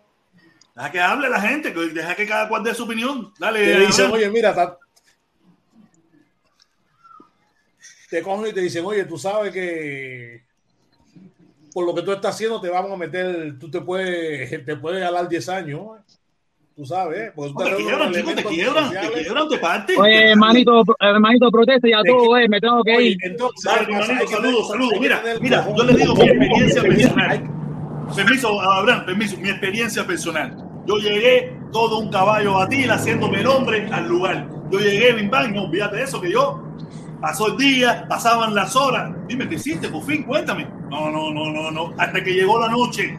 Deja 0.74 0.90
que 0.90 1.00
hable 1.00 1.28
la 1.28 1.40
gente, 1.40 1.70
deja 1.70 2.14
que 2.14 2.26
cada 2.26 2.48
cual 2.48 2.62
dé 2.62 2.74
su 2.74 2.84
opinión. 2.84 3.32
Dale. 3.38 3.60
Te 3.60 3.80
dicen, 3.80 4.10
oye, 4.10 4.30
mira, 4.30 4.78
te 8.08 8.22
cogen 8.22 8.50
y 8.50 8.52
te 8.52 8.60
dicen, 8.60 8.84
oye, 8.84 9.04
tú 9.04 9.18
sabes 9.18 9.52
que 9.52 10.44
por 11.72 11.86
lo 11.86 11.94
que 11.94 12.02
tú 12.02 12.12
estás 12.12 12.34
haciendo 12.34 12.60
te 12.60 12.68
vamos 12.68 12.92
a 12.92 12.96
meter, 12.96 13.58
tú 13.58 13.70
te 13.70 13.80
puedes, 13.80 14.64
te 14.64 14.76
puedes 14.76 15.02
jalar 15.02 15.28
10 15.28 15.48
años. 15.48 15.88
Tú 16.82 16.86
sabes, 16.86 17.30
pues 17.36 17.52
te, 17.54 17.76
quiebran, 17.76 18.12
chicos, 18.12 18.34
te 18.34 18.42
quiebran, 18.42 18.90
te 18.90 19.22
quiebran, 19.22 19.48
te 19.48 19.58
parten. 19.58 20.00
Oye, 20.00 20.30
hermanito, 20.32 20.82
hermanito, 20.98 21.48
protesta 21.48 21.88
ya 21.88 22.00
todo, 22.04 22.36
eh, 22.36 22.48
me 22.48 22.60
tengo 22.60 22.82
que 22.82 23.00
ir. 23.00 23.18
Entonces, 23.22 23.72
hermanito, 23.72 24.26
saludos, 24.26 24.68
saludos. 24.68 24.94
Mira, 24.98 25.22
mira, 25.40 25.64
yo 25.76 25.84
le 25.84 25.94
digo 25.94 26.14
mi 26.16 26.24
experiencia 26.24 26.82
personal. 26.82 27.50
Permiso, 28.16 28.60
Abraham, 28.60 29.06
permiso, 29.06 29.36
mi 29.36 29.50
experiencia 29.50 30.04
personal. 30.04 30.56
Yo 30.84 30.96
llegué 30.96 31.56
todo 31.70 32.00
un 32.00 32.10
caballo 32.10 32.54
batil 32.54 32.90
haciéndome 32.90 33.42
el 33.42 33.46
hombre 33.46 33.88
al 33.92 34.08
lugar. 34.08 34.48
Yo 34.72 34.80
llegué, 34.80 35.12
bim 35.12 35.30
bang, 35.30 35.54
no 35.54 35.66
olvídate 35.66 35.98
de 35.98 36.02
eso, 36.02 36.20
que 36.20 36.32
yo 36.32 36.64
pasó 37.20 37.46
el 37.46 37.58
día, 37.58 38.06
pasaban 38.08 38.56
las 38.56 38.74
horas. 38.74 39.12
Dime, 39.28 39.48
¿qué 39.48 39.54
hiciste? 39.54 39.88
Por 39.88 40.02
fin, 40.02 40.24
cuéntame. 40.24 40.66
No, 40.90 41.12
no, 41.12 41.32
no, 41.32 41.52
no, 41.52 41.70
no. 41.70 41.94
Hasta 41.96 42.24
que 42.24 42.34
llegó 42.34 42.58
la 42.58 42.66
noche. 42.66 43.16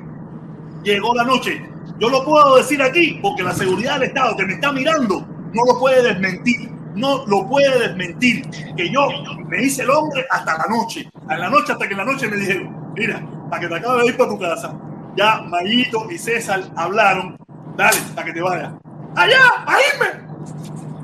Llegó 0.84 1.16
la 1.16 1.24
noche. 1.24 1.73
Yo 2.00 2.10
lo 2.10 2.26
puedo 2.26 2.58
decir 2.58 2.82
aquí 2.82 3.20
porque 3.22 3.44
la 3.44 3.54
seguridad 3.54 4.00
del 4.00 4.10
Estado 4.10 4.36
que 4.36 4.46
me 4.46 4.54
está 4.54 4.72
mirando 4.72 5.26
no 5.54 5.66
lo 5.66 5.80
puede 5.80 6.02
desmentir. 6.02 6.72
No 6.96 7.26
lo 7.26 7.48
puede 7.48 7.88
desmentir. 7.88 8.50
Que 8.76 8.90
yo 8.90 9.08
me 9.48 9.64
hice 9.64 9.84
el 9.84 9.90
hombre 9.90 10.26
hasta 10.30 10.58
la 10.58 10.66
noche. 10.68 11.10
A 11.28 11.38
la 11.38 11.50
noche, 11.50 11.74
hasta 11.74 11.88
que 11.88 11.96
la 11.96 12.06
noche 12.06 12.28
me 12.28 12.38
dijeron, 12.38 12.94
mira, 12.96 13.24
para 13.50 13.62
que 13.62 13.68
te 13.68 13.76
acabes 13.76 14.04
de 14.04 14.10
ir 14.10 14.18
para 14.18 14.30
tu 14.30 14.40
casa. 14.40 14.74
Ya 15.16 15.42
Mayito 15.42 16.10
y 16.12 16.18
César 16.18 16.64
hablaron. 16.76 17.38
Dale, 17.78 17.98
para 18.16 18.28
que 18.28 18.34
te 18.34 18.42
vayas. 18.42 18.74
¡Allá! 19.16 19.42
¡A 19.66 19.78
irme! 19.94 20.24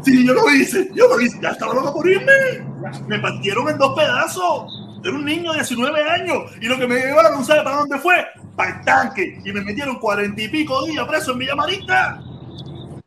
Sí, 0.04 0.26
yo 0.26 0.34
lo 0.34 0.50
hice. 0.54 0.90
Yo 0.94 1.08
lo 1.08 1.20
hice. 1.20 1.40
Ya 1.42 1.50
estaba 1.50 1.74
loco 1.74 1.94
por 1.94 2.10
irme. 2.10 2.32
Me 3.08 3.20
partieron 3.20 3.70
en 3.70 3.78
dos 3.78 3.96
pedazos. 3.96 5.00
Era 5.04 5.14
un 5.14 5.26
niño 5.26 5.52
de 5.52 5.60
19 5.60 6.10
años. 6.10 6.52
Y 6.60 6.66
lo 6.66 6.78
que 6.78 6.88
me 6.88 6.96
llevaron, 6.96 7.46
¿sabe 7.46 7.64
para 7.64 7.78
dónde 7.78 7.98
fue? 8.00 8.16
Para 8.60 8.72
el 8.72 8.82
tanque. 8.82 9.40
Y 9.46 9.54
me 9.54 9.62
metieron 9.62 10.00
cuarenta 10.00 10.42
y 10.42 10.50
pico 10.50 10.84
días 10.84 11.08
preso 11.08 11.32
en 11.32 11.40
Villamarita. 11.40 12.20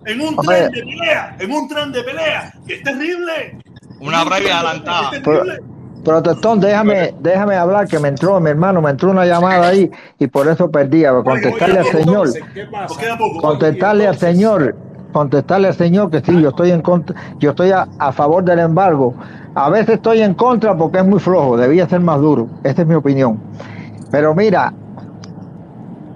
En 0.07 0.21
un 0.23 0.35
tren 0.37 0.73
de 0.73 0.81
pelea. 0.81 1.37
En 1.39 1.53
un 1.53 1.69
tren 1.69 1.93
de 1.93 2.03
pelea. 2.03 2.55
Que 2.67 2.77
es 2.77 2.83
terrible. 2.83 3.59
Una 4.01 4.25
breve 4.25 4.51
adelantada. 4.51 5.11
Protestón, 6.03 6.59
déjame, 6.59 7.15
déjame 7.21 7.55
hablar 7.57 7.87
que 7.87 7.99
me 7.99 8.09
entró, 8.09 8.41
mi 8.41 8.49
hermano, 8.49 8.81
me 8.81 8.91
entró 8.91 9.11
una 9.11 9.27
llamada 9.27 9.69
ahí 9.69 9.91
y 10.19 10.27
por 10.27 10.49
eso 10.49 10.71
perdí. 10.71 11.05
A 11.05 11.13
contestarle 11.23 11.81
al 11.81 11.85
señor. 11.85 12.29
Contestarle 13.43 14.09
al 14.09 14.17
señor, 14.17 14.75
contestarle 15.13 15.69
al 15.69 15.75
señor 15.75 16.11
que 16.11 16.23
sí, 16.23 16.41
yo 16.41 16.49
estoy 16.49 16.71
en 16.71 16.81
contra, 16.81 17.15
yo 17.39 17.51
estoy 17.51 17.73
a, 17.73 18.13
favor 18.13 18.43
del 18.43 18.61
embargo. 18.61 19.15
A 19.55 19.69
veces 19.69 19.97
estoy 19.97 20.23
en 20.23 20.33
contra 20.33 20.75
porque 20.75 20.99
es 20.99 21.05
muy 21.05 21.21
flojo, 21.21 21.59
debía 21.59 21.87
ser 21.87 22.01
más 22.01 22.19
duro. 22.23 22.49
Esta 22.65 22.83
es 22.83 22.89
mi 22.89 22.95
opinión. 22.95 23.39
Pero 24.11 24.35
mira, 24.35 24.73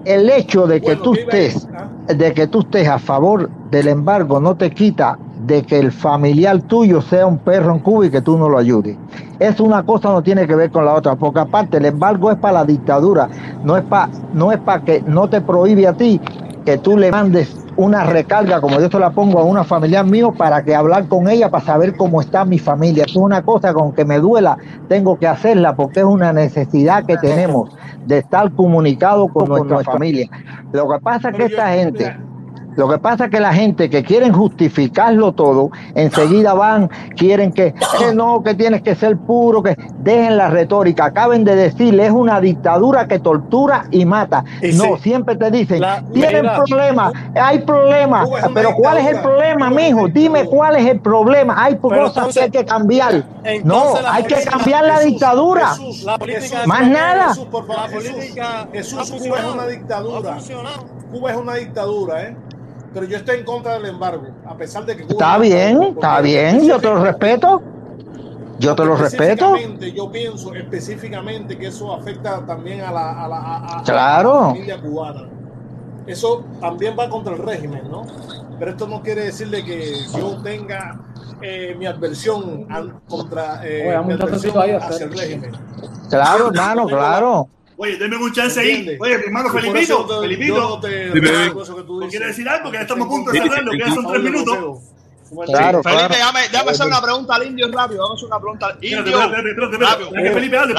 el 0.07 0.29
hecho 0.29 0.67
de 0.67 0.79
que 0.79 0.95
tú 0.95 1.13
estés, 1.13 1.67
de 2.07 2.33
que 2.33 2.47
tú 2.47 2.61
estés 2.61 2.87
a 2.87 2.97
favor 2.97 3.49
del 3.69 3.89
embargo 3.89 4.39
no 4.39 4.55
te 4.55 4.71
quita 4.71 5.19
de 5.45 5.63
que 5.63 5.79
el 5.79 5.91
familiar 5.91 6.61
tuyo 6.61 7.01
sea 7.01 7.27
un 7.27 7.37
perro 7.37 7.73
en 7.73 7.79
Cuba 7.79 8.05
y 8.05 8.09
que 8.09 8.21
tú 8.21 8.37
no 8.37 8.47
lo 8.47 8.57
ayudes. 8.57 8.97
Es 9.37 9.59
una 9.59 9.83
cosa 9.83 10.09
no 10.09 10.23
tiene 10.23 10.47
que 10.47 10.55
ver 10.55 10.71
con 10.71 10.85
la 10.85 10.93
otra, 10.93 11.15
porque 11.15 11.41
aparte 11.41 11.77
el 11.77 11.85
embargo 11.85 12.31
es 12.31 12.37
para 12.37 12.59
la 12.59 12.65
dictadura, 12.65 13.29
no 13.63 13.75
es 13.75 13.83
para 13.83 14.09
no 14.33 14.51
es 14.51 14.59
para 14.59 14.83
que 14.83 15.03
no 15.05 15.29
te 15.29 15.41
prohíbe 15.41 15.85
a 15.85 15.93
ti 15.93 16.21
que 16.67 16.77
tú 16.77 16.97
le 16.97 17.09
mandes 17.11 17.55
una 17.77 18.03
recarga, 18.03 18.59
como 18.59 18.81
yo 18.81 18.89
te 18.89 18.99
la 18.99 19.11
pongo 19.11 19.39
a 19.39 19.43
una 19.45 19.63
familiar 19.63 20.05
mío, 20.05 20.33
para 20.33 20.65
que 20.65 20.75
hablar 20.75 21.07
con 21.07 21.29
ella, 21.29 21.49
para 21.49 21.63
saber 21.63 21.95
cómo 21.95 22.19
está 22.19 22.43
mi 22.43 22.59
familia. 22.59 23.05
Es 23.07 23.15
una 23.15 23.41
cosa 23.41 23.73
con 23.73 23.93
que 23.93 24.03
me 24.03 24.19
duela, 24.19 24.57
tengo 24.89 25.17
que 25.17 25.27
hacerla 25.27 25.77
porque 25.77 26.01
es 26.01 26.05
una 26.05 26.33
necesidad 26.33 27.05
que 27.05 27.15
tenemos 27.15 27.69
de 28.05 28.17
estar 28.17 28.51
comunicado 28.51 29.29
con, 29.29 29.47
nuestra 29.47 29.79
familia. 29.79 30.29
Lo 30.73 30.89
que 30.89 30.99
pasa 30.99 31.29
es 31.29 31.37
que 31.37 31.45
esta 31.45 31.69
gente 31.69 32.17
lo 32.77 32.87
que 32.87 32.99
pasa 32.99 33.25
es 33.25 33.31
que 33.31 33.39
la 33.39 33.53
gente 33.53 33.89
que 33.89 34.03
quieren 34.03 34.31
justificarlo 34.31 35.31
todo, 35.31 35.71
enseguida 35.95 36.53
van, 36.53 36.91
quieren 37.15 37.51
que, 37.51 37.69
eh, 37.69 38.13
no, 38.13 38.43
que 38.43 38.53
tienes 38.53 38.83
que 38.83 38.93
ser 38.93 39.17
puro, 39.17 39.63
que 39.63 39.75
dejen 39.97 40.37
la 40.37 40.47
retórica. 40.49 41.05
Acaben 41.05 41.43
de 41.43 41.55
decirle, 41.55 42.05
es 42.05 42.11
una 42.11 42.39
dictadura 42.39 43.07
que 43.07 43.17
tortura 43.17 43.85
y 43.89 44.05
mata. 44.05 44.45
no, 44.75 44.95
siempre 44.97 45.35
te 45.35 45.49
dicen, 45.49 45.81
tienen 46.13 46.45
problemas, 46.55 47.13
hay 47.33 47.59
problemas, 47.59 48.29
pero 48.53 48.75
¿cuál 48.75 48.99
es 48.99 49.07
el 49.07 49.21
problema, 49.21 49.71
mijo? 49.71 50.07
Dime 50.07 50.45
cuál 50.45 50.75
es 50.75 50.85
el 50.85 50.99
problema. 50.99 51.55
Hay 51.63 51.77
cosas 51.77 52.31
que 52.31 52.41
hay 52.41 52.51
que 52.51 52.63
cambiar. 52.63 53.25
No, 53.63 53.95
hay 54.07 54.23
que 54.23 54.35
cambiar 54.43 54.85
la 54.85 54.99
dictadura. 54.99 55.73
Más 56.67 56.87
nada. 56.87 57.33
Jesús, 58.71 59.11
Cuba 59.11 59.39
es 59.39 59.45
una 59.45 59.65
dictadura. 59.65 60.37
Cuba 61.11 61.31
es 61.31 61.37
una 61.37 61.55
dictadura, 61.55 62.23
¿eh? 62.23 62.35
Pero 62.97 63.11
yo 63.11 63.17
estoy 63.17 63.37
en 63.37 63.45
contra 63.45 63.73
del 63.73 63.85
embargo, 63.85 64.25
a 64.43 64.57
pesar 64.57 64.83
de 64.83 64.97
que... 64.97 65.03
está 65.03 65.37
bien, 65.37 65.83
está 65.83 66.19
bien, 66.19 66.65
yo 66.65 66.79
te 66.79 66.87
lo 66.87 67.03
respeto. 67.03 67.61
Yo 68.57 68.75
te 68.75 68.83
lo 68.83 68.95
respeto. 68.95 69.53
Yo 69.93 70.11
pienso 70.11 70.55
específicamente 70.55 71.59
que 71.59 71.67
eso 71.67 71.93
afecta 71.93 72.43
también 72.43 72.81
a 72.81 72.91
la, 72.91 73.23
a 73.23 73.27
la, 73.27 73.83
claro. 73.85 74.47
familia 74.47 74.81
cubana. 74.81 75.29
Eso 76.07 76.43
también 76.59 76.95
va 76.97 77.07
contra 77.07 77.35
el 77.35 77.39
régimen, 77.39 77.83
¿no? 77.87 78.07
Pero 78.57 78.71
esto 78.71 78.87
no 78.87 79.03
quiere 79.03 79.25
decirle 79.25 79.63
que 79.63 79.93
yo 80.17 80.41
tenga 80.41 80.99
eh, 81.39 81.75
mi 81.77 81.85
adversión 81.85 82.67
contra 83.07 83.61
eh, 83.63 83.95
mi 84.07 84.13
adversión 84.13 84.57
hacia 84.81 85.05
el 85.05 85.11
régimen. 85.15 85.51
Claro, 86.09 86.47
hermano, 86.47 86.87
claro. 86.87 87.47
Oye, 87.77 87.95
denme 87.97 88.17
un 88.17 88.33
chance 88.33 88.59
ahí. 88.59 88.97
Oye, 88.99 89.17
mi 89.19 89.25
hermano 89.25 89.49
Felipito, 89.51 90.21
Felipito. 90.21 90.81
¿No 90.81 92.07
quieres 92.09 92.27
decir 92.29 92.49
algo? 92.49 92.71
Que 92.71 92.77
ya 92.77 92.81
estamos 92.81 93.07
a 93.07 93.09
punto 93.09 93.31
de 93.31 93.39
cerrarlo, 93.39 93.71
que 93.71 93.77
ya 93.79 93.91
son 93.93 94.07
tres 94.07 94.23
minutos. 94.23 94.79
Claro, 95.45 95.83
Felipe, 95.83 96.07
déjame, 96.09 96.39
déjame 96.49 96.71
hacer 96.71 96.87
una 96.87 97.01
pregunta 97.01 97.35
al 97.35 97.47
indio 97.47 97.69
rápido. 97.71 98.01
Vamos 98.01 98.11
a 98.11 98.15
hacer 98.15 98.27
una 98.27 98.39
pregunta 98.39 98.67
al 98.67 98.83
indio. 98.83 99.03
Deja 99.03 100.23
que 100.23 100.31
Felipe 100.31 100.57
hable. 100.57 100.73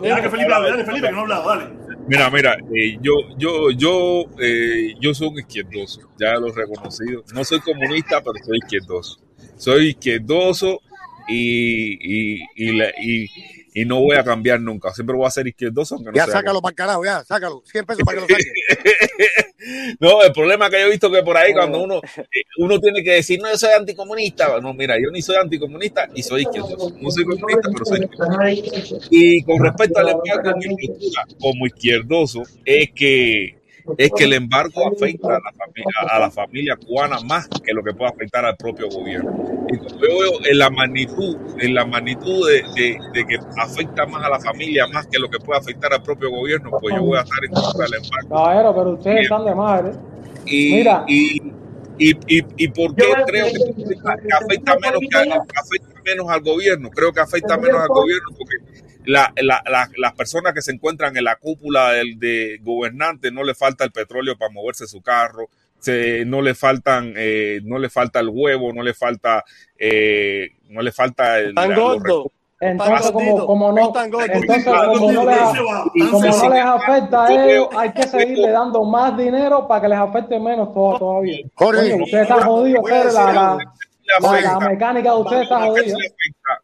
Deja 0.00 0.22
que 0.22 0.30
Felipe 0.30 0.52
hable. 0.54 0.70
Dale, 0.70 0.84
Felipe, 0.84 1.06
que 1.06 1.12
no 1.12 1.18
ha 1.18 1.22
hablado. 1.22 1.48
Dale. 1.48 1.64
Mira, 2.08 2.30
mira, 2.30 2.56
eh, 2.74 2.98
yo, 3.00 3.12
yo, 3.38 3.70
yo, 3.70 4.24
eh, 4.40 4.94
yo 5.00 5.14
soy 5.14 5.28
un 5.28 5.38
izquierdoso, 5.38 6.00
ya 6.18 6.34
lo 6.34 6.48
he 6.48 6.52
reconocido. 6.52 7.22
No 7.32 7.44
soy 7.44 7.60
comunista, 7.60 8.20
pero 8.22 8.34
soy 8.44 8.58
izquierdoso. 8.58 9.20
Soy 9.56 9.90
izquierdoso 9.90 10.80
y, 11.28 12.38
y, 12.38 12.42
y, 12.56 12.72
la, 12.72 12.86
y 13.00 13.28
y 13.74 13.84
no 13.84 14.00
voy 14.00 14.16
a 14.16 14.24
cambiar 14.24 14.60
nunca. 14.60 14.92
Siempre 14.92 15.16
voy 15.16 15.26
a 15.26 15.30
ser 15.30 15.46
izquierdoso. 15.46 15.94
Aunque 15.94 16.10
no 16.10 16.16
ya, 16.16 16.26
sácalo 16.26 16.60
para 16.60 16.70
el 16.70 16.76
carajo, 16.76 17.04
ya, 17.04 17.24
sácalo. 17.24 17.62
100 17.64 17.86
pesos 17.86 18.02
para 18.04 18.20
que 18.20 18.26
lo 18.26 18.28
saque. 18.28 19.96
no, 20.00 20.22
el 20.22 20.32
problema 20.32 20.68
que 20.68 20.80
yo 20.80 20.86
he 20.86 20.90
visto 20.90 21.10
que 21.10 21.22
por 21.22 21.36
ahí 21.36 21.52
cuando 21.52 21.82
uno, 21.82 22.00
eh, 22.16 22.42
uno 22.58 22.78
tiene 22.78 23.02
que 23.02 23.12
decir, 23.12 23.40
no, 23.40 23.50
yo 23.50 23.56
soy 23.56 23.70
anticomunista. 23.72 24.60
No, 24.60 24.74
mira, 24.74 24.96
yo 24.98 25.10
ni 25.10 25.22
soy 25.22 25.36
anticomunista 25.36 26.08
y 26.14 26.22
soy 26.22 26.42
izquierdoso. 26.42 26.94
No 27.00 27.10
soy 27.10 27.24
comunista, 27.24 27.70
pero 27.72 27.84
soy 27.84 28.00
izquierdoso. 28.54 28.98
Y 29.10 29.42
con 29.44 29.62
respecto 29.62 30.00
al 30.00 30.08
embargo, 30.10 30.58
mi 30.58 30.86
postura 30.86 31.24
como 31.40 31.66
izquierdoso 31.66 32.42
es 32.64 32.90
que 32.92 33.61
es 33.98 34.10
que 34.16 34.24
el 34.24 34.32
embargo 34.34 34.86
afecta 34.86 35.36
a 35.36 35.40
la 35.40 35.52
familia, 35.52 35.92
a 36.10 36.18
la 36.18 36.30
familia 36.30 36.76
cubana 36.76 37.18
más 37.26 37.48
que 37.48 37.72
lo 37.72 37.82
que 37.82 37.92
puede 37.92 38.10
afectar 38.10 38.44
al 38.44 38.56
propio 38.56 38.88
gobierno. 38.88 39.66
Y 39.68 39.76
yo 39.76 39.98
veo 39.98 40.32
en 40.44 40.58
la 40.58 40.70
magnitud, 40.70 41.36
en 41.58 41.74
la 41.74 41.84
magnitud 41.84 42.48
de, 42.48 42.98
de, 43.12 43.26
que 43.26 43.38
afecta 43.58 44.06
más 44.06 44.24
a 44.24 44.30
la 44.30 44.40
familia 44.40 44.86
más 44.86 45.06
que 45.06 45.18
lo 45.18 45.28
que 45.28 45.38
puede 45.38 45.60
afectar 45.60 45.92
al 45.92 46.02
propio 46.02 46.30
gobierno, 46.30 46.70
pues 46.80 46.94
yo 46.94 47.02
voy 47.02 47.18
a 47.18 47.22
estar 47.22 47.44
en 47.44 47.50
contra 47.52 47.84
del 47.86 47.94
embargo. 48.02 48.28
Caballero, 48.28 48.74
pero 48.74 48.90
ustedes 48.90 49.22
están 49.22 49.44
de 49.44 49.54
madre. 49.54 49.92
Y, 50.46 50.74
Mira. 50.74 51.04
Y, 51.06 51.52
y, 51.98 52.10
y, 52.26 52.44
y, 52.56 52.68
por 52.68 52.94
qué 52.94 53.04
creo 53.26 53.46
que, 53.46 54.34
afecta 54.34 54.76
menos 54.78 55.00
que, 55.00 55.18
afecta 55.18 56.00
menos 56.04 56.28
al 56.28 56.40
gobierno 56.40 56.90
creo 56.90 57.12
que 57.12 57.20
afecta 57.20 57.56
menos 57.56 57.80
al 57.80 57.88
gobierno 57.88 58.28
porque 58.36 58.81
la, 59.04 59.32
la, 59.36 59.62
las 59.96 60.12
personas 60.14 60.52
que 60.54 60.62
se 60.62 60.72
encuentran 60.72 61.16
en 61.16 61.24
la 61.24 61.36
cúpula 61.36 61.92
del 61.92 62.18
de 62.18 62.58
gobernante 62.62 63.30
no 63.30 63.42
le 63.44 63.54
falta 63.54 63.84
el 63.84 63.92
petróleo 63.92 64.36
para 64.36 64.52
moverse 64.52 64.86
su 64.86 65.00
carro, 65.00 65.48
se, 65.78 66.24
no 66.24 66.40
le 66.40 66.54
faltan, 66.54 67.12
eh, 67.16 67.60
no 67.64 67.78
le 67.78 67.90
falta 67.90 68.20
el 68.20 68.28
huevo, 68.28 68.72
no 68.72 68.82
le 68.82 68.94
falta, 68.94 69.44
eh, 69.76 70.50
no 70.68 70.80
le 70.80 70.92
falta 70.92 71.38
el, 71.38 71.54
entonces, 72.62 73.10
como, 73.10 73.44
como, 73.44 73.72
no, 73.72 73.92
entonces, 73.92 74.64
como 74.64 75.10
no 75.10 75.24
les, 75.24 76.10
como 76.12 76.20
no 76.20 76.48
les 76.48 76.64
afecta 76.64 77.24
a 77.24 77.44
ellos, 77.50 77.68
hay 77.76 77.92
que 77.92 78.04
seguirle 78.04 78.50
dando 78.50 78.84
más 78.84 79.16
dinero 79.18 79.66
para 79.66 79.80
que 79.80 79.88
les 79.88 79.98
afecte 79.98 80.38
menos 80.38 80.72
todavía. 80.72 81.38
Jorge, 81.56 82.00
ustedes 82.00 82.22
están 82.22 82.42
jodidos, 82.42 82.84
la, 82.88 83.32
la, 83.32 83.58
la, 84.20 84.60
mecánica 84.60 85.10
de 85.10 85.16
ustedes 85.16 85.42
está 85.42 85.60
jodida. 85.66 85.96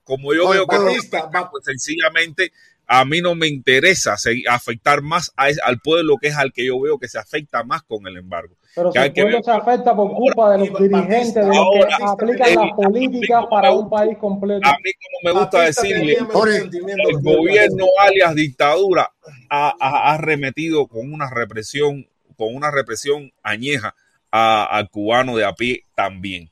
Como 0.05 0.35
yo 0.35 0.49
veo 0.49 0.67
que 0.67 0.79
no 0.79 1.51
pues 1.51 1.65
sencillamente 1.65 2.53
a 2.91 3.05
mí 3.05 3.21
no 3.21 3.35
me 3.35 3.47
interesa 3.47 4.17
afectar 4.49 5.03
más 5.03 5.31
al 5.37 5.79
pueblo 5.81 6.17
que 6.17 6.29
es 6.29 6.37
al 6.37 6.53
que 6.53 6.65
yo 6.65 6.81
veo 6.81 6.99
que 6.99 7.07
se 7.07 7.19
afecta 7.19 7.63
más 7.63 7.83
con 7.83 8.07
el 8.07 8.17
embargo. 8.17 8.57
Pero 8.75 8.93
si 8.93 8.99
el 8.99 9.13
pueblo 9.13 9.43
se 9.43 9.51
afecta 9.51 9.95
por 9.95 10.15
culpa 10.15 10.53
de 10.53 10.59
los 10.59 10.81
dirigentes, 10.81 11.35
de 11.35 11.47
los 11.47 11.67
que 11.71 12.05
aplican 12.05 12.55
las 12.55 12.73
políticas 12.75 13.45
para 13.51 13.73
un 13.73 13.91
país 13.91 14.17
completo. 14.17 14.67
A 14.67 14.73
mí, 14.83 14.91
como 15.23 15.35
me 15.35 15.41
gusta 15.41 15.63
decirle, 15.63 16.15
el 16.15 17.21
gobierno 17.21 17.87
alias 18.01 18.35
dictadura 18.35 19.13
ha, 19.51 20.15
arremetido 20.15 20.87
con 20.87 21.13
una 21.13 21.29
represión, 21.29 22.09
con 22.37 22.55
una 22.55 22.71
represión 22.71 23.33
añeja 23.43 23.95
al 24.31 24.89
cubano 24.89 25.37
de 25.37 25.45
a 25.45 25.53
pie 25.53 25.85
también. 25.95 26.51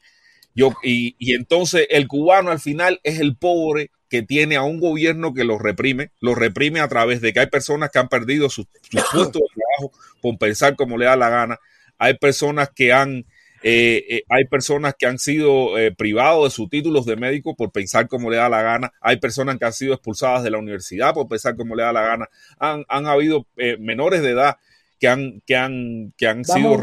Yo, 0.57 0.73
y, 0.83 1.15
y 1.19 1.35
entonces 1.35 1.87
el 1.91 2.09
cubano 2.09 2.51
al 2.51 2.59
final 2.59 2.99
es 3.05 3.21
el 3.21 3.37
pobre 3.37 3.91
que 4.09 4.23
tiene 4.23 4.57
a 4.57 4.63
un 4.63 4.81
gobierno 4.81 5.35
que 5.35 5.45
lo 5.45 5.59
reprime, 5.59 6.11
lo 6.21 6.35
reprime 6.35 6.81
a 6.81 6.89
través 6.89 7.21
de 7.21 7.33
que 7.33 7.41
hay 7.41 7.47
personas 7.49 7.91
que 7.91 7.99
han 7.99 8.09
perdido 8.09 8.49
sus, 8.49 8.67
puestos 8.91 9.43
de 9.43 9.49
trabajo 9.55 9.93
por 10.21 10.39
pensar 10.39 10.77
como 10.77 10.97
le 10.97 11.07
da 11.07 11.17
la 11.17 11.29
gana, 11.29 11.59
hay 11.99 12.15
personas 12.15 12.71
que 12.75 12.93
han, 12.93 13.27
eh, 13.63 14.05
eh, 14.09 14.23
hay 14.29 14.45
personas 14.47 14.95
que 14.97 15.07
han 15.07 15.19
sido 15.19 15.77
eh, 15.79 15.93
privados 15.93 16.45
de 16.45 16.51
sus 16.55 16.69
títulos 16.69 17.05
de 17.05 17.17
médico 17.17 17.57
por 17.57 17.73
pensar 17.73 18.07
como 18.07 18.31
le 18.31 18.37
da 18.37 18.49
la 18.49 18.63
gana, 18.63 18.93
hay 19.01 19.19
personas 19.19 19.59
que 19.59 19.65
han 19.65 19.73
sido 19.73 19.95
expulsadas 19.95 20.45
de 20.45 20.51
la 20.51 20.59
universidad 20.59 21.15
por 21.15 21.29
pensar 21.29 21.57
como 21.57 21.75
le 21.75 21.83
da 21.83 21.93
la 21.93 22.03
gana, 22.03 22.29
han, 22.59 22.85
han 22.89 23.07
habido 23.07 23.47
menores 23.79 24.23
de 24.23 24.31
edad 24.31 24.57
que 25.01 25.09
han, 25.09 25.43
que 25.47 25.57
han, 25.57 26.13
que 26.17 26.29
han 26.29 26.45
sido 26.45 26.81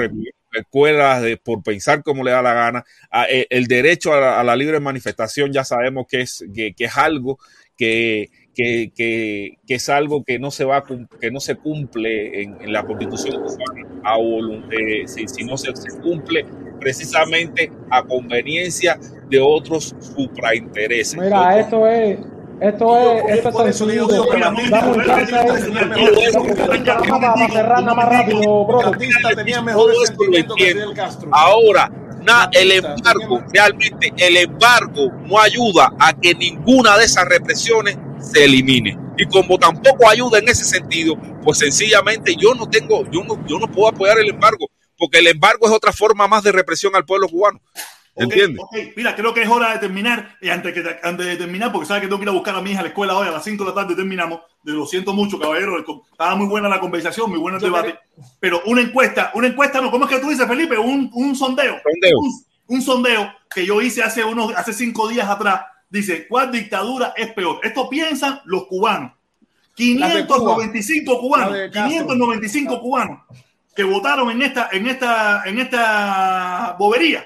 escuelas 0.53 1.21
de, 1.21 1.38
por 1.38 1.63
pensar 1.63 2.03
como 2.03 2.23
le 2.23 2.31
da 2.31 2.41
la 2.41 2.53
gana. 2.53 2.85
Eh, 3.30 3.47
el 3.49 3.67
derecho 3.67 4.13
a 4.13 4.43
la, 4.43 4.55
libre 4.55 4.80
manifestación 4.80 5.51
ya 5.51 5.63
sabemos 5.63 6.05
que 6.09 6.21
es, 6.21 6.45
que, 6.53 6.73
es 6.77 6.97
algo 6.97 7.39
que, 7.77 8.30
que, 8.55 8.91
que, 8.95 9.57
es 9.67 9.89
algo 9.89 10.23
que 10.23 10.39
no 10.39 10.51
se 10.51 10.65
va 10.65 10.84
que 11.19 11.31
no 11.31 11.39
se 11.39 11.55
cumple 11.55 12.43
en, 12.43 12.71
la 12.71 12.84
constitución 12.84 13.43
a 14.03 14.17
eh, 14.17 15.07
si, 15.07 15.43
no 15.43 15.57
se, 15.57 15.75
se, 15.75 15.99
cumple 15.99 16.45
precisamente 16.80 17.71
a 17.89 18.03
conveniencia 18.03 18.99
de 19.30 19.39
otros 19.39 19.95
supraintereses. 20.15 21.19
Mira, 21.19 21.59
esto 21.59 21.88
es 21.88 22.19
esto 22.59 22.97
es, 22.97 23.38
esto 23.38 23.67
es 23.67 23.77
sencillo. 23.77 24.07
Dame 24.07 24.63
un 24.63 25.05
chance. 25.05 25.71
Para 27.09 27.47
cerrar 27.49 27.84
nada 27.84 27.93
más 27.93 28.09
rápido, 28.09 28.65
bro. 28.65 28.91
tenía 29.35 29.61
mejores 29.61 29.97
sentimientos 30.07 30.55
que 30.57 30.71
Fidel 30.71 30.93
Castro. 30.93 31.30
Ahora, 31.34 31.91
na, 32.23 32.49
el 32.51 32.71
embargo, 32.71 33.43
realmente 33.51 34.13
el 34.17 34.38
embargo 34.38 35.11
no 35.25 35.39
ayuda 35.39 35.93
a 35.99 36.13
que 36.13 36.34
ninguna 36.34 36.97
de 36.97 37.05
esas 37.05 37.25
represiones 37.25 37.97
se 38.19 38.45
elimine. 38.45 38.97
Y 39.17 39.25
como 39.27 39.57
tampoco 39.57 40.09
ayuda 40.09 40.39
en 40.39 40.49
ese 40.49 40.65
sentido, 40.65 41.15
pues 41.43 41.59
sencillamente 41.59 42.35
yo 42.35 42.55
no 42.55 42.67
tengo, 42.67 43.03
yo 43.11 43.23
no, 43.23 43.45
yo 43.47 43.59
no 43.59 43.67
puedo 43.67 43.89
apoyar 43.89 44.17
el 44.19 44.30
embargo, 44.30 44.67
porque 44.97 45.19
el 45.19 45.27
embargo 45.27 45.67
es 45.67 45.71
otra 45.71 45.91
forma 45.91 46.27
más 46.27 46.43
de 46.43 46.51
represión 46.51 46.95
al 46.95 47.05
pueblo 47.05 47.27
cubano. 47.27 47.61
¿Entiendes? 48.15 48.64
Mira, 48.95 49.15
creo 49.15 49.34
que 49.34 49.41
es 49.41 49.49
hora 49.49 49.73
de 49.73 49.80
terminar. 49.80 50.38
Y 50.40 50.49
antes, 50.49 50.73
que, 50.73 50.84
antes 51.02 51.26
de 51.26 51.35
terminar, 51.35 51.72
porque 51.72 51.88
sabes 51.88 52.02
que 52.02 52.07
tengo 52.07 52.19
que 52.19 52.26
ir 52.26 52.30
a 52.30 52.34
buscar 52.34 52.56
a 52.56 52.61
mi 52.61 52.72
hija 52.72 52.80
a 52.80 52.84
la 52.84 52.90
escuela 52.90 53.18
hoy 53.18 53.27
a 53.27 53.31
las 53.31 53.44
5 53.44 53.64
de 53.64 53.69
la 53.69 53.76
tarde 53.76 53.95
terminamos. 53.95 54.41
Lo 54.64 54.85
siento 54.85 55.14
mucho, 55.14 55.40
caballero. 55.40 55.77
Estaba 55.80 56.35
muy 56.35 56.48
buena 56.48 56.69
la 56.69 56.80
conversación, 56.80 57.30
muy 57.30 57.40
bueno 57.40 57.57
el 57.57 57.64
debate. 57.64 57.98
Pero 58.40 58.61
una 58.65 58.81
encuesta, 58.81 59.31
una 59.34 59.48
encuesta, 59.48 59.81
no, 59.81 59.90
¿cómo 59.90 60.06
es 60.06 60.11
que 60.11 60.19
tú 60.19 60.30
dices, 60.30 60.48
Felipe? 60.48 60.77
Un, 60.77 61.10
un 61.14 61.35
sondeo. 61.35 61.77
Un, 62.68 62.81
sondeo 62.81 63.31
que 63.53 63.65
yo 63.65 63.81
hice 63.81 64.03
hace, 64.03 64.23
unos, 64.23 64.53
hace 64.56 64.73
cinco 64.73 65.07
días 65.07 65.27
atrás. 65.27 65.61
Dice, 65.90 66.27
¿cuál 66.27 66.52
dictadura 66.52 67.14
es 67.15 67.34
peor? 67.34 67.60
Esto 67.64 67.90
piensan 67.90 68.41
los 68.45 68.65
cubanos. 68.68 69.11
595 69.76 71.19
cubanos. 71.19 71.57
595 71.72 72.80
cubanos 72.80 73.19
que 73.76 73.84
votaron 73.84 74.30
en 74.30 74.44
esta, 74.44 74.69
en 74.72 74.85
esta, 74.85 75.44
en 75.45 75.57
esta 75.57 76.76
bobería 76.77 77.26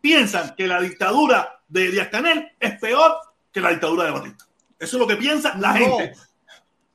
piensan 0.00 0.54
que 0.56 0.66
la 0.66 0.80
dictadura 0.80 1.60
de 1.68 1.90
Díaz 1.90 2.08
Canel 2.08 2.52
es 2.58 2.78
peor 2.78 3.16
que 3.52 3.60
la 3.60 3.70
dictadura 3.70 4.04
de 4.04 4.10
Batista. 4.10 4.44
Eso 4.78 4.96
es 4.96 5.00
lo 5.00 5.06
que 5.06 5.16
piensa 5.16 5.54
la 5.58 5.74
gente. 5.74 6.12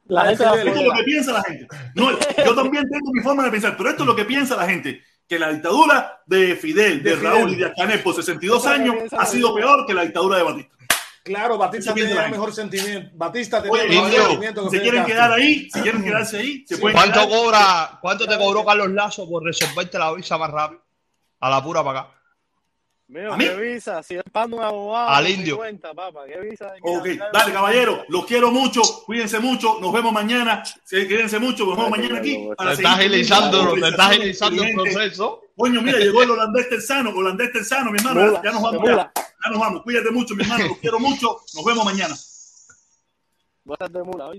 La 0.08 0.32
Eso 0.32 0.56
es 0.56 0.66
lo 0.66 0.94
que 0.94 1.04
piensa 1.04 1.32
la 1.34 1.44
gente. 1.44 1.68
yo 1.96 2.56
también 2.56 2.88
tengo 2.90 3.12
mi 3.12 3.22
forma 3.22 3.44
de 3.44 3.52
pensar, 3.52 3.76
pero 3.78 3.90
esto 3.90 4.04
es 4.04 4.08
lo 4.08 4.16
que 4.16 4.26
piensa 4.26 4.56
la 4.56 4.68
gente. 4.68 5.02
Que 5.28 5.40
la 5.40 5.52
dictadura 5.52 6.22
de 6.28 6.56
Fidel, 6.56 7.02
de, 7.02 7.16
Raúl 7.16 7.54
y 7.54 7.56
Díaz 7.56 7.74
Canel 7.76 8.04
por 8.04 8.14
62 8.14 8.66
años 8.68 8.96
ha 9.12 9.26
sido 9.26 9.56
peor 9.56 9.86
que 9.88 9.94
la 9.94 10.04
dictadura 10.04 10.38
de 10.38 10.44
Batista. 10.44 10.76
Claro, 11.24 11.58
Batista 11.58 11.92
tenía 11.92 12.28
mejor 12.28 12.54
sentimiento. 12.54 13.10
Batista 13.16 13.64
tenía 13.64 13.84
mejor 13.86 14.12
sentimiento. 14.12 14.70
Si 14.70 14.80
quieren 14.80 15.06
quedar 15.06 15.32
ahí, 15.32 15.68
si 15.72 15.82
quieren 15.82 16.04
quedarse 16.04 16.38
ahí, 16.38 16.64
se 16.68 16.78
pueden 16.78 16.96
¿Cuánto 16.96 17.28
cobra, 17.28 17.98
cuánto 18.00 18.28
te 18.28 18.38
cobró 18.38 18.64
Carlos 18.64 18.92
Lazo 18.92 19.28
por 19.28 19.44
resolverte 19.44 19.98
la 19.98 20.14
visa 20.14 20.38
más 20.38 20.52
rápido? 20.52 20.84
A 21.40 21.50
la 21.50 21.64
pura 21.64 21.84
para 21.84 22.02
acá. 22.02 22.12
Mío, 23.08 23.36
¿qué 23.38 23.56
visa? 23.56 24.02
Si 24.02 24.16
es 24.16 24.24
un 24.34 24.60
abogado. 24.64 25.10
Al 25.10 25.30
indio. 25.30 25.58
Cuenta, 25.58 25.94
papá. 25.94 26.26
¿Qué 26.26 26.40
visa? 26.40 26.74
Ok, 26.82 27.08
dale, 27.32 27.54
caballero. 27.54 28.04
Los 28.08 28.26
quiero 28.26 28.50
mucho. 28.52 28.82
Cuídense 29.06 29.40
mucho. 29.40 29.80
Nos 29.80 29.94
vemos 29.94 30.12
mañana. 30.12 30.64
Quédense 30.90 31.38
mucho. 31.38 31.66
Nos 31.66 31.78
vemos 31.78 31.92
mañana 31.92 32.18
aquí. 32.18 32.50
Para 32.58 32.72
te 32.72 32.78
estás 32.78 33.00
agilizando, 33.00 33.74
te 33.74 33.88
estás 33.88 34.10
agilizando 34.12 34.64
el 34.64 34.74
proceso. 34.74 35.42
Coño, 35.56 35.82
mira, 35.82 36.00
llegó 36.00 36.24
el 36.24 36.32
holandés 36.32 36.68
tersano. 36.68 37.12
Holandés 37.12 37.52
tersano, 37.52 37.92
mi 37.92 38.00
hermano. 38.00 38.42
ya 38.44 38.52
nos 38.52 38.62
vamos. 38.62 38.84
Ya. 38.84 39.12
ya 39.16 39.52
nos 39.52 39.60
vamos. 39.60 39.84
Cuídate 39.84 40.10
mucho, 40.10 40.36
mi 40.36 40.44
hermano. 40.44 40.68
Los 40.68 40.78
quiero 40.80 41.00
mucho. 41.00 41.42
Nos 41.54 41.64
vemos 41.64 41.86
mañana. 41.86 42.16
Voy 43.64 43.78
a 43.80 43.86
estar 43.86 43.92
de 43.92 44.04
mula. 44.04 44.32